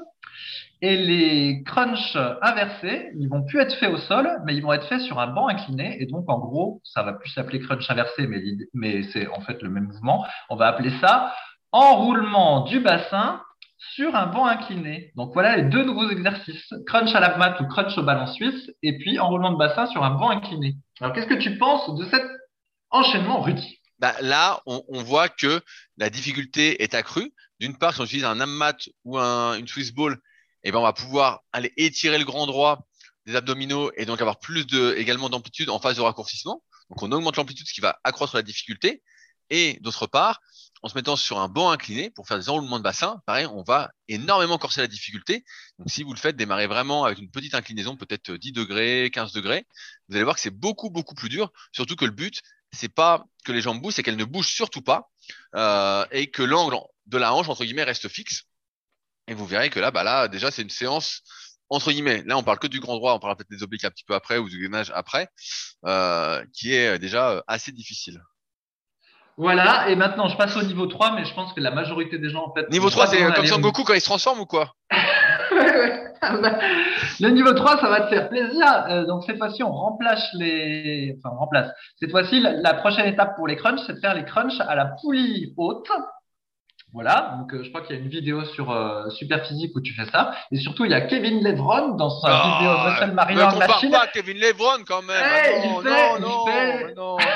Et 0.80 0.96
les 0.96 1.62
crunchs 1.64 2.16
inversés, 2.40 3.10
ils 3.18 3.28
vont 3.28 3.44
plus 3.44 3.60
être 3.60 3.74
faits 3.76 3.90
au 3.90 3.98
sol, 3.98 4.30
mais 4.44 4.54
ils 4.54 4.62
vont 4.62 4.72
être 4.72 4.86
faits 4.86 5.00
sur 5.00 5.18
un 5.18 5.26
banc 5.26 5.48
incliné. 5.48 6.00
Et 6.00 6.06
donc, 6.06 6.24
en 6.28 6.38
gros, 6.38 6.80
ça 6.84 7.02
va 7.02 7.14
plus 7.14 7.30
s'appeler 7.30 7.58
crunch 7.58 7.90
inversé, 7.90 8.28
mais, 8.74 9.02
c'est 9.12 9.26
en 9.28 9.40
fait 9.40 9.60
le 9.62 9.70
même 9.70 9.86
mouvement. 9.86 10.24
On 10.50 10.56
va 10.56 10.68
appeler 10.68 10.92
ça 11.00 11.34
enroulement 11.72 12.62
du 12.64 12.80
bassin 12.80 13.42
sur 13.94 14.14
un 14.14 14.26
banc 14.26 14.46
incliné. 14.46 15.12
Donc 15.16 15.32
voilà 15.34 15.56
les 15.56 15.64
deux 15.64 15.84
nouveaux 15.84 16.08
exercices, 16.10 16.72
crunch 16.86 17.14
à 17.14 17.20
la 17.20 17.36
mat 17.36 17.60
ou 17.60 17.66
crunch 17.66 17.96
au 17.98 18.02
ballon 18.02 18.26
suisse, 18.26 18.70
et 18.82 18.98
puis 18.98 19.18
enroulement 19.18 19.52
de 19.52 19.58
bassin 19.58 19.86
sur 19.86 20.04
un 20.04 20.10
banc 20.10 20.30
incliné. 20.30 20.76
Alors 21.00 21.12
qu'est-ce 21.12 21.26
que 21.26 21.34
tu 21.34 21.58
penses 21.58 21.94
de 21.96 22.04
cet 22.06 22.24
enchaînement, 22.90 23.40
Rudy? 23.40 23.78
Bah, 23.98 24.14
Là, 24.20 24.60
on, 24.66 24.82
voit 25.02 25.28
que 25.28 25.60
la 25.96 26.08
difficulté 26.10 26.82
est 26.82 26.94
accrue. 26.94 27.32
D'une 27.60 27.76
part, 27.76 27.94
si 27.94 28.00
on 28.00 28.04
utilise 28.04 28.24
un 28.24 28.40
ammat 28.40 28.76
ou 29.04 29.18
un, 29.18 29.58
une 29.58 29.66
Swiss 29.66 29.92
ball, 29.92 30.18
eh 30.64 30.72
ben, 30.72 30.78
on 30.78 30.82
va 30.82 30.92
pouvoir 30.92 31.42
aller 31.52 31.72
étirer 31.76 32.18
le 32.18 32.24
grand 32.24 32.46
droit 32.46 32.86
des 33.26 33.36
abdominaux 33.36 33.90
et 33.96 34.06
donc 34.06 34.20
avoir 34.20 34.38
plus 34.38 34.66
de, 34.66 34.94
également 34.96 35.28
d'amplitude 35.28 35.70
en 35.70 35.78
phase 35.78 35.96
de 35.96 36.00
raccourcissement. 36.00 36.62
Donc 36.90 37.02
on 37.02 37.12
augmente 37.12 37.36
l'amplitude, 37.36 37.66
ce 37.66 37.74
qui 37.74 37.80
va 37.80 37.98
accroître 38.04 38.34
la 38.34 38.42
difficulté. 38.42 39.02
Et 39.50 39.78
d'autre 39.80 40.06
part, 40.06 40.40
en 40.82 40.88
se 40.88 40.94
mettant 40.94 41.16
sur 41.16 41.38
un 41.38 41.48
banc 41.48 41.70
incliné 41.70 42.10
pour 42.10 42.26
faire 42.26 42.38
des 42.38 42.48
enroulements 42.48 42.78
de 42.78 42.84
bassin, 42.84 43.20
pareil, 43.26 43.46
on 43.46 43.62
va 43.62 43.90
énormément 44.08 44.58
corser 44.58 44.80
la 44.80 44.86
difficulté. 44.86 45.44
Donc 45.78 45.90
si 45.90 46.02
vous 46.02 46.12
le 46.12 46.18
faites, 46.18 46.36
démarrer 46.36 46.66
vraiment 46.66 47.04
avec 47.04 47.18
une 47.18 47.30
petite 47.30 47.54
inclinaison, 47.54 47.96
peut-être 47.96 48.32
10 48.32 48.52
degrés, 48.52 49.10
15 49.12 49.32
degrés, 49.32 49.66
vous 50.08 50.16
allez 50.16 50.24
voir 50.24 50.36
que 50.36 50.40
c'est 50.40 50.50
beaucoup, 50.50 50.90
beaucoup 50.90 51.14
plus 51.14 51.28
dur. 51.28 51.50
Surtout 51.72 51.96
que 51.96 52.04
le 52.04 52.10
but, 52.12 52.40
c'est 52.72 52.92
pas 52.92 53.24
que 53.44 53.52
les 53.52 53.60
jambes 53.60 53.80
bougent, 53.80 53.94
c'est 53.94 54.02
qu'elles 54.02 54.16
ne 54.16 54.24
bougent 54.24 54.52
surtout 54.52 54.82
pas 54.82 55.10
euh, 55.54 56.04
et 56.10 56.30
que 56.30 56.42
l'angle 56.42 56.76
de 57.06 57.18
la 57.18 57.34
hanche, 57.34 57.48
entre 57.48 57.64
guillemets, 57.64 57.84
reste 57.84 58.08
fixe. 58.08 58.44
Et 59.28 59.34
vous 59.34 59.46
verrez 59.46 59.70
que 59.70 59.78
là, 59.78 59.90
bah 59.90 60.02
là, 60.02 60.26
déjà, 60.26 60.50
c'est 60.50 60.62
une 60.62 60.70
séance 60.70 61.22
entre 61.70 61.90
guillemets. 61.92 62.22
Là, 62.26 62.38
on 62.38 62.42
parle 62.42 62.58
que 62.58 62.66
du 62.66 62.80
grand 62.80 62.96
droit, 62.96 63.12
on 63.14 63.18
parle 63.18 63.36
peut-être 63.36 63.50
des 63.50 63.62
obliques 63.62 63.84
un 63.84 63.90
petit 63.90 64.04
peu 64.04 64.14
après 64.14 64.38
ou 64.38 64.48
du 64.48 64.60
gainage 64.60 64.90
après, 64.94 65.28
euh, 65.86 66.42
qui 66.54 66.74
est 66.74 66.98
déjà 66.98 67.42
assez 67.46 67.72
difficile. 67.72 68.22
Voilà, 69.36 69.88
et 69.88 69.94
maintenant 69.94 70.28
je 70.28 70.36
passe 70.36 70.56
au 70.56 70.62
niveau 70.62 70.86
3, 70.86 71.14
mais 71.14 71.24
je 71.24 71.32
pense 71.32 71.52
que 71.52 71.60
la 71.60 71.70
majorité 71.70 72.18
des 72.18 72.28
gens 72.28 72.46
en 72.48 72.52
fait. 72.52 72.68
Niveau 72.70 72.90
3, 72.90 73.06
c'est 73.06 73.32
comme 73.32 73.46
Son 73.46 73.60
Goku 73.60 73.84
quand 73.84 73.94
il 73.94 74.00
se 74.00 74.06
transforme 74.06 74.40
ou 74.40 74.46
quoi? 74.46 74.72
Le 77.20 77.28
niveau 77.28 77.52
3, 77.52 77.78
ça 77.78 77.88
va 77.88 78.00
te 78.00 78.08
faire 78.08 78.28
plaisir. 78.28 78.66
Euh, 78.88 79.06
donc 79.06 79.22
cette 79.24 79.38
fois-ci, 79.38 79.62
on 79.62 79.70
remplace 79.70 80.26
les. 80.34 81.16
Enfin, 81.16 81.32
on 81.36 81.38
remplace. 81.38 81.70
Cette 82.00 82.10
fois-ci, 82.10 82.40
la, 82.40 82.74
prochaine 82.74 83.06
étape 83.06 83.36
pour 83.36 83.46
les 83.46 83.54
crunchs, 83.54 83.80
c'est 83.86 83.94
de 83.94 84.00
faire 84.00 84.14
les 84.14 84.24
crunchs 84.24 84.60
à 84.60 84.74
la 84.74 84.86
poulie 84.86 85.54
haute. 85.56 85.88
Voilà, 86.94 87.36
donc 87.38 87.52
euh, 87.52 87.62
je 87.62 87.68
crois 87.68 87.82
qu'il 87.82 87.94
y 87.94 87.98
a 87.98 88.02
une 88.02 88.08
vidéo 88.08 88.44
sur 88.46 88.70
euh, 88.70 89.10
Superphysique 89.10 89.72
où 89.76 89.80
tu 89.80 89.92
fais 89.94 90.06
ça. 90.10 90.34
Et 90.50 90.58
surtout, 90.58 90.84
il 90.86 90.90
y 90.90 90.94
a 90.94 91.02
Kevin 91.02 91.44
Levron 91.44 91.96
dans 91.96 92.08
sa 92.08 92.28
oh, 92.44 92.58
vidéo 92.58 92.72
Muscle 92.90 93.12
Mariner 93.12 93.58
Machine. 93.58 93.90
pas 93.90 94.06
Kevin 94.06 94.38
Levron 94.38 94.84
quand 94.86 95.02
même. 95.02 95.22
Hey, 95.22 95.54
ah 95.62 95.66
non, 95.66 95.80
il 95.80 95.86
fait, 95.88 96.20
non, 96.20 96.44
il 96.46 96.86
fait... 96.88 96.94
non. 96.94 97.16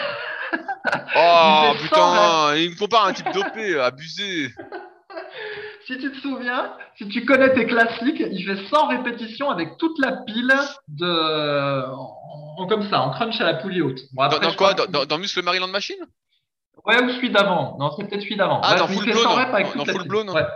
Oh 1.15 1.73
Il 1.75 1.79
putain, 1.83 2.55
il 2.57 2.71
me 2.71 2.79
compare 2.79 3.05
à 3.05 3.09
un 3.09 3.13
type 3.13 3.33
dopé, 3.33 3.79
abusé. 3.81 4.51
Si 5.87 5.99
tu 5.99 6.13
te 6.13 6.17
souviens, 6.21 6.73
si 6.97 7.09
tu 7.09 7.25
connais 7.25 7.53
tes 7.55 7.67
classiques, 7.67 8.21
il 8.31 8.45
fait 8.47 8.69
100 8.69 8.87
répétitions 8.87 9.51
avec 9.51 9.77
toute 9.79 9.99
la 9.99 10.13
pile 10.25 10.55
de, 10.87 11.91
en, 11.93 12.17
en- 12.57 12.67
comme 12.69 12.89
ça, 12.89 13.01
en 13.01 13.11
crunch 13.11 13.41
à 13.41 13.45
la 13.45 13.55
poulie 13.55 13.83
haute. 13.83 13.99
Bon, 14.13 14.23
Dans, 14.23 14.29
après, 14.29 14.41
dans 14.47 14.53
je 14.53 14.57
quoi 14.57 14.75
crois 14.75 14.87
dans, 14.87 14.93
que- 14.93 14.93
dans, 14.93 15.07
dans 15.07 15.19
Muscle 15.19 15.43
Maryland 15.43 15.67
Machine? 15.69 15.97
Ouais, 16.87 17.03
ou 17.03 17.11
celui 17.11 17.31
d'avant. 17.31 17.77
Non, 17.79 17.91
c'est 17.97 18.09
peut-être 18.09 18.23
celui 18.23 18.37
d'avant. 18.37 18.61
Ah, 18.65 18.73
Ouais, 18.73 18.79
dans 18.79 18.89
Full 18.89 19.05
fait 19.05 19.13
Blown, 19.13 19.23
100 19.23 19.35
reps 19.35 19.55
avec 19.55 19.67
dans- 19.67 19.73
toute 19.73 19.79
dans 19.79 19.85
la 19.87 19.93
Full 19.93 20.03
pile. 20.03 20.09
Blown. 20.09 20.31
Ouais. 20.31 20.47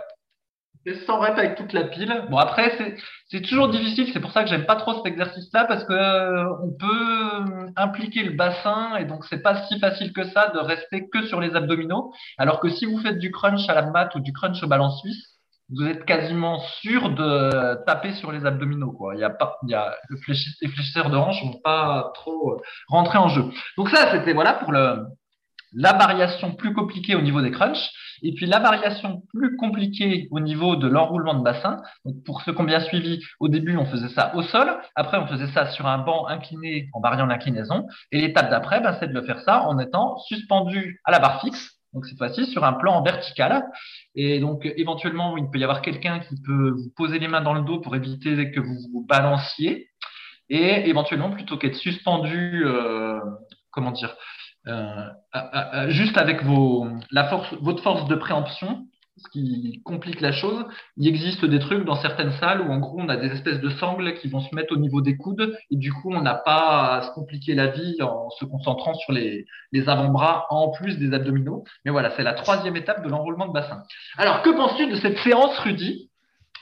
Fait 0.85 0.95
100 1.05 1.19
reps 1.19 1.37
avec 1.39 1.55
toute 1.55 1.73
la 1.73 1.83
pile. 1.85 2.25
Bon, 2.29 2.37
après, 2.37 2.73
c'est, 2.77 2.95
c'est 3.29 3.41
toujours 3.41 3.69
difficile. 3.69 4.09
C'est 4.13 4.19
pour 4.19 4.31
ça 4.31 4.43
que 4.43 4.49
j'aime 4.49 4.65
pas 4.65 4.75
trop 4.77 4.93
cet 4.95 5.05
exercice-là 5.05 5.65
parce 5.65 5.83
que 5.83 5.93
euh, 5.93 6.45
on 6.63 6.71
peut 6.77 7.35
euh, 7.65 7.69
impliquer 7.75 8.23
le 8.23 8.31
bassin 8.33 8.95
et 8.97 9.05
donc 9.05 9.25
c'est 9.25 9.41
pas 9.41 9.63
si 9.67 9.79
facile 9.79 10.13
que 10.13 10.23
ça 10.29 10.49
de 10.49 10.59
rester 10.59 11.07
que 11.09 11.25
sur 11.27 11.39
les 11.41 11.55
abdominaux. 11.55 12.13
Alors 12.37 12.59
que 12.59 12.69
si 12.69 12.85
vous 12.85 12.99
faites 12.99 13.19
du 13.19 13.31
crunch 13.31 13.67
à 13.69 13.73
la 13.73 13.83
mat 13.83 14.13
ou 14.15 14.19
du 14.19 14.31
crunch 14.33 14.61
au 14.63 14.67
ballon 14.67 14.89
suisse, 14.91 15.33
vous 15.69 15.85
êtes 15.85 16.05
quasiment 16.05 16.59
sûr 16.81 17.09
de 17.09 17.83
taper 17.85 18.13
sur 18.13 18.31
les 18.31 18.45
abdominaux, 18.45 18.93
quoi. 18.93 19.15
Il 19.15 19.19
y 19.19 19.25
a 19.25 19.29
pas, 19.29 19.57
il 19.63 19.71
y 19.71 19.75
a, 19.75 19.93
le 20.07 20.15
les 20.61 20.69
fléchisseurs 20.69 21.09
de 21.09 21.17
hanches 21.17 21.43
vont 21.43 21.59
pas 21.61 22.11
trop 22.13 22.53
euh, 22.53 22.61
rentrer 22.87 23.17
en 23.17 23.27
jeu. 23.27 23.43
Donc 23.77 23.89
ça, 23.89 24.09
c'était, 24.11 24.31
voilà, 24.31 24.53
pour 24.53 24.71
le, 24.71 25.05
la 25.73 25.93
variation 25.93 26.53
plus 26.55 26.73
compliquée 26.73 27.15
au 27.15 27.21
niveau 27.21 27.41
des 27.41 27.51
crunchs. 27.51 27.89
Et 28.23 28.33
puis 28.33 28.45
la 28.45 28.59
variation 28.59 29.21
plus 29.33 29.55
compliquée 29.57 30.27
au 30.31 30.39
niveau 30.39 30.75
de 30.75 30.87
l'enroulement 30.87 31.35
de 31.35 31.43
bassin. 31.43 31.77
Donc 32.05 32.23
pour 32.25 32.41
ceux 32.41 32.53
qui 32.53 32.61
ont 32.61 32.65
bien 32.65 32.79
suivi, 32.79 33.19
au 33.39 33.47
début, 33.47 33.77
on 33.77 33.85
faisait 33.85 34.09
ça 34.09 34.35
au 34.35 34.41
sol. 34.41 34.79
Après, 34.95 35.17
on 35.17 35.27
faisait 35.27 35.47
ça 35.47 35.67
sur 35.67 35.85
un 35.87 35.99
banc 35.99 36.27
incliné 36.27 36.89
en 36.93 37.01
variant 37.01 37.25
l'inclinaison. 37.25 37.87
Et 38.11 38.21
l'étape 38.21 38.49
d'après, 38.49 38.81
ben, 38.81 38.97
c'est 38.99 39.07
de 39.07 39.13
le 39.13 39.23
faire 39.23 39.41
ça 39.41 39.67
en 39.67 39.77
étant 39.79 40.17
suspendu 40.19 40.99
à 41.05 41.11
la 41.11 41.19
barre 41.19 41.41
fixe. 41.41 41.77
Donc 41.93 42.05
cette 42.05 42.17
fois-ci 42.17 42.45
sur 42.47 42.63
un 42.63 42.73
plan 42.73 43.01
vertical. 43.03 43.63
Et 44.15 44.39
donc 44.39 44.65
éventuellement, 44.77 45.37
il 45.37 45.49
peut 45.49 45.59
y 45.59 45.63
avoir 45.63 45.81
quelqu'un 45.81 46.19
qui 46.19 46.35
peut 46.41 46.71
vous 46.71 46.91
poser 46.95 47.19
les 47.19 47.27
mains 47.27 47.41
dans 47.41 47.53
le 47.53 47.61
dos 47.61 47.79
pour 47.79 47.95
éviter 47.95 48.51
que 48.51 48.59
vous 48.59 48.77
vous 48.91 49.05
balanciez. 49.07 49.89
Et 50.49 50.89
éventuellement, 50.89 51.29
plutôt 51.29 51.57
qu'être 51.57 51.75
suspendu, 51.75 52.63
euh, 52.65 53.19
comment 53.71 53.91
dire, 53.91 54.15
à- 54.67 55.13
à- 55.31 55.79
à- 55.81 55.89
juste 55.89 56.17
avec 56.17 56.43
vos, 56.43 56.87
la 57.11 57.25
force, 57.29 57.53
votre 57.61 57.81
force 57.83 58.07
de 58.07 58.15
préemption, 58.15 58.85
ce 59.17 59.29
qui 59.31 59.81
complique 59.83 60.21
la 60.21 60.31
chose. 60.31 60.63
Il 60.95 61.07
existe 61.07 61.43
des 61.43 61.57
trucs 61.59 61.85
dans 61.85 61.95
certaines 61.95 62.33
salles 62.33 62.61
où 62.61 62.71
en 62.71 62.77
gros 62.77 62.99
on 62.99 63.09
a 63.09 63.17
des 63.17 63.29
espèces 63.29 63.59
de 63.59 63.69
sangles 63.71 64.13
qui 64.15 64.27
vont 64.27 64.41
se 64.41 64.53
mettre 64.53 64.73
au 64.73 64.77
niveau 64.77 65.01
des 65.01 65.17
coudes 65.17 65.57
et 65.71 65.75
du 65.75 65.91
coup 65.91 66.13
on 66.13 66.21
n'a 66.21 66.35
pas 66.35 66.97
à 66.97 67.01
se 67.01 67.11
compliquer 67.11 67.55
la 67.55 67.67
vie 67.67 67.95
en 68.01 68.29
se 68.29 68.45
concentrant 68.45 68.93
sur 68.93 69.13
les, 69.13 69.45
les 69.71 69.89
avant-bras 69.89 70.45
en 70.51 70.69
plus 70.69 70.99
des 70.99 71.13
abdominaux. 71.15 71.63
Mais 71.83 71.91
voilà, 71.91 72.11
c'est 72.15 72.21
la 72.23 72.33
troisième 72.33 72.75
étape 72.75 73.03
de 73.03 73.09
l'enroulement 73.09 73.47
de 73.47 73.53
bassin. 73.53 73.81
Alors 74.17 74.43
que 74.43 74.51
penses-tu 74.51 74.87
de 74.87 74.95
cette 74.95 75.17
séance, 75.19 75.57
Rudy? 75.59 76.11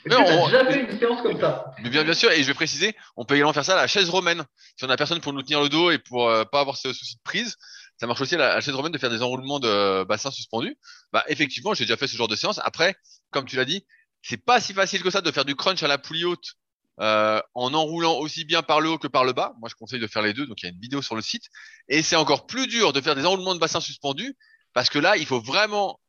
Tu 0.08 0.16
on- 0.16 0.47
fait 0.47 0.82
une 0.91 0.99
séance 0.99 1.22
comme 1.24 1.39
ça? 1.39 1.72
Mais 1.84 1.89
bien, 1.89 2.03
bien 2.03 2.14
sûr, 2.14 2.30
et 2.32 2.43
je 2.43 2.47
vais 2.47 2.53
préciser, 2.53 2.95
on 3.18 3.26
peut 3.26 3.34
également 3.34 3.53
faire 3.53 3.66
ça 3.66 3.74
à 3.74 3.78
la 3.82 3.88
chaise 3.88 4.08
romaine. 4.08 4.43
Si 4.78 4.86
on 4.86 4.89
a 4.89 4.97
personne 4.97 5.20
pour 5.20 5.34
nous 5.34 5.41
tenir 5.41 5.62
le 5.62 5.68
dos 5.68 5.89
et 5.89 5.97
pour 5.97 6.30
euh, 6.30 6.43
pas 6.45 6.60
avoir 6.60 6.78
ce 6.78 6.93
souci 6.93 7.16
de 7.16 7.22
prise, 7.24 7.58
ça 7.98 8.08
marche 8.08 8.22
aussi 8.22 8.36
à 8.36 8.38
la, 8.38 8.54
à 8.54 8.62
chaise 8.62 8.74
romaine 8.76 8.91
de 8.91 8.98
faire 8.98 9.10
des 9.10 9.22
enroulements 9.22 9.60
de 9.60 9.68
euh, 9.68 10.06
bassin 10.06 10.32
suspendus. 10.32 10.78
Bah, 11.14 11.24
effectivement, 11.28 11.74
j'ai 11.74 11.86
déjà 11.86 11.98
fait 11.98 12.08
ce 12.08 12.18
genre 12.18 12.28
de 12.28 12.36
séance. 12.36 12.60
Après, 12.64 12.96
comme 13.32 13.46
tu 13.46 13.56
l'as 13.56 13.66
dit, 13.66 13.86
c'est 14.22 14.38
pas 14.38 14.60
si 14.60 14.74
facile 14.74 15.04
que 15.04 15.10
ça 15.10 15.22
de 15.22 15.32
faire 15.32 15.46
du 15.46 15.56
crunch 15.56 15.84
à 15.84 15.88
la 15.88 15.98
poulie 15.98 16.26
haute 16.26 16.56
euh, 17.00 17.41
en 17.54 17.74
enroulant 17.74 18.18
aussi 18.18 18.46
bien 18.46 18.64
par 18.64 18.82
le 18.82 18.89
haut 18.89 18.98
que 18.98 19.08
par 19.08 19.24
le 19.24 19.34
bas. 19.34 19.54
Moi, 19.60 19.70
je 19.70 19.76
conseille 19.76 20.00
de 20.00 20.08
faire 20.08 20.22
les 20.22 20.34
deux. 20.34 20.46
Donc, 20.46 20.62
il 20.62 20.66
y 20.66 20.70
a 20.70 20.72
une 20.72 20.80
vidéo 20.80 21.02
sur 21.02 21.16
le 21.16 21.22
site. 21.22 21.46
Et 21.88 22.02
c'est 22.02 22.16
encore 22.16 22.46
plus 22.48 22.68
dur 22.68 22.93
de 22.93 23.02
faire 23.02 23.16
des 23.16 23.26
enroulements 23.26 23.56
de 23.56 23.60
bassin 23.60 23.80
suspendus 23.80 24.36
parce 24.74 24.89
que 24.89 25.00
là, 25.00 25.16
il 25.16 25.26
faut 25.26 25.39
vraiment 25.39 26.00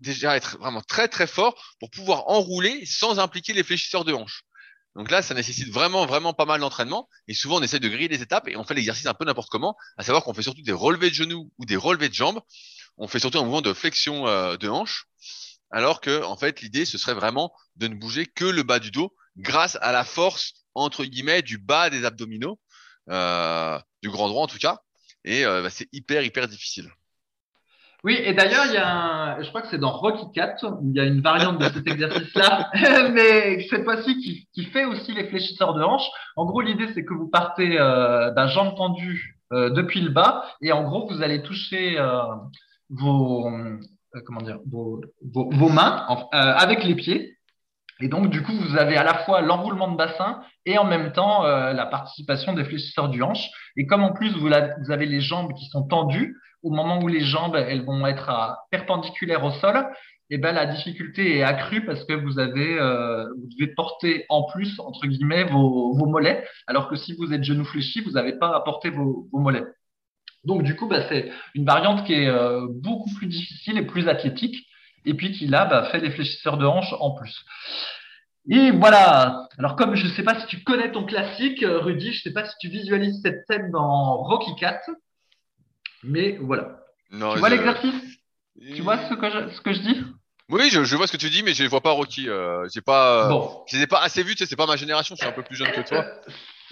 déjà 0.00 0.36
être 0.36 0.58
vraiment 0.58 0.82
très 0.82 1.08
très 1.08 1.26
fort 1.26 1.74
pour 1.80 1.90
pouvoir 1.90 2.28
enrouler 2.28 2.84
sans 2.86 3.18
impliquer 3.18 3.52
les 3.52 3.62
fléchisseurs 3.62 4.04
de 4.04 4.12
hanches. 4.12 4.44
Donc 4.94 5.10
là, 5.10 5.22
ça 5.22 5.34
nécessite 5.34 5.72
vraiment, 5.72 6.06
vraiment 6.06 6.34
pas 6.34 6.44
mal 6.44 6.60
d'entraînement. 6.60 7.08
Et 7.26 7.34
souvent, 7.34 7.58
on 7.58 7.62
essaie 7.62 7.80
de 7.80 7.88
griller 7.88 8.08
les 8.08 8.22
étapes 8.22 8.48
et 8.48 8.56
on 8.56 8.64
fait 8.64 8.74
l'exercice 8.74 9.06
un 9.06 9.14
peu 9.14 9.24
n'importe 9.24 9.50
comment, 9.50 9.76
à 9.96 10.04
savoir 10.04 10.22
qu'on 10.22 10.34
fait 10.34 10.42
surtout 10.42 10.62
des 10.62 10.72
relevés 10.72 11.10
de 11.10 11.14
genoux 11.14 11.50
ou 11.58 11.64
des 11.64 11.76
relevés 11.76 12.08
de 12.08 12.14
jambes. 12.14 12.40
On 12.96 13.08
fait 13.08 13.18
surtout 13.18 13.38
un 13.38 13.42
mouvement 13.42 13.62
de 13.62 13.72
flexion 13.72 14.28
euh, 14.28 14.56
de 14.56 14.68
hanche, 14.68 15.06
alors 15.70 16.00
que, 16.00 16.22
en 16.22 16.36
fait, 16.36 16.60
l'idée, 16.60 16.84
ce 16.84 16.96
serait 16.96 17.14
vraiment 17.14 17.52
de 17.76 17.88
ne 17.88 17.94
bouger 17.96 18.26
que 18.26 18.44
le 18.44 18.62
bas 18.62 18.78
du 18.78 18.92
dos 18.92 19.12
grâce 19.36 19.76
à 19.80 19.90
la 19.90 20.04
force, 20.04 20.54
entre 20.74 21.04
guillemets, 21.04 21.42
du 21.42 21.58
bas 21.58 21.90
des 21.90 22.04
abdominaux, 22.04 22.60
euh, 23.10 23.78
du 24.02 24.10
grand 24.10 24.28
droit 24.28 24.44
en 24.44 24.46
tout 24.46 24.58
cas. 24.58 24.80
Et 25.24 25.44
euh, 25.44 25.62
bah, 25.62 25.70
c'est 25.70 25.88
hyper, 25.92 26.22
hyper 26.22 26.46
difficile. 26.46 26.90
Oui, 28.04 28.18
et 28.22 28.34
d'ailleurs, 28.34 28.66
il 28.66 28.74
y 28.74 28.76
a 28.76 28.86
un, 28.86 29.42
je 29.42 29.48
crois 29.48 29.62
que 29.62 29.68
c'est 29.68 29.78
dans 29.78 29.90
Rocky 29.92 30.26
4, 30.34 30.64
où 30.80 30.90
il 30.90 30.96
y 30.96 31.00
a 31.00 31.04
une 31.04 31.22
variante 31.22 31.58
de 31.58 31.64
cet 31.64 31.86
exercice-là, 31.88 32.70
mais 33.12 33.66
cette 33.70 33.84
fois-ci 33.84 34.18
qui, 34.18 34.46
qui 34.52 34.66
fait 34.66 34.84
aussi 34.84 35.12
les 35.12 35.24
fléchisseurs 35.24 35.72
de 35.72 35.82
hanches. 35.82 36.08
En 36.36 36.44
gros, 36.44 36.60
l'idée, 36.60 36.88
c'est 36.92 37.04
que 37.04 37.14
vous 37.14 37.28
partez 37.28 37.80
euh, 37.80 38.30
d'un 38.32 38.46
jambe 38.46 38.76
tendue 38.76 39.38
euh, 39.54 39.70
depuis 39.70 40.02
le 40.02 40.10
bas, 40.10 40.44
et 40.60 40.70
en 40.72 40.82
gros, 40.84 41.08
vous 41.08 41.22
allez 41.22 41.42
toucher 41.42 41.98
euh, 41.98 42.20
vos, 42.90 43.48
euh, 43.48 43.78
comment 44.26 44.42
dire, 44.42 44.58
vos, 44.70 45.00
vos, 45.32 45.68
mains 45.70 46.04
euh, 46.10 46.36
avec 46.36 46.84
les 46.84 46.94
pieds. 46.94 47.38
Et 48.00 48.08
donc, 48.08 48.28
du 48.28 48.42
coup, 48.42 48.52
vous 48.52 48.76
avez 48.76 48.96
à 48.98 49.04
la 49.04 49.14
fois 49.14 49.40
l'enroulement 49.40 49.88
de 49.90 49.96
bassin 49.96 50.42
et 50.66 50.76
en 50.78 50.84
même 50.84 51.12
temps 51.12 51.44
euh, 51.46 51.72
la 51.72 51.86
participation 51.86 52.52
des 52.52 52.64
fléchisseurs 52.64 53.08
du 53.08 53.22
hanche. 53.22 53.48
Et 53.76 53.86
comme 53.86 54.02
en 54.02 54.12
plus, 54.12 54.36
vous, 54.36 54.48
la- 54.48 54.74
vous 54.80 54.90
avez 54.90 55.06
les 55.06 55.20
jambes 55.20 55.54
qui 55.54 55.66
sont 55.66 55.86
tendues, 55.86 56.36
au 56.64 56.70
moment 56.70 56.98
où 57.00 57.06
les 57.06 57.20
jambes 57.20 57.54
elles 57.54 57.84
vont 57.84 58.04
être 58.06 58.56
perpendiculaires 58.70 59.44
au 59.44 59.52
sol, 59.52 59.86
et 60.30 60.38
ben 60.38 60.52
la 60.52 60.66
difficulté 60.66 61.36
est 61.36 61.42
accrue 61.42 61.84
parce 61.84 62.04
que 62.04 62.14
vous 62.14 62.38
avez 62.38 62.78
euh, 62.78 63.24
vous 63.24 63.48
devez 63.58 63.72
porter 63.74 64.24
en 64.30 64.44
plus 64.44 64.80
entre 64.80 65.06
guillemets 65.06 65.44
vos, 65.44 65.94
mollets, 66.06 66.44
alors 66.66 66.88
que 66.88 66.96
si 66.96 67.14
vous 67.14 67.32
êtes 67.32 67.44
genou 67.44 67.64
fléchi, 67.64 68.00
vous 68.00 68.12
n'avez 68.12 68.32
pas 68.38 68.54
à 68.54 68.60
porter 68.60 68.90
vos, 68.90 69.28
mollets. 69.32 69.66
Donc 70.44 70.62
du 70.62 70.76
coup, 70.76 70.88
bah, 70.88 71.06
c'est 71.08 71.30
une 71.54 71.64
variante 71.64 72.06
qui 72.06 72.14
est 72.14 72.28
euh, 72.28 72.66
beaucoup 72.70 73.10
plus 73.14 73.26
difficile 73.26 73.78
et 73.78 73.82
plus 73.82 74.08
athlétique, 74.08 74.66
et 75.04 75.14
puis 75.14 75.32
qui 75.32 75.46
là 75.46 75.66
bah, 75.66 75.84
fait 75.92 76.00
des 76.00 76.10
fléchisseurs 76.10 76.56
de 76.56 76.64
hanches 76.64 76.94
en 77.00 77.12
plus. 77.12 77.44
Et 78.50 78.70
voilà. 78.70 79.48
Alors 79.58 79.76
comme 79.76 79.94
je 79.94 80.06
ne 80.06 80.12
sais 80.12 80.22
pas 80.22 80.40
si 80.40 80.46
tu 80.46 80.64
connais 80.64 80.90
ton 80.90 81.04
classique, 81.04 81.62
euh, 81.62 81.80
Rudy, 81.80 82.12
je 82.12 82.18
ne 82.18 82.22
sais 82.22 82.32
pas 82.32 82.46
si 82.46 82.54
tu 82.60 82.68
visualises 82.68 83.20
cette 83.22 83.44
scène 83.46 83.70
dans 83.70 84.16
Rocky 84.22 84.54
4, 84.58 84.90
mais 86.04 86.38
voilà. 86.40 86.76
Non, 87.10 87.32
Tu 87.34 87.38
vois 87.40 87.48
l'exercice? 87.48 87.94
Tu 88.74 88.82
vois 88.82 88.98
ce 89.08 89.14
que 89.14 89.30
je, 89.30 89.54
ce 89.54 89.60
que 89.60 89.72
je 89.72 89.80
dis? 89.80 90.02
Oui, 90.50 90.68
je, 90.70 90.84
je 90.84 90.96
vois 90.96 91.06
ce 91.06 91.12
que 91.12 91.16
tu 91.16 91.30
dis, 91.30 91.42
mais 91.42 91.54
je 91.54 91.62
ne 91.64 91.68
vois 91.68 91.80
pas 91.80 91.90
Rocky. 91.92 92.28
Euh, 92.28 92.68
j'ai 92.72 92.82
pas, 92.82 93.28
Bon. 93.28 93.62
je 93.66 93.76
les 93.76 93.82
ai 93.84 93.86
pas 93.86 94.02
assez 94.02 94.22
vus. 94.22 94.34
Tu 94.34 94.44
sais, 94.44 94.46
c'est 94.46 94.56
pas 94.56 94.66
ma 94.66 94.76
génération. 94.76 95.14
Je 95.14 95.20
suis 95.20 95.28
un 95.28 95.32
peu 95.32 95.42
plus 95.42 95.56
jeune 95.56 95.70
que 95.72 95.80
toi. 95.80 96.04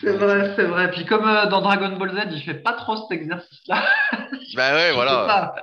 C'est 0.01 0.13
vrai, 0.17 0.53
c'est 0.57 0.65
vrai. 0.65 0.91
Puis 0.91 1.05
comme 1.07 1.27
euh, 1.27 1.47
dans 1.47 1.63
Dragon 1.63 1.97
Ball 1.97 2.11
Z, 2.11 2.33
il 2.33 2.43
fait 2.43 2.55
pas 2.63 2.73
trop 2.73 2.97
cet 2.97 3.13
exercice-là. 3.19 3.85
Bah 4.55 4.75
ouais, 4.75 4.93
voilà. 4.93 5.55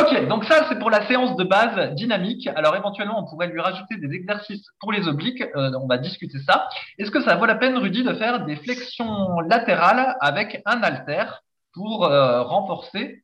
Ok, 0.00 0.26
donc 0.28 0.44
ça 0.46 0.64
c'est 0.68 0.78
pour 0.78 0.88
la 0.88 1.06
séance 1.06 1.36
de 1.36 1.44
base 1.44 1.92
dynamique. 1.94 2.48
Alors 2.56 2.74
éventuellement 2.74 3.22
on 3.22 3.28
pourrait 3.28 3.48
lui 3.48 3.60
rajouter 3.60 3.96
des 3.98 4.14
exercices 4.14 4.64
pour 4.80 4.90
les 4.92 5.06
obliques. 5.06 5.42
Euh, 5.54 5.70
on 5.82 5.86
va 5.86 5.98
discuter 5.98 6.38
ça. 6.48 6.66
Est-ce 6.98 7.10
que 7.10 7.20
ça 7.20 7.34
vaut 7.36 7.44
la 7.44 7.56
peine, 7.56 7.76
Rudy, 7.76 8.02
de 8.02 8.14
faire 8.14 8.46
des 8.46 8.56
flexions 8.56 9.40
latérales 9.40 10.16
avec 10.20 10.62
un 10.64 10.82
halter 10.82 11.24
pour 11.72 12.04
euh, 12.04 12.42
renforcer 12.42 13.22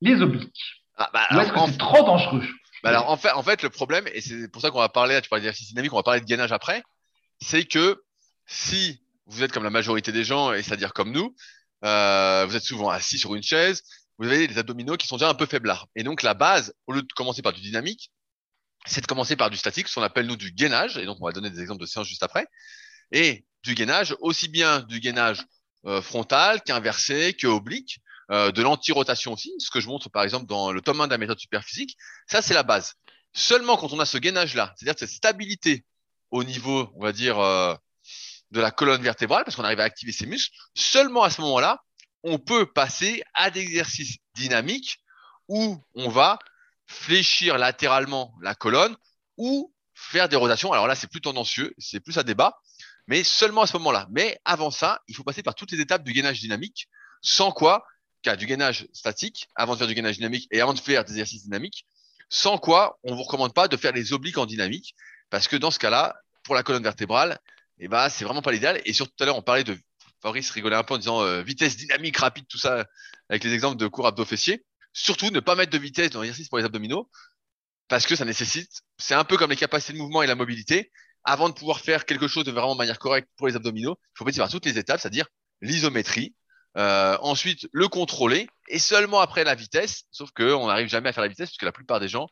les 0.00 0.20
obliques 0.22 0.82
Ah, 0.96 1.10
bah, 1.12 1.26
Ou 1.32 1.40
est-ce 1.40 1.52
que 1.52 1.58
en- 1.58 1.66
c'est 1.66 1.78
trop 1.78 2.04
dangereux? 2.04 2.44
Bah, 2.82 2.90
alors, 2.90 3.10
en 3.10 3.16
fait, 3.16 3.32
en 3.32 3.42
fait, 3.42 3.62
le 3.62 3.70
problème, 3.70 4.06
et 4.12 4.20
c'est 4.20 4.48
pour 4.50 4.60
ça 4.62 4.70
qu'on 4.70 4.78
va 4.78 4.88
parler, 4.88 5.20
tu 5.22 5.28
parles 5.28 5.40
d'exercice 5.42 5.68
dynamique, 5.68 5.92
on 5.92 5.96
va 5.96 6.02
parler 6.02 6.20
de 6.20 6.26
gainage 6.26 6.52
après, 6.52 6.82
c'est 7.40 7.64
que 7.64 8.02
si 8.46 9.02
vous 9.26 9.42
êtes 9.42 9.50
comme 9.52 9.64
la 9.64 9.70
majorité 9.70 10.12
des 10.12 10.24
gens, 10.24 10.52
et 10.52 10.62
c'est-à-dire 10.62 10.92
comme 10.92 11.10
nous, 11.10 11.34
euh, 11.84 12.44
vous 12.48 12.54
êtes 12.56 12.62
souvent 12.62 12.90
assis 12.90 13.18
sur 13.18 13.34
une 13.34 13.42
chaise, 13.42 13.82
vous 14.18 14.26
avez 14.26 14.46
les 14.46 14.58
abdominaux 14.58 14.96
qui 14.96 15.06
sont 15.06 15.16
déjà 15.16 15.28
un 15.28 15.34
peu 15.34 15.46
faiblards. 15.46 15.88
Et 15.96 16.02
donc, 16.02 16.22
la 16.22 16.34
base, 16.34 16.74
au 16.86 16.92
lieu 16.92 17.02
de 17.02 17.12
commencer 17.14 17.42
par 17.42 17.52
du 17.52 17.60
dynamique, 17.60 18.12
c'est 18.86 19.00
de 19.00 19.06
commencer 19.06 19.36
par 19.36 19.50
du 19.50 19.56
statique, 19.56 19.88
ce 19.88 19.94
qu'on 19.96 20.02
appelle 20.02 20.26
nous 20.26 20.36
du 20.36 20.52
gainage. 20.52 20.96
Et 20.96 21.04
donc, 21.06 21.18
on 21.20 21.26
va 21.26 21.32
donner 21.32 21.50
des 21.50 21.60
exemples 21.60 21.80
de 21.80 21.86
séances 21.86 22.06
juste 22.08 22.22
après. 22.22 22.46
Et 23.10 23.44
du 23.64 23.74
gainage, 23.74 24.14
aussi 24.20 24.48
bien 24.48 24.80
du 24.80 25.00
gainage 25.00 25.44
euh, 25.86 26.02
frontal 26.02 26.62
qu'inversé, 26.62 27.34
que 27.34 27.46
oblique, 27.46 28.00
euh, 28.30 28.50
de 28.50 28.62
l'anti-rotation 28.62 29.32
aussi, 29.32 29.54
ce 29.58 29.70
que 29.70 29.80
je 29.80 29.86
montre 29.86 30.10
par 30.10 30.24
exemple 30.24 30.46
dans 30.46 30.72
le 30.72 30.80
tome 30.80 31.00
1 31.00 31.06
de 31.06 31.12
la 31.12 31.18
méthode 31.18 31.38
superphysique. 31.38 31.96
Ça, 32.26 32.42
c'est 32.42 32.54
la 32.54 32.64
base. 32.64 32.94
Seulement 33.32 33.76
quand 33.76 33.92
on 33.92 34.00
a 34.00 34.06
ce 34.06 34.18
gainage-là, 34.18 34.74
c'est-à-dire 34.76 34.98
cette 34.98 35.10
stabilité 35.10 35.84
au 36.30 36.42
niveau, 36.42 36.90
on 36.96 37.02
va 37.02 37.12
dire, 37.12 37.38
euh, 37.38 37.74
de 38.50 38.60
la 38.60 38.70
colonne 38.70 39.02
vertébrale, 39.02 39.44
parce 39.44 39.56
qu'on 39.56 39.64
arrive 39.64 39.80
à 39.80 39.84
activer 39.84 40.12
ses 40.12 40.26
muscles, 40.26 40.56
seulement 40.74 41.22
à 41.22 41.30
ce 41.30 41.40
moment-là, 41.42 41.82
on 42.24 42.38
peut 42.38 42.66
passer 42.66 43.22
à 43.34 43.50
des 43.50 43.60
exercices 43.60 44.16
dynamiques 44.34 44.98
où 45.48 45.80
on 45.94 46.08
va 46.08 46.38
fléchir 46.86 47.58
latéralement 47.58 48.34
la 48.42 48.54
colonne 48.54 48.96
ou 49.36 49.72
faire 49.94 50.28
des 50.28 50.36
rotations. 50.36 50.72
Alors 50.72 50.86
là, 50.86 50.94
c'est 50.94 51.06
plus 51.06 51.20
tendancieux, 51.20 51.74
c'est 51.78 52.00
plus 52.00 52.18
à 52.18 52.22
débat, 52.22 52.58
mais 53.06 53.24
seulement 53.24 53.62
à 53.62 53.66
ce 53.66 53.76
moment-là. 53.78 54.06
Mais 54.10 54.38
avant 54.44 54.70
ça, 54.70 55.00
il 55.08 55.14
faut 55.14 55.24
passer 55.24 55.42
par 55.42 55.54
toutes 55.54 55.72
les 55.72 55.80
étapes 55.80 56.02
du 56.02 56.12
gainage 56.12 56.40
dynamique, 56.40 56.88
sans 57.22 57.52
quoi, 57.52 57.84
cas 58.22 58.36
du 58.36 58.46
gainage 58.46 58.86
statique 58.92 59.48
avant 59.54 59.74
de 59.74 59.78
faire 59.78 59.86
du 59.86 59.94
gainage 59.94 60.16
dynamique 60.16 60.48
et 60.50 60.60
avant 60.60 60.74
de 60.74 60.80
faire 60.80 61.04
des 61.04 61.12
exercices 61.12 61.44
dynamiques. 61.44 61.86
Sans 62.28 62.58
quoi, 62.58 62.98
on 63.04 63.14
vous 63.14 63.22
recommande 63.22 63.54
pas 63.54 63.68
de 63.68 63.76
faire 63.76 63.92
les 63.92 64.12
obliques 64.12 64.38
en 64.38 64.46
dynamique 64.46 64.94
parce 65.30 65.48
que 65.48 65.56
dans 65.56 65.70
ce 65.70 65.78
cas-là, 65.78 66.14
pour 66.42 66.54
la 66.54 66.62
colonne 66.62 66.82
vertébrale, 66.82 67.38
eh 67.78 67.88
ben, 67.88 68.08
c'est 68.08 68.24
vraiment 68.24 68.42
pas 68.42 68.52
l'idéal. 68.52 68.80
Et 68.84 68.92
surtout 68.92 69.12
tout 69.16 69.22
à 69.22 69.26
l'heure, 69.26 69.36
on 69.36 69.42
parlait 69.42 69.64
de 69.64 69.78
Fabrice 70.22 70.50
rigolait 70.50 70.76
un 70.76 70.82
peu 70.82 70.94
en 70.94 70.98
disant 70.98 71.22
euh, 71.22 71.42
vitesse 71.42 71.76
dynamique 71.76 72.16
rapide, 72.16 72.46
tout 72.48 72.58
ça, 72.58 72.86
avec 73.28 73.44
les 73.44 73.52
exemples 73.52 73.76
de 73.76 73.86
cours 73.86 74.06
abdos 74.06 74.24
fessiers. 74.24 74.64
Surtout, 74.92 75.30
ne 75.30 75.40
pas 75.40 75.54
mettre 75.54 75.72
de 75.72 75.78
vitesse 75.78 76.10
dans 76.10 76.22
l'exercice 76.22 76.48
pour 76.48 76.58
les 76.58 76.64
abdominaux, 76.64 77.10
parce 77.88 78.06
que 78.06 78.16
ça 78.16 78.24
nécessite, 78.24 78.80
c'est 78.98 79.14
un 79.14 79.24
peu 79.24 79.36
comme 79.36 79.50
les 79.50 79.56
capacités 79.56 79.92
de 79.92 79.98
mouvement 79.98 80.22
et 80.22 80.26
la 80.26 80.34
mobilité. 80.34 80.90
Avant 81.28 81.48
de 81.48 81.54
pouvoir 81.54 81.80
faire 81.80 82.06
quelque 82.06 82.28
chose 82.28 82.44
de 82.44 82.52
vraiment 82.52 82.74
manière 82.76 82.98
correcte 82.98 83.28
pour 83.36 83.48
les 83.48 83.56
abdominaux, 83.56 83.98
il 84.00 84.18
faut 84.18 84.24
passer 84.24 84.38
par 84.38 84.48
toutes 84.48 84.64
les 84.64 84.78
étapes, 84.78 85.00
c'est-à-dire 85.00 85.26
l'isométrie, 85.60 86.34
euh, 86.76 87.18
ensuite 87.20 87.68
le 87.72 87.88
contrôler, 87.88 88.48
et 88.68 88.78
seulement 88.78 89.20
après 89.20 89.42
la 89.42 89.54
vitesse, 89.54 90.04
sauf 90.12 90.30
qu'on 90.30 90.68
n'arrive 90.68 90.88
jamais 90.88 91.08
à 91.08 91.12
faire 91.12 91.24
la 91.24 91.28
vitesse, 91.28 91.50
puisque 91.50 91.62
la 91.62 91.72
plupart 91.72 92.00
des 92.00 92.08
gens, 92.08 92.28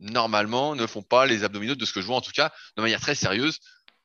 normalement, 0.00 0.74
ne 0.74 0.86
font 0.86 1.02
pas 1.02 1.26
les 1.26 1.44
abdominaux, 1.44 1.76
de 1.76 1.84
ce 1.84 1.92
que 1.92 2.00
je 2.00 2.06
vois 2.06 2.16
en 2.16 2.20
tout 2.20 2.32
cas, 2.32 2.52
de 2.76 2.82
manière 2.82 3.00
très 3.00 3.14
sérieuse. 3.14 3.58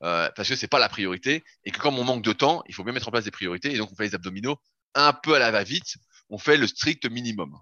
Euh, 0.04 0.30
parce 0.36 0.48
que 0.48 0.54
c'est 0.54 0.68
pas 0.68 0.78
la 0.78 0.88
priorité 0.88 1.42
et 1.64 1.72
que 1.72 1.80
comme 1.80 1.98
on 1.98 2.04
manque 2.04 2.22
de 2.22 2.32
temps, 2.32 2.62
il 2.68 2.74
faut 2.74 2.84
bien 2.84 2.92
mettre 2.92 3.08
en 3.08 3.10
place 3.10 3.24
des 3.24 3.32
priorités 3.32 3.74
et 3.74 3.78
donc 3.78 3.90
on 3.90 3.96
fait 3.96 4.04
les 4.04 4.14
abdominaux 4.14 4.56
un 4.94 5.12
peu 5.12 5.34
à 5.34 5.40
la 5.40 5.50
va-vite, 5.50 5.96
on 6.28 6.38
fait 6.38 6.56
le 6.56 6.68
strict 6.68 7.10
minimum. 7.10 7.58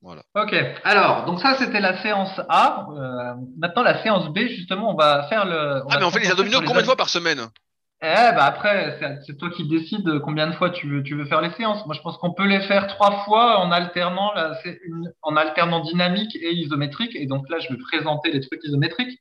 Voilà. 0.00 0.22
Ok. 0.34 0.54
Alors, 0.84 1.24
donc 1.24 1.40
ça 1.40 1.56
c'était 1.58 1.80
la 1.80 2.00
séance 2.02 2.40
A. 2.48 2.86
Euh, 2.90 3.34
maintenant 3.58 3.82
la 3.82 4.02
séance 4.02 4.28
B, 4.28 4.38
justement, 4.48 4.92
on 4.92 4.96
va 4.96 5.26
faire 5.28 5.44
le. 5.44 5.82
ah 5.90 5.98
mais 5.98 6.04
on 6.04 6.10
fait 6.10 6.20
les 6.20 6.30
abdominaux 6.30 6.60
combien 6.64 6.82
de 6.82 6.86
fois 6.86 6.96
par 6.96 7.08
semaine? 7.08 7.48
Eh 8.00 8.06
bah 8.06 8.44
après, 8.44 8.96
c'est 9.26 9.36
toi 9.36 9.50
qui 9.50 9.66
décides 9.66 10.20
combien 10.20 10.46
de 10.46 10.52
fois 10.52 10.70
tu 10.70 10.88
veux, 10.88 11.02
tu 11.02 11.16
veux 11.16 11.24
faire 11.24 11.40
les 11.40 11.50
séances. 11.50 11.84
Moi, 11.84 11.96
je 11.96 12.00
pense 12.00 12.16
qu'on 12.18 12.32
peut 12.32 12.46
les 12.46 12.60
faire 12.60 12.86
trois 12.86 13.24
fois 13.24 13.58
en 13.58 13.72
alternant, 13.72 14.32
là, 14.34 14.56
une, 14.84 15.12
en 15.22 15.34
alternant 15.34 15.80
dynamique 15.80 16.36
et 16.36 16.52
isométrique. 16.52 17.16
Et 17.16 17.26
donc 17.26 17.48
là, 17.50 17.58
je 17.58 17.68
vais 17.68 17.78
présenter 17.78 18.30
les 18.30 18.40
trucs 18.40 18.62
isométriques. 18.62 19.18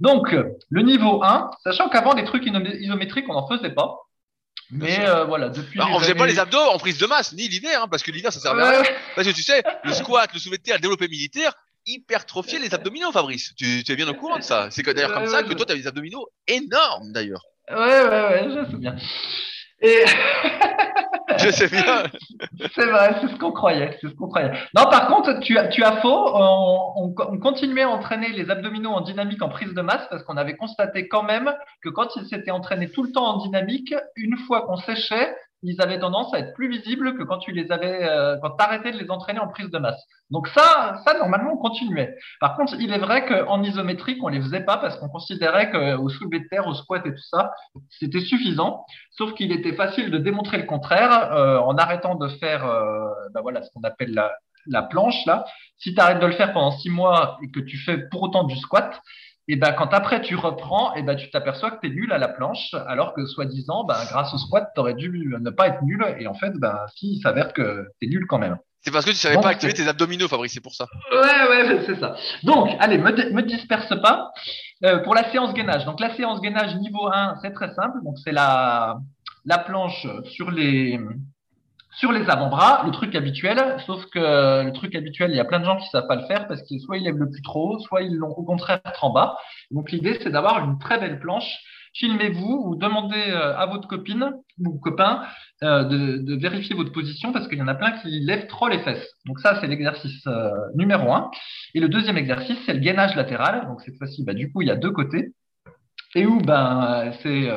Donc, 0.00 0.34
le 0.68 0.82
niveau 0.82 1.22
1, 1.22 1.48
sachant 1.62 1.88
qu'avant, 1.88 2.12
les 2.12 2.24
trucs 2.24 2.44
isométriques, 2.44 3.26
on 3.28 3.34
n'en 3.34 3.46
faisait 3.46 3.70
pas. 3.70 3.94
Mais 4.70 5.06
euh, 5.08 5.24
voilà, 5.24 5.48
depuis. 5.48 5.78
Bah, 5.78 5.86
on 5.90 5.98
faisait 5.98 6.14
pas 6.14 6.26
les 6.26 6.38
abdos 6.38 6.58
en 6.58 6.78
prise 6.78 6.98
de 6.98 7.06
masse, 7.06 7.32
ni 7.32 7.48
l'hiver, 7.48 7.82
hein, 7.82 7.88
parce 7.88 8.02
que 8.02 8.10
l'hiver, 8.10 8.32
ça 8.32 8.40
servait 8.40 8.62
à 8.62 8.82
rien. 8.82 8.90
Parce 9.14 9.26
que 9.26 9.32
tu 9.32 9.42
sais, 9.42 9.62
le 9.84 9.92
squat, 9.92 10.30
le 10.32 10.38
soulevé 10.38 10.58
de 10.58 10.62
terre, 10.62 10.76
le 10.76 10.82
développé 10.82 11.08
militaire, 11.08 11.52
hypertrophier 11.86 12.58
les 12.58 12.74
abdominaux, 12.74 13.10
Fabrice. 13.12 13.54
Tu, 13.56 13.82
tu 13.82 13.92
es 13.92 13.96
bien 13.96 14.08
au 14.08 14.14
courant 14.14 14.38
de 14.38 14.42
ça. 14.42 14.68
C'est 14.70 14.82
d'ailleurs 14.82 15.12
comme 15.12 15.26
ça 15.26 15.42
que 15.42 15.54
toi, 15.54 15.64
tu 15.64 15.72
as 15.72 15.76
des 15.76 15.86
abdominaux 15.86 16.28
énormes, 16.46 17.12
d'ailleurs. 17.12 17.44
Ouais, 17.70 17.76
ouais, 17.76 18.08
ouais, 18.08 18.48
je 18.48 18.70
sais 18.70 18.76
bien. 18.76 18.96
Et... 19.80 20.04
je 21.38 21.50
sais 21.50 21.68
bien. 21.68 22.04
c'est 22.74 22.86
vrai, 22.86 23.14
c'est 23.20 23.28
ce 23.28 23.36
qu'on 23.36 23.52
croyait, 23.52 23.96
c'est 24.00 24.08
ce 24.08 24.14
qu'on 24.14 24.28
croyait. 24.28 24.50
Non, 24.74 24.84
par 24.90 25.08
contre, 25.08 25.40
tu 25.40 25.56
as, 25.58 25.68
tu 25.68 25.82
as 25.84 26.00
faux. 26.00 26.30
On, 26.34 27.14
on, 27.16 27.38
continuait 27.38 27.82
à 27.82 27.88
entraîner 27.88 28.30
les 28.30 28.50
abdominaux 28.50 28.90
en 28.90 29.00
dynamique 29.00 29.42
en 29.42 29.48
prise 29.48 29.74
de 29.74 29.80
masse 29.80 30.06
parce 30.10 30.22
qu'on 30.24 30.36
avait 30.36 30.56
constaté 30.56 31.08
quand 31.08 31.22
même 31.22 31.52
que 31.82 31.88
quand 31.88 32.16
ils 32.16 32.26
s'étaient 32.26 32.50
entraînés 32.50 32.90
tout 32.90 33.02
le 33.02 33.12
temps 33.12 33.26
en 33.26 33.36
dynamique, 33.38 33.94
une 34.16 34.36
fois 34.36 34.62
qu'on 34.62 34.76
séchait, 34.76 35.34
ils 35.62 35.80
avaient 35.80 35.98
tendance 35.98 36.32
à 36.34 36.38
être 36.38 36.54
plus 36.54 36.68
visibles 36.68 37.16
que 37.16 37.22
quand 37.24 37.38
tu 37.38 37.52
les 37.52 37.70
avais, 37.72 38.08
euh, 38.08 38.36
quand 38.40 38.54
arrêtais 38.58 38.92
de 38.92 38.98
les 38.98 39.10
entraîner 39.10 39.40
en 39.40 39.48
prise 39.48 39.70
de 39.70 39.78
masse. 39.78 40.00
Donc 40.30 40.46
ça, 40.48 41.00
ça 41.04 41.18
normalement 41.18 41.52
on 41.54 41.56
continuait. 41.56 42.16
Par 42.40 42.56
contre, 42.56 42.74
il 42.78 42.92
est 42.92 42.98
vrai 42.98 43.26
qu'en 43.26 43.62
isométrique 43.62 44.22
on 44.22 44.28
les 44.28 44.40
faisait 44.40 44.64
pas 44.64 44.76
parce 44.76 44.96
qu'on 44.96 45.08
considérait 45.08 45.70
qu'au 45.70 46.08
soulevé 46.08 46.40
de 46.40 46.48
terre, 46.48 46.66
au 46.66 46.74
squat 46.74 47.04
et 47.06 47.10
tout 47.10 47.22
ça, 47.30 47.52
c'était 47.90 48.20
suffisant. 48.20 48.84
Sauf 49.10 49.34
qu'il 49.34 49.52
était 49.52 49.74
facile 49.74 50.10
de 50.10 50.18
démontrer 50.18 50.58
le 50.58 50.64
contraire 50.64 51.32
euh, 51.32 51.58
en 51.58 51.76
arrêtant 51.76 52.14
de 52.14 52.28
faire, 52.28 52.64
euh, 52.64 53.08
ben 53.34 53.40
voilà, 53.40 53.62
ce 53.62 53.70
qu'on 53.72 53.82
appelle 53.82 54.14
la, 54.14 54.32
la 54.66 54.82
planche 54.82 55.26
là. 55.26 55.44
Si 55.78 55.94
tu 55.94 56.00
arrêtes 56.00 56.20
de 56.20 56.26
le 56.26 56.32
faire 56.32 56.52
pendant 56.52 56.72
six 56.72 56.90
mois 56.90 57.38
et 57.42 57.50
que 57.50 57.60
tu 57.60 57.78
fais 57.78 57.98
pour 58.10 58.22
autant 58.22 58.44
du 58.44 58.56
squat, 58.56 59.00
et 59.48 59.56
ben 59.56 59.72
quand 59.72 59.92
après 59.94 60.20
tu 60.20 60.36
reprends, 60.36 60.94
et 60.94 61.02
ben 61.02 61.16
tu 61.16 61.30
t'aperçois 61.30 61.70
que 61.70 61.80
tu 61.80 61.88
es 61.88 61.94
nul 61.94 62.12
à 62.12 62.18
la 62.18 62.28
planche, 62.28 62.74
alors 62.86 63.14
que 63.14 63.24
soi-disant, 63.26 63.84
ben, 63.84 63.96
grâce 64.10 64.32
au 64.34 64.38
squat, 64.38 64.70
tu 64.74 64.80
aurais 64.80 64.94
dû 64.94 65.34
ne 65.40 65.50
pas 65.50 65.68
être 65.68 65.82
nul, 65.82 66.04
et 66.18 66.26
en 66.26 66.34
fait, 66.34 66.52
ben, 66.56 66.76
si, 66.94 67.14
il 67.14 67.20
s'avère 67.20 67.52
que 67.52 67.86
tu 68.00 68.06
es 68.06 68.10
nul 68.10 68.26
quand 68.28 68.38
même. 68.38 68.58
C'est 68.82 68.92
parce 68.92 69.04
que 69.04 69.10
tu 69.10 69.16
savais 69.16 69.40
pas 69.40 69.48
activer 69.48 69.72
tes 69.72 69.88
abdominaux, 69.88 70.28
Fabrice, 70.28 70.52
c'est 70.52 70.62
pour 70.62 70.74
ça. 70.74 70.86
Ouais, 71.10 71.18
ouais, 71.18 71.82
c'est 71.86 71.98
ça. 71.98 72.14
Donc, 72.44 72.70
allez, 72.78 72.98
me, 72.98 73.32
me 73.32 73.42
disperse 73.42 73.92
pas. 74.00 74.30
Euh, 74.84 74.98
pour 74.98 75.14
la 75.16 75.28
séance 75.32 75.52
gainage. 75.54 75.84
Donc, 75.84 75.98
la 75.98 76.14
séance 76.14 76.40
gainage 76.40 76.76
niveau 76.76 77.08
1, 77.12 77.38
c'est 77.42 77.50
très 77.50 77.74
simple. 77.74 77.98
Donc, 78.04 78.16
c'est 78.22 78.30
la, 78.30 78.98
la 79.44 79.58
planche 79.58 80.06
sur 80.24 80.52
les, 80.52 81.00
sur 81.98 82.12
les 82.12 82.30
avant-bras, 82.30 82.82
le 82.86 82.92
truc 82.92 83.14
habituel, 83.16 83.58
sauf 83.84 84.04
que 84.06 84.64
le 84.64 84.72
truc 84.72 84.94
habituel, 84.94 85.32
il 85.32 85.36
y 85.36 85.40
a 85.40 85.44
plein 85.44 85.58
de 85.58 85.64
gens 85.64 85.76
qui 85.76 85.88
savent 85.88 86.06
pas 86.06 86.14
le 86.14 86.26
faire 86.26 86.46
parce 86.46 86.62
qu'ils 86.62 86.80
soit 86.80 86.96
ils 86.96 87.04
lèvent 87.04 87.18
le 87.18 87.28
plus 87.28 87.42
trop, 87.42 87.78
soit 87.80 88.02
ils 88.02 88.14
l'ont 88.14 88.30
au 88.30 88.44
contraire 88.44 88.80
trop 88.94 89.08
en 89.08 89.12
bas. 89.12 89.36
Donc 89.72 89.90
l'idée, 89.90 90.16
c'est 90.22 90.30
d'avoir 90.30 90.64
une 90.64 90.78
très 90.78 90.98
belle 90.98 91.18
planche. 91.18 91.58
Filmez-vous 91.94 92.62
ou 92.66 92.76
demandez 92.76 93.30
euh, 93.30 93.56
à 93.56 93.66
votre 93.66 93.88
copine 93.88 94.32
ou 94.64 94.78
copain 94.78 95.22
euh, 95.64 95.82
de, 95.84 96.36
vérifier 96.36 96.76
votre 96.76 96.92
position 96.92 97.32
parce 97.32 97.48
qu'il 97.48 97.58
y 97.58 97.62
en 97.62 97.68
a 97.68 97.74
plein 97.74 97.92
qui 97.92 98.20
lèvent 98.20 98.46
trop 98.46 98.68
les 98.68 98.78
fesses. 98.80 99.08
Donc 99.26 99.40
ça, 99.40 99.58
c'est 99.60 99.66
l'exercice 99.66 100.24
euh, 100.28 100.50
numéro 100.76 101.12
un. 101.12 101.30
Et 101.74 101.80
le 101.80 101.88
deuxième 101.88 102.16
exercice, 102.16 102.58
c'est 102.66 102.74
le 102.74 102.80
gainage 102.80 103.16
latéral. 103.16 103.66
Donc 103.66 103.80
cette 103.80 103.96
fois-ci, 103.96 104.22
bah, 104.24 104.34
du 104.34 104.52
coup, 104.52 104.62
il 104.62 104.68
y 104.68 104.70
a 104.70 104.76
deux 104.76 104.92
côtés. 104.92 105.32
Et 106.14 106.26
où 106.26 106.38
ben, 106.40 107.12
c'est 107.22 107.48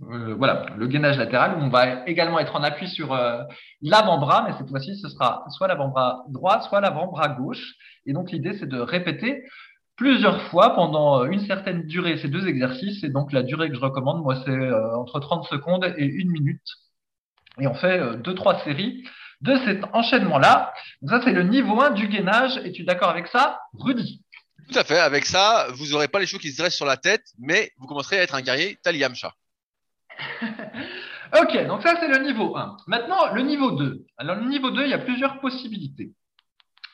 voilà, 0.00 0.66
le 0.76 0.86
gainage 0.86 1.18
latéral, 1.18 1.58
où 1.58 1.62
on 1.62 1.70
va 1.70 2.06
également 2.06 2.38
être 2.38 2.54
en 2.54 2.62
appui 2.62 2.88
sur 2.88 3.12
euh, 3.12 3.42
l'avant-bras, 3.82 4.44
mais 4.46 4.54
cette 4.56 4.68
fois-ci, 4.68 4.96
ce 4.96 5.08
sera 5.08 5.44
soit 5.50 5.66
l'avant-bras 5.66 6.24
droit, 6.28 6.60
soit 6.62 6.80
l'avant-bras 6.80 7.28
gauche. 7.28 7.74
Et 8.06 8.12
donc, 8.12 8.30
l'idée, 8.30 8.56
c'est 8.58 8.68
de 8.68 8.78
répéter 8.78 9.42
plusieurs 9.96 10.42
fois 10.50 10.74
pendant 10.76 11.24
une 11.24 11.40
certaine 11.40 11.84
durée 11.86 12.16
ces 12.18 12.28
deux 12.28 12.46
exercices. 12.46 13.02
Et 13.02 13.08
donc, 13.08 13.32
la 13.32 13.42
durée 13.42 13.68
que 13.68 13.74
je 13.74 13.80
recommande, 13.80 14.22
moi, 14.22 14.36
c'est 14.44 14.50
euh, 14.50 14.96
entre 14.96 15.18
30 15.18 15.46
secondes 15.46 15.84
et 15.96 16.04
une 16.04 16.30
minute. 16.30 16.62
Et 17.60 17.66
on 17.66 17.74
fait 17.74 18.16
deux, 18.18 18.34
trois 18.34 18.60
séries 18.60 19.04
de 19.40 19.56
cet 19.64 19.82
enchaînement-là. 19.92 20.72
Donc, 21.02 21.10
ça, 21.10 21.20
c'est 21.24 21.32
le 21.32 21.42
niveau 21.42 21.80
1 21.80 21.90
du 21.90 22.06
gainage. 22.06 22.56
Es-tu 22.58 22.84
d'accord 22.84 23.08
avec 23.08 23.26
ça, 23.26 23.58
Rudy? 23.76 24.22
Tout 24.70 24.78
à 24.78 24.84
fait. 24.84 25.00
Avec 25.00 25.26
ça, 25.26 25.66
vous 25.74 25.88
n'aurez 25.88 26.06
pas 26.06 26.20
les 26.20 26.26
cheveux 26.26 26.38
qui 26.38 26.52
se 26.52 26.58
dressent 26.58 26.76
sur 26.76 26.86
la 26.86 26.96
tête, 26.96 27.24
mais 27.38 27.72
vous 27.78 27.86
commencerez 27.86 28.20
à 28.20 28.22
être 28.22 28.36
un 28.36 28.42
guerrier 28.42 28.78
Taliamcha. 28.84 29.32
ok, 31.40 31.66
donc 31.66 31.82
ça 31.82 31.96
c'est 32.00 32.08
le 32.08 32.24
niveau 32.24 32.56
1. 32.56 32.76
Maintenant, 32.86 33.32
le 33.34 33.42
niveau 33.42 33.72
2. 33.72 34.04
Alors 34.16 34.36
le 34.36 34.48
niveau 34.48 34.70
2, 34.70 34.84
il 34.84 34.90
y 34.90 34.94
a 34.94 34.98
plusieurs 34.98 35.40
possibilités. 35.40 36.12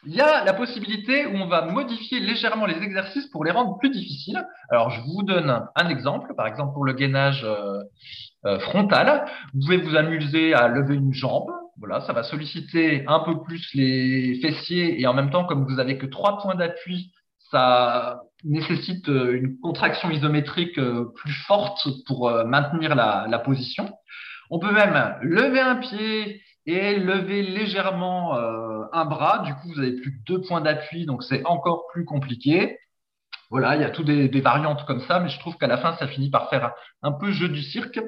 Il 0.07 0.15
y 0.15 0.21
a 0.21 0.45
la 0.45 0.53
possibilité 0.53 1.27
où 1.27 1.35
on 1.37 1.47
va 1.47 1.65
modifier 1.65 2.21
légèrement 2.21 2.67
les 2.67 2.83
exercices 2.83 3.27
pour 3.29 3.43
les 3.43 3.51
rendre 3.51 3.79
plus 3.79 3.89
difficiles. 3.89 4.45
Alors 4.69 4.91
je 4.91 5.01
vous 5.01 5.23
donne 5.23 5.67
un 5.75 5.89
exemple, 5.89 6.35
par 6.35 6.47
exemple 6.47 6.75
pour 6.75 6.85
le 6.85 6.93
gainage 6.93 7.43
euh, 7.45 7.83
euh, 8.45 8.59
frontal, 8.61 9.25
vous 9.55 9.61
pouvez 9.61 9.79
vous 9.79 9.97
amuser 9.97 10.53
à 10.53 10.69
lever 10.69 10.97
une 10.97 11.15
jambe. 11.15 11.51
Voilà, 11.79 12.03
ça 12.03 12.13
va 12.13 12.23
solliciter 12.23 13.05
un 13.09 13.21
peu 13.21 13.43
plus 13.43 13.71
les 13.75 14.39
fessiers 14.43 15.01
et 15.01 15.07
en 15.07 15.15
même 15.15 15.31
temps, 15.31 15.45
comme 15.45 15.65
vous 15.65 15.81
avez 15.81 15.97
que 15.97 16.07
trois 16.07 16.39
points 16.39 16.55
d'appui, 16.55 17.13
ça 17.55 18.21
nécessite 18.43 19.09
euh, 19.09 19.37
une 19.37 19.59
contraction 19.61 20.11
isométrique 20.11 20.77
euh, 20.79 21.13
plus 21.15 21.33
forte 21.47 21.87
pour 22.07 22.29
euh, 22.29 22.45
maintenir 22.45 22.97
la, 22.97 23.39
position. 23.39 23.89
On 24.51 24.59
peut 24.59 24.73
même 24.73 25.17
lever 25.23 25.61
un 25.61 25.77
pied 25.77 26.43
et 26.67 26.97
lever 26.97 27.43
légèrement 27.43 28.37
un 28.93 29.05
bras. 29.05 29.41
Du 29.41 29.55
coup, 29.55 29.69
vous 29.69 29.81
avez 29.81 29.93
plus 29.93 30.13
que 30.13 30.25
deux 30.27 30.41
points 30.41 30.61
d'appui, 30.61 31.07
donc 31.07 31.23
c'est 31.23 31.45
encore 31.47 31.87
plus 31.93 32.05
compliqué. 32.05 32.79
Voilà, 33.51 33.77
il 33.77 33.83
y 33.83 33.85
a 33.85 33.91
toutes 33.91 34.07
des, 34.07 34.41
variantes 34.41 34.85
comme 34.87 35.01
ça, 35.01 35.21
mais 35.21 35.29
je 35.29 35.39
trouve 35.39 35.57
qu'à 35.57 35.67
la 35.67 35.79
fin, 35.79 35.95
ça 35.97 36.07
finit 36.07 36.31
par 36.31 36.49
faire 36.51 36.73
un 37.03 37.13
peu 37.13 37.33
jeu 37.33 37.49
du 37.49 37.63
cirque. 37.63 38.01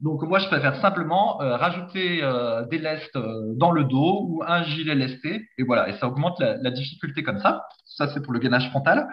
Donc 0.00 0.22
moi, 0.22 0.38
je 0.38 0.46
préfère 0.46 0.80
simplement 0.80 1.36
rajouter 1.38 2.22
des 2.70 2.78
lestes 2.78 3.18
dans 3.56 3.70
le 3.70 3.84
dos 3.84 4.26
ou 4.28 4.42
un 4.46 4.62
gilet 4.62 4.94
lesté, 4.94 5.48
et 5.58 5.62
voilà, 5.62 5.88
et 5.88 5.98
ça 5.98 6.08
augmente 6.08 6.40
la 6.40 6.70
difficulté 6.70 7.22
comme 7.22 7.38
ça. 7.38 7.62
Ça, 7.84 8.08
c'est 8.08 8.22
pour 8.22 8.32
le 8.32 8.38
gainage 8.38 8.70
frontal. 8.70 9.08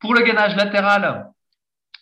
Pour 0.00 0.14
le 0.14 0.22
gainage 0.22 0.54
latéral, 0.54 1.26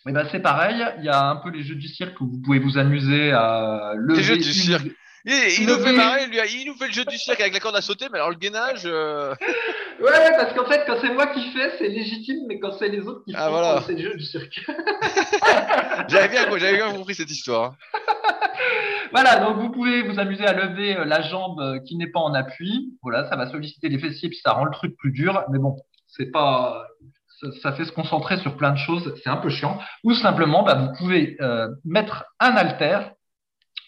eh 0.07 0.11
ben, 0.11 0.27
c'est 0.31 0.39
pareil. 0.39 0.85
Il 0.99 1.03
y 1.03 1.09
a 1.09 1.29
un 1.29 1.37
peu 1.37 1.49
les 1.49 1.63
jeux 1.63 1.75
du 1.75 1.87
cirque 1.87 2.21
où 2.21 2.27
vous 2.27 2.41
pouvez 2.41 2.59
vous 2.59 2.77
amuser 2.77 3.31
à 3.31 3.93
lever. 3.95 4.19
Les 4.19 4.23
jeux 4.23 4.37
du 4.37 4.43
cirque. 4.43 4.87
Il, 5.27 5.67
nous 5.67 5.79
fait 5.79 5.91
marrer, 5.93 6.25
lui. 6.27 6.37
Il 6.61 6.67
nous 6.67 6.75
fait 6.75 6.87
le 6.87 6.93
jeu 6.93 7.05
du 7.05 7.17
cirque 7.17 7.41
avec 7.41 7.53
la 7.53 7.59
corde 7.59 7.75
à 7.75 7.81
sauter, 7.81 8.07
mais 8.11 8.17
alors 8.17 8.29
le 8.29 8.37
gainage. 8.37 8.83
Euh, 8.85 9.35
ouais, 9.99 10.31
parce 10.37 10.53
qu'en 10.53 10.65
fait, 10.65 10.83
quand 10.87 10.97
c'est 11.01 11.13
moi 11.13 11.27
qui 11.27 11.51
fais, 11.51 11.77
c'est 11.77 11.89
légitime, 11.89 12.45
mais 12.47 12.59
quand 12.59 12.71
c'est 12.79 12.87
les 12.87 13.01
autres 13.01 13.23
qui 13.25 13.33
ah, 13.35 13.49
font, 13.49 13.83
c'est 13.85 13.93
le 13.93 14.09
jeu 14.09 14.15
du 14.15 14.23
cirque. 14.23 14.65
j'avais 16.07 16.29
bien, 16.29 16.47
bien 16.47 16.93
compris 16.93 17.15
cette 17.15 17.29
histoire. 17.29 17.75
voilà, 19.11 19.37
donc 19.39 19.57
vous 19.57 19.69
pouvez 19.69 20.01
vous 20.03 20.17
amuser 20.17 20.45
à 20.45 20.53
lever 20.53 20.95
euh, 20.95 21.03
la 21.05 21.21
jambe 21.21 21.59
euh, 21.59 21.79
qui 21.79 21.97
n'est 21.97 22.11
pas 22.11 22.21
en 22.21 22.33
appui. 22.33 22.97
Voilà, 23.01 23.29
ça 23.29 23.35
va 23.35 23.49
solliciter 23.51 23.89
les 23.89 23.99
fessiers, 23.99 24.29
puis 24.29 24.39
ça 24.41 24.53
rend 24.53 24.63
le 24.63 24.71
truc 24.71 24.95
plus 24.97 25.11
dur. 25.11 25.43
Mais 25.51 25.59
bon, 25.59 25.75
c'est 26.07 26.31
pas 26.31 26.87
ça, 27.61 27.71
fait 27.73 27.85
se 27.85 27.91
concentrer 27.91 28.37
sur 28.37 28.57
plein 28.57 28.71
de 28.71 28.77
choses, 28.77 29.13
c'est 29.23 29.29
un 29.29 29.37
peu 29.37 29.49
chiant. 29.49 29.79
Ou 30.03 30.13
simplement, 30.13 30.63
bah, 30.63 30.75
vous 30.75 30.97
pouvez 30.97 31.37
euh, 31.41 31.67
mettre 31.85 32.25
un 32.39 32.51
haltère, 32.55 33.11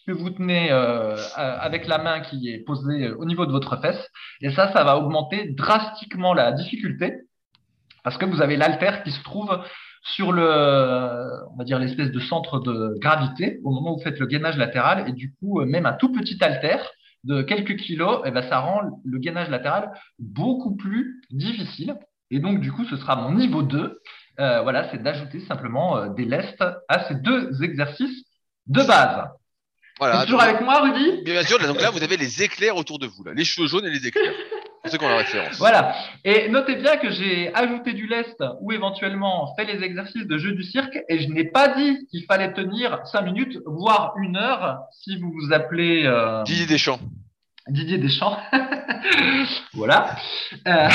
que 0.09 0.13
vous 0.17 0.31
tenez 0.31 0.71
euh, 0.71 1.15
avec 1.35 1.85
la 1.85 1.99
main 1.99 2.19
qui 2.19 2.49
est 2.49 2.65
posée 2.65 3.11
au 3.11 3.25
niveau 3.25 3.45
de 3.45 3.51
votre 3.51 3.79
fesse. 3.79 4.09
Et 4.41 4.49
ça, 4.49 4.73
ça 4.73 4.83
va 4.83 4.97
augmenter 4.97 5.51
drastiquement 5.51 6.33
la 6.33 6.51
difficulté 6.51 7.13
parce 8.03 8.17
que 8.17 8.25
vous 8.25 8.41
avez 8.41 8.57
l'altère 8.57 9.03
qui 9.03 9.11
se 9.11 9.21
trouve 9.21 9.55
sur 10.01 10.31
le, 10.31 10.49
on 11.51 11.57
va 11.57 11.63
dire 11.63 11.77
l'espèce 11.77 12.11
de 12.11 12.19
centre 12.19 12.59
de 12.59 12.95
gravité 12.99 13.59
au 13.63 13.69
moment 13.69 13.93
où 13.93 13.97
vous 13.97 14.03
faites 14.03 14.17
le 14.17 14.25
gainage 14.25 14.57
latéral 14.57 15.07
et 15.07 15.11
du 15.11 15.35
coup 15.35 15.63
même 15.63 15.85
un 15.85 15.93
tout 15.93 16.11
petit 16.11 16.43
haltère 16.43 16.89
de 17.25 17.43
quelques 17.43 17.75
kilos, 17.75 18.21
eh 18.25 18.31
ben, 18.31 18.41
ça 18.49 18.59
rend 18.59 18.81
le 19.03 19.19
gainage 19.19 19.49
latéral 19.49 19.91
beaucoup 20.17 20.75
plus 20.75 21.21
difficile. 21.29 21.97
Et 22.31 22.39
donc 22.39 22.61
du 22.61 22.71
coup, 22.71 22.85
ce 22.85 22.97
sera 22.97 23.15
mon 23.15 23.33
niveau 23.35 23.61
2. 23.61 23.99
Euh, 24.39 24.61
voilà, 24.61 24.89
c'est 24.89 25.03
d'ajouter 25.03 25.41
simplement 25.41 25.97
euh, 25.97 26.09
des 26.09 26.25
lestes 26.25 26.63
à 26.87 27.07
ces 27.07 27.15
deux 27.15 27.61
exercices 27.61 28.25
de 28.65 28.81
base. 28.81 29.27
Voilà. 29.99 30.23
toujours 30.23 30.41
avec 30.41 30.61
moi, 30.61 30.81
Rudy? 30.81 31.23
Bien 31.23 31.43
sûr. 31.43 31.59
donc 31.59 31.81
là, 31.81 31.89
vous 31.89 32.01
avez 32.03 32.17
les 32.17 32.41
éclairs 32.41 32.75
autour 32.77 32.99
de 32.99 33.07
vous, 33.07 33.23
là, 33.23 33.33
les 33.33 33.43
cheveux 33.43 33.67
jaunes 33.67 33.85
et 33.85 33.89
les 33.89 34.07
éclairs. 34.07 34.33
C'est 34.85 34.97
qu'on 34.97 35.07
a 35.07 35.17
référence. 35.17 35.57
Voilà. 35.57 35.93
Et 36.23 36.47
notez 36.47 36.75
bien 36.75 36.95
que 36.97 37.11
j'ai 37.11 37.53
ajouté 37.53 37.93
du 37.93 38.07
lest 38.07 38.41
ou 38.61 38.71
éventuellement 38.71 39.53
fait 39.55 39.65
les 39.65 39.83
exercices 39.83 40.25
de 40.25 40.37
jeu 40.37 40.53
du 40.53 40.63
cirque 40.63 40.97
et 41.09 41.19
je 41.19 41.27
n'ai 41.27 41.43
pas 41.43 41.67
dit 41.67 42.07
qu'il 42.09 42.23
fallait 42.23 42.53
tenir 42.53 42.99
5 43.05 43.21
minutes, 43.23 43.57
voire 43.65 44.13
une 44.21 44.37
heure 44.37 44.79
si 44.91 45.17
vous 45.19 45.31
vous 45.31 45.53
appelez. 45.53 46.05
Euh... 46.05 46.43
Didier 46.43 46.65
Deschamps. 46.65 46.99
Didier 47.69 47.97
Deschamps. 47.97 48.37
voilà. 49.73 50.15
Euh, 50.67 50.89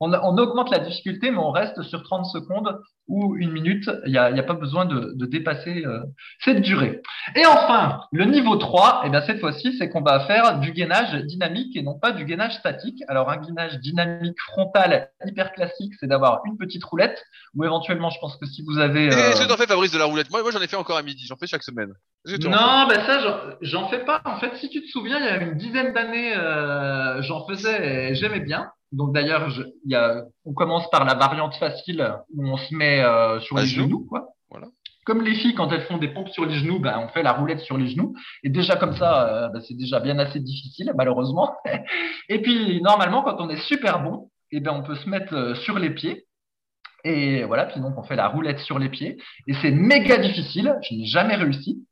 on, 0.00 0.12
augmente 0.12 0.70
la 0.70 0.78
difficulté, 0.78 1.30
mais 1.30 1.38
on 1.38 1.50
reste 1.50 1.82
sur 1.82 2.02
30 2.02 2.26
secondes 2.26 2.80
ou 3.08 3.36
une 3.36 3.52
minute. 3.52 3.88
Il 4.04 4.12
n'y 4.12 4.18
a, 4.18 4.24
a, 4.24 4.42
pas 4.42 4.54
besoin 4.54 4.84
de, 4.84 5.12
de 5.14 5.26
dépasser 5.26 5.84
euh, 5.84 6.00
cette 6.40 6.60
durée. 6.60 7.02
Et 7.34 7.46
enfin, 7.46 8.00
le 8.12 8.24
niveau 8.24 8.56
3, 8.56 9.02
et 9.04 9.06
eh 9.06 9.10
bien 9.10 9.22
cette 9.22 9.40
fois-ci, 9.40 9.76
c'est 9.78 9.88
qu'on 9.88 10.02
va 10.02 10.26
faire 10.26 10.58
du 10.58 10.72
gainage 10.72 11.14
dynamique 11.24 11.76
et 11.76 11.82
non 11.82 11.98
pas 11.98 12.12
du 12.12 12.24
gainage 12.24 12.54
statique. 12.56 13.02
Alors, 13.08 13.30
un 13.30 13.36
gainage 13.36 13.78
dynamique 13.78 14.38
frontal 14.48 15.10
hyper 15.24 15.52
classique, 15.52 15.92
c'est 16.00 16.06
d'avoir 16.06 16.42
une 16.46 16.56
petite 16.56 16.84
roulette 16.84 17.22
ou 17.54 17.64
éventuellement, 17.64 18.10
je 18.10 18.18
pense 18.20 18.36
que 18.36 18.46
si 18.46 18.62
vous 18.66 18.78
avez. 18.78 19.06
Euh... 19.12 19.30
Est-ce 19.30 19.42
que 19.42 19.46
tu 19.46 19.52
en 19.52 19.56
fais, 19.56 19.66
Fabrice, 19.66 19.92
de 19.92 19.98
la 19.98 20.04
roulette? 20.04 20.30
Moi, 20.30 20.42
moi 20.42 20.50
j'en 20.50 20.60
ai 20.60 20.68
fait 20.68 20.76
encore 20.76 20.96
à 20.96 21.02
midi. 21.02 21.24
J'en 21.26 21.36
fais 21.36 21.46
chaque 21.46 21.62
semaine. 21.62 21.92
Non, 22.26 22.86
ben 22.88 23.00
ça, 23.06 23.56
j'en 23.60 23.88
fais 23.88 24.04
pas. 24.04 24.20
En 24.24 24.36
fait, 24.38 24.56
si 24.56 24.68
tu 24.68 24.82
te 24.82 24.88
souviens, 24.88 25.18
il 25.18 25.24
y 25.24 25.28
a 25.28 25.42
une 25.42 25.56
dizaine 25.56 25.92
d'années, 25.92 26.34
euh, 26.36 27.22
j'en 27.22 27.46
faisais 27.46 28.10
et 28.10 28.14
j'aimais 28.16 28.40
bien. 28.40 28.68
Donc 28.90 29.14
d'ailleurs, 29.14 29.48
on 30.44 30.52
commence 30.52 30.90
par 30.90 31.04
la 31.04 31.14
variante 31.14 31.54
facile 31.54 32.14
où 32.34 32.48
on 32.48 32.56
se 32.56 32.74
met 32.74 33.00
euh, 33.00 33.38
sur 33.40 33.56
les 33.56 33.66
genoux, 33.66 34.06
quoi. 34.08 34.28
Voilà. 34.50 34.66
Comme 35.04 35.22
les 35.22 35.34
filles, 35.34 35.54
quand 35.54 35.70
elles 35.70 35.82
font 35.82 35.98
des 35.98 36.08
pompes 36.08 36.30
sur 36.30 36.46
les 36.46 36.56
genoux, 36.56 36.80
ben, 36.80 36.98
on 36.98 37.08
fait 37.08 37.22
la 37.22 37.32
roulette 37.32 37.60
sur 37.60 37.78
les 37.78 37.86
genoux. 37.88 38.14
Et 38.42 38.48
déjà 38.48 38.74
comme 38.74 38.96
ça, 38.96 39.28
euh, 39.28 39.48
ben, 39.48 39.60
c'est 39.60 39.76
déjà 39.76 40.00
bien 40.00 40.18
assez 40.18 40.40
difficile, 40.40 40.92
malheureusement. 40.96 41.54
et 42.28 42.42
puis 42.42 42.80
normalement, 42.82 43.22
quand 43.22 43.36
on 43.38 43.48
est 43.48 43.60
super 43.62 44.02
bon, 44.02 44.30
et 44.50 44.56
eh 44.56 44.60
ben, 44.60 44.72
on 44.72 44.82
peut 44.82 44.96
se 44.96 45.08
mettre 45.08 45.56
sur 45.58 45.78
les 45.78 45.90
pieds. 45.90 46.26
Et 47.04 47.44
voilà, 47.44 47.66
puis 47.66 47.80
donc 47.80 47.96
on 47.96 48.02
fait 48.02 48.16
la 48.16 48.26
roulette 48.26 48.58
sur 48.60 48.80
les 48.80 48.88
pieds. 48.88 49.16
Et 49.46 49.54
c'est 49.62 49.70
méga 49.70 50.16
difficile. 50.18 50.74
Je 50.82 50.94
n'ai 50.94 51.06
jamais 51.06 51.36
réussi. 51.36 51.86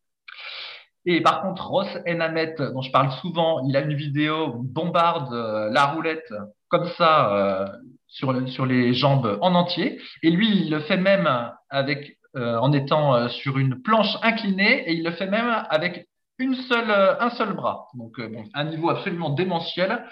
Et 1.06 1.20
par 1.20 1.42
contre, 1.42 1.66
Ross 1.66 1.88
Enamet, 2.06 2.54
dont 2.58 2.82
je 2.82 2.90
parle 2.90 3.12
souvent, 3.20 3.66
il 3.68 3.76
a 3.76 3.80
une 3.80 3.94
vidéo 3.94 4.54
bombarde 4.56 5.32
euh, 5.32 5.70
la 5.70 5.86
roulette 5.86 6.32
comme 6.68 6.88
ça 6.96 7.34
euh, 7.34 7.66
sur, 8.08 8.48
sur 8.48 8.64
les 8.64 8.94
jambes 8.94 9.38
en 9.42 9.54
entier. 9.54 10.00
Et 10.22 10.30
lui, 10.30 10.48
il 10.48 10.70
le 10.70 10.80
fait 10.80 10.96
même 10.96 11.28
avec 11.68 12.18
euh, 12.36 12.56
en 12.56 12.72
étant 12.72 13.28
sur 13.28 13.58
une 13.58 13.82
planche 13.82 14.16
inclinée 14.22 14.88
et 14.88 14.94
il 14.94 15.04
le 15.04 15.12
fait 15.12 15.26
même 15.26 15.64
avec 15.68 16.08
une 16.38 16.54
seule, 16.54 16.90
un 16.90 17.30
seul 17.30 17.52
bras. 17.52 17.86
Donc, 17.94 18.20
bon, 18.20 18.44
un 18.54 18.64
niveau 18.64 18.90
absolument 18.90 19.30
démentiel. 19.30 20.04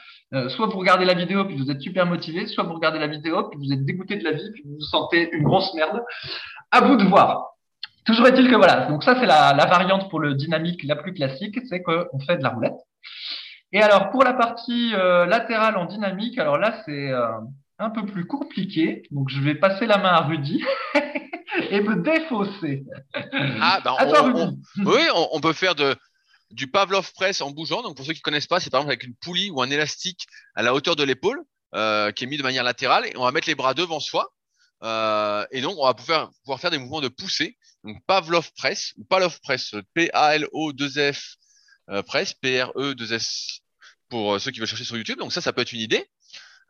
soit 0.51 0.67
vous 0.67 0.79
regardez 0.79 1.05
la 1.05 1.15
vidéo 1.15 1.45
puis 1.45 1.57
vous 1.57 1.69
êtes 1.69 1.81
super 1.81 2.07
motivé, 2.07 2.47
soit 2.47 2.63
vous 2.63 2.75
regardez 2.75 3.01
la 3.01 3.09
vidéo 3.09 3.49
puis 3.49 3.59
vous 3.59 3.73
êtes 3.73 3.85
dégoûté 3.85 4.17
de 4.17 4.25
la 4.25 4.33
vie 4.33 4.51
puis 4.53 4.63
vous 4.65 4.75
vous 4.75 4.81
sentez 4.81 5.31
une 5.33 5.43
grosse 5.43 5.75
merde. 5.75 6.01
À 6.71 6.83
vous 6.83 6.97
de 6.97 7.05
voir. 7.05 7.52
Toujours 8.05 8.27
est-il 8.27 8.49
que 8.49 8.57
voilà, 8.57 8.87
donc 8.87 9.05
ça 9.05 9.15
c'est 9.19 9.27
la, 9.27 9.55
la, 9.55 9.67
variante 9.67 10.11
pour 10.11 10.21
le 10.21 10.35
dynamique 10.35 10.83
la 10.85 10.97
plus 10.97 11.15
classique, 11.15 11.59
c'est 11.69 11.83
qu'on 11.83 12.19
fait 12.27 12.37
de 12.37 12.43
la 12.43 12.51
roulette. 12.51 12.79
Et 13.73 13.81
alors 13.81 14.11
pour 14.11 14.25
la 14.25 14.35
partie 14.35 14.93
euh, 14.95 15.25
latérale 15.27 15.77
en 15.77 15.87
dynamique, 15.87 16.39
alors 16.39 16.59
là 16.59 16.83
c'est 16.85 17.11
euh, 17.11 17.29
un 17.79 17.91
peu 17.91 18.05
plus 18.05 18.27
compliqué, 18.27 19.05
donc 19.11 19.29
je 19.29 19.41
vais 19.41 19.55
passer 19.55 19.87
la 19.87 19.99
main 19.99 20.11
à 20.11 20.23
Rudy 20.23 20.63
et 21.71 21.81
me 21.81 21.97
défausser. 21.97 22.85
Ah 23.61 23.81
ben 23.85 23.95
on, 23.99 24.57
oui, 24.85 25.03
on, 25.33 25.41
peut 25.41 25.53
faire 25.53 25.75
de, 25.75 25.97
du 26.51 26.67
Pavlov 26.69 27.13
press 27.15 27.41
en 27.41 27.51
bougeant. 27.51 27.83
Donc 27.83 27.97
pour 27.97 28.07
ceux 28.07 28.13
qui 28.13 28.21
connaissent 28.21 28.47
pas, 28.47 28.61
c'est 28.61 28.71
par 28.71 28.81
exemple 28.81 28.93
avec 28.93 29.05
une 29.05 29.15
poulie 29.15 29.51
ou 29.51 29.63
un 29.63 29.71
élastique 29.71 30.27
à 30.55 30.63
la 30.63 30.75
hauteur 30.75 30.97
de 30.97 31.03
l'épaule 31.03 31.43
euh, 31.75 32.13
qui 32.13 32.25
est 32.25 32.27
mis 32.27 32.37
de 32.37 32.43
manière 32.43 32.65
latérale 32.65 33.07
et 33.07 33.17
on 33.17 33.25
va 33.25 33.33
mettre 33.33 33.49
les 33.49 33.55
bras 33.55 33.75
devant 33.75 34.01
soi. 34.01 34.33
Euh, 34.83 35.47
et 35.53 35.61
donc 35.61 35.77
on 35.79 35.87
va 35.87 35.95
pouvoir, 35.95 36.33
faire 36.59 36.71
des 36.71 36.79
mouvements 36.79 37.01
de 37.01 37.09
poussée 37.09 37.57
donc 37.85 38.05
Pavlov 38.07 38.53
Press, 38.57 38.93
ou 38.97 39.05
Pavlov 39.05 39.41
Press, 39.41 39.75
P-A-L-O-2-F 39.95 41.37
euh, 41.91 42.03
Press, 42.03 42.33
P-R-E-2-S 42.35 43.61
pour 44.09 44.35
euh, 44.35 44.39
ceux 44.39 44.51
qui 44.51 44.61
veulent 44.61 44.69
chercher 44.69 44.85
sur 44.85 44.97
YouTube. 44.97 45.19
Donc 45.19 45.33
ça, 45.33 45.41
ça 45.41 45.53
peut 45.53 45.63
être 45.63 45.73
une 45.73 45.81
idée. 45.81 46.09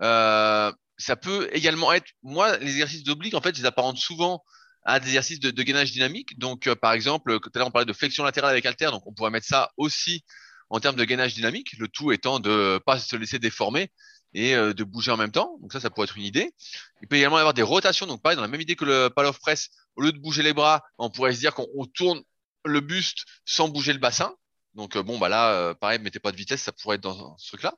Ça 0.01 1.17
peut 1.17 1.49
également 1.53 1.93
être, 1.93 2.07
moi, 2.23 2.57
les 2.59 2.71
exercices 2.71 3.03
d'oblique, 3.03 3.35
en 3.35 3.41
fait, 3.41 3.55
je 3.57 3.61
les 3.61 3.67
apparente 3.67 3.99
souvent 3.99 4.45
à 4.85 5.01
des 5.01 5.09
exercices 5.09 5.41
de, 5.41 5.63
gainage 5.63 5.91
dynamique. 5.91 6.39
Donc, 6.39 6.73
par 6.75 6.93
exemple, 6.93 7.41
tout 7.41 7.51
à 7.55 7.59
l'heure, 7.59 7.69
on 7.69 7.73
parlait 7.73 7.87
de 7.87 7.93
flexion 7.93 8.25
latérale 8.25 8.53
avec 8.53 8.65
halter, 8.67 8.87
donc 8.87 9.03
on 9.07 9.13
pourrait 9.13 9.31
mettre 9.31 9.47
ça 9.47 9.73
aussi 9.77 10.23
en 10.71 10.81
termes 10.81 10.97
de 10.97 11.05
gainage 11.05 11.35
dynamique, 11.35 11.77
le 11.79 11.89
tout 11.89 12.13
étant 12.13 12.41
de 12.41 12.81
pas 12.87 12.99
se 12.99 13.17
laisser 13.17 13.39
déformer 13.39 13.91
et 14.35 14.55
euh, 14.55 14.73
de 14.73 14.85
bouger 14.85 15.11
en 15.11 15.17
même 15.17 15.33
temps. 15.33 15.59
Donc 15.61 15.73
ça, 15.73 15.81
ça 15.81 15.91
pourrait 15.91 16.05
être 16.05 16.17
une 16.17 16.25
idée. 16.25 16.55
Il 17.01 17.09
peut 17.09 17.17
également 17.17 17.37
y 17.37 17.41
avoir 17.41 17.55
des 17.55 17.63
rotations. 17.63 18.07
Donc 18.07 18.23
pareil, 18.23 18.37
dans 18.37 18.43
la 18.43 18.49
même 18.49 18.61
idée 18.61 18.77
que 18.77 18.85
le 18.85 19.09
pal 19.09 19.27
of 19.27 19.39
press, 19.41 19.71
au 19.97 20.03
lieu 20.03 20.13
de 20.13 20.19
bouger 20.19 20.43
les 20.43 20.53
bras, 20.53 20.83
on 20.99 21.11
pourrait 21.11 21.35
se 21.35 21.41
dire 21.41 21.55
qu'on 21.55 21.87
tourne 21.95 22.23
le 22.65 22.81
buste 22.81 23.25
sans 23.45 23.69
bouger 23.69 23.93
le 23.93 23.99
bassin. 23.99 24.35
Donc 24.75 24.97
euh, 24.97 25.03
bon, 25.03 25.19
bah 25.19 25.29
là, 25.29 25.53
euh, 25.53 25.75
pareil, 25.75 25.99
mettez 25.99 26.19
pas 26.19 26.33
de 26.33 26.37
vitesse, 26.37 26.63
ça 26.63 26.73
pourrait 26.73 26.97
être 26.97 27.03
dans 27.03 27.37
ce 27.39 27.49
truc-là. 27.49 27.75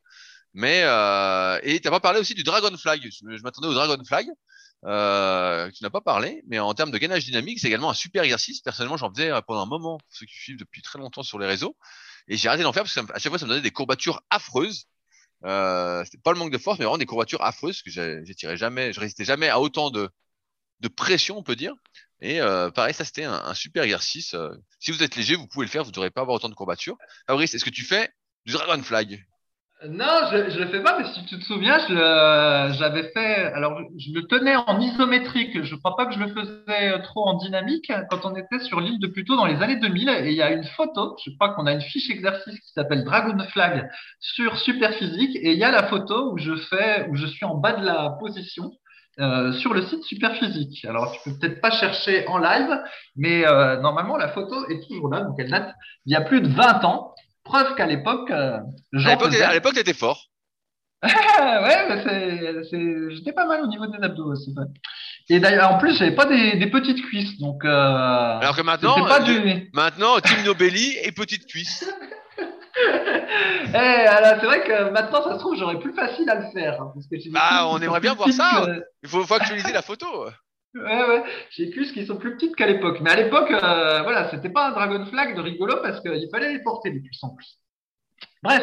Mais 0.52 0.82
euh, 0.84 1.58
et 1.62 1.80
t'as 1.80 1.90
pas 1.90 2.00
parlé 2.00 2.20
aussi 2.20 2.34
du 2.34 2.44
dragon 2.44 2.76
flag. 2.76 3.00
Je, 3.02 3.42
m'attendais 3.42 3.68
au 3.68 3.74
dragon 3.74 4.02
flag. 4.04 4.28
Euh, 4.84 5.70
tu 5.72 5.82
n'as 5.82 5.90
pas 5.90 6.02
parlé, 6.02 6.42
mais 6.46 6.58
en 6.58 6.74
termes 6.74 6.90
de 6.90 6.98
gainage 6.98 7.24
dynamique, 7.24 7.58
c'est 7.58 7.68
également 7.68 7.90
un 7.90 7.94
super 7.94 8.22
exercice. 8.22 8.60
Personnellement, 8.60 8.96
j'en 8.96 9.10
faisais 9.10 9.30
pendant 9.46 9.62
un 9.62 9.66
moment, 9.66 9.98
pour 9.98 10.08
ceux 10.10 10.26
qui 10.26 10.34
suivent 10.34 10.58
depuis 10.58 10.82
très 10.82 10.98
longtemps 10.98 11.22
sur 11.22 11.38
les 11.38 11.46
réseaux, 11.46 11.76
et 12.28 12.36
j'ai 12.36 12.48
arrêté 12.48 12.62
d'en 12.62 12.72
faire 12.72 12.84
parce 12.84 12.94
qu'à 12.94 13.18
chaque 13.18 13.30
fois, 13.30 13.38
ça 13.38 13.46
me 13.46 13.50
donnait 13.50 13.62
des 13.62 13.70
courbatures 13.70 14.22
affreuses. 14.30 14.86
Euh, 15.44 16.04
c'était 16.04 16.18
pas 16.18 16.32
le 16.32 16.38
manque 16.38 16.52
de 16.52 16.58
force, 16.58 16.78
mais 16.78 16.84
vraiment 16.84 16.98
des 16.98 17.06
courbatures 17.06 17.42
affreuses 17.42 17.82
que 17.82 18.32
tiré 18.32 18.56
jamais, 18.56 18.92
je 18.92 19.00
résistais 19.00 19.24
jamais 19.24 19.48
à 19.48 19.60
autant 19.60 19.90
de, 19.90 20.08
de 20.80 20.88
pression, 20.88 21.38
on 21.38 21.42
peut 21.42 21.56
dire. 21.56 21.74
Et 22.20 22.40
euh, 22.40 22.70
pareil, 22.70 22.94
ça 22.94 23.04
c'était 23.04 23.24
un, 23.24 23.34
un, 23.34 23.54
super 23.54 23.82
exercice. 23.82 24.34
Euh, 24.34 24.54
si 24.78 24.90
vous 24.90 25.02
êtes 25.02 25.16
léger, 25.16 25.34
vous 25.34 25.46
pouvez 25.46 25.66
le 25.66 25.70
faire, 25.70 25.82
vous 25.82 25.90
ne 25.90 25.94
devrez 25.94 26.10
pas 26.10 26.22
avoir 26.22 26.36
autant 26.36 26.48
de 26.48 26.54
courbatures. 26.54 26.96
Fabrice, 27.26 27.54
est-ce 27.54 27.64
que 27.64 27.70
tu 27.70 27.84
fais 27.84 28.10
du 28.46 28.52
Dragon 28.52 28.82
Flag 28.82 29.24
non, 29.90 30.28
je 30.30 30.36
ne 30.36 30.64
le 30.64 30.66
fais 30.66 30.82
pas, 30.82 30.98
mais 30.98 31.04
si 31.04 31.24
tu 31.26 31.38
te 31.38 31.44
souviens, 31.44 31.78
j'avais 32.72 33.10
fait. 33.12 33.52
Alors, 33.54 33.80
je, 33.98 34.12
le 34.12 34.26
tenais 34.26 34.56
en 34.56 34.80
isométrique. 34.80 35.62
Je 35.62 35.74
ne 35.74 35.80
crois 35.80 35.96
pas 35.96 36.06
que 36.06 36.14
je 36.14 36.18
le 36.18 36.28
faisais 36.28 37.02
trop 37.02 37.26
en 37.26 37.34
dynamique 37.34 37.92
quand 38.10 38.24
on 38.24 38.34
était 38.34 38.60
sur 38.60 38.80
l'île 38.80 38.98
de 38.98 39.06
Pluto 39.06 39.36
dans 39.36 39.46
les 39.46 39.62
années 39.62 39.76
2000. 39.76 40.08
Et 40.08 40.30
il 40.30 40.36
y 40.36 40.42
a 40.42 40.52
une 40.52 40.64
photo. 40.64 41.16
Je 41.24 41.30
crois 41.34 41.54
qu'on 41.54 41.66
a 41.66 41.72
une 41.72 41.80
fiche 41.80 42.10
exercice 42.10 42.58
qui 42.60 42.72
s'appelle 42.72 43.04
Dragon 43.04 43.36
Flag 43.50 43.88
sur 44.20 44.56
Superphysique. 44.58 45.36
Et 45.36 45.52
il 45.52 45.58
y 45.58 45.64
a 45.64 45.70
la 45.70 45.84
photo 45.84 46.32
où 46.32 46.38
je 46.38 46.54
fais, 46.56 47.06
où 47.10 47.16
je 47.16 47.26
suis 47.26 47.44
en 47.44 47.56
bas 47.56 47.72
de 47.72 47.84
la 47.84 48.16
position. 48.20 48.72
Euh, 49.20 49.52
sur 49.52 49.72
le 49.72 49.82
site 49.82 50.02
Superphysique. 50.02 50.84
Alors, 50.86 51.12
tu 51.12 51.20
peux 51.24 51.38
peut-être 51.38 51.60
pas 51.60 51.70
chercher 51.70 52.26
en 52.26 52.38
live, 52.38 52.82
mais 53.14 53.46
euh, 53.46 53.80
normalement, 53.80 54.16
la 54.16 54.26
photo 54.26 54.68
est 54.68 54.84
toujours 54.88 55.08
là. 55.08 55.20
Donc, 55.20 55.36
elle 55.38 55.50
date 55.50 55.72
il 56.04 56.12
y 56.12 56.16
a 56.16 56.20
plus 56.20 56.40
de 56.40 56.48
20 56.48 56.84
ans. 56.84 57.14
Preuve 57.44 57.74
qu'à 57.74 57.86
l'époque, 57.86 58.30
euh, 58.30 58.58
À 58.94 59.52
l'époque, 59.52 59.74
t'étais 59.74 59.92
fort. 59.92 60.30
ouais, 61.04 61.88
mais 61.88 63.14
j'étais 63.14 63.32
pas 63.32 63.46
mal 63.46 63.62
au 63.62 63.66
niveau 63.66 63.86
des 63.86 64.02
abdos 64.02 64.32
aussi. 64.32 64.54
Et 65.28 65.38
d'ailleurs, 65.38 65.72
en 65.72 65.78
plus, 65.78 65.96
j'avais 65.98 66.14
pas 66.14 66.24
des, 66.24 66.66
petites 66.70 67.04
cuisses, 67.04 67.38
donc. 67.38 67.64
Euh, 67.64 68.38
Alors 68.38 68.56
que 68.56 68.62
maintenant, 68.62 68.96
maintenant, 69.74 70.18
Tim 70.20 70.42
Nobelli 70.44 70.96
et 71.02 71.12
petites 71.12 71.46
cuisses. 71.46 71.88
Eh, 72.76 73.76
alors, 73.76 74.40
c'est 74.40 74.46
vrai 74.46 74.64
que 74.64 74.90
maintenant, 74.90 75.22
ça 75.22 75.34
se 75.34 75.38
trouve, 75.38 75.56
j'aurais 75.56 75.78
plus 75.78 75.94
facile 75.94 76.28
à 76.28 76.34
le 76.34 76.50
faire. 76.52 76.80
Hein, 76.80 76.90
parce 76.92 77.06
que 77.06 77.30
bah, 77.32 77.66
on 77.68 77.80
aimerait 77.80 78.00
bien 78.00 78.14
voir 78.14 78.28
ça. 78.30 78.66
Il 79.04 79.08
faut, 79.08 79.24
faut 79.24 79.34
actualiser 79.34 79.72
la 79.72 79.80
photo. 79.80 80.26
Ouais, 80.74 80.82
ouais. 81.08 81.22
J'ai 81.50 81.70
cuisses 81.70 81.92
qui 81.92 82.04
sont 82.04 82.16
plus 82.16 82.34
petites 82.34 82.56
qu'à 82.56 82.66
l'époque. 82.66 83.00
Mais 83.00 83.10
à 83.10 83.16
l'époque, 83.16 83.50
euh, 83.50 84.02
voilà, 84.02 84.28
c'était 84.30 84.48
pas 84.48 84.68
un 84.68 84.72
Dragon 84.72 85.06
Flag 85.06 85.36
de 85.36 85.40
rigolo 85.40 85.76
parce 85.82 86.00
qu'il 86.00 86.28
fallait 86.30 86.52
les 86.52 86.62
porter 86.62 86.90
les 86.90 87.00
cuisses 87.00 87.22
en 87.22 87.30
plus. 87.30 87.60
Bref, 88.44 88.62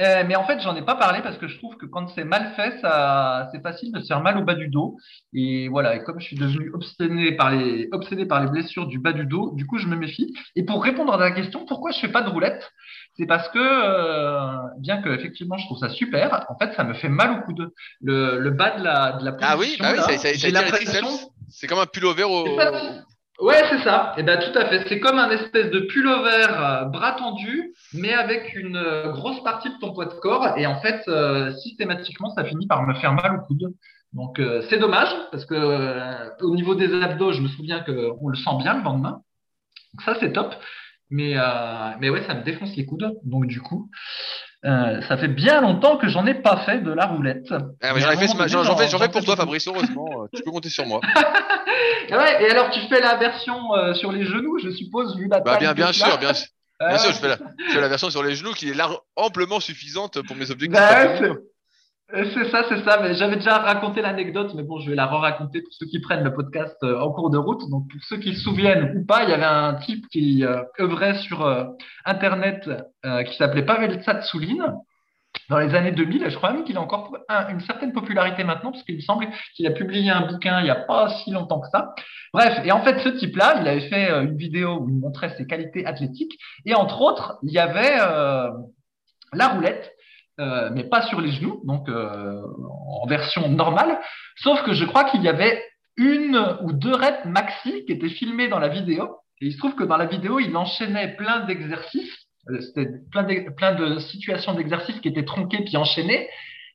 euh, 0.00 0.24
mais 0.26 0.34
en 0.34 0.44
fait, 0.44 0.58
j'en 0.60 0.74
ai 0.74 0.82
pas 0.82 0.96
parlé 0.96 1.20
parce 1.22 1.36
que 1.38 1.46
je 1.46 1.56
trouve 1.58 1.76
que 1.76 1.86
quand 1.86 2.08
c'est 2.16 2.24
mal 2.24 2.52
fait, 2.56 2.80
ça, 2.80 3.48
c'est 3.52 3.62
facile 3.62 3.92
de 3.92 4.00
se 4.00 4.06
faire 4.08 4.20
mal 4.20 4.36
au 4.38 4.42
bas 4.42 4.54
du 4.54 4.66
dos. 4.68 4.96
Et 5.32 5.68
voilà, 5.68 5.94
et 5.94 6.02
comme 6.02 6.18
je 6.18 6.24
suis 6.26 6.36
devenu 6.36 6.70
obstiné 6.74 7.32
par 7.36 7.50
les, 7.52 7.88
obsédé 7.92 8.26
par 8.26 8.42
les 8.42 8.50
blessures 8.50 8.86
du 8.86 8.98
bas 8.98 9.12
du 9.12 9.24
dos, 9.26 9.52
du 9.54 9.66
coup, 9.66 9.78
je 9.78 9.86
me 9.86 9.94
méfie. 9.94 10.34
Et 10.56 10.64
pour 10.64 10.82
répondre 10.82 11.14
à 11.14 11.18
ta 11.18 11.30
question, 11.30 11.64
pourquoi 11.66 11.92
je 11.92 12.00
fais 12.00 12.08
pas 12.08 12.22
de 12.22 12.30
roulette? 12.30 12.68
C'est 13.16 13.26
parce 13.26 13.48
que, 13.50 13.58
euh, 13.60 14.56
bien 14.78 15.00
que 15.00 15.10
effectivement, 15.10 15.58
je 15.58 15.66
trouve 15.66 15.78
ça 15.78 15.90
super, 15.90 16.44
en 16.48 16.58
fait, 16.58 16.72
ça 16.74 16.82
me 16.82 16.94
fait 16.94 17.08
mal 17.08 17.30
au 17.38 17.42
coude. 17.44 17.70
Le, 18.00 18.40
le 18.40 18.50
bas 18.50 18.76
de 18.78 18.82
la, 18.82 19.12
de 19.12 19.24
la 19.24 19.32
position. 19.32 19.54
Ah 19.54 19.56
oui, 19.60 19.76
bah 19.78 19.88
oui, 19.92 19.96
là, 19.98 20.02
ça, 20.02 20.12
ça, 20.12 20.18
ça, 20.18 20.32
j'ai 20.32 20.50
ça- 20.50 20.62
l'impression- 20.62 21.30
c'est 21.48 21.68
comme 21.68 21.78
un 21.78 21.86
pullover 21.86 22.24
au. 22.24 22.56
pas- 22.56 22.72
Ouais, 23.40 23.62
c'est 23.68 23.82
ça. 23.82 24.14
Et 24.16 24.22
ben 24.22 24.38
tout 24.38 24.56
à 24.56 24.66
fait. 24.66 24.84
C'est 24.88 25.00
comme 25.00 25.18
un 25.18 25.30
espèce 25.30 25.70
de 25.70 25.80
pullover 25.80 26.46
euh, 26.48 26.84
bras 26.84 27.12
tendu, 27.12 27.74
mais 27.92 28.12
avec 28.12 28.54
une 28.54 28.76
euh, 28.76 29.10
grosse 29.10 29.42
partie 29.42 29.68
de 29.70 29.78
ton 29.80 29.92
poids 29.92 30.06
de 30.06 30.14
corps. 30.14 30.56
Et 30.56 30.66
en 30.66 30.80
fait, 30.80 31.02
euh, 31.08 31.52
systématiquement, 31.54 32.30
ça 32.30 32.44
finit 32.44 32.66
par 32.68 32.86
me 32.86 32.94
faire 32.94 33.12
mal 33.12 33.36
au 33.36 33.46
coude. 33.46 33.74
Donc 34.12 34.38
euh, 34.38 34.62
c'est 34.70 34.78
dommage 34.78 35.08
parce 35.32 35.44
que 35.46 36.42
au 36.44 36.54
niveau 36.54 36.76
des 36.76 36.92
abdos, 37.02 37.32
je 37.32 37.40
me 37.42 37.48
souviens 37.48 37.80
que 37.80 38.10
on 38.20 38.28
le 38.28 38.36
sent 38.36 38.56
bien 38.58 38.74
le 38.78 38.84
lendemain. 38.84 39.20
Donc 39.92 40.02
ça 40.02 40.16
c'est 40.20 40.32
top. 40.32 40.54
Mais 41.10 41.34
mais 42.00 42.10
ouais, 42.10 42.24
ça 42.26 42.34
me 42.34 42.44
défonce 42.44 42.74
les 42.76 42.86
coudes. 42.86 43.18
Donc 43.24 43.46
du 43.46 43.60
coup, 43.60 43.90
euh, 44.64 45.00
ça 45.08 45.16
fait 45.16 45.28
bien 45.28 45.60
longtemps 45.60 45.96
que 45.98 46.08
j'en 46.08 46.26
ai 46.26 46.34
pas 46.34 46.58
fait 46.64 46.80
de 46.80 46.92
la 46.92 47.06
roulette. 47.06 47.52
Ah, 47.82 47.92
j'en 47.96 48.10
ai 48.10 48.16
fait, 48.16 48.28
ce 48.28 48.36
fais, 48.36 48.48
j'en- 48.48 49.08
pour 49.08 49.24
toi. 49.24 49.36
Fabrice. 49.36 49.66
Heureusement, 49.68 50.22
euh, 50.24 50.26
tu 50.34 50.42
peux 50.42 50.50
compter 50.50 50.70
sur 50.70 50.86
moi. 50.86 51.00
Ouais, 52.10 52.44
et 52.44 52.50
alors 52.50 52.70
tu 52.70 52.80
fais 52.80 53.00
la 53.00 53.16
version 53.16 53.74
euh, 53.74 53.94
sur 53.94 54.12
les 54.12 54.24
genoux, 54.26 54.58
je 54.62 54.70
suppose, 54.70 55.16
vu 55.16 55.26
la 55.26 55.40
Bah, 55.40 55.52
taille 55.52 55.60
bien, 55.60 55.72
bien 55.74 55.92
sûr, 55.92 56.18
bien 56.18 56.34
sûr. 56.34 56.48
Bien 56.80 56.98
sûr, 56.98 57.12
je 57.12 57.18
fais 57.18 57.28
la, 57.28 57.38
je 57.68 57.72
fais 57.72 57.80
la 57.80 57.88
version 57.88 58.10
sur 58.10 58.22
les 58.22 58.34
genoux 58.34 58.52
qui 58.52 58.68
est 58.68 58.74
lar- 58.74 59.00
amplement 59.16 59.58
suffisante 59.58 60.20
pour 60.26 60.36
mes 60.36 60.50
objectifs. 60.50 60.78
Bah, 60.78 61.06
C'est 62.12 62.44
ça, 62.50 62.64
c'est 62.68 62.84
ça. 62.84 63.00
Mais 63.02 63.14
j'avais 63.14 63.36
déjà 63.36 63.58
raconté 63.58 64.02
l'anecdote, 64.02 64.52
mais 64.54 64.62
bon, 64.62 64.78
je 64.78 64.90
vais 64.90 64.96
la 64.96 65.06
re-raconter 65.06 65.62
pour 65.62 65.72
ceux 65.72 65.86
qui 65.86 66.00
prennent 66.00 66.22
le 66.22 66.34
podcast 66.34 66.76
euh, 66.82 67.00
en 67.00 67.10
cours 67.10 67.30
de 67.30 67.38
route. 67.38 67.62
Donc, 67.70 67.88
pour 67.90 68.00
ceux 68.04 68.18
qui 68.18 68.34
se 68.34 68.42
souviennent 68.42 68.98
ou 68.98 69.06
pas, 69.06 69.24
il 69.24 69.30
y 69.30 69.32
avait 69.32 69.44
un 69.44 69.74
type 69.74 70.06
qui 70.08 70.44
euh, 70.44 70.62
œuvrait 70.78 71.14
sur 71.18 71.44
euh, 71.44 71.64
Internet 72.04 72.70
euh, 73.06 73.22
qui 73.24 73.36
s'appelait 73.36 73.64
Pavel 73.64 74.02
Tsatsoulin 74.02 74.76
dans 75.48 75.58
les 75.58 75.74
années 75.74 75.92
2000. 75.92 76.28
Je 76.28 76.36
crois 76.36 76.52
même 76.52 76.64
qu'il 76.64 76.76
a 76.76 76.80
encore 76.82 77.16
un- 77.28 77.48
une 77.48 77.60
certaine 77.60 77.92
popularité 77.92 78.44
maintenant, 78.44 78.70
parce 78.70 78.84
qu'il 78.84 78.96
me 78.96 79.00
semble 79.00 79.26
qu'il 79.56 79.66
a 79.66 79.70
publié 79.70 80.10
un 80.10 80.26
bouquin 80.26 80.60
il 80.60 80.64
n'y 80.64 80.70
a 80.70 80.74
pas 80.76 81.08
si 81.08 81.30
longtemps 81.30 81.60
que 81.60 81.68
ça. 81.72 81.94
Bref, 82.34 82.60
et 82.64 82.70
en 82.70 82.82
fait, 82.82 82.98
ce 83.00 83.08
type-là, 83.08 83.60
il 83.62 83.66
avait 83.66 83.88
fait 83.88 84.10
euh, 84.10 84.22
une 84.24 84.36
vidéo 84.36 84.78
où 84.80 84.88
il 84.90 84.98
montrait 84.98 85.34
ses 85.38 85.46
qualités 85.46 85.86
athlétiques. 85.86 86.38
Et 86.66 86.74
entre 86.74 87.00
autres, 87.00 87.38
il 87.42 87.50
y 87.52 87.58
avait 87.58 87.96
euh, 87.98 88.50
la 89.32 89.48
roulette 89.48 89.90
euh, 90.40 90.70
mais 90.74 90.84
pas 90.84 91.02
sur 91.02 91.20
les 91.20 91.30
genoux, 91.30 91.60
donc 91.64 91.88
euh, 91.88 92.42
en 93.02 93.06
version 93.06 93.48
normale. 93.48 93.98
Sauf 94.36 94.62
que 94.62 94.72
je 94.72 94.84
crois 94.84 95.04
qu'il 95.04 95.22
y 95.22 95.28
avait 95.28 95.62
une 95.96 96.36
ou 96.62 96.72
deux 96.72 96.94
reps 96.94 97.24
maxi 97.24 97.84
qui 97.86 97.92
étaient 97.92 98.08
filmées 98.08 98.48
dans 98.48 98.58
la 98.58 98.68
vidéo. 98.68 99.16
Et 99.40 99.46
il 99.46 99.52
se 99.52 99.58
trouve 99.58 99.74
que 99.74 99.84
dans 99.84 99.96
la 99.96 100.06
vidéo, 100.06 100.40
il 100.40 100.56
enchaînait 100.56 101.14
plein 101.16 101.40
d'exercices. 101.40 102.16
Euh, 102.50 102.60
C'était 102.60 102.88
plein, 103.10 103.22
d'ex- 103.22 103.52
plein 103.56 103.74
de 103.74 103.98
situations 103.98 104.54
d'exercices 104.54 105.00
qui 105.00 105.08
étaient 105.08 105.24
tronquées 105.24 105.62
puis 105.64 105.76
enchaînées. 105.76 106.28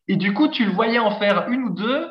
Et 0.07 0.15
du 0.15 0.33
coup, 0.33 0.47
tu 0.47 0.65
le 0.65 0.71
voyais 0.71 0.99
en 0.99 1.11
faire 1.19 1.47
une 1.49 1.63
ou 1.63 1.69
deux, 1.73 2.07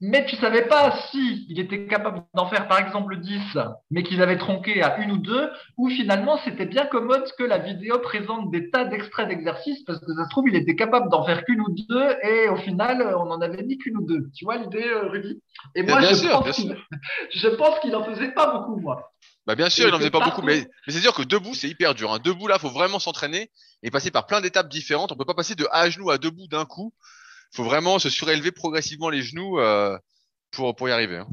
mais 0.00 0.24
tu 0.26 0.36
savais 0.36 0.62
pas 0.66 0.94
si 1.10 1.46
il 1.48 1.60
était 1.60 1.86
capable 1.86 2.22
d'en 2.34 2.46
faire 2.48 2.68
par 2.68 2.78
exemple 2.78 3.18
10, 3.18 3.58
mais 3.90 4.02
qu'ils 4.02 4.22
avaient 4.22 4.38
tronqué 4.38 4.82
à 4.82 4.98
une 4.98 5.12
ou 5.12 5.18
deux, 5.18 5.50
ou 5.76 5.88
finalement 5.90 6.38
c'était 6.44 6.66
bien 6.66 6.86
commode 6.86 7.30
que 7.38 7.44
la 7.44 7.58
vidéo 7.58 7.98
présente 7.98 8.50
des 8.50 8.70
tas 8.70 8.84
d'extraits 8.84 9.28
d'exercices, 9.28 9.82
parce 9.84 10.00
que 10.00 10.14
ça 10.14 10.24
se 10.24 10.30
trouve 10.30 10.48
il 10.48 10.56
était 10.56 10.76
capable 10.76 11.10
d'en 11.10 11.24
faire 11.24 11.44
qu'une 11.44 11.60
ou 11.60 11.68
deux, 11.88 12.08
et 12.22 12.48
au 12.48 12.56
final 12.56 13.14
on 13.18 13.26
n'en 13.26 13.40
avait 13.40 13.62
ni 13.62 13.76
qu'une 13.78 13.98
ou 13.98 14.06
deux. 14.06 14.30
Tu 14.34 14.44
vois 14.44 14.56
l'idée, 14.56 14.86
euh, 14.86 15.08
Rudy? 15.08 15.42
Et 15.74 15.82
moi 15.82 15.98
bien 16.00 16.10
je, 16.10 16.14
sûr, 16.14 16.30
pense 16.42 16.56
qu'il- 16.56 16.76
je 17.34 17.48
pense 17.48 17.78
qu'il 17.80 17.94
en 17.94 18.04
faisait 18.04 18.32
pas 18.32 18.52
beaucoup, 18.52 18.80
moi. 18.80 19.12
Bah, 19.46 19.54
bien 19.54 19.70
sûr, 19.70 19.86
Et 19.86 19.88
il 19.88 19.94
en 19.94 19.96
que 19.96 20.00
faisait 20.02 20.10
pas 20.10 20.18
partout- 20.20 20.36
beaucoup, 20.42 20.46
mais, 20.46 20.66
mais 20.86 20.92
c'est 20.92 21.00
sûr 21.00 21.14
que 21.14 21.22
debout, 21.22 21.54
c'est 21.54 21.68
hyper 21.68 21.94
dur. 21.94 22.12
Hein. 22.12 22.18
Debout, 22.22 22.46
là, 22.46 22.58
faut 22.58 22.68
vraiment 22.68 22.98
s'entraîner 22.98 23.50
et 23.82 23.90
passer 23.90 24.10
par 24.10 24.26
plein 24.26 24.40
d'étapes 24.40 24.68
différentes. 24.68 25.12
On 25.12 25.16
peut 25.16 25.24
pas 25.24 25.34
passer 25.34 25.54
de 25.54 25.66
à 25.72 25.88
genoux 25.88 26.10
à 26.10 26.18
debout 26.18 26.46
d'un 26.46 26.66
coup. 26.66 26.92
Faut 27.52 27.64
vraiment 27.64 27.98
se 27.98 28.08
surélever 28.10 28.52
progressivement 28.52 29.10
les 29.10 29.22
genoux 29.22 29.58
euh, 29.58 29.98
pour, 30.52 30.74
pour 30.76 30.88
y 30.88 30.92
arriver. 30.92 31.18
hein. 31.18 31.26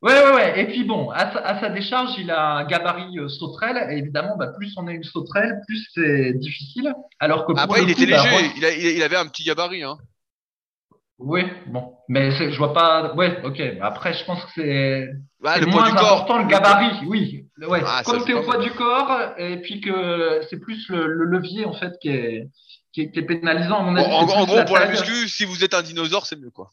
Ouais, 0.00 0.12
ouais, 0.12 0.32
ouais. 0.32 0.60
Et 0.60 0.66
puis 0.66 0.84
bon, 0.84 1.10
à 1.10 1.32
sa, 1.32 1.40
à 1.40 1.60
sa 1.60 1.70
décharge, 1.70 2.12
il 2.18 2.30
a 2.30 2.58
un 2.58 2.64
gabarit 2.66 3.18
euh, 3.18 3.28
sauterelle. 3.28 3.88
Et 3.90 3.98
évidemment, 3.98 4.36
bah, 4.36 4.52
plus 4.56 4.72
on 4.76 4.86
a 4.86 4.92
une 4.92 5.02
sauterelle, 5.02 5.60
plus 5.66 5.88
c'est 5.92 6.34
difficile. 6.34 6.94
Alors 7.18 7.46
que 7.46 7.52
pour 7.52 7.58
Après, 7.60 7.82
il 7.82 7.86
coup, 7.94 8.02
était 8.02 8.10
bah, 8.12 8.22
léger. 8.22 8.52
Il, 8.56 9.02
a- 9.02 9.04
avait 9.04 9.16
un 9.16 9.26
petit 9.26 9.42
gabarit. 9.42 9.82
Hein. 9.82 9.98
Oui, 11.18 11.42
bon. 11.66 11.94
Mais 12.08 12.30
je 12.30 12.56
vois 12.56 12.72
pas. 12.72 13.12
Ouais, 13.14 13.42
ok. 13.44 13.60
Après, 13.80 14.14
je 14.14 14.24
pense 14.24 14.44
que 14.44 14.50
c'est 14.54 15.08
Ah, 15.44 15.54
c'est 15.54 15.60
le 15.62 15.66
poids 15.66 15.80
moins 15.80 15.90
du 15.90 15.96
corps. 15.96 16.12
important 16.12 16.38
le 16.38 16.48
gabarit. 16.48 17.06
Oui. 17.06 17.44
Ouais. 17.66 17.82
Ah, 17.84 18.02
Comme 18.04 18.24
tu 18.24 18.30
es 18.30 18.34
au 18.34 18.44
poids 18.44 18.58
du 18.58 18.70
corps, 18.70 19.32
et 19.36 19.56
puis 19.62 19.80
que 19.80 20.42
c'est 20.48 20.60
plus 20.60 20.88
le, 20.90 21.08
le 21.08 21.24
levier, 21.24 21.64
en 21.64 21.72
fait, 21.72 21.92
qui 22.00 22.08
est, 22.10 22.48
qui 22.98 23.02
est, 23.04 23.10
qui 23.12 23.18
est 23.20 23.22
pénalisant, 23.22 23.78
à 23.78 23.82
mon 23.82 23.92
Bon, 23.92 23.98
avis. 24.04 24.32
en, 24.32 24.40
en 24.42 24.44
gros, 24.46 24.64
pour 24.64 24.78
la 24.78 24.88
muscu, 24.88 25.28
si 25.28 25.44
vous 25.44 25.62
êtes 25.62 25.74
un 25.74 25.82
dinosaure, 25.82 26.26
c'est 26.26 26.36
mieux, 26.36 26.50
quoi. 26.50 26.72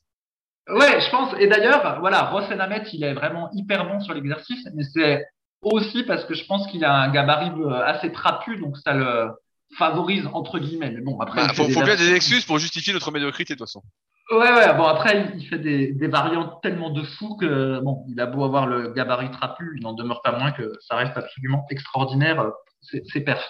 Ouais, 0.68 1.00
je 1.00 1.10
pense. 1.12 1.34
Et 1.40 1.48
d'ailleurs, 1.48 2.00
voilà, 2.00 2.24
Ross 2.32 2.50
Enamet, 2.52 2.84
il 2.94 3.04
est 3.04 3.14
vraiment 3.14 3.50
hyper 3.54 3.86
bon 3.88 4.00
sur 4.00 4.16
l'exercice, 4.16 4.68
mais 4.74 4.84
c'est 4.94 5.24
aussi 5.62 6.04
parce 6.04 6.26
que 6.26 6.34
je 6.34 6.44
pense 6.46 6.66
qu'il 6.68 6.84
a 6.84 6.94
un 6.94 7.12
gabarit 7.12 7.52
euh, 7.62 7.84
assez 7.86 8.12
trapu, 8.12 8.58
donc 8.58 8.76
ça 8.78 8.94
le 8.94 9.30
favorise 9.78 10.28
entre 10.34 10.58
guillemets. 10.58 10.90
Mais 10.92 11.02
bon, 11.02 11.20
après, 11.20 11.42
Bah, 11.42 11.48
il 11.52 11.56
faut, 11.56 11.70
faut 11.70 11.84
bien 11.84 11.96
des 11.96 12.14
excuses 12.14 12.46
pour 12.46 12.58
justifier 12.58 12.94
notre 12.94 13.12
médiocrité, 13.12 13.54
de 13.54 13.60
toute 13.60 13.68
façon. 13.68 13.84
Ouais, 14.32 14.52
ouais. 14.52 14.74
Bon, 14.76 14.86
après, 14.86 15.32
il 15.38 15.48
fait 15.48 15.60
des, 15.60 15.92
des 15.94 16.08
variantes 16.08 16.60
tellement 16.64 16.90
de 16.90 17.04
fou 17.04 17.36
que 17.36 17.80
bon, 17.84 18.04
il 18.10 18.20
a 18.20 18.26
beau 18.26 18.44
avoir 18.44 18.66
le 18.66 18.92
gabarit 18.92 19.30
trapu, 19.30 19.76
il 19.78 19.84
n'en 19.84 19.94
demeure 19.94 20.24
pas 20.24 20.32
moins 20.38 20.52
que 20.52 20.72
ça 20.82 20.96
reste 20.96 21.16
absolument 21.16 21.66
extraordinaire. 21.70 22.40
euh, 22.42 22.50
C'est 22.82 23.04
c'est 23.14 23.22
perf. 23.22 23.44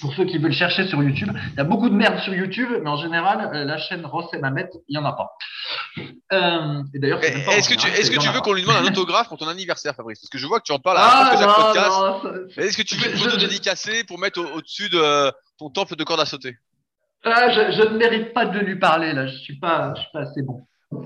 Pour 0.00 0.14
ceux 0.14 0.24
qui 0.24 0.38
veulent 0.38 0.52
chercher 0.52 0.86
sur 0.88 1.02
YouTube, 1.02 1.28
il 1.52 1.56
y 1.56 1.60
a 1.60 1.64
beaucoup 1.64 1.88
de 1.88 1.94
merde 1.94 2.18
sur 2.20 2.32
YouTube, 2.34 2.68
mais 2.82 2.88
en 2.88 2.96
général, 2.96 3.50
euh, 3.54 3.64
la 3.64 3.76
chaîne 3.78 4.04
Ross 4.06 4.26
et 4.32 4.38
Mamet, 4.38 4.68
il 4.88 4.96
y 4.96 4.98
en 4.98 5.04
a 5.04 5.12
pas. 5.12 5.30
Euh, 6.32 6.82
et 6.94 6.98
d'ailleurs, 6.98 7.20
pas 7.20 7.26
Est-ce 7.26 7.68
que 7.68 7.74
tu, 7.74 7.86
que 7.88 8.32
veux 8.34 8.40
qu'on 8.40 8.52
lui 8.54 8.62
demande 8.62 8.76
un 8.76 8.84
autographe 8.90 9.28
pour 9.28 9.36
ton 9.38 9.48
anniversaire, 9.48 9.94
Fabrice? 9.94 10.20
Parce 10.20 10.30
que 10.30 10.38
je 10.38 10.46
vois 10.46 10.58
que 10.60 10.64
tu 10.64 10.72
en 10.72 10.78
parles 10.78 10.98
à 10.98 11.02
Ah 11.04 11.30
chaque 11.36 11.46
non, 11.46 11.54
podcast. 11.54 12.58
Est-ce 12.58 12.76
que 12.76 12.82
tu 12.82 12.94
veux 12.96 13.10
une 13.12 13.18
photo 13.18 13.30
je- 13.38 13.46
dédicacée 13.46 14.04
pour 14.04 14.18
mettre 14.18 14.40
au- 14.40 14.56
au-dessus 14.56 14.88
de 14.88 15.30
ton 15.58 15.68
temple 15.70 15.96
de 15.96 16.04
corde 16.04 16.20
à 16.20 16.26
sauter? 16.26 16.56
Ah, 17.24 17.50
je, 17.50 17.72
je 17.76 17.82
ne 17.88 17.98
mérite 17.98 18.32
pas 18.32 18.46
de 18.46 18.58
lui 18.60 18.78
parler 18.78 19.12
là, 19.12 19.26
je 19.26 19.36
suis 19.36 19.58
pas, 19.58 19.92
je 19.96 20.00
suis 20.00 20.10
pas 20.12 20.20
assez 20.20 20.42
bon. 20.42 20.66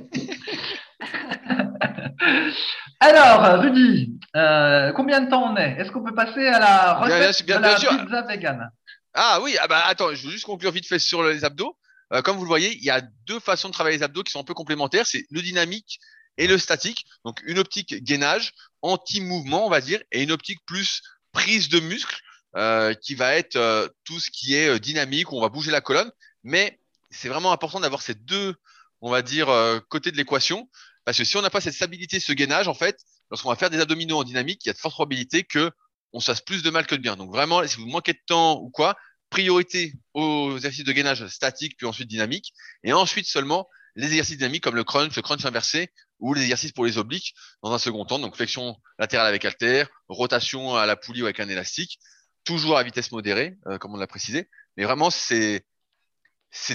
Alors, 3.00 3.60
Rudy, 3.60 4.18
euh, 4.36 4.92
combien 4.92 5.20
de 5.20 5.28
temps 5.28 5.52
on 5.52 5.56
est? 5.56 5.76
Est-ce 5.78 5.90
qu'on 5.90 6.02
peut 6.04 6.14
passer 6.14 6.46
à 6.46 6.58
la 6.58 7.06
Bien, 7.06 7.16
recette 7.28 7.44
bien, 7.46 7.56
de 7.56 7.62
bien 7.62 7.70
la 7.72 7.76
pizza 8.04 8.22
vegan 8.22 8.70
Ah 9.14 9.40
oui, 9.42 9.56
ah 9.60 9.68
bah 9.68 9.82
attends, 9.86 10.14
je 10.14 10.26
veux 10.26 10.32
juste 10.32 10.44
conclure 10.44 10.72
vite 10.72 10.86
fait 10.86 10.98
sur 10.98 11.22
les 11.22 11.44
abdos. 11.44 11.76
Euh, 12.12 12.20
comme 12.22 12.36
vous 12.36 12.44
le 12.44 12.48
voyez, 12.48 12.74
il 12.74 12.84
y 12.84 12.90
a 12.90 13.00
deux 13.26 13.40
façons 13.40 13.68
de 13.68 13.72
travailler 13.72 13.96
les 13.96 14.02
abdos 14.02 14.24
qui 14.24 14.32
sont 14.32 14.40
un 14.40 14.44
peu 14.44 14.54
complémentaires, 14.54 15.06
c'est 15.06 15.24
le 15.30 15.40
dynamique 15.40 15.98
et 16.36 16.46
le 16.46 16.58
statique. 16.58 17.06
Donc 17.24 17.40
une 17.44 17.58
optique 17.58 18.02
gainage, 18.02 18.52
anti-mouvement, 18.82 19.66
on 19.66 19.70
va 19.70 19.80
dire, 19.80 20.02
et 20.12 20.22
une 20.22 20.32
optique 20.32 20.60
plus 20.66 21.02
prise 21.32 21.68
de 21.68 21.80
muscle, 21.80 22.20
euh, 22.56 22.94
qui 22.94 23.14
va 23.14 23.34
être 23.34 23.56
euh, 23.56 23.88
tout 24.04 24.20
ce 24.20 24.30
qui 24.30 24.54
est 24.54 24.68
euh, 24.68 24.78
dynamique, 24.78 25.32
où 25.32 25.36
on 25.36 25.40
va 25.40 25.48
bouger 25.48 25.72
la 25.72 25.80
colonne. 25.80 26.10
Mais 26.44 26.78
c'est 27.10 27.28
vraiment 27.28 27.52
important 27.52 27.80
d'avoir 27.80 28.00
ces 28.02 28.14
deux, 28.14 28.54
on 29.00 29.10
va 29.10 29.22
dire, 29.22 29.48
euh, 29.48 29.80
côtés 29.88 30.12
de 30.12 30.16
l'équation, 30.16 30.68
parce 31.04 31.18
que 31.18 31.24
si 31.24 31.36
on 31.36 31.42
n'a 31.42 31.50
pas 31.50 31.60
cette 31.60 31.74
stabilité, 31.74 32.20
ce 32.20 32.32
gainage, 32.32 32.68
en 32.68 32.74
fait, 32.74 33.00
lorsqu'on 33.30 33.48
va 33.48 33.56
faire 33.56 33.70
des 33.70 33.80
abdominaux 33.80 34.18
en 34.18 34.24
dynamique, 34.24 34.64
il 34.64 34.68
y 34.68 34.70
a 34.70 34.72
de 34.72 34.78
fortes 34.78 34.94
probabilités 34.94 35.42
que 35.42 35.70
on 36.14 36.20
se 36.20 36.26
fasse 36.26 36.40
plus 36.40 36.62
de 36.62 36.70
mal 36.70 36.86
que 36.86 36.94
de 36.94 37.02
bien. 37.02 37.16
Donc 37.16 37.30
vraiment, 37.30 37.66
si 37.66 37.76
vous 37.76 37.86
manquez 37.86 38.14
de 38.14 38.22
temps 38.26 38.60
ou 38.60 38.70
quoi, 38.70 38.96
priorité 39.28 39.92
aux 40.14 40.56
exercices 40.56 40.84
de 40.84 40.92
gainage 40.92 41.26
statique, 41.26 41.76
puis 41.76 41.86
ensuite 41.86 42.08
dynamique, 42.08 42.54
et 42.84 42.92
ensuite 42.92 43.26
seulement 43.26 43.68
les 43.96 44.06
exercices 44.06 44.38
dynamiques 44.38 44.62
comme 44.62 44.76
le 44.76 44.84
crunch, 44.84 45.14
le 45.14 45.22
crunch 45.22 45.44
inversé, 45.44 45.90
ou 46.20 46.34
les 46.34 46.42
exercices 46.42 46.72
pour 46.72 46.86
les 46.86 46.98
obliques 46.98 47.34
dans 47.62 47.72
un 47.72 47.78
second 47.78 48.04
temps, 48.04 48.18
donc 48.18 48.36
flexion 48.36 48.76
latérale 48.98 49.26
avec 49.26 49.44
haltère, 49.44 49.88
rotation 50.08 50.76
à 50.76 50.86
la 50.86 50.96
poulie 50.96 51.22
ou 51.22 51.26
avec 51.26 51.40
un 51.40 51.48
élastique, 51.48 51.98
toujours 52.44 52.78
à 52.78 52.82
vitesse 52.82 53.10
modérée, 53.12 53.56
euh, 53.66 53.78
comme 53.78 53.92
on 53.94 53.96
l'a 53.96 54.06
précisé. 54.06 54.48
Mais 54.76 54.84
vraiment, 54.84 55.10
ces 55.10 55.64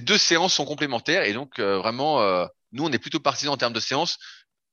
deux 0.01 0.17
séances 0.17 0.53
sont 0.53 0.65
complémentaires 0.65 1.23
et 1.23 1.33
donc 1.33 1.59
euh, 1.59 1.77
vraiment, 1.77 2.21
euh, 2.21 2.45
nous 2.73 2.83
on 2.83 2.91
est 2.91 2.99
plutôt 2.99 3.19
partisans 3.19 3.53
en 3.53 3.57
termes 3.57 3.73
de 3.73 3.79
séances. 3.79 4.17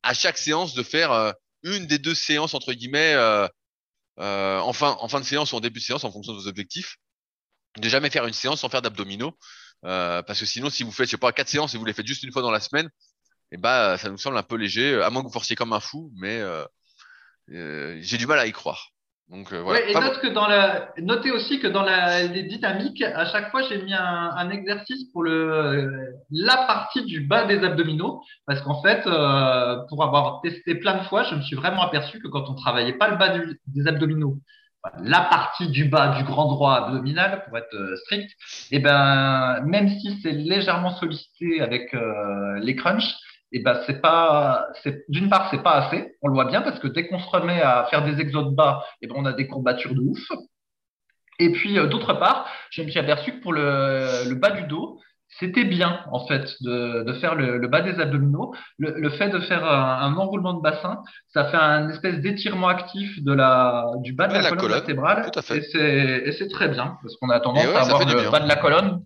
À 0.03 0.15
chaque 0.15 0.39
séance, 0.39 0.75
de 0.75 0.83
faire 0.83 1.13
euh, 1.13 1.33
une 1.63 1.87
des 1.87 1.99
deux 1.99 2.15
séances 2.15 2.55
entre 2.55 2.73
guillemets 2.73 3.15
euh, 4.19 4.59
en, 4.59 4.73
fin, 4.73 4.97
en 5.01 5.09
fin 5.09 5.21
de 5.21 5.25
séance 5.25 5.53
ou 5.53 5.57
en 5.57 5.61
début 5.61 5.81
de 5.81 5.85
séance 5.85 6.05
en 6.05 6.13
fonction 6.13 6.33
de 6.33 6.39
vos 6.39 6.49
objectifs. 6.49 6.97
De 7.79 7.89
jamais 7.89 8.11
faire 8.11 8.27
une 8.27 8.33
séance 8.33 8.61
sans 8.61 8.69
faire 8.69 8.83
d'abdominaux. 8.83 9.37
Euh, 9.85 10.23
parce 10.23 10.41
que 10.41 10.47
sinon, 10.47 10.71
si 10.71 10.83
vous 10.83 10.93
faites, 10.93 11.07
je 11.07 11.13
sais 11.13 11.17
pas, 11.19 11.33
quatre 11.33 11.49
séances 11.49 11.75
et 11.75 11.79
vous 11.79 11.85
les 11.85 11.93
faites 11.93 12.07
juste 12.07 12.23
une 12.23 12.33
fois 12.33 12.43
dans 12.43 12.51
la 12.51 12.61
semaine, 12.61 12.89
eh 13.53 13.57
ben, 13.57 13.97
ça 13.97 14.09
nous 14.11 14.19
semble 14.19 14.37
un 14.39 14.43
peu 14.43 14.57
léger, 14.57 15.03
à 15.03 15.11
moins 15.11 15.23
que 15.23 15.29
vous 15.29 15.33
forciez 15.33 15.57
comme 15.57 15.73
un 15.73 15.81
fou, 15.81 16.13
mais 16.17 16.39
euh, 16.41 16.65
euh, 17.53 17.99
j'ai 18.01 18.19
du 18.19 18.27
mal 18.27 18.39
à 18.39 18.47
y 18.47 18.53
croire. 18.53 18.93
Donc 19.29 19.53
euh, 19.53 19.61
voilà. 19.61 19.81
Ouais, 19.81 19.91
et 19.91 19.95
note 19.95 20.21
que 20.21 20.29
dans 20.29 20.47
la... 20.47 20.93
notez 20.99 21.33
aussi 21.33 21.59
que 21.59 21.67
dans 21.67 21.83
la... 21.83 22.23
les 22.23 22.45
dynamiques, 22.45 23.03
à 23.03 23.25
chaque 23.27 23.51
fois, 23.51 23.63
j'ai 23.63 23.83
mis 23.83 23.93
un, 23.93 24.31
un 24.37 24.51
exercice 24.51 25.11
pour 25.13 25.25
le... 25.25 26.15
la 26.31 26.57
partie 26.69 27.05
du 27.05 27.21
bas 27.21 27.45
des 27.45 27.65
abdominaux. 27.65 28.23
Parce 28.47 28.61
qu'en 28.61 28.81
fait, 28.83 29.05
euh, 29.07 29.79
pour 29.89 30.05
avoir 30.05 30.41
testé 30.43 30.77
plein 30.77 30.99
de 30.99 31.05
fois, 31.05 31.25
je 31.25 31.35
me 31.35 31.43
suis 31.43 31.57
vraiment 31.57 31.83
aperçu 31.83 32.21
que 32.21 32.29
quand 32.29 32.49
on 32.49 32.55
travaillait 32.55 32.99
pas 32.99 33.09
le 33.09 33.17
bas 33.17 33.31
du- 33.31 33.61
des 33.67 33.89
abdominaux, 33.89 34.39
la 35.03 35.23
partie 35.23 35.67
du 35.69 35.87
bas 35.87 36.17
du 36.17 36.23
grand 36.23 36.47
droit 36.47 36.75
abdominal, 36.75 37.43
pour 37.49 37.59
être 37.59 37.75
euh, 37.75 37.97
strict, 37.97 38.31
et 38.71 38.79
ben, 38.79 39.61
même 39.65 39.89
si 39.89 40.21
c'est 40.23 40.31
légèrement 40.31 40.95
sollicité 40.95 41.61
avec 41.61 41.93
euh, 41.95 42.61
les 42.61 42.77
crunchs, 42.77 43.13
et 43.53 43.61
ben 43.63 43.81
c'est 43.87 44.01
pas, 44.01 44.67
c'est 44.83 45.05
d'une 45.09 45.29
part 45.31 45.49
c'est 45.51 45.63
pas 45.63 45.73
assez, 45.73 46.17
on 46.23 46.29
le 46.29 46.35
voit 46.35 46.47
bien 46.47 46.63
parce 46.63 46.79
que 46.79 46.89
dès 46.89 47.07
qu'on 47.07 47.19
se 47.19 47.29
remet 47.31 47.61
à 47.63 47.87
faire 47.91 48.05
des 48.05 48.21
exos 48.21 48.45
de 48.47 48.55
bas, 48.55 48.85
et 49.03 49.07
ben 49.07 49.15
on 49.19 49.25
a 49.25 49.33
des 49.33 49.47
courbatures 49.47 49.95
de 49.95 50.01
ouf. 50.01 50.21
Et 51.39 51.53
puis 51.53 51.79
euh, 51.79 51.87
d'autre 51.87 52.15
part, 52.15 52.49
je 52.71 52.83
me 52.83 52.89
suis 52.89 52.99
aperçu 52.99 53.33
que 53.39 53.43
pour 53.43 53.53
le, 53.53 54.29
le 54.29 54.35
bas 54.35 54.51
du 54.51 54.63
dos, 54.65 55.01
c'était 55.29 55.65
bien 55.65 56.01
en 56.13 56.27
fait 56.27 56.55
de, 56.63 57.03
de 57.03 57.13
faire 57.15 57.35
le, 57.35 57.59
le 57.59 57.69
bas 57.69 57.83
des 57.83 58.01
abdominaux. 58.01 58.55
Le, 58.79 58.93
le 58.99 59.11
fait 59.11 59.29
de 59.29 59.41
faire 59.41 59.65
un, 59.65 59.99
un 60.03 60.17
enroulement 60.17 60.55
de 60.55 60.63
bassin, 60.63 61.03
ça 61.35 61.45
fait 61.51 61.57
un 61.57 61.89
espèce 61.91 62.21
d'étirement 62.21 62.69
actif 62.69 63.23
de 63.23 63.33
la, 63.33 63.85
du 63.99 64.13
bas 64.15 64.29
de 64.29 64.33
Ouais, 64.33 64.39
la, 64.39 64.43
la 64.43 64.51
colonne, 64.51 64.61
colonne, 64.61 64.73
vertébrale. 64.73 65.31
tout 65.31 65.39
à 65.39 65.43
fait. 65.43 65.59
Et 65.59 65.63
c'est, 65.63 66.23
et 66.27 66.33
c'est 66.33 66.49
très 66.49 66.69
bien 66.69 66.97
parce 67.03 67.17
qu'on 67.17 67.29
a 67.31 67.41
tendance 67.41 67.73
ouais, 67.73 67.75
à 67.75 67.81
avoir 67.83 68.05
le 68.07 68.15
bien. 68.15 68.31
bas 68.31 68.41
de 68.41 68.49
la 68.49 68.57
colonne 68.57 69.03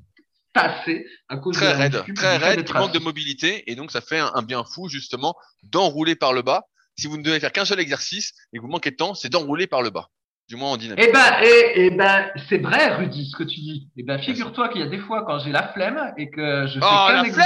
tassé 0.53 1.07
à 1.29 1.37
cause 1.37 1.55
très 1.57 1.67
de 1.67 1.71
la 1.71 1.77
raide, 1.79 1.95
muscu, 1.95 2.15
très 2.15 2.37
raide, 2.37 2.65
qui 2.65 2.73
manque 2.73 2.93
de 2.93 2.99
mobilité, 2.99 3.71
et 3.71 3.75
donc 3.75 3.91
ça 3.91 4.01
fait 4.01 4.19
un, 4.19 4.31
un 4.35 4.43
bien 4.43 4.65
fou 4.65 4.89
justement 4.89 5.35
d'enrouler 5.63 6.17
par 6.17 6.33
le 6.33 6.43
bas. 6.43 6.65
Si 6.97 7.07
vous 7.07 7.17
ne 7.17 7.23
devez 7.23 7.41
faire 7.41 7.53
qu'un 7.53 7.65
seul 7.65 7.81
exercice 7.81 8.33
et 8.53 8.59
que 8.59 8.63
vous 8.63 8.69
manquez 8.69 8.91
de 8.91 8.97
temps, 8.97 9.15
c'est 9.15 9.29
d'enrouler 9.31 9.67
par 9.67 9.81
le 9.81 9.91
bas, 9.91 10.09
du 10.49 10.57
moins 10.57 10.73
en 10.73 10.77
dynamique. 10.77 11.05
Eh 11.09 11.13
ben, 11.13 11.37
eh, 11.43 11.73
eh 11.77 11.91
ben, 11.91 12.27
c'est 12.49 12.59
vrai, 12.59 12.95
Rudy, 12.97 13.31
ce 13.31 13.37
que 13.37 13.45
tu 13.45 13.61
dis. 13.61 13.89
Eh 13.97 14.03
ben, 14.03 14.19
figure-toi 14.19 14.69
qu'il 14.69 14.83
y 14.83 14.85
a 14.85 14.89
des 14.89 14.99
fois 14.99 15.25
quand 15.25 15.39
j'ai 15.39 15.53
la 15.53 15.69
flemme 15.69 16.13
et 16.19 16.31
que 16.31 16.67
je 16.67 16.75
fais 16.75 16.81
Oh, 16.83 17.07
qu'un 17.09 17.23
exo, 17.25 17.41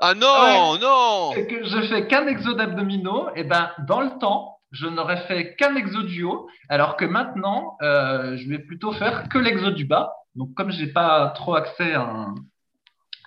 Ah 0.00 0.14
non, 0.14 0.78
non 0.78 1.32
et 1.34 1.46
que 1.46 1.64
je 1.66 1.82
fais 1.88 2.06
qu'un 2.06 2.26
exo 2.26 2.54
d'abdominaux, 2.54 3.28
eh 3.34 3.44
ben, 3.44 3.70
dans 3.86 4.00
le 4.00 4.18
temps, 4.18 4.60
je 4.72 4.86
n'aurais 4.86 5.26
fait 5.26 5.56
qu'un 5.56 5.74
exo 5.76 6.02
du 6.02 6.22
haut, 6.22 6.48
alors 6.68 6.96
que 6.96 7.04
maintenant, 7.04 7.76
euh, 7.82 8.36
je 8.36 8.48
vais 8.48 8.58
plutôt 8.58 8.92
faire 8.92 9.28
que 9.28 9.38
l'exo 9.38 9.70
du 9.70 9.84
bas. 9.84 10.12
Donc, 10.36 10.54
comme 10.54 10.70
j'ai 10.70 10.88
pas 10.88 11.30
trop 11.36 11.54
accès 11.54 11.92
à 11.94 12.02
un, 12.02 12.34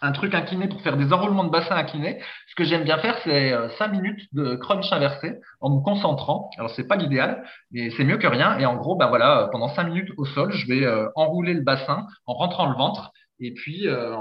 un 0.01 0.11
truc 0.11 0.33
incliné 0.33 0.67
pour 0.67 0.81
faire 0.81 0.95
des 0.97 1.11
enroulements 1.11 1.43
de 1.43 1.49
bassin 1.49 1.75
inclinés, 1.75 2.19
ce 2.47 2.55
que 2.55 2.63
j'aime 2.63 2.83
bien 2.83 2.97
faire, 2.99 3.17
c'est 3.23 3.53
5 3.77 3.89
minutes 3.89 4.21
de 4.33 4.55
crunch 4.55 4.91
inversé 4.93 5.39
en 5.59 5.75
me 5.77 5.81
concentrant. 5.81 6.49
Alors, 6.57 6.71
c'est 6.71 6.87
pas 6.87 6.95
l'idéal, 6.95 7.43
mais 7.71 7.89
c'est 7.91 8.03
mieux 8.05 8.17
que 8.17 8.27
rien. 8.27 8.57
Et 8.59 8.65
en 8.65 8.75
gros, 8.77 8.95
ben 8.95 9.07
voilà, 9.07 9.49
pendant 9.51 9.67
5 9.69 9.85
minutes 9.85 10.09
au 10.17 10.25
sol, 10.25 10.51
je 10.53 10.67
vais 10.67 10.85
euh, 10.85 11.07
enrouler 11.15 11.53
le 11.53 11.61
bassin 11.61 12.07
en 12.25 12.33
rentrant 12.33 12.69
le 12.69 12.75
ventre 12.77 13.11
et 13.41 13.53
puis 13.53 13.87
euh, 13.87 14.15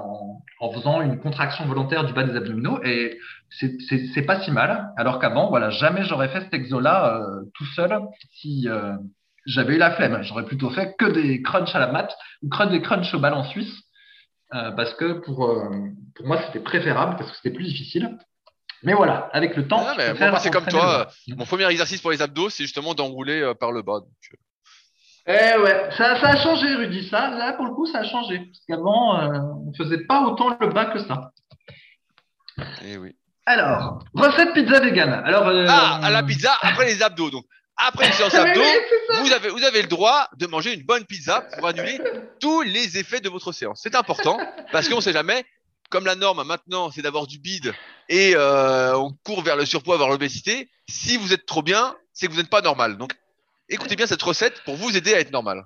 en, 0.60 0.72
faisant 0.72 1.00
une 1.02 1.18
contraction 1.18 1.64
volontaire 1.66 2.04
du 2.04 2.12
bas 2.12 2.22
des 2.24 2.36
abdominaux. 2.36 2.80
Et 2.84 3.18
c'est- 3.50 4.22
pas 4.26 4.40
si 4.40 4.50
mal. 4.50 4.90
Alors 4.96 5.18
qu'avant, 5.18 5.48
voilà, 5.48 5.70
jamais 5.70 6.04
j'aurais 6.04 6.28
fait 6.28 6.40
cet 6.42 6.54
exo-là 6.54 7.16
euh, 7.16 7.42
tout 7.54 7.64
seul 7.66 7.98
si 8.32 8.68
euh, 8.68 8.92
j'avais 9.48 9.74
eu 9.74 9.78
la 9.78 9.90
flemme. 9.92 10.22
J'aurais 10.22 10.44
plutôt 10.44 10.70
fait 10.70 10.94
que 10.98 11.06
des 11.06 11.42
crunchs 11.42 11.74
à 11.74 11.78
la 11.80 11.88
mat 11.88 12.08
ou 12.42 12.48
que 12.48 12.64
des 12.68 12.82
crunchs 12.82 13.12
au 13.14 13.18
ballon 13.18 13.44
suisse. 13.44 13.72
euh, 14.54 14.70
parce 14.72 14.94
que 14.94 15.12
pour, 15.24 15.44
euh, 15.50 15.68
pour 16.14 16.26
moi, 16.26 16.40
c'était 16.46 16.60
préférable 16.60 17.16
parce 17.16 17.30
que 17.30 17.36
c'était 17.36 17.54
plus 17.54 17.64
difficile. 17.64 18.16
Mais 18.82 18.94
voilà, 18.94 19.28
avec 19.32 19.56
le 19.56 19.66
temps, 19.66 19.84
Ah, 19.86 19.94
moi, 20.14 20.38
c'est 20.38 20.50
comme 20.50 20.66
toi. 20.66 21.08
Mon 21.36 21.44
premier 21.44 21.66
exercice 21.68 22.00
pour 22.00 22.12
les 22.12 22.22
abdos, 22.22 22.48
c'est 22.48 22.62
justement 22.62 22.94
d'enrouler 22.94 23.40
euh, 23.42 23.52
par 23.54 23.72
le 23.72 23.82
bas. 23.82 24.00
Donc, 24.00 24.08
Eh 25.26 25.58
ouais, 25.58 25.90
ça, 25.98 26.18
ça 26.20 26.28
a 26.28 26.36
changé, 26.36 26.74
Rudy. 26.76 27.06
Ça, 27.08 27.28
là, 27.30 27.52
pour 27.54 27.66
le 27.66 27.72
coup, 27.74 27.86
ça 27.86 27.98
a 27.98 28.04
changé. 28.04 28.38
Parce 28.38 28.64
qu'avant, 28.68 29.20
euh, 29.20 29.38
on 29.66 29.72
faisait 29.74 30.04
pas 30.06 30.22
autant 30.22 30.56
le 30.60 30.68
bas 30.68 30.86
que 30.86 31.00
ça. 31.00 31.32
eh 32.84 32.96
oui. 32.96 33.14
Alors, 33.46 34.04
recette 34.14 34.52
pizza 34.54 34.80
vegan. 34.80 35.10
Alors, 35.24 35.48
euh, 35.48 35.64
Ah, 35.68 36.00
à 36.02 36.10
la 36.10 36.22
pizza 36.22 36.52
après 36.62 36.86
les 36.86 37.02
abdos. 37.02 37.30
Donc, 37.30 37.44
après 37.78 38.08
une 38.08 38.12
séance 38.12 38.32
vous 39.22 39.32
avez, 39.32 39.48
vous 39.50 39.64
avez 39.64 39.82
le 39.82 39.88
droit 39.88 40.28
de 40.36 40.46
manger 40.46 40.74
une 40.74 40.82
bonne 40.82 41.04
pizza 41.04 41.42
pour 41.56 41.68
annuler 41.68 42.00
tous 42.40 42.62
les 42.62 42.98
effets 42.98 43.20
de 43.20 43.28
votre 43.28 43.52
séance. 43.52 43.80
C'est 43.82 43.94
important 43.94 44.38
parce 44.72 44.88
qu'on 44.88 44.96
ne 44.96 45.00
sait 45.00 45.12
jamais. 45.12 45.44
Comme 45.90 46.04
la 46.04 46.16
norme 46.16 46.46
maintenant, 46.46 46.90
c'est 46.90 47.00
d'avoir 47.00 47.26
du 47.26 47.38
bide 47.38 47.72
et 48.10 48.34
euh, 48.34 48.94
on 48.98 49.16
court 49.24 49.42
vers 49.42 49.56
le 49.56 49.64
surpoids, 49.64 49.96
vers 49.96 50.08
l'obésité. 50.08 50.68
Si 50.86 51.16
vous 51.16 51.32
êtes 51.32 51.46
trop 51.46 51.62
bien, 51.62 51.96
c'est 52.12 52.26
que 52.26 52.32
vous 52.32 52.38
n'êtes 52.38 52.50
pas 52.50 52.60
normal. 52.60 52.98
Donc, 52.98 53.12
écoutez 53.70 53.96
bien 53.96 54.06
cette 54.06 54.22
recette 54.22 54.62
pour 54.64 54.76
vous 54.76 54.94
aider 54.96 55.14
à 55.14 55.20
être 55.20 55.32
normal. 55.32 55.64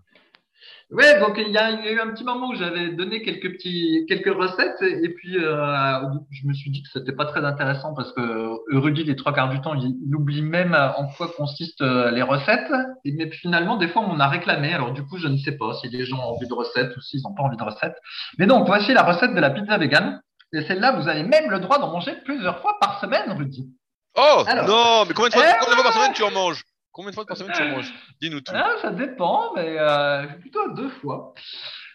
Ouais, 0.93 1.19
donc 1.21 1.39
il 1.39 1.49
y, 1.51 1.57
a, 1.57 1.71
il 1.71 1.85
y 1.85 1.89
a 1.89 1.93
eu 1.93 2.01
un 2.01 2.09
petit 2.09 2.23
moment 2.23 2.49
où 2.49 2.55
j'avais 2.55 2.91
donné 2.91 3.23
quelques 3.23 3.51
petits, 3.55 4.05
quelques 4.09 4.35
recettes 4.35 4.77
et, 4.83 5.05
et 5.05 5.09
puis 5.09 5.39
euh, 5.39 6.01
je 6.31 6.47
me 6.47 6.53
suis 6.53 6.71
dit 6.71 6.83
que 6.83 6.91
c'était 6.93 7.13
pas 7.17 7.25
très 7.25 7.43
intéressant 7.45 7.95
parce 7.95 8.13
que 8.13 8.77
Rudy, 8.77 9.05
les 9.05 9.17
trois 9.17 9.33
quarts 9.33 9.49
du 9.49 9.59
temps, 9.63 9.75
il, 9.75 9.97
il 10.07 10.15
oublie 10.15 10.43
même 10.43 10.75
en 10.75 11.07
quoi 11.17 11.29
consistent 11.35 11.81
euh, 11.81 12.11
les 12.11 12.21
recettes. 12.21 12.71
Et, 13.07 13.13
mais 13.13 13.31
finalement, 13.31 13.77
des 13.79 13.89
fois, 13.89 14.03
on 14.07 14.21
a 14.21 14.29
réclamé. 14.29 14.75
Alors 14.75 14.93
du 14.93 15.03
coup, 15.03 15.17
je 15.17 15.29
ne 15.29 15.39
sais 15.39 15.53
pas 15.57 15.73
si 15.81 15.89
les 15.89 16.05
gens 16.05 16.19
ont 16.19 16.35
envie 16.37 16.47
de 16.47 16.55
recettes 16.55 16.95
ou 16.95 17.01
s'ils 17.01 17.23
n'ont 17.23 17.35
pas 17.35 17.43
envie 17.45 17.57
de 17.57 17.65
recettes. 17.65 17.97
Mais 18.39 18.47
donc, 18.47 18.67
voici 18.67 18.93
la 18.93 19.03
recette 19.03 19.35
de 19.35 19.41
la 19.41 19.49
pizza 19.49 19.79
vegan. 19.79 20.21
Et 20.53 20.61
celle-là, 20.63 20.93
vous 21.01 21.09
avez 21.09 21.23
même 21.23 21.51
le 21.51 21.61
droit 21.61 21.79
d'en 21.79 21.91
manger 21.91 22.13
plusieurs 22.27 22.61
fois 22.61 22.77
par 22.79 23.01
semaine, 23.01 23.33
Rudy. 23.33 23.67
Oh 24.15 24.45
Alors. 24.47 24.67
non, 24.69 25.05
mais 25.09 25.15
combien 25.15 25.31
de 25.31 25.35
fois, 25.35 25.45
Eh 25.49 25.55
combien 25.61 25.77
de 25.77 25.81
fois 25.81 25.91
par 25.91 25.95
semaine 25.95 26.13
tu 26.13 26.23
en 26.23 26.31
manges? 26.31 26.63
Combien 26.93 27.11
de 27.11 27.15
fois 27.15 27.25
par 27.25 27.37
semaine 27.37 27.55
tu 27.57 27.65
manges? 27.65 27.93
Dis-nous 28.21 28.41
tout. 28.41 28.53
Ah, 28.55 28.75
ça 28.83 28.91
dépend, 28.91 29.55
mais 29.57 29.77
euh, 29.79 30.27
plutôt 30.41 30.73
deux 30.75 30.91
fois. 30.91 31.33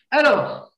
Alors, 0.09 0.71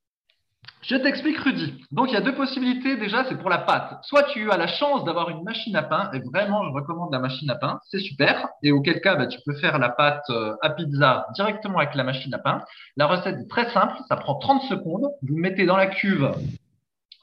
je 0.82 0.96
t'explique, 0.96 1.38
Rudy. 1.38 1.74
Donc, 1.92 2.10
il 2.10 2.14
y 2.14 2.18
a 2.18 2.22
deux 2.22 2.36
possibilités. 2.36 2.98
Déjà, 2.98 3.24
c'est 3.30 3.38
pour 3.38 3.50
la 3.50 3.60
pâte. 3.60 4.00
Soit 4.04 4.24
tu 4.24 4.52
as 4.52 4.58
la 4.58 4.68
chance 4.68 5.04
d'avoir 5.04 5.30
une 5.30 5.44
machine 5.44 5.76
à 5.76 5.84
pain, 5.84 6.10
et 6.14 6.20
vraiment, 6.20 6.64
je 6.66 6.72
recommande 6.72 7.12
la 7.14 7.20
machine 7.20 7.50
à 7.50 7.56
pain, 7.56 7.80
c'est 7.90 8.00
super. 8.00 8.50
Et 8.64 8.72
auquel 8.72 9.00
cas, 9.00 9.16
bah, 9.16 9.28
tu 9.28 9.40
peux 9.46 9.56
faire 9.56 9.78
la 9.80 9.90
pâte 9.90 10.24
euh, 10.30 10.56
à 10.62 10.70
pizza 10.72 11.28
directement 11.36 11.80
avec 11.80 11.96
la 11.96 12.04
machine 12.04 12.34
à 12.34 12.40
pain. 12.40 12.64
La 12.98 13.08
recette 13.08 13.38
est 13.40 13.50
très 13.50 13.72
simple, 13.72 13.94
ça 14.08 14.18
prend 14.18 14.36
30 14.36 14.64
secondes. 14.64 15.10
Vous 15.22 15.38
mettez 15.38 15.66
dans 15.66 15.78
la 15.78 15.88
cuve 15.88 16.32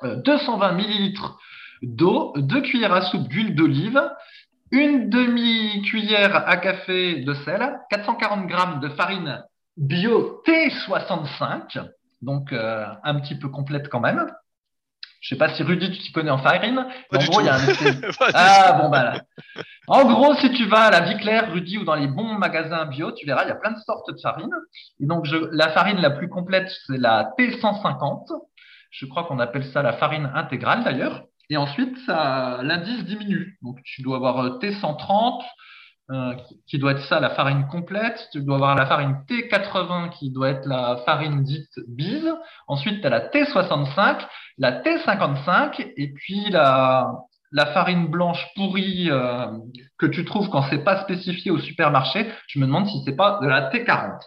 euh, 0.05 0.17
220 0.17 0.73
millilitres 0.73 1.39
d'eau, 1.83 2.33
deux 2.37 2.63
cuillères 2.63 2.93
à 2.93 3.03
soupe 3.03 3.29
d'huile 3.29 3.55
d'olive, 3.55 4.01
une 4.71 5.09
demi-cuillère 5.09 6.49
à 6.49 6.57
café 6.57 7.23
de 7.23 7.35
sel, 7.35 7.79
440 7.91 8.47
grammes 8.47 8.81
de 8.81 8.89
farine 8.91 9.43
bio 9.77 10.43
T65, 10.47 11.87
donc 12.23 12.53
euh, 12.53 12.87
un 13.05 13.21
petit 13.21 13.39
peu 13.39 13.49
complète 13.49 13.89
quand 13.89 14.01
même. 14.01 14.27
Je 15.21 15.31
sais 15.31 15.39
pas 15.39 15.53
si 15.55 15.63
Rudy, 15.63 15.91
tu 15.91 15.99
t'y 15.99 16.13
connais 16.13 16.31
en 16.31 16.39
farine. 16.39 16.87
Pas 17.11 17.19
en 17.19 17.25
gros, 17.25 17.41
il 17.41 17.47
y 17.47 17.49
a 17.49 17.57
un 17.57 17.59
Ah 18.35 18.79
bon 18.81 18.89
bah 18.89 19.03
là. 19.03 19.21
En 19.89 20.05
gros, 20.05 20.35
si 20.37 20.53
tu 20.53 20.67
vas 20.67 20.85
à 20.85 20.91
la 20.91 21.01
Vie 21.01 21.17
Claire, 21.17 21.53
Rudy, 21.53 21.79
ou 21.79 21.85
dans 21.85 21.95
les 21.95 22.07
bons 22.07 22.35
magasins 22.35 22.87
bio, 22.87 23.11
tu 23.13 23.27
verras, 23.27 23.45
il 23.45 23.49
y 23.49 23.51
a 23.51 23.57
plein 23.57 23.73
de 23.73 23.79
sortes 23.79 24.09
de 24.09 24.19
farine. 24.21 24.55
Et 25.01 25.07
donc, 25.07 25.25
je, 25.25 25.37
la 25.53 25.71
farine 25.71 25.99
la 25.99 26.11
plus 26.11 26.29
complète, 26.29 26.71
c'est 26.87 26.99
la 26.99 27.33
T150. 27.39 28.29
Je 28.91 29.07
crois 29.07 29.25
qu'on 29.25 29.41
appelle 29.41 29.65
ça 29.73 29.83
la 29.83 29.95
farine 29.95 30.31
intégrale 30.35 30.85
d'ailleurs. 30.85 31.25
Et 31.51 31.57
ensuite, 31.57 31.97
l'indice 32.09 33.05
diminue. 33.05 33.59
Donc, 33.63 33.79
tu 33.85 34.03
dois 34.03 34.17
avoir 34.17 34.39
euh, 34.45 34.59
T130, 34.59 35.43
euh, 36.11 36.35
qui- 36.35 36.61
qui 36.69 36.79
doit 36.79 36.93
être 36.93 37.05
ça, 37.05 37.19
la 37.21 37.31
farine 37.31 37.67
complète. 37.69 38.29
Tu 38.33 38.43
dois 38.43 38.57
avoir 38.57 38.75
la 38.77 38.87
farine 38.87 39.17
T80, 39.29 40.11
qui 40.11 40.31
doit 40.31 40.51
être 40.51 40.67
la 40.67 40.99
farine 41.05 41.43
dite 41.43 41.71
bise. 41.89 42.33
Ensuite, 42.69 43.01
tu 43.01 43.07
as 43.07 43.11
la 43.11 43.21
T65, 43.29 44.27
la 44.59 44.73
T55, 44.83 45.81
et 45.97 46.13
puis 46.13 46.49
la, 46.51 47.11
la 47.53 47.67
farine 47.67 48.07
blanche 48.09 48.45
pourrie 48.55 49.09
euh, 49.11 49.47
que 49.99 50.07
tu 50.07 50.25
trouves 50.25 50.49
quand 50.51 50.63
c'est 50.71 50.85
pas 50.85 51.03
spécifié 51.03 51.51
au 51.51 51.59
supermarché. 51.59 52.31
Je 52.49 52.59
me 52.59 52.67
demande 52.67 52.87
si 52.87 53.03
c'est 53.05 53.17
pas 53.17 53.39
de 53.43 53.47
la 53.49 53.71
T40. 53.71 54.19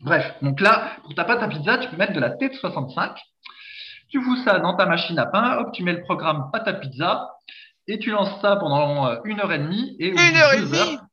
Bref, 0.00 0.34
donc 0.42 0.60
là, 0.60 0.96
pour 1.02 1.14
ta 1.14 1.24
pâte 1.24 1.42
à 1.42 1.48
pizza, 1.48 1.78
tu 1.78 1.88
peux 1.88 1.96
mettre 1.96 2.12
de 2.12 2.20
la 2.20 2.30
T65. 2.30 3.16
Tu 4.14 4.22
fous 4.22 4.36
ça 4.44 4.60
dans 4.60 4.76
ta 4.76 4.86
machine 4.86 5.18
à 5.18 5.26
pain, 5.26 5.56
hop, 5.58 5.72
tu 5.72 5.82
mets 5.82 5.92
le 5.92 6.02
programme 6.02 6.48
pâte 6.52 6.68
à 6.68 6.72
pizza 6.74 7.30
et 7.88 7.98
tu 7.98 8.12
lances 8.12 8.40
ça 8.40 8.54
pendant 8.54 9.08
euh, 9.08 9.16
une 9.24 9.40
heure 9.40 9.50
et 9.52 9.58
demie. 9.58 9.96
Et 9.98 10.12
au 10.12 10.16
Une 10.16 10.36
heure 10.36 10.52
et 10.54 10.58
deux 10.60 10.66
demie 10.66 10.78
heures- 10.78 11.04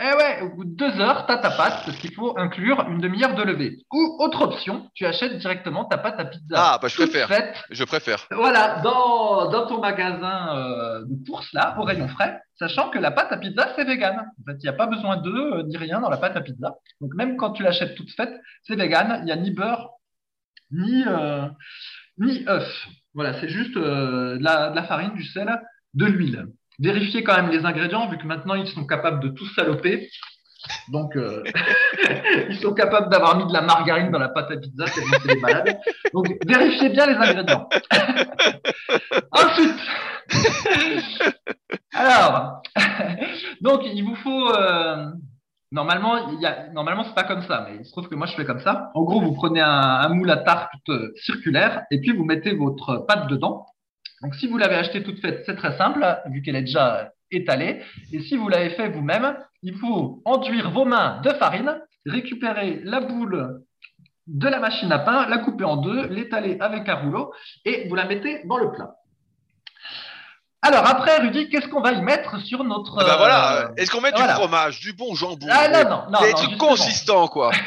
Eh 0.00 0.16
ouais, 0.16 0.40
au 0.40 0.56
bout 0.56 0.64
de 0.64 0.74
deux 0.74 0.98
heures, 0.98 1.26
tu 1.26 1.32
as 1.34 1.36
ta 1.36 1.50
pâte 1.50 1.82
parce 1.84 1.98
qu'il 1.98 2.14
faut 2.14 2.32
inclure 2.38 2.86
une 2.88 2.98
demi-heure 2.98 3.34
de 3.34 3.42
levée. 3.42 3.76
Ou 3.92 4.16
autre 4.20 4.40
option, 4.40 4.88
tu 4.94 5.04
achètes 5.04 5.36
directement 5.36 5.84
ta 5.84 5.98
pâte 5.98 6.18
à 6.18 6.24
pizza. 6.24 6.54
Ah, 6.56 6.78
bah, 6.80 6.88
je 6.88 6.96
préfère. 6.96 7.28
faite, 7.28 7.62
Je 7.68 7.84
préfère. 7.84 8.26
voilà, 8.30 8.80
dans, 8.80 9.50
dans 9.50 9.66
ton 9.66 9.78
magasin 9.78 10.56
euh, 10.56 11.00
de 11.04 11.28
course 11.28 11.52
là, 11.52 11.76
au 11.78 11.82
rayon 11.82 12.08
frais, 12.08 12.40
sachant 12.58 12.88
que 12.88 12.98
la 12.98 13.10
pâte 13.10 13.32
à 13.32 13.36
pizza 13.36 13.68
c'est 13.76 13.84
vegan. 13.84 14.16
En 14.40 14.44
fait, 14.50 14.56
il 14.60 14.62
n'y 14.62 14.68
a 14.70 14.72
pas 14.72 14.86
besoin 14.86 15.18
d'œufs 15.18 15.52
euh, 15.58 15.62
ni 15.64 15.76
rien 15.76 16.00
dans 16.00 16.08
la 16.08 16.16
pâte 16.16 16.36
à 16.38 16.40
pizza. 16.40 16.72
Donc 17.02 17.12
même 17.16 17.36
quand 17.36 17.50
tu 17.50 17.62
l'achètes 17.62 17.96
toute 17.96 18.10
faite, 18.12 18.32
c'est 18.62 18.76
vegan. 18.76 19.18
Il 19.20 19.26
n'y 19.26 19.32
a 19.32 19.36
ni 19.36 19.50
beurre, 19.50 19.90
ni 20.70 21.04
euh, 21.06 21.46
ni 22.18 22.44
œuf. 22.48 22.68
Voilà, 23.14 23.40
c'est 23.40 23.48
juste 23.48 23.76
euh, 23.76 24.36
de, 24.36 24.42
la, 24.42 24.82
farine, 24.84 25.14
du 25.14 25.24
sel, 25.24 25.48
de 25.94 26.06
l'huile. 26.06 26.46
Vérifiez 26.78 27.24
quand 27.24 27.36
même 27.36 27.50
les 27.50 27.64
ingrédients, 27.64 28.08
vu 28.08 28.18
que 28.18 28.26
maintenant 28.26 28.54
ils 28.54 28.68
sont 28.68 28.86
capables 28.86 29.22
de 29.22 29.28
tout 29.28 29.46
saloper. 29.54 30.10
Donc, 30.88 31.16
euh, 31.16 31.42
ils 32.50 32.58
sont 32.58 32.74
capables 32.74 33.08
d'avoir 33.08 33.38
mis 33.38 33.46
de 33.46 33.52
la 33.52 33.62
margarine 33.62 34.10
dans 34.10 34.18
la 34.18 34.28
pâte 34.28 34.50
à 34.50 34.56
pizza, 34.56 34.86
c'est 34.86 35.28
des 35.28 35.40
malades. 35.40 35.78
Donc, 36.12 36.26
vérifiez 36.46 36.90
bien 36.90 37.06
les 37.06 37.14
ingrédients. 37.14 37.68
Ensuite, 39.32 39.80
alors, 41.92 42.62
donc 43.60 43.82
il 43.84 44.02
vous 44.02 44.16
faut 44.16 44.54
euh, 44.54 45.06
normalement, 45.72 46.30
il 46.30 46.40
y 46.40 46.46
a, 46.46 46.68
normalement 46.72 47.04
c'est 47.04 47.14
pas 47.14 47.24
comme 47.24 47.42
ça, 47.42 47.66
mais 47.68 47.78
il 47.78 47.84
se 47.84 47.92
trouve 47.92 48.08
que 48.08 48.14
moi 48.14 48.26
je 48.26 48.34
fais 48.34 48.44
comme 48.44 48.60
ça. 48.60 48.90
En 48.94 49.02
gros, 49.02 49.20
vous 49.20 49.32
prenez 49.32 49.60
un, 49.60 50.08
moule 50.08 50.30
à 50.30 50.38
tarte 50.38 50.70
euh, 50.88 51.12
circulaire 51.16 51.82
et 51.90 52.00
puis 52.00 52.12
vous 52.12 52.24
mettez 52.24 52.54
votre 52.54 53.04
pâte 53.06 53.28
dedans. 53.28 53.66
Donc, 54.22 54.34
si 54.34 54.46
vous 54.46 54.56
l'avez 54.56 54.76
acheté 54.76 55.02
toute 55.02 55.20
faite, 55.20 55.42
c'est 55.44 55.56
très 55.56 55.76
simple, 55.76 56.04
vu 56.30 56.40
qu'elle 56.42 56.56
est 56.56 56.62
déjà 56.62 57.12
étalée. 57.30 57.82
Et 58.12 58.20
si 58.20 58.36
vous 58.36 58.48
l'avez 58.48 58.70
fait 58.70 58.88
vous-même, 58.88 59.36
il 59.62 59.76
faut 59.76 60.22
enduire 60.24 60.70
vos 60.70 60.84
mains 60.84 61.20
de 61.22 61.30
farine, 61.30 61.80
récupérer 62.06 62.80
la 62.84 63.00
boule 63.00 63.62
de 64.26 64.48
la 64.48 64.58
machine 64.58 64.90
à 64.90 64.98
pain, 65.00 65.28
la 65.28 65.38
couper 65.38 65.64
en 65.64 65.76
deux, 65.76 66.06
l'étaler 66.08 66.56
avec 66.60 66.88
un 66.88 66.94
rouleau 66.94 67.32
et 67.64 67.88
vous 67.88 67.94
la 67.94 68.06
mettez 68.06 68.42
dans 68.46 68.58
le 68.58 68.72
plat. 68.72 68.96
Alors 70.62 70.86
après, 70.86 71.18
Rudy, 71.18 71.48
qu'est-ce 71.48 71.68
qu'on 71.68 71.80
va 71.80 71.92
y 71.92 72.02
mettre 72.02 72.40
sur 72.40 72.64
notre. 72.64 72.96
Ah 72.98 73.04
bah 73.04 73.16
voilà, 73.18 73.56
euh, 73.62 73.68
est-ce 73.76 73.90
qu'on 73.90 74.00
met 74.00 74.10
voilà. 74.10 74.28
du 74.34 74.40
fromage, 74.40 74.80
du 74.80 74.92
bon 74.92 75.14
jambon 75.14 75.46
Ah 75.50 75.68
non, 75.68 75.88
non, 75.88 76.10
non. 76.10 76.20
Des 76.20 76.32
non, 76.32 76.36
trucs 76.36 76.50
justement. 76.50 76.68
consistants, 76.68 77.28
quoi. 77.28 77.52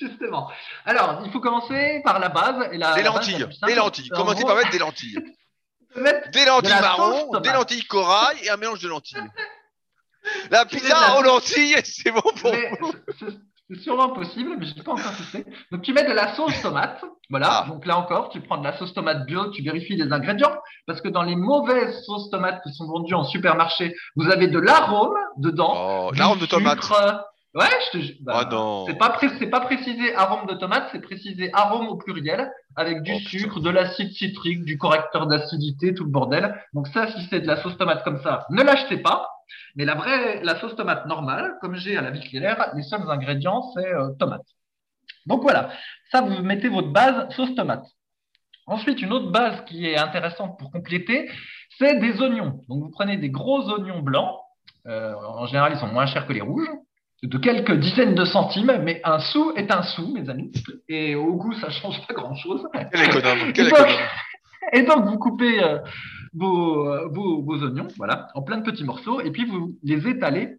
Justement. 0.00 0.50
Alors, 0.86 1.22
il 1.24 1.30
faut 1.30 1.40
commencer 1.40 2.00
par 2.04 2.18
la 2.18 2.28
base. 2.28 2.68
Et 2.72 2.78
la, 2.78 2.94
base, 2.94 3.04
lentilles, 3.04 3.46
la 3.62 3.74
lentilles. 3.76 4.10
en 4.12 4.16
Commencez 4.16 4.38
gros, 4.40 4.48
par 4.48 4.56
mettre 4.56 4.70
des 4.70 4.78
lentilles. 4.78 5.18
Des 6.32 6.44
lentilles 6.44 6.70
la 6.70 6.80
marron, 6.80 7.30
sauce 7.30 7.42
des 7.42 7.52
lentilles 7.52 7.84
corail 7.84 8.36
et 8.42 8.50
un 8.50 8.56
mélange 8.56 8.80
de 8.80 8.88
lentilles. 8.88 9.18
La 10.50 10.64
pizza 10.66 10.86
de 10.88 11.00
la- 11.00 11.18
aux 11.18 11.22
lentilles, 11.22 11.76
c'est 11.84 12.10
bon 12.10 12.20
pour 12.40 12.50
vous. 12.50 12.94
C'est- 13.74 13.80
sûrement 13.82 14.10
possible, 14.10 14.56
mais 14.58 14.66
je 14.66 14.70
ne 14.72 14.76
sais 14.76 14.82
pas 14.82 14.92
encore 14.92 15.16
testé. 15.16 15.44
Donc, 15.72 15.82
tu 15.82 15.92
mets 15.92 16.04
de 16.06 16.12
la 16.12 16.34
sauce 16.34 16.60
tomate. 16.62 17.04
Voilà. 17.30 17.64
Ah. 17.64 17.66
Donc, 17.68 17.86
là 17.86 17.98
encore, 17.98 18.28
tu 18.30 18.40
prends 18.40 18.58
de 18.58 18.64
la 18.64 18.76
sauce 18.76 18.92
tomate 18.94 19.24
bio, 19.26 19.50
tu 19.50 19.62
vérifies 19.62 19.96
les 19.96 20.12
ingrédients. 20.12 20.52
Parce 20.86 21.00
que 21.00 21.08
dans 21.08 21.22
les 21.22 21.36
mauvaises 21.36 22.02
sauces 22.04 22.30
tomates 22.30 22.62
qui 22.62 22.72
sont 22.74 22.86
vendues 22.86 23.14
en 23.14 23.24
supermarché, 23.24 23.94
vous 24.16 24.30
avez 24.30 24.48
de 24.48 24.58
l'arôme 24.58 25.14
dedans. 25.38 25.72
Oh, 25.76 26.10
l'arôme 26.16 26.38
de 26.38 26.46
tomate. 26.46 26.78
Ouais, 27.54 27.66
je 27.92 27.98
te. 27.98 28.04
Bah, 28.24 28.40
Oh 28.42 28.50
non. 28.50 28.84
C'est 28.88 28.98
pas, 28.98 29.10
pré- 29.10 29.30
c'est 29.38 29.46
pas 29.46 29.60
précisé 29.60 30.12
arôme 30.16 30.46
de 30.48 30.54
tomate, 30.54 30.88
c'est 30.90 31.00
précisé 31.00 31.50
arôme 31.52 31.86
au 31.86 31.94
pluriel 31.96 32.50
avec 32.74 33.02
du 33.02 33.12
Oh, 33.14 33.18
putain. 33.18 33.28
sucre, 33.30 33.60
de 33.60 33.70
l'acide 33.70 34.10
citrique, 34.12 34.64
du 34.64 34.76
correcteur 34.76 35.28
d'acidité, 35.28 35.94
tout 35.94 36.02
le 36.02 36.10
bordel. 36.10 36.60
Donc 36.72 36.88
ça, 36.88 37.06
si 37.12 37.24
c'est 37.30 37.38
de 37.40 37.46
la 37.46 37.62
sauce 37.62 37.76
tomate 37.78 38.02
comme 38.02 38.20
ça, 38.24 38.44
ne 38.50 38.60
l'achetez 38.62 38.96
pas. 38.98 39.28
Mais 39.76 39.84
la 39.84 39.94
vraie, 39.94 40.42
la 40.42 40.56
sauce 40.60 40.76
tomate 40.76 41.06
normale, 41.06 41.54
comme 41.60 41.76
j'ai 41.76 41.96
à 41.96 42.02
la 42.02 42.10
claire, 42.12 42.72
les 42.74 42.82
seuls 42.82 43.08
ingrédients, 43.08 43.62
c'est 43.74 43.92
euh, 43.92 44.10
tomate. 44.18 44.46
Donc 45.26 45.42
voilà, 45.42 45.70
ça, 46.10 46.20
vous 46.20 46.42
mettez 46.42 46.68
votre 46.68 46.92
base 46.92 47.34
sauce 47.34 47.54
tomate. 47.54 47.84
Ensuite, 48.66 49.02
une 49.02 49.12
autre 49.12 49.30
base 49.30 49.64
qui 49.66 49.86
est 49.86 49.98
intéressante 49.98 50.58
pour 50.58 50.70
compléter, 50.70 51.30
c'est 51.78 51.98
des 52.00 52.20
oignons. 52.20 52.60
Donc 52.68 52.82
vous 52.82 52.90
prenez 52.90 53.16
des 53.16 53.30
gros 53.30 53.68
oignons 53.70 54.00
blancs. 54.00 54.36
Euh, 54.86 55.14
en 55.14 55.46
général, 55.46 55.72
ils 55.74 55.78
sont 55.78 55.88
moins 55.88 56.06
chers 56.06 56.26
que 56.26 56.32
les 56.32 56.40
rouges 56.40 56.68
de 57.22 57.38
quelques 57.38 57.72
dizaines 57.72 58.14
de 58.14 58.24
centimes, 58.24 58.80
mais 58.82 59.00
un 59.04 59.18
sou 59.18 59.52
est 59.56 59.72
un 59.72 59.82
sou, 59.82 60.12
mes 60.12 60.28
amis. 60.28 60.52
Et 60.88 61.14
au 61.14 61.34
goût, 61.34 61.54
ça 61.54 61.70
change 61.82 62.06
pas 62.06 62.14
grand-chose. 62.14 62.66
Quel 62.92 63.02
économe, 63.02 63.52
quel 63.54 63.68
économe. 63.68 63.88
Et 64.72 64.82
donc, 64.82 65.04
vous 65.04 65.18
coupez 65.18 65.62
euh, 65.62 65.78
vos, 66.34 66.88
euh, 66.88 67.08
vos, 67.10 67.42
vos 67.42 67.62
oignons, 67.62 67.88
voilà, 67.96 68.28
en 68.34 68.42
plein 68.42 68.58
de 68.58 68.62
petits 68.62 68.84
morceaux, 68.84 69.20
et 69.20 69.30
puis 69.30 69.46
vous 69.46 69.76
les 69.82 70.08
étalez 70.08 70.56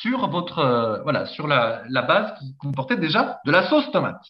sur 0.00 0.28
votre, 0.28 0.58
euh, 0.58 1.02
voilà, 1.02 1.26
sur 1.26 1.46
la, 1.46 1.82
la 1.88 2.02
base 2.02 2.38
qui 2.38 2.56
comportait 2.56 2.96
déjà 2.96 3.40
de 3.44 3.50
la 3.50 3.68
sauce 3.68 3.90
tomate. 3.90 4.20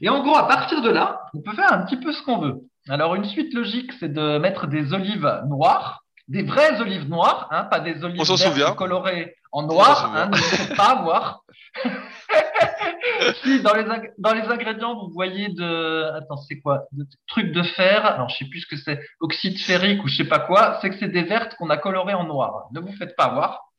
Et 0.00 0.08
en 0.08 0.22
gros, 0.22 0.36
à 0.36 0.46
partir 0.46 0.82
de 0.82 0.90
là, 0.90 1.20
on 1.34 1.40
peut 1.40 1.54
faire 1.54 1.72
un 1.72 1.84
petit 1.84 1.96
peu 1.96 2.12
ce 2.12 2.22
qu'on 2.22 2.38
veut. 2.38 2.60
Alors, 2.88 3.14
une 3.14 3.24
suite 3.24 3.52
logique, 3.52 3.92
c'est 4.00 4.12
de 4.12 4.38
mettre 4.38 4.66
des 4.66 4.92
olives 4.94 5.42
noires, 5.46 6.02
des 6.28 6.42
vraies 6.42 6.80
olives 6.80 7.08
noires, 7.08 7.48
hein, 7.50 7.64
pas 7.64 7.80
des 7.80 8.02
olives 8.04 8.20
On 8.20 8.50
vertes 8.50 8.76
colorées 8.76 9.34
en 9.52 9.62
noir, 9.62 10.12
hein, 10.14 10.30
ne 10.30 10.76
pas 10.76 10.98
avoir. 10.98 11.42
si 13.42 13.62
dans 13.62 13.74
les, 13.74 13.84
dans 14.18 14.34
les 14.34 14.42
ingrédients, 14.42 14.94
vous 14.94 15.12
voyez 15.12 15.48
de. 15.48 16.10
Attends, 16.16 16.36
c'est 16.36 16.60
quoi? 16.60 16.86
De 16.92 17.06
trucs 17.26 17.52
de 17.52 17.62
fer. 17.62 18.04
Alors, 18.04 18.28
je 18.28 18.38
sais 18.38 18.44
plus 18.46 18.60
ce 18.60 18.66
que 18.66 18.76
c'est. 18.76 19.00
Oxyde 19.20 19.58
ferrique 19.58 20.02
ou 20.04 20.08
je 20.08 20.16
sais 20.16 20.28
pas 20.28 20.40
quoi. 20.40 20.78
C'est 20.80 20.90
que 20.90 20.96
c'est 20.98 21.08
des 21.08 21.22
vertes 21.22 21.54
qu'on 21.56 21.70
a 21.70 21.76
colorées 21.76 22.14
en 22.14 22.24
noir. 22.24 22.68
Ne 22.72 22.80
vous 22.80 22.92
faites 22.92 23.16
pas 23.16 23.24
avoir. 23.24 23.69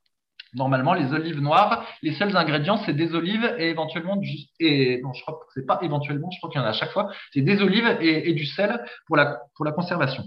Normalement, 0.54 0.94
les 0.94 1.14
olives 1.14 1.40
noires, 1.40 1.86
les 2.02 2.14
seuls 2.14 2.36
ingrédients, 2.36 2.78
c'est 2.86 2.94
des 2.94 3.16
olives 3.16 3.56
et 3.58 3.70
éventuellement 3.70 4.18
du. 4.18 4.30
Et, 4.60 5.00
non, 5.02 5.14
je 5.14 5.22
crois 5.22 5.36
que 5.36 5.52
c'est 5.54 5.66
pas 5.66 5.80
éventuellement, 5.82 6.30
je 6.30 6.40
crois 6.40 6.50
qu'il 6.50 6.60
y 6.60 6.64
en 6.64 6.68
a 6.68 6.72
à 6.72 6.74
chaque 6.74 6.92
fois. 6.92 7.10
C'est 7.34 7.42
des 7.42 7.62
olives 7.62 7.88
et, 8.02 8.34
du 8.34 8.46
sel 8.46 8.84
pour 9.08 9.16
la, 9.16 9.40
pour 9.56 9.64
la 9.64 9.72
conservation. 9.72 10.26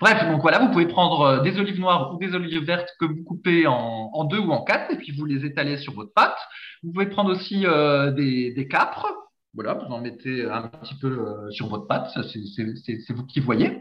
Bref, 0.00 0.30
donc 0.30 0.42
voilà, 0.42 0.60
vous 0.60 0.70
pouvez 0.70 0.86
prendre 0.86 1.20
euh, 1.22 1.40
des 1.40 1.58
olives 1.58 1.80
noires 1.80 2.14
ou 2.14 2.18
des 2.18 2.34
olives 2.34 2.62
vertes 2.64 2.88
que 3.00 3.04
vous 3.04 3.24
coupez 3.24 3.66
en, 3.66 4.10
en 4.12 4.24
deux 4.24 4.38
ou 4.38 4.52
en 4.52 4.62
quatre 4.62 4.92
et 4.92 4.96
puis 4.96 5.10
vous 5.10 5.24
les 5.24 5.44
étalez 5.44 5.76
sur 5.78 5.92
votre 5.92 6.12
pâte. 6.14 6.38
Vous 6.84 6.92
pouvez 6.92 7.06
prendre 7.06 7.30
aussi 7.32 7.66
euh, 7.66 8.12
des, 8.12 8.52
des 8.52 8.68
capres. 8.68 9.12
Voilà, 9.54 9.74
vous 9.74 9.92
en 9.92 10.00
mettez 10.00 10.44
un 10.44 10.68
petit 10.68 10.94
peu 11.00 11.08
euh, 11.08 11.50
sur 11.50 11.68
votre 11.68 11.86
pâte, 11.86 12.10
c'est- 12.12 13.12
vous 13.12 13.26
qui 13.26 13.40
voyez. 13.40 13.80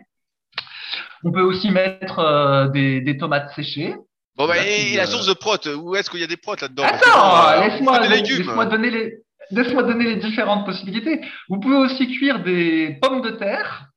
On 1.24 1.32
peut 1.32 1.41
aussi 1.41 1.72
mettre 1.72 2.70
des, 2.74 3.00
des 3.02 3.18
tomates 3.18 3.52
séchées. 3.52 3.96
Bon, 4.36 4.48
bah, 4.48 4.58
et, 4.66 4.96
la 4.96 5.04
euh, 5.04 5.06
source 5.06 5.28
de 5.28 5.34
prot, 5.34 5.58
où 5.78 5.96
est-ce 5.96 6.10
qu'il 6.10 6.20
y 6.20 6.24
a 6.24 6.28
des 6.28 6.38
protes 6.38 6.62
là-dedans 6.62 6.84
Attends, 6.84 7.50
euh, 7.50 7.68
laisse-moi 7.68 8.00
laisse-moi 8.08 8.66
donner 8.66 8.90
les 8.90 9.24
laisse-moi 9.52 9.84
donner 9.84 10.06
les 10.06 10.16
différentes 10.16 10.66
possibilités. 10.66 11.22
Vous 11.50 11.60
pouvez 11.60 11.76
aussi 11.76 12.08
cuire 12.08 12.42
des 12.44 12.98
pommes 13.02 13.22
de 13.22 13.30
terre 13.30 13.90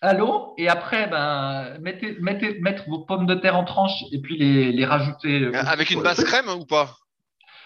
à 0.00 0.14
l'eau 0.14 0.54
et 0.58 0.68
après 0.68 1.06
ben 1.06 1.78
mettez, 1.80 2.16
mettez 2.20 2.58
mettre 2.60 2.84
vos 2.88 3.00
pommes 3.00 3.26
de 3.26 3.34
terre 3.34 3.56
en 3.56 3.64
tranches 3.64 4.02
et 4.12 4.20
puis 4.20 4.36
les, 4.36 4.72
les 4.72 4.84
rajouter 4.84 5.42
euh, 5.42 5.52
Avec 5.66 5.90
une 5.90 6.02
base 6.02 6.24
crème 6.24 6.48
ou 6.48 6.64
pas? 6.64 6.96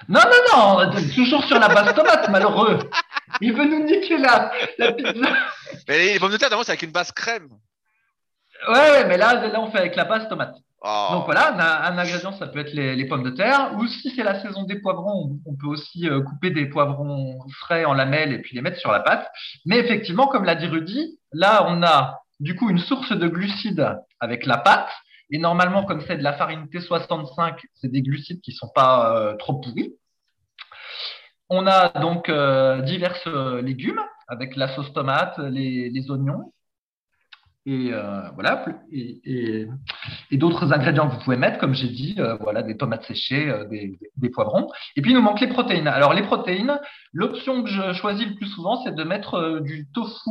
Non 0.09 0.21
non 0.21 0.85
non, 0.85 0.91
toujours 1.15 1.45
sur 1.45 1.59
la 1.59 1.69
base 1.69 1.95
tomate 1.95 2.29
malheureux. 2.29 2.79
Il 3.41 3.55
veut 3.55 3.65
nous 3.65 3.85
niquer 3.85 4.19
la, 4.19 4.53
la 4.79 4.93
pizza. 4.93 5.29
Mais 5.89 6.13
les 6.13 6.19
pommes 6.19 6.33
de 6.33 6.37
terre, 6.37 6.51
d'abord, 6.51 6.65
c'est 6.65 6.73
avec 6.73 6.83
une 6.83 6.93
base 6.93 7.13
crème. 7.13 7.49
Ouais, 8.69 8.75
ouais, 8.75 9.05
mais 9.07 9.17
là, 9.17 9.35
là 9.35 9.61
on 9.61 9.71
fait 9.71 9.79
avec 9.79 9.97
la 9.97 10.05
base 10.05 10.29
tomate. 10.29 10.57
Oh. 10.85 11.09
Donc 11.13 11.27
voilà, 11.27 11.55
un, 11.87 11.97
ingrédient, 11.97 12.33
ça 12.33 12.49
peut 12.49 12.59
être 12.59 12.73
les, 12.73 13.07
pommes 13.07 13.23
de 13.23 13.31
terre. 13.31 13.73
Ou 13.79 13.87
si 13.87 14.11
c'est 14.11 14.25
la 14.25 14.43
saison 14.43 14.65
des 14.65 14.81
poivrons, 14.81 15.39
on, 15.47 15.55
peut 15.55 15.69
aussi 15.69 16.09
euh, 16.09 16.21
couper 16.23 16.51
des 16.51 16.67
poivrons 16.67 17.39
frais 17.61 17.85
en 17.85 17.95
lamelles 17.95 18.33
et 18.33 18.39
puis 18.41 18.57
les 18.57 18.63
mettre 18.63 18.79
sur 18.79 18.91
la 18.91 18.99
pâte. 18.99 19.29
Mais 19.65 19.79
effectivement, 19.79 20.27
comme 20.27 20.45
l'a 20.45 20.57
dit 20.57 20.67
Rudy, 20.67 21.21
là, 21.33 21.67
on 21.69 21.85
a 21.85 22.23
du 22.41 22.57
coup 22.57 22.69
une 22.69 22.79
source 22.79 23.13
de 23.13 23.29
glucides 23.29 23.97
avec 24.19 24.45
la 24.45 24.59
pâte. 24.59 24.91
Et 25.31 25.39
normalement, 25.39 25.85
comme 25.85 26.03
c'est 26.03 26.19
de 26.19 26.23
la 26.23 26.35
farine 26.35 26.67
T65, 26.67 27.59
c'est 27.75 27.91
des 27.91 28.03
glucides 28.03 28.41
qui 28.41 28.53
sont 28.53 28.69
pas 28.75 29.17
euh, 29.17 29.35
trop 29.37 29.55
pourris. 29.55 29.95
On 31.49 31.67
a 31.67 31.89
donc 32.01 32.29
euh, 32.29 32.83
divers 32.83 33.17
euh, 33.27 33.63
légumes 33.63 34.01
avec 34.29 34.57
la 34.57 34.75
sauce 34.75 34.93
tomate, 34.93 35.39
les 35.39 36.11
oignons. 36.11 36.53
Et 37.65 37.91
euh, 37.93 38.29
voilà, 38.35 38.65
et, 38.91 39.69
d'autres 40.33 40.73
ingrédients 40.73 41.09
que 41.09 41.15
vous 41.15 41.21
pouvez 41.21 41.37
mettre, 41.37 41.59
comme 41.59 41.75
j'ai 41.75 41.89
dit, 41.89 42.17
euh, 42.19 42.35
voilà, 42.41 42.63
des 42.63 42.77
tomates 42.77 43.05
séchées, 43.05 43.49
euh, 43.49 43.65
des, 43.67 44.31
poivrons. 44.31 44.69
Et 44.97 45.03
puis, 45.03 45.13
il 45.13 45.15
nous 45.15 45.23
manque 45.23 45.41
les 45.41 45.47
protéines. 45.47 45.87
Alors, 45.87 46.13
les 46.13 46.23
protéines, 46.23 46.81
l'option 47.13 47.63
que 47.63 47.71
je 47.71 47.93
choisis 47.93 48.27
le 48.27 48.35
plus 48.35 48.49
souvent, 48.49 48.83
c'est 48.83 48.95
de 48.95 49.05
mettre 49.05 49.61
du 49.61 49.87
tofu 49.95 50.31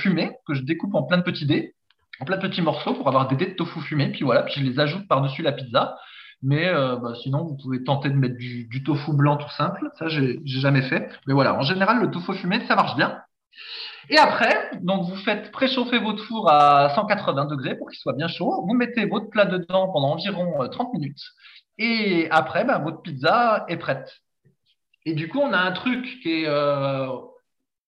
fumé, 0.00 0.32
que 0.46 0.54
je 0.54 0.62
découpe 0.62 0.94
en 0.94 1.04
plein 1.04 1.18
de 1.18 1.22
petits 1.22 1.46
dés, 1.46 1.74
en 2.20 2.24
plein 2.24 2.36
de 2.36 2.42
petits 2.42 2.62
morceaux 2.62 2.94
pour 2.94 3.06
avoir 3.06 3.28
des 3.28 3.36
dés 3.36 3.46
de 3.46 3.54
tofu 3.54 3.80
fumé. 3.80 4.10
Puis 4.10 4.24
voilà, 4.24 4.42
puis 4.42 4.54
je 4.56 4.64
les 4.64 4.80
ajoute 4.80 5.06
par-dessus 5.06 5.42
la 5.42 5.52
pizza. 5.52 5.96
Mais 6.42 6.70
bah, 6.72 7.12
sinon, 7.22 7.44
vous 7.44 7.56
pouvez 7.56 7.84
tenter 7.84 8.10
de 8.10 8.16
mettre 8.16 8.36
du, 8.36 8.64
du 8.64 8.82
tofu 8.82 9.12
blanc 9.12 9.36
tout 9.36 9.50
simple. 9.50 9.88
Ça, 10.00 10.08
j'ai 10.08 10.40
jamais 10.44 10.82
fait. 10.82 11.08
Mais 11.28 11.32
voilà, 11.32 11.54
en 11.54 11.62
général, 11.62 12.00
le 12.00 12.10
tofu 12.10 12.34
fumé, 12.34 12.60
ça 12.66 12.74
marche 12.74 12.96
bien. 12.96 13.20
Et 14.10 14.18
après, 14.18 14.70
donc 14.82 15.08
vous 15.08 15.16
faites 15.16 15.50
préchauffer 15.50 15.98
votre 15.98 16.22
four 16.24 16.50
à 16.50 16.92
180 16.94 17.46
degrés 17.46 17.76
pour 17.76 17.90
qu'il 17.90 17.98
soit 17.98 18.12
bien 18.12 18.28
chaud. 18.28 18.64
Vous 18.66 18.74
mettez 18.74 19.06
votre 19.06 19.30
plat 19.30 19.46
dedans 19.46 19.88
pendant 19.92 20.12
environ 20.12 20.62
euh, 20.62 20.68
30 20.68 20.92
minutes. 20.94 21.22
Et 21.78 22.28
après, 22.30 22.64
ben, 22.64 22.78
votre 22.78 23.02
pizza 23.02 23.64
est 23.68 23.76
prête. 23.76 24.20
Et 25.06 25.14
du 25.14 25.28
coup, 25.28 25.38
on 25.40 25.52
a 25.52 25.58
un 25.58 25.72
truc 25.72 26.20
qui 26.22 26.42
est, 26.42 26.46
euh, 26.46 27.06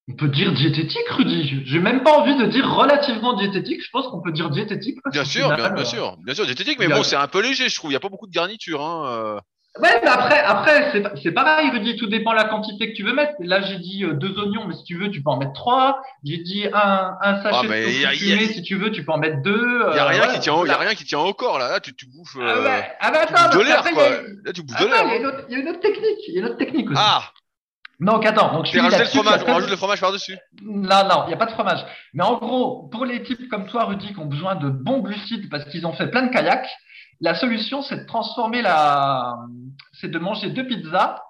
on 0.08 0.14
peut 0.14 0.28
dire 0.28 0.52
diététique, 0.52 1.08
Rudy. 1.10 1.62
J'ai 1.64 1.78
même 1.78 2.02
pas 2.02 2.18
envie 2.18 2.36
de 2.36 2.46
dire 2.46 2.74
relativement 2.74 3.34
diététique. 3.34 3.82
Je 3.82 3.90
pense 3.90 4.08
qu'on 4.08 4.20
peut 4.20 4.32
dire 4.32 4.50
diététique. 4.50 4.98
Bien 5.12 5.24
sûr, 5.24 5.42
final, 5.44 5.56
bien, 5.56 5.70
bien 5.70 5.82
euh, 5.82 5.86
sûr, 5.86 6.16
bien 6.18 6.34
sûr, 6.34 6.44
diététique, 6.46 6.78
mais 6.78 6.88
y 6.88 6.92
a- 6.92 6.96
bon, 6.96 7.02
c'est 7.02 7.16
un 7.16 7.28
peu 7.28 7.42
léger, 7.42 7.68
je 7.68 7.76
trouve. 7.76 7.90
Il 7.90 7.92
n'y 7.94 7.96
a 7.96 8.00
pas 8.00 8.08
beaucoup 8.08 8.26
de 8.26 8.32
garniture. 8.32 8.82
Hein. 8.82 9.40
Ouais, 9.80 10.00
mais 10.02 10.08
après, 10.08 10.40
après 10.40 10.90
c'est, 10.92 11.02
c'est 11.22 11.32
pareil, 11.32 11.70
Rudy, 11.70 11.96
tout 11.96 12.06
dépend 12.06 12.32
de 12.32 12.36
la 12.36 12.44
quantité 12.44 12.90
que 12.90 12.96
tu 12.96 13.02
veux 13.02 13.12
mettre. 13.12 13.32
Là, 13.40 13.60
j'ai 13.62 13.78
dit 13.78 14.04
euh, 14.04 14.14
deux 14.14 14.38
oignons, 14.38 14.66
mais 14.66 14.74
si 14.74 14.84
tu 14.84 14.96
veux, 14.96 15.10
tu 15.10 15.22
peux 15.22 15.30
en 15.30 15.36
mettre 15.36 15.52
trois. 15.52 16.00
J'ai 16.24 16.38
dit 16.38 16.66
un, 16.72 17.14
un 17.20 17.42
sachet 17.42 17.58
Ah, 17.60 17.62
mais 17.68 17.84
de 17.84 18.06
a- 18.06 18.52
si 18.52 18.62
tu 18.62 18.76
veux, 18.76 18.90
tu 18.90 19.04
peux 19.04 19.12
en 19.12 19.18
mettre 19.18 19.42
deux. 19.42 19.82
Il 19.92 19.96
y 19.96 19.98
a 19.98 20.04
euh, 20.04 20.08
rien 20.08 20.18
voilà. 20.18 20.34
qui 20.34 20.40
tient, 20.40 20.64
y 20.66 20.70
a 20.70 20.76
rien 20.78 20.94
qui 20.94 21.04
tient 21.04 21.20
au 21.20 21.34
corps 21.34 21.58
là. 21.58 21.68
Là, 21.70 21.80
tu, 21.80 21.94
tu 21.94 22.06
bouffes. 22.06 22.36
Ah, 22.40 22.42
euh, 22.42 22.64
ouais. 22.64 22.92
Ah, 23.00 23.10
bah, 23.10 23.26
tu 23.26 23.34
attends, 23.34 23.48
bouffes 23.48 23.58
de 23.58 23.68
l'air 23.68 23.82
quoi. 23.82 24.08
Là, 24.44 24.52
tu 24.52 24.62
bouffes 24.62 24.80
de 24.80 24.86
l'air. 24.86 25.02
il 25.04 25.08
y, 25.08 25.12
a 25.12 25.16
une 25.16 25.26
autre, 25.26 25.44
il 25.48 25.52
y 25.52 25.56
a 25.56 25.60
une 25.60 25.68
autre 25.68 25.80
technique. 25.80 26.18
Il 26.28 26.34
y 26.34 26.36
a 26.38 26.40
une 26.40 26.46
autre 26.46 26.58
technique 26.58 26.90
aussi. 26.90 27.00
Ah, 27.02 27.22
Donc, 28.00 28.24
attends. 28.26 28.52
Donc, 28.54 28.66
je 28.66 28.72
tu 28.72 28.80
rajoutes 28.80 28.98
le 28.98 29.04
fromage. 29.06 29.40
On 29.46 29.52
rajoute 29.54 29.70
le 29.70 29.76
fromage 29.76 30.00
par 30.00 30.12
dessus. 30.12 30.36
Non, 30.62 31.04
non, 31.08 31.24
il 31.24 31.28
n'y 31.28 31.34
a 31.34 31.38
pas 31.38 31.46
de 31.46 31.52
fromage. 31.52 31.80
Mais 32.14 32.24
en 32.24 32.38
gros, 32.38 32.88
pour 32.92 33.04
les 33.04 33.22
types 33.22 33.48
comme 33.48 33.66
toi, 33.66 33.84
Rudy, 33.84 34.12
qui 34.12 34.18
ont 34.18 34.26
besoin 34.26 34.54
de 34.54 34.68
bons 34.68 35.00
glucides 35.00 35.48
parce 35.50 35.64
qu'ils 35.66 35.86
ont 35.86 35.92
fait 35.94 36.08
plein 36.10 36.22
de 36.22 36.32
kayak, 36.32 36.66
la 37.20 37.34
solution, 37.34 37.82
c'est 37.82 37.96
de 37.98 38.06
transformer 38.06 38.62
la, 38.62 39.34
c'est 40.00 40.08
de 40.10 40.18
manger 40.18 40.50
deux 40.50 40.66
pizzas 40.66 41.22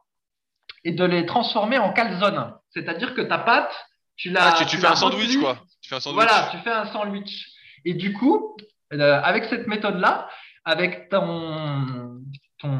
et 0.84 0.92
de 0.92 1.04
les 1.04 1.26
transformer 1.26 1.78
en 1.78 1.92
calzone. 1.92 2.52
C'est-à-dire 2.70 3.14
que 3.14 3.20
ta 3.22 3.38
pâte, 3.38 3.72
tu 4.16 4.30
la, 4.30 4.48
Ah, 4.48 4.52
tu, 4.56 4.66
tu 4.66 4.76
fais 4.78 4.86
un 4.86 4.96
sandwich 4.96 5.36
quoi. 5.38 5.58
Tu 5.82 5.88
fais 5.88 5.96
un 5.96 6.00
sandwich. 6.00 6.24
Voilà, 6.24 6.48
tu 6.50 6.58
fais 6.58 6.70
un 6.70 6.86
sandwich. 6.86 7.46
Et 7.84 7.94
du 7.94 8.12
coup, 8.12 8.56
euh, 8.92 9.20
avec 9.22 9.44
cette 9.46 9.66
méthode-là, 9.66 10.28
avec 10.64 11.08
ton, 11.10 12.18
ton, 12.58 12.78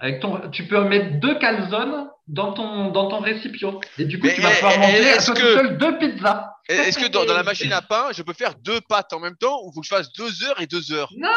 avec 0.00 0.20
ton, 0.20 0.48
tu 0.50 0.66
peux 0.66 0.82
mettre 0.84 1.20
deux 1.20 1.38
calzones 1.38 2.08
dans 2.28 2.52
ton, 2.54 2.90
dans 2.90 3.08
ton 3.08 3.20
récipient. 3.20 3.80
Et 3.98 4.04
du 4.04 4.18
coup, 4.18 4.26
Mais, 4.26 4.34
tu 4.34 4.40
vas 4.40 4.50
eh, 4.50 4.54
pouvoir 4.54 4.72
eh, 4.76 4.78
manger 4.78 5.10
à 5.10 5.16
est-ce 5.16 5.26
toi 5.26 5.34
que- 5.34 5.40
tout 5.40 5.58
seul 5.58 5.78
deux 5.78 5.98
pizzas. 5.98 6.52
Est-ce 6.68 6.98
que 6.98 7.06
dans, 7.08 7.24
dans 7.24 7.34
la 7.34 7.42
machine 7.44 7.72
à 7.72 7.80
pain, 7.82 8.08
je 8.12 8.22
peux 8.22 8.32
faire 8.32 8.54
deux 8.56 8.80
pâtes 8.88 9.12
en 9.12 9.20
même 9.20 9.36
temps 9.36 9.60
ou 9.64 9.72
faut 9.72 9.80
que 9.80 9.86
je 9.86 9.94
fasse 9.94 10.12
deux 10.12 10.42
heures 10.44 10.60
et 10.60 10.66
deux 10.66 10.92
heures? 10.92 11.10
Ah, 11.22 11.28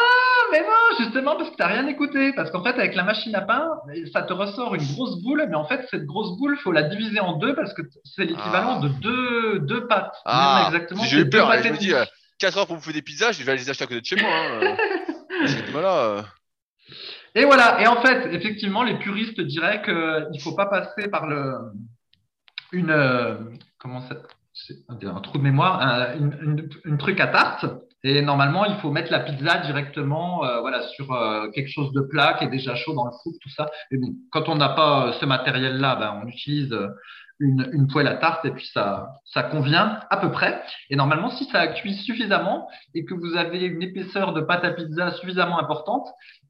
mais 0.50 0.60
non, 0.60 0.96
justement, 0.98 1.36
parce 1.36 1.50
que 1.50 1.54
tu 1.56 1.62
n'as 1.62 1.68
rien 1.68 1.86
écouté. 1.86 2.32
Parce 2.34 2.50
qu'en 2.50 2.64
fait, 2.64 2.70
avec 2.70 2.94
la 2.96 3.04
machine 3.04 3.34
à 3.36 3.42
pain, 3.42 3.68
ça 4.12 4.22
te 4.22 4.32
ressort 4.32 4.74
une 4.74 4.84
grosse 4.94 5.22
boule, 5.22 5.46
mais 5.48 5.54
en 5.54 5.66
fait, 5.66 5.86
cette 5.90 6.04
grosse 6.04 6.36
boule, 6.38 6.58
faut 6.58 6.72
la 6.72 6.82
diviser 6.82 7.20
en 7.20 7.36
deux 7.36 7.54
parce 7.54 7.72
que 7.74 7.82
c'est 8.04 8.24
l'équivalent 8.24 8.80
Ah. 8.82 8.84
de 8.84 8.88
deux, 8.88 9.58
deux 9.60 9.86
pâtes. 9.86 10.12
Ah, 10.24 10.64
exactement. 10.68 11.04
j'ai 11.04 11.20
eu 11.20 11.30
peur. 11.30 11.48
pâtes 11.48 11.62
Je 11.64 11.68
me 11.68 11.76
dis, 11.78 11.86
demie. 11.88 11.98
euh, 12.00 12.04
4 12.40 12.58
heures 12.58 12.66
pour 12.66 12.76
bouffer 12.76 12.92
des 12.92 13.02
pizzas, 13.02 13.32
je 13.32 13.42
vais 13.44 13.52
aller 13.52 13.60
les 13.60 13.70
acheter 13.70 13.84
à 13.84 13.86
côté 13.86 14.00
de 14.00 14.06
chez 14.06 14.16
moi. 14.16 14.30
hein, 14.32 14.60
euh. 15.42 15.46
voilà. 15.70 15.96
euh. 16.06 16.22
Et 17.36 17.44
voilà. 17.44 17.80
Et 17.80 17.86
en 17.86 18.02
fait, 18.02 18.32
effectivement, 18.34 18.82
les 18.82 18.98
puristes 18.98 19.40
diraient 19.40 19.82
qu'il 19.82 19.94
ne 19.94 20.38
faut 20.40 20.56
pas 20.56 20.66
passer 20.66 21.08
par 21.08 21.26
le, 21.28 21.54
une, 22.72 22.90
euh, 22.90 23.36
comment 23.78 24.00
ça, 24.08 24.16
un, 24.88 25.20
trou 25.20 25.38
de 25.38 25.42
mémoire, 25.42 25.80
un, 25.80 26.14
une, 26.16 26.68
une, 26.84 26.98
truc 26.98 27.20
à 27.20 27.28
tarte. 27.28 27.66
Et 28.02 28.22
normalement, 28.22 28.64
il 28.64 28.76
faut 28.76 28.90
mettre 28.90 29.12
la 29.12 29.20
pizza 29.20 29.58
directement, 29.58 30.44
euh, 30.44 30.60
voilà, 30.60 30.82
sur 30.88 31.12
euh, 31.12 31.50
quelque 31.50 31.68
chose 31.68 31.92
de 31.92 32.00
plat 32.00 32.34
qui 32.38 32.44
est 32.44 32.50
déjà 32.50 32.74
chaud 32.74 32.94
dans 32.94 33.04
le 33.04 33.12
four, 33.22 33.32
tout 33.40 33.50
ça. 33.50 33.70
Et 33.90 33.98
bon, 33.98 34.14
quand 34.30 34.48
on 34.48 34.56
n'a 34.56 34.70
pas 34.70 35.08
euh, 35.08 35.12
ce 35.20 35.26
matériel-là, 35.26 35.96
ben, 35.96 36.20
on 36.22 36.26
utilise 36.26 36.72
euh, 36.72 36.88
une, 37.40 37.68
une 37.72 37.88
poêle 37.88 38.06
à 38.06 38.16
tarte 38.16 38.44
et 38.44 38.50
puis 38.50 38.66
ça, 38.72 39.14
ça 39.24 39.42
convient 39.42 40.00
à 40.10 40.16
peu 40.18 40.30
près. 40.30 40.62
Et 40.90 40.96
normalement, 40.96 41.30
si 41.30 41.44
ça 41.46 41.66
cuit 41.68 41.94
suffisamment 41.94 42.68
et 42.94 43.04
que 43.04 43.14
vous 43.14 43.34
avez 43.36 43.64
une 43.64 43.82
épaisseur 43.82 44.34
de 44.34 44.42
pâte 44.42 44.64
à 44.64 44.70
pizza 44.72 45.10
suffisamment 45.12 45.58
importante, 45.58 46.06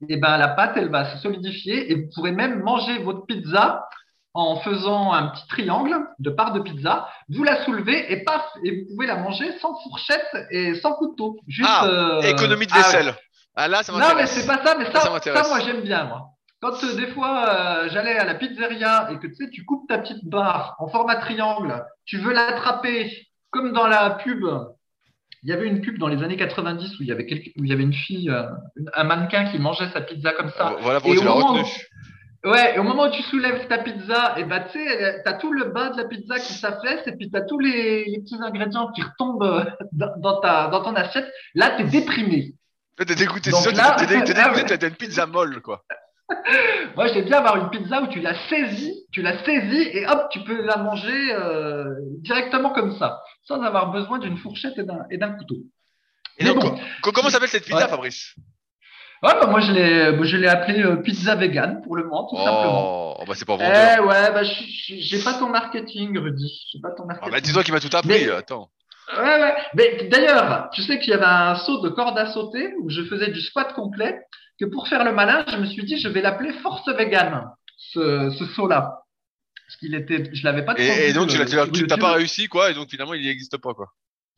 et 0.09 0.17
ben 0.17 0.37
la 0.37 0.49
pâte, 0.49 0.73
elle 0.75 0.89
va 0.89 1.05
se 1.05 1.17
solidifier 1.19 1.91
et 1.91 1.95
vous 1.95 2.09
pourrez 2.13 2.33
même 2.33 2.61
manger 2.61 2.99
votre 2.99 3.25
pizza 3.25 3.87
en 4.33 4.57
faisant 4.61 5.11
un 5.11 5.27
petit 5.27 5.47
triangle 5.47 5.95
de 6.19 6.29
part 6.29 6.53
de 6.53 6.59
pizza. 6.61 7.07
Vous 7.29 7.43
la 7.43 7.63
soulevez 7.65 8.11
et 8.11 8.23
paf, 8.23 8.45
et 8.63 8.71
vous 8.81 8.95
pouvez 8.95 9.07
la 9.07 9.17
manger 9.17 9.57
sans 9.59 9.75
fourchette 9.83 10.25
et 10.51 10.75
sans 10.75 10.93
couteau. 10.93 11.37
Juste, 11.47 11.69
Ah, 11.71 11.85
euh, 11.87 12.21
Économie 12.21 12.65
de 12.67 12.71
ah, 12.73 12.77
vaisselle. 12.77 13.13
Ah 13.55 13.67
là, 13.67 13.83
ça 13.83 13.91
non, 13.91 13.99
mais 13.99 14.05
m'intéresse. 14.05 14.31
c'est 14.31 14.47
pas 14.47 14.63
ça, 14.63 14.75
mais 14.77 14.85
ça, 14.85 14.91
Ça 14.93 14.99
ça, 15.01 15.09
m'intéresse. 15.11 15.47
moi 15.49 15.59
j'aime 15.59 15.81
bien, 15.81 16.05
moi. 16.05 16.27
Quand 16.61 16.81
euh, 16.83 16.95
des 16.95 17.07
fois 17.07 17.49
euh, 17.49 17.89
j'allais 17.91 18.17
à 18.17 18.23
la 18.23 18.35
pizzeria 18.35 19.09
et 19.11 19.17
que 19.19 19.27
tu 19.27 19.35
sais, 19.35 19.49
tu 19.49 19.65
coupes 19.65 19.87
ta 19.89 19.97
petite 19.97 20.23
barre 20.23 20.75
en 20.79 20.87
format 20.87 21.15
triangle, 21.17 21.83
tu 22.05 22.17
veux 22.19 22.31
l'attraper 22.31 23.11
comme 23.49 23.73
dans 23.73 23.87
la 23.87 24.11
pub. 24.11 24.45
Il 25.43 25.49
y 25.49 25.53
avait 25.53 25.67
une 25.67 25.81
pub 25.81 25.97
dans 25.97 26.07
les 26.07 26.23
années 26.23 26.37
90 26.37 26.99
où 26.99 27.01
il 27.01 27.07
y 27.07 27.11
avait, 27.11 27.23
où 27.57 27.63
il 27.63 27.67
y 27.69 27.73
avait 27.73 27.81
une 27.83 27.93
fille, 27.95 28.29
euh, 28.29 28.43
une- 28.75 28.91
un 28.93 29.03
mannequin 29.03 29.45
qui 29.45 29.57
mangeait 29.57 29.89
sa 29.89 29.99
pizza 30.01 30.33
comme 30.33 30.51
ça. 30.51 30.75
Voilà 30.81 30.99
pourquoi 31.01 31.15
Et 31.15 31.19
tu 31.19 31.25
l'as. 31.25 31.63
Ouais, 32.43 32.75
et 32.75 32.79
au 32.79 32.83
moment 32.83 33.03
où 33.07 33.11
tu 33.11 33.21
soulèves 33.23 33.67
ta 33.67 33.77
pizza, 33.77 34.33
et 34.37 34.45
bah, 34.45 34.61
tu 34.61 34.79
sais, 34.79 34.83
elle- 34.85 35.21
t'as 35.23 35.33
tout 35.33 35.53
le 35.53 35.65
bas 35.65 35.89
de 35.91 35.97
la 35.97 36.05
pizza 36.07 36.39
qui 36.39 36.53
s'affaisse, 36.53 37.05
et 37.05 37.11
puis 37.15 37.29
t'as 37.29 37.41
tous 37.41 37.59
les, 37.59 38.05
les 38.05 38.19
petits 38.19 38.41
ingrédients 38.41 38.91
qui 38.93 39.01
retombent 39.03 39.43
euh, 39.43 39.63
dans, 39.91 40.11
dans 40.17 40.41
ta, 40.41 40.67
dans 40.69 40.81
ton 40.83 40.95
assiette. 40.95 41.31
Là, 41.53 41.75
t'es 41.77 41.83
déprimé. 41.83 42.53
T'es 42.97 43.05
dégoûté, 43.15 43.51
t'es 43.51 44.05
dégoûté, 44.33 44.77
t'as 44.77 44.87
une 44.87 44.95
pizza 44.95 45.25
molle, 45.27 45.61
quoi. 45.61 45.83
Moi, 46.95 47.07
j'aime 47.07 47.25
bien 47.25 47.37
avoir 47.37 47.57
une 47.57 47.69
pizza 47.69 48.01
où 48.01 48.07
tu 48.07 48.21
la 48.21 48.33
saisis, 48.49 49.05
tu 49.11 49.21
la 49.21 49.43
saisis, 49.43 49.89
et 49.93 50.07
hop, 50.07 50.27
tu 50.31 50.39
peux 50.43 50.61
la 50.63 50.77
manger 50.77 51.33
euh, 51.33 51.93
directement 52.19 52.71
comme 52.71 52.97
ça, 52.97 53.21
sans 53.43 53.61
avoir 53.61 53.91
besoin 53.91 54.17
d'une 54.19 54.37
fourchette 54.37 54.73
et 54.77 55.17
d'un, 55.17 55.31
couteau. 55.33 55.57
Et 56.37 56.45
donc, 56.45 56.59
bon. 56.59 56.79
co- 57.03 57.11
comment 57.11 57.29
s'appelle 57.29 57.49
cette 57.49 57.65
pizza, 57.65 57.77
Ouais. 57.85 57.87
Fabrice? 57.89 58.35
Ouais, 59.23 59.33
bah, 59.39 59.47
moi, 59.47 59.59
je 59.59 59.71
l'ai, 59.71 60.11
moi, 60.15 60.25
je 60.25 60.35
l'ai 60.37 60.47
appelé 60.47 60.81
euh, 60.83 60.95
pizza 60.97 61.35
vegan 61.35 61.81
pour 61.83 61.95
le 61.95 62.03
moment, 62.05 62.27
tout 62.27 62.37
simplement. 62.37 63.11
Oh, 63.11 63.17
oh, 63.19 63.23
bah 63.27 63.33
c'est 63.35 63.45
pas 63.45 63.55
vendeur. 63.55 63.97
Eh 63.97 63.99
ouais, 64.01 64.31
bah, 64.33 64.41
j'ai 64.43 65.23
pas 65.23 65.35
ton 65.35 65.47
marketing, 65.49 66.17
Rudy. 66.17 66.51
J'ai 66.71 66.79
pas 66.79 66.89
ton 66.91 67.03
Ah 67.03 67.07
marketing. 67.07 67.31
bah 67.31 67.39
dis-toi 67.41 67.63
qui 67.63 67.71
m'a 67.71 67.79
tout 67.79 67.95
appris, 67.95 68.09
Mais- 68.25 68.31
attends. 68.31 68.69
Ouais, 69.15 69.23
ouais. 69.41 69.53
Mais 69.75 70.07
d'ailleurs, 70.09 70.69
tu 70.73 70.81
sais 70.83 70.97
qu'il 70.99 71.11
y 71.11 71.13
avait 71.13 71.25
un 71.25 71.55
saut 71.55 71.81
de 71.81 71.89
corde 71.89 72.17
à 72.17 72.27
sauter 72.31 72.73
où 72.81 72.89
je 72.89 73.03
faisais 73.03 73.29
du 73.29 73.41
squat 73.41 73.73
complet, 73.73 74.21
que 74.59 74.65
pour 74.65 74.87
faire 74.87 75.03
le 75.03 75.11
malin, 75.11 75.43
je 75.51 75.57
me 75.57 75.65
suis 75.65 75.83
dit, 75.83 75.99
je 75.99 76.07
vais 76.07 76.21
l'appeler 76.21 76.53
Force 76.53 76.87
Vegan, 76.87 77.51
ce, 77.77 78.29
ce 78.39 78.45
saut-là. 78.45 79.03
Parce 79.67 79.77
qu'il 79.79 79.93
était, 79.95 80.29
je 80.33 80.43
l'avais 80.45 80.63
pas 80.63 80.73
Et, 80.77 81.09
et 81.09 81.13
donc 81.13 81.27
tu 81.29 81.35
euh, 81.35 81.39
l'as- 81.39 81.45
tu 81.67 81.79
YouTube. 81.81 81.99
pas 81.99 82.13
réussi, 82.13 82.47
quoi, 82.47 82.71
et 82.71 82.73
donc 82.73 82.89
finalement 82.89 83.13
il 83.13 83.25
n'existe 83.25 83.57
pas, 83.57 83.73
quoi. 83.73 83.87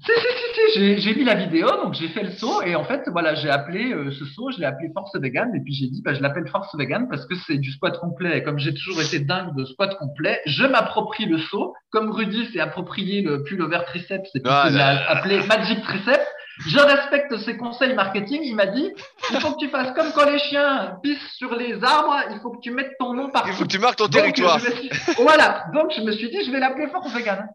Si, 0.06 0.12
si, 0.12 0.22
si, 0.22 0.54
si, 0.54 0.80
j'ai, 0.80 0.98
j'ai 0.98 1.16
mis 1.16 1.24
la 1.24 1.36
vidéo, 1.36 1.68
donc 1.82 1.94
j'ai 1.94 2.10
fait 2.10 2.24
le 2.24 2.32
saut, 2.32 2.62
et 2.62 2.76
en 2.76 2.84
fait, 2.84 3.04
voilà, 3.08 3.36
j'ai 3.36 3.50
appelé 3.50 3.94
euh, 3.94 4.12
ce 4.12 4.26
saut, 4.26 4.52
je 4.52 4.60
l'ai 4.60 4.66
appelé 4.66 4.90
Force 4.94 5.16
Vegan, 5.16 5.50
et 5.56 5.62
puis 5.64 5.74
j'ai 5.74 5.88
dit, 5.88 6.02
bah, 6.04 6.14
je 6.14 6.22
l'appelle 6.22 6.46
Force 6.50 6.76
Vegan 6.76 7.08
parce 7.10 7.26
que 7.26 7.36
c'est 7.48 7.58
du 7.58 7.72
squat 7.72 7.98
complet, 8.00 8.38
et 8.38 8.44
comme 8.44 8.60
j'ai 8.60 8.74
toujours 8.74 9.02
été 9.02 9.20
dingue 9.20 9.56
de 9.56 9.64
squat 9.64 9.98
complet, 9.98 10.42
je 10.46 10.66
m'approprie 10.66 11.26
le 11.26 11.38
saut, 11.38 11.74
comme 11.90 12.12
Rudy 12.12 12.48
s'est 12.48 12.60
approprié 12.60 13.22
le 13.22 13.44
pullover 13.44 13.80
triceps, 13.88 14.30
et 14.36 14.42
puis 14.42 14.52
Ah, 14.52 14.66
il 14.70 14.76
là, 14.76 14.94
l'a 14.94 15.10
appelé 15.12 15.40
Magic 15.48 15.82
Triceps, 15.84 16.28
je 16.60 16.78
respecte 16.80 17.36
ses 17.40 17.58
conseils 17.58 17.94
marketing, 17.96 18.42
il 18.44 18.56
m'a 18.56 18.68
dit, 18.68 18.92
il 19.32 19.40
faut 19.40 19.52
que 19.54 19.58
tu 19.60 19.70
fasses 19.70 19.92
comme 19.96 20.12
quand 20.14 20.30
les 20.30 20.38
chiens 20.40 20.98
pissent 21.02 21.32
sur 21.36 21.56
les 21.56 21.84
arbres, 21.84 22.16
il 22.32 22.40
faut 22.42 22.52
que 22.52 22.60
tu 22.62 22.72
mettes 22.72 22.94
ton 23.00 23.14
nom 23.14 23.30
partout. 23.30 23.50
Il 23.50 23.56
faut 23.56 23.64
que 23.64 23.70
tu 23.70 23.80
marques 23.80 23.98
ton 23.98 24.06
Donc, 24.06 24.14
territoire. 24.14 24.60
suis- 24.60 24.90
Voilà, 25.18 25.66
donc 25.74 25.92
je 25.96 26.02
me 26.02 26.12
suis 26.12 26.30
dit, 26.30 26.44
je 26.46 26.52
vais 26.52 26.60
l'appeler 26.60 26.88
Force 26.88 27.12
Vegan. 27.12 27.48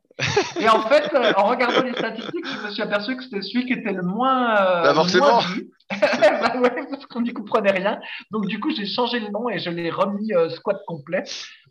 Et 0.59 0.69
en 0.69 0.83
fait, 0.83 1.09
euh, 1.15 1.33
en 1.37 1.45
regardant 1.45 1.83
les 1.83 1.93
statistiques, 1.93 2.45
je 2.45 2.67
me 2.67 2.71
suis 2.73 2.83
aperçu 2.83 3.17
que 3.17 3.23
c'était 3.23 3.41
celui 3.43 3.67
qui 3.67 3.73
était 3.75 3.93
le 3.93 4.03
moins. 4.03 4.57
euh, 4.57 4.83
Bah, 4.83 4.95
forcément. 4.95 5.27
moins 5.35 5.45
bah 6.43 6.57
ouais, 6.61 6.87
parce 6.91 7.07
qu'on 7.07 7.23
n'y 7.23 7.33
comprenait 7.33 7.71
rien. 7.71 7.99
Donc 8.31 8.47
du 8.47 8.61
coup, 8.61 8.71
j'ai 8.75 8.85
changé 8.85 9.21
le 9.21 9.29
nom 9.31 9.49
et 9.49 9.59
je 9.59 9.71
l'ai 9.71 9.91
remis 9.91 10.35
euh, 10.35 10.51
squat 10.51 10.77
complet, 10.87 11.23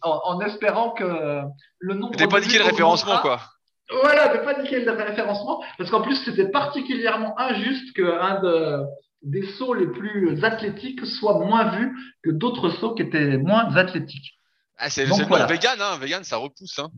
en, 0.02 0.20
en 0.24 0.42
espérant 0.42 0.92
que 0.92 1.04
euh, 1.04 1.42
le 1.80 1.94
nombre. 1.94 2.16
T'es 2.16 2.26
pas 2.28 2.40
de 2.40 2.46
niqué 2.46 2.58
le 2.58 2.64
référencement, 2.66 3.18
quoi. 3.20 3.42
Voilà, 3.90 4.36
de 4.36 4.44
pas 4.44 4.62
niquer 4.62 4.84
le 4.84 4.92
référencement, 4.92 5.64
parce 5.78 5.90
qu'en 5.90 6.02
plus, 6.02 6.18
c'était 6.26 6.50
particulièrement 6.50 7.40
injuste 7.40 7.96
qu'un 7.96 8.42
de, 8.42 8.84
des 9.22 9.46
sauts 9.54 9.74
les 9.74 9.88
plus 9.88 10.44
athlétiques 10.44 11.06
soit 11.06 11.40
moins 11.40 11.70
vu 11.78 11.96
que 12.22 12.32
d'autres 12.32 12.70
sauts 12.70 12.96
qui 12.96 13.04
étaient 13.04 13.38
moins 13.38 13.74
athlétiques. 13.76 14.34
Ah, 14.78 14.90
c'est 14.90 15.06
voilà. 15.06 15.46
vegan, 15.46 15.80
hein, 15.80 15.98
vegan, 16.00 16.24
ça 16.24 16.38
repousse, 16.38 16.78
hein. 16.80 16.90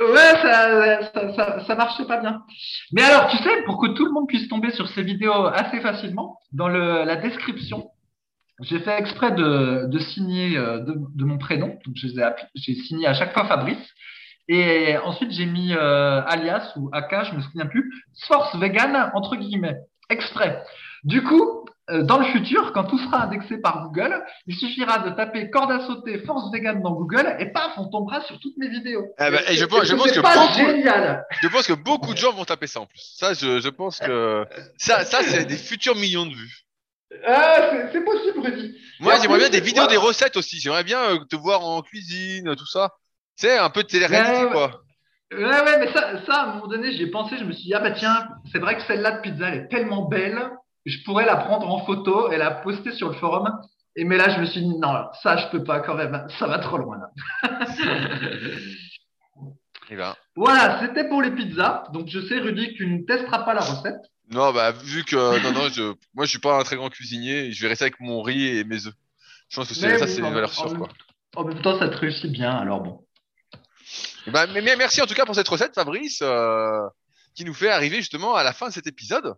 Ouais, 0.00 0.32
ça, 0.42 1.12
ça, 1.12 1.34
ça, 1.34 1.64
ça 1.66 1.74
marchait 1.76 2.06
pas 2.06 2.18
bien. 2.18 2.42
Mais 2.92 3.02
alors, 3.02 3.28
tu 3.30 3.36
sais, 3.36 3.62
pour 3.66 3.80
que 3.80 3.88
tout 3.88 4.06
le 4.06 4.12
monde 4.12 4.26
puisse 4.26 4.48
tomber 4.48 4.72
sur 4.72 4.88
ces 4.88 5.02
vidéos 5.02 5.46
assez 5.46 5.80
facilement, 5.80 6.38
dans 6.50 6.68
le, 6.68 7.04
la 7.04 7.16
description, 7.16 7.90
j'ai 8.62 8.80
fait 8.80 8.98
exprès 8.98 9.32
de, 9.32 9.86
de 9.86 9.98
signer 9.98 10.56
euh, 10.56 10.78
de, 10.80 10.94
de 10.96 11.24
mon 11.24 11.38
prénom. 11.38 11.78
Donc, 11.84 11.94
j'ai 11.94 12.74
signé 12.74 13.06
à 13.06 13.14
chaque 13.14 13.34
fois 13.34 13.44
Fabrice. 13.46 13.86
Et 14.48 14.96
ensuite, 14.98 15.30
j'ai 15.30 15.46
mis 15.46 15.72
euh, 15.74 16.22
alias 16.26 16.72
ou 16.76 16.90
AK, 16.92 17.26
je 17.30 17.36
me 17.36 17.40
souviens 17.42 17.66
plus, 17.66 17.90
Force 18.26 18.54
Vegan, 18.56 19.10
entre 19.14 19.36
guillemets, 19.36 19.76
exprès. 20.10 20.62
Du 21.04 21.22
coup, 21.22 21.64
euh, 21.90 22.02
dans 22.02 22.18
le 22.18 22.24
futur, 22.26 22.72
quand 22.72 22.84
tout 22.84 22.98
sera 22.98 23.24
indexé 23.24 23.58
par 23.58 23.82
Google, 23.84 24.22
il 24.46 24.54
suffira 24.56 24.98
de 25.00 25.10
taper 25.10 25.50
corde 25.50 25.70
à 25.72 25.80
sauter 25.86 26.18
Force 26.20 26.50
Vegan 26.52 26.80
dans 26.82 26.92
Google 26.92 27.34
et 27.40 27.46
paf, 27.46 27.72
on 27.76 27.88
tombera 27.88 28.20
sur 28.22 28.38
toutes 28.40 28.56
mes 28.56 28.68
vidéos. 28.68 29.04
Eh 29.18 29.30
ben, 29.30 29.40
et 29.48 29.54
je 29.54 29.64
pense- 29.64 29.84
je 29.84 29.94
pense 29.94 30.04
que 30.12 30.20
beaucoup- 30.20 30.70
génial. 30.70 31.24
Je 31.42 31.48
pense 31.48 31.66
que 31.66 31.72
beaucoup 31.72 32.12
de 32.12 32.18
gens 32.18 32.32
vont 32.32 32.44
taper 32.44 32.66
ça 32.68 32.80
en 32.80 32.86
plus. 32.86 33.14
Ça, 33.16 33.34
je, 33.34 33.60
je 33.60 33.68
pense 33.68 33.98
que 33.98 34.44
ça, 34.76 35.04
ça 35.04 35.22
c'est 35.22 35.44
des 35.44 35.56
futurs 35.56 35.96
millions 35.96 36.26
de 36.26 36.34
vues. 36.34 36.58
Ah, 37.26 37.88
c'est- 37.92 38.00
possible, 38.00 38.40
Rudy. 38.40 38.74
Moi, 39.00 39.14
j'aimerais 39.20 39.38
bien 39.38 39.48
des 39.50 39.60
vidéos, 39.60 39.86
des 39.88 39.96
recettes 39.98 40.36
aussi. 40.36 40.58
J'aimerais 40.60 40.84
bien 40.84 40.98
euh, 41.00 41.18
te 41.28 41.36
voir 41.36 41.62
en 41.66 41.82
cuisine, 41.82 42.54
tout 42.56 42.66
ça. 42.66 42.90
Tu 43.38 43.46
sais, 43.46 43.58
un 43.58 43.70
peu 43.70 43.82
de 43.82 43.88
télé-réalité, 43.88 44.44
Ouais, 44.44 44.50
quoi. 44.50 44.82
Ouais, 45.32 45.44
ouais, 45.44 45.78
mais 45.78 45.92
ça, 45.92 46.24
ça, 46.26 46.34
à 46.34 46.42
un 46.44 46.54
moment 46.54 46.66
donné, 46.66 46.92
j'y 46.92 47.04
ai 47.04 47.10
pensé, 47.10 47.38
je 47.38 47.44
me 47.44 47.52
suis 47.52 47.64
dit, 47.64 47.74
ah 47.74 47.80
bah 47.80 47.92
tiens, 47.92 48.28
c'est 48.52 48.58
vrai 48.58 48.76
que 48.76 48.82
celle-là 48.82 49.12
de 49.12 49.20
pizza, 49.22 49.48
elle 49.48 49.60
est 49.60 49.68
tellement 49.68 50.06
belle, 50.06 50.38
je 50.84 50.98
pourrais 51.04 51.24
la 51.24 51.36
prendre 51.36 51.68
en 51.68 51.84
photo 51.86 52.30
et 52.30 52.36
la 52.36 52.50
poster 52.50 52.92
sur 52.92 53.08
le 53.08 53.14
forum. 53.14 53.48
Et 53.96 54.04
mais 54.04 54.16
là, 54.16 54.30
je 54.30 54.40
me 54.40 54.46
suis 54.46 54.60
dit, 54.60 54.78
non, 54.78 55.06
ça, 55.22 55.36
je 55.36 55.46
peux 55.48 55.64
pas 55.64 55.80
quand 55.80 55.94
même. 55.94 56.26
Ça 56.38 56.46
va 56.46 56.58
trop 56.58 56.78
loin 56.78 56.98
là. 56.98 57.66
Et 59.90 59.96
ben, 59.96 60.14
Voilà, 60.36 60.80
c'était 60.80 61.06
pour 61.08 61.20
les 61.20 61.30
pizzas. 61.30 61.84
Donc, 61.92 62.08
je 62.08 62.20
sais, 62.20 62.38
Rudy, 62.38 62.68
que 62.68 62.74
tu 62.74 62.86
ne 62.86 63.04
testeras 63.04 63.40
pas 63.40 63.52
la 63.52 63.60
recette. 63.60 64.00
non, 64.30 64.52
bah, 64.52 64.72
vu 64.72 65.04
que, 65.04 65.42
non, 65.42 65.52
non, 65.52 65.68
je, 65.68 65.94
moi, 66.14 66.24
je 66.24 66.30
suis 66.30 66.38
pas 66.38 66.58
un 66.58 66.62
très 66.62 66.76
grand 66.76 66.88
cuisinier, 66.88 67.52
je 67.52 67.62
vais 67.62 67.68
rester 67.68 67.84
avec 67.84 68.00
mon 68.00 68.22
riz 68.22 68.58
et 68.58 68.64
mes 68.64 68.86
œufs. 68.86 68.94
Je 69.48 69.56
pense 69.56 69.68
que 69.68 69.74
ça, 69.74 69.88
oui, 69.88 69.98
c'est 69.98 70.20
une 70.20 70.32
valeur 70.32 70.52
sûre, 70.52 70.74
quoi. 70.74 70.88
En 71.36 71.44
même 71.44 71.60
temps, 71.60 71.78
ça 71.78 71.88
te 71.88 71.96
réussit 71.96 72.30
bien, 72.32 72.52
alors 72.52 72.80
bon. 72.80 73.04
Mais, 74.26 74.46
mais 74.62 74.76
merci 74.76 75.02
en 75.02 75.06
tout 75.06 75.14
cas 75.14 75.24
pour 75.24 75.34
cette 75.34 75.48
recette, 75.48 75.74
Fabrice, 75.74 76.20
euh, 76.22 76.80
qui 77.34 77.44
nous 77.44 77.54
fait 77.54 77.70
arriver 77.70 77.96
justement 77.96 78.34
à 78.34 78.42
la 78.42 78.52
fin 78.52 78.68
de 78.68 78.72
cet 78.72 78.86
épisode 78.86 79.34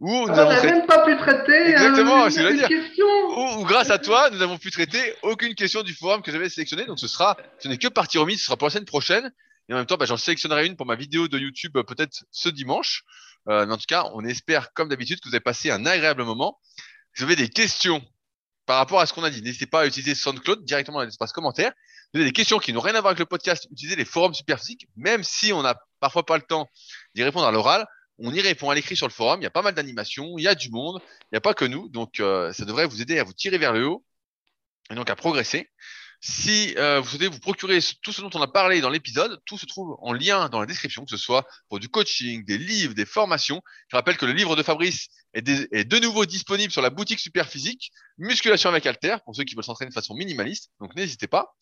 où 0.00 0.10
nous 0.10 0.32
On 0.32 0.34
n'a 0.34 0.62
même 0.62 0.86
pas 0.86 1.04
pu 1.04 1.16
traiter 1.16 1.70
Exactement, 1.70 2.24
euh, 2.24 2.28
une 2.28 2.66
question. 2.66 3.06
où, 3.06 3.60
où 3.60 3.64
grâce 3.64 3.90
à 3.90 3.98
toi, 3.98 4.30
nous 4.30 4.42
avons 4.42 4.58
pu 4.58 4.70
traiter 4.70 5.14
aucune 5.22 5.54
question 5.54 5.82
du 5.82 5.94
forum 5.94 6.22
que 6.22 6.32
j'avais 6.32 6.48
sélectionné. 6.48 6.86
Donc 6.86 6.98
ce 6.98 7.08
sera, 7.08 7.36
ce 7.58 7.68
n'est 7.68 7.78
que 7.78 7.88
partie 7.88 8.18
remise, 8.18 8.40
ce 8.40 8.46
sera 8.46 8.56
pour 8.56 8.66
la 8.66 8.72
semaine 8.72 8.84
prochaine. 8.84 9.32
Et 9.68 9.74
en 9.74 9.76
même 9.76 9.86
temps, 9.86 9.96
bah, 9.96 10.06
j'en 10.06 10.16
sélectionnerai 10.16 10.66
une 10.66 10.76
pour 10.76 10.86
ma 10.86 10.96
vidéo 10.96 11.28
de 11.28 11.38
YouTube 11.38 11.76
euh, 11.76 11.82
peut-être 11.82 12.24
ce 12.30 12.48
dimanche. 12.48 13.04
Euh, 13.48 13.66
mais 13.66 13.72
en 13.72 13.76
tout 13.76 13.86
cas, 13.88 14.10
on 14.14 14.24
espère 14.24 14.72
comme 14.72 14.88
d'habitude 14.88 15.20
que 15.20 15.28
vous 15.28 15.34
avez 15.34 15.40
passé 15.40 15.70
un 15.70 15.86
agréable 15.86 16.24
moment. 16.24 16.58
Si 17.14 17.22
vous 17.22 17.30
avez 17.30 17.36
des 17.36 17.48
questions 17.48 18.02
par 18.66 18.78
rapport 18.78 19.00
à 19.00 19.06
ce 19.06 19.12
qu'on 19.12 19.24
a 19.24 19.30
dit, 19.30 19.42
n'hésitez 19.42 19.66
pas 19.66 19.82
à 19.82 19.86
utiliser 19.86 20.14
SoundCloud 20.14 20.64
directement 20.64 20.98
dans 20.98 21.04
l'espace 21.04 21.32
commentaire. 21.32 21.72
Vous 22.12 22.20
avez 22.20 22.30
des 22.30 22.32
questions 22.32 22.58
qui 22.58 22.72
n'ont 22.72 22.80
rien 22.80 22.94
à 22.94 23.00
voir 23.00 23.10
avec 23.10 23.18
le 23.18 23.26
podcast, 23.26 23.66
utilisez 23.70 23.96
les 23.96 24.04
forums 24.04 24.34
Superphysique. 24.34 24.86
Même 24.96 25.22
si 25.22 25.52
on 25.52 25.62
n'a 25.62 25.76
parfois 26.00 26.24
pas 26.24 26.36
le 26.36 26.42
temps 26.42 26.68
d'y 27.14 27.22
répondre 27.22 27.46
à 27.46 27.50
l'oral, 27.52 27.86
on 28.18 28.32
y 28.32 28.40
répond 28.40 28.70
à 28.70 28.74
l'écrit 28.74 28.96
sur 28.96 29.06
le 29.06 29.12
forum. 29.12 29.40
Il 29.40 29.44
y 29.44 29.46
a 29.46 29.50
pas 29.50 29.62
mal 29.62 29.74
d'animations, 29.74 30.38
il 30.38 30.44
y 30.44 30.48
a 30.48 30.54
du 30.54 30.70
monde, 30.70 31.00
il 31.24 31.34
n'y 31.34 31.38
a 31.38 31.40
pas 31.40 31.54
que 31.54 31.64
nous. 31.64 31.88
Donc, 31.88 32.20
euh, 32.20 32.52
ça 32.52 32.64
devrait 32.64 32.86
vous 32.86 33.02
aider 33.02 33.18
à 33.18 33.24
vous 33.24 33.32
tirer 33.32 33.58
vers 33.58 33.72
le 33.72 33.86
haut 33.86 34.04
et 34.90 34.94
donc 34.94 35.10
à 35.10 35.16
progresser. 35.16 35.68
Si 36.20 36.74
euh, 36.78 37.00
vous 37.00 37.08
souhaitez 37.08 37.28
vous 37.28 37.38
procurer 37.38 37.78
tout 38.02 38.12
ce 38.12 38.22
dont 38.22 38.30
on 38.34 38.40
a 38.40 38.48
parlé 38.48 38.80
dans 38.80 38.88
l'épisode, 38.88 39.38
tout 39.44 39.58
se 39.58 39.66
trouve 39.66 39.96
en 40.00 40.12
lien 40.12 40.48
dans 40.48 40.60
la 40.60 40.66
description, 40.66 41.04
que 41.04 41.10
ce 41.10 41.16
soit 41.18 41.46
pour 41.68 41.78
du 41.78 41.88
coaching, 41.88 42.44
des 42.44 42.56
livres, 42.56 42.94
des 42.94 43.04
formations. 43.04 43.60
Je 43.88 43.96
rappelle 43.96 44.16
que 44.16 44.24
le 44.24 44.32
livre 44.32 44.56
de 44.56 44.62
Fabrice 44.62 45.08
est, 45.36 45.84
de 45.84 45.98
nouveau 45.98 46.26
disponible 46.26 46.72
sur 46.72 46.82
la 46.82 46.90
boutique 46.90 47.20
Superphysique, 47.20 47.90
musculation 48.18 48.70
avec 48.70 48.86
Alter, 48.86 49.16
pour 49.24 49.34
ceux 49.36 49.44
qui 49.44 49.54
veulent 49.54 49.64
s'entraîner 49.64 49.90
de 49.90 49.94
façon 49.94 50.14
minimaliste. 50.14 50.70
Donc 50.80 50.94
n'hésitez 50.94 51.26
pas. 51.26 51.54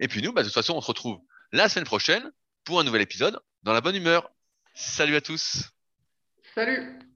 Et 0.00 0.08
puis 0.08 0.22
nous, 0.22 0.32
bah, 0.32 0.42
de 0.42 0.48
toute 0.48 0.54
façon, 0.54 0.74
on 0.74 0.80
se 0.80 0.86
retrouve 0.86 1.18
la 1.52 1.68
semaine 1.68 1.84
prochaine 1.84 2.30
pour 2.64 2.80
un 2.80 2.84
nouvel 2.84 3.02
épisode 3.02 3.38
dans 3.62 3.72
la 3.72 3.80
bonne 3.80 3.96
humeur. 3.96 4.30
Salut 4.74 5.16
à 5.16 5.20
tous. 5.20 5.64
Salut. 6.54 7.07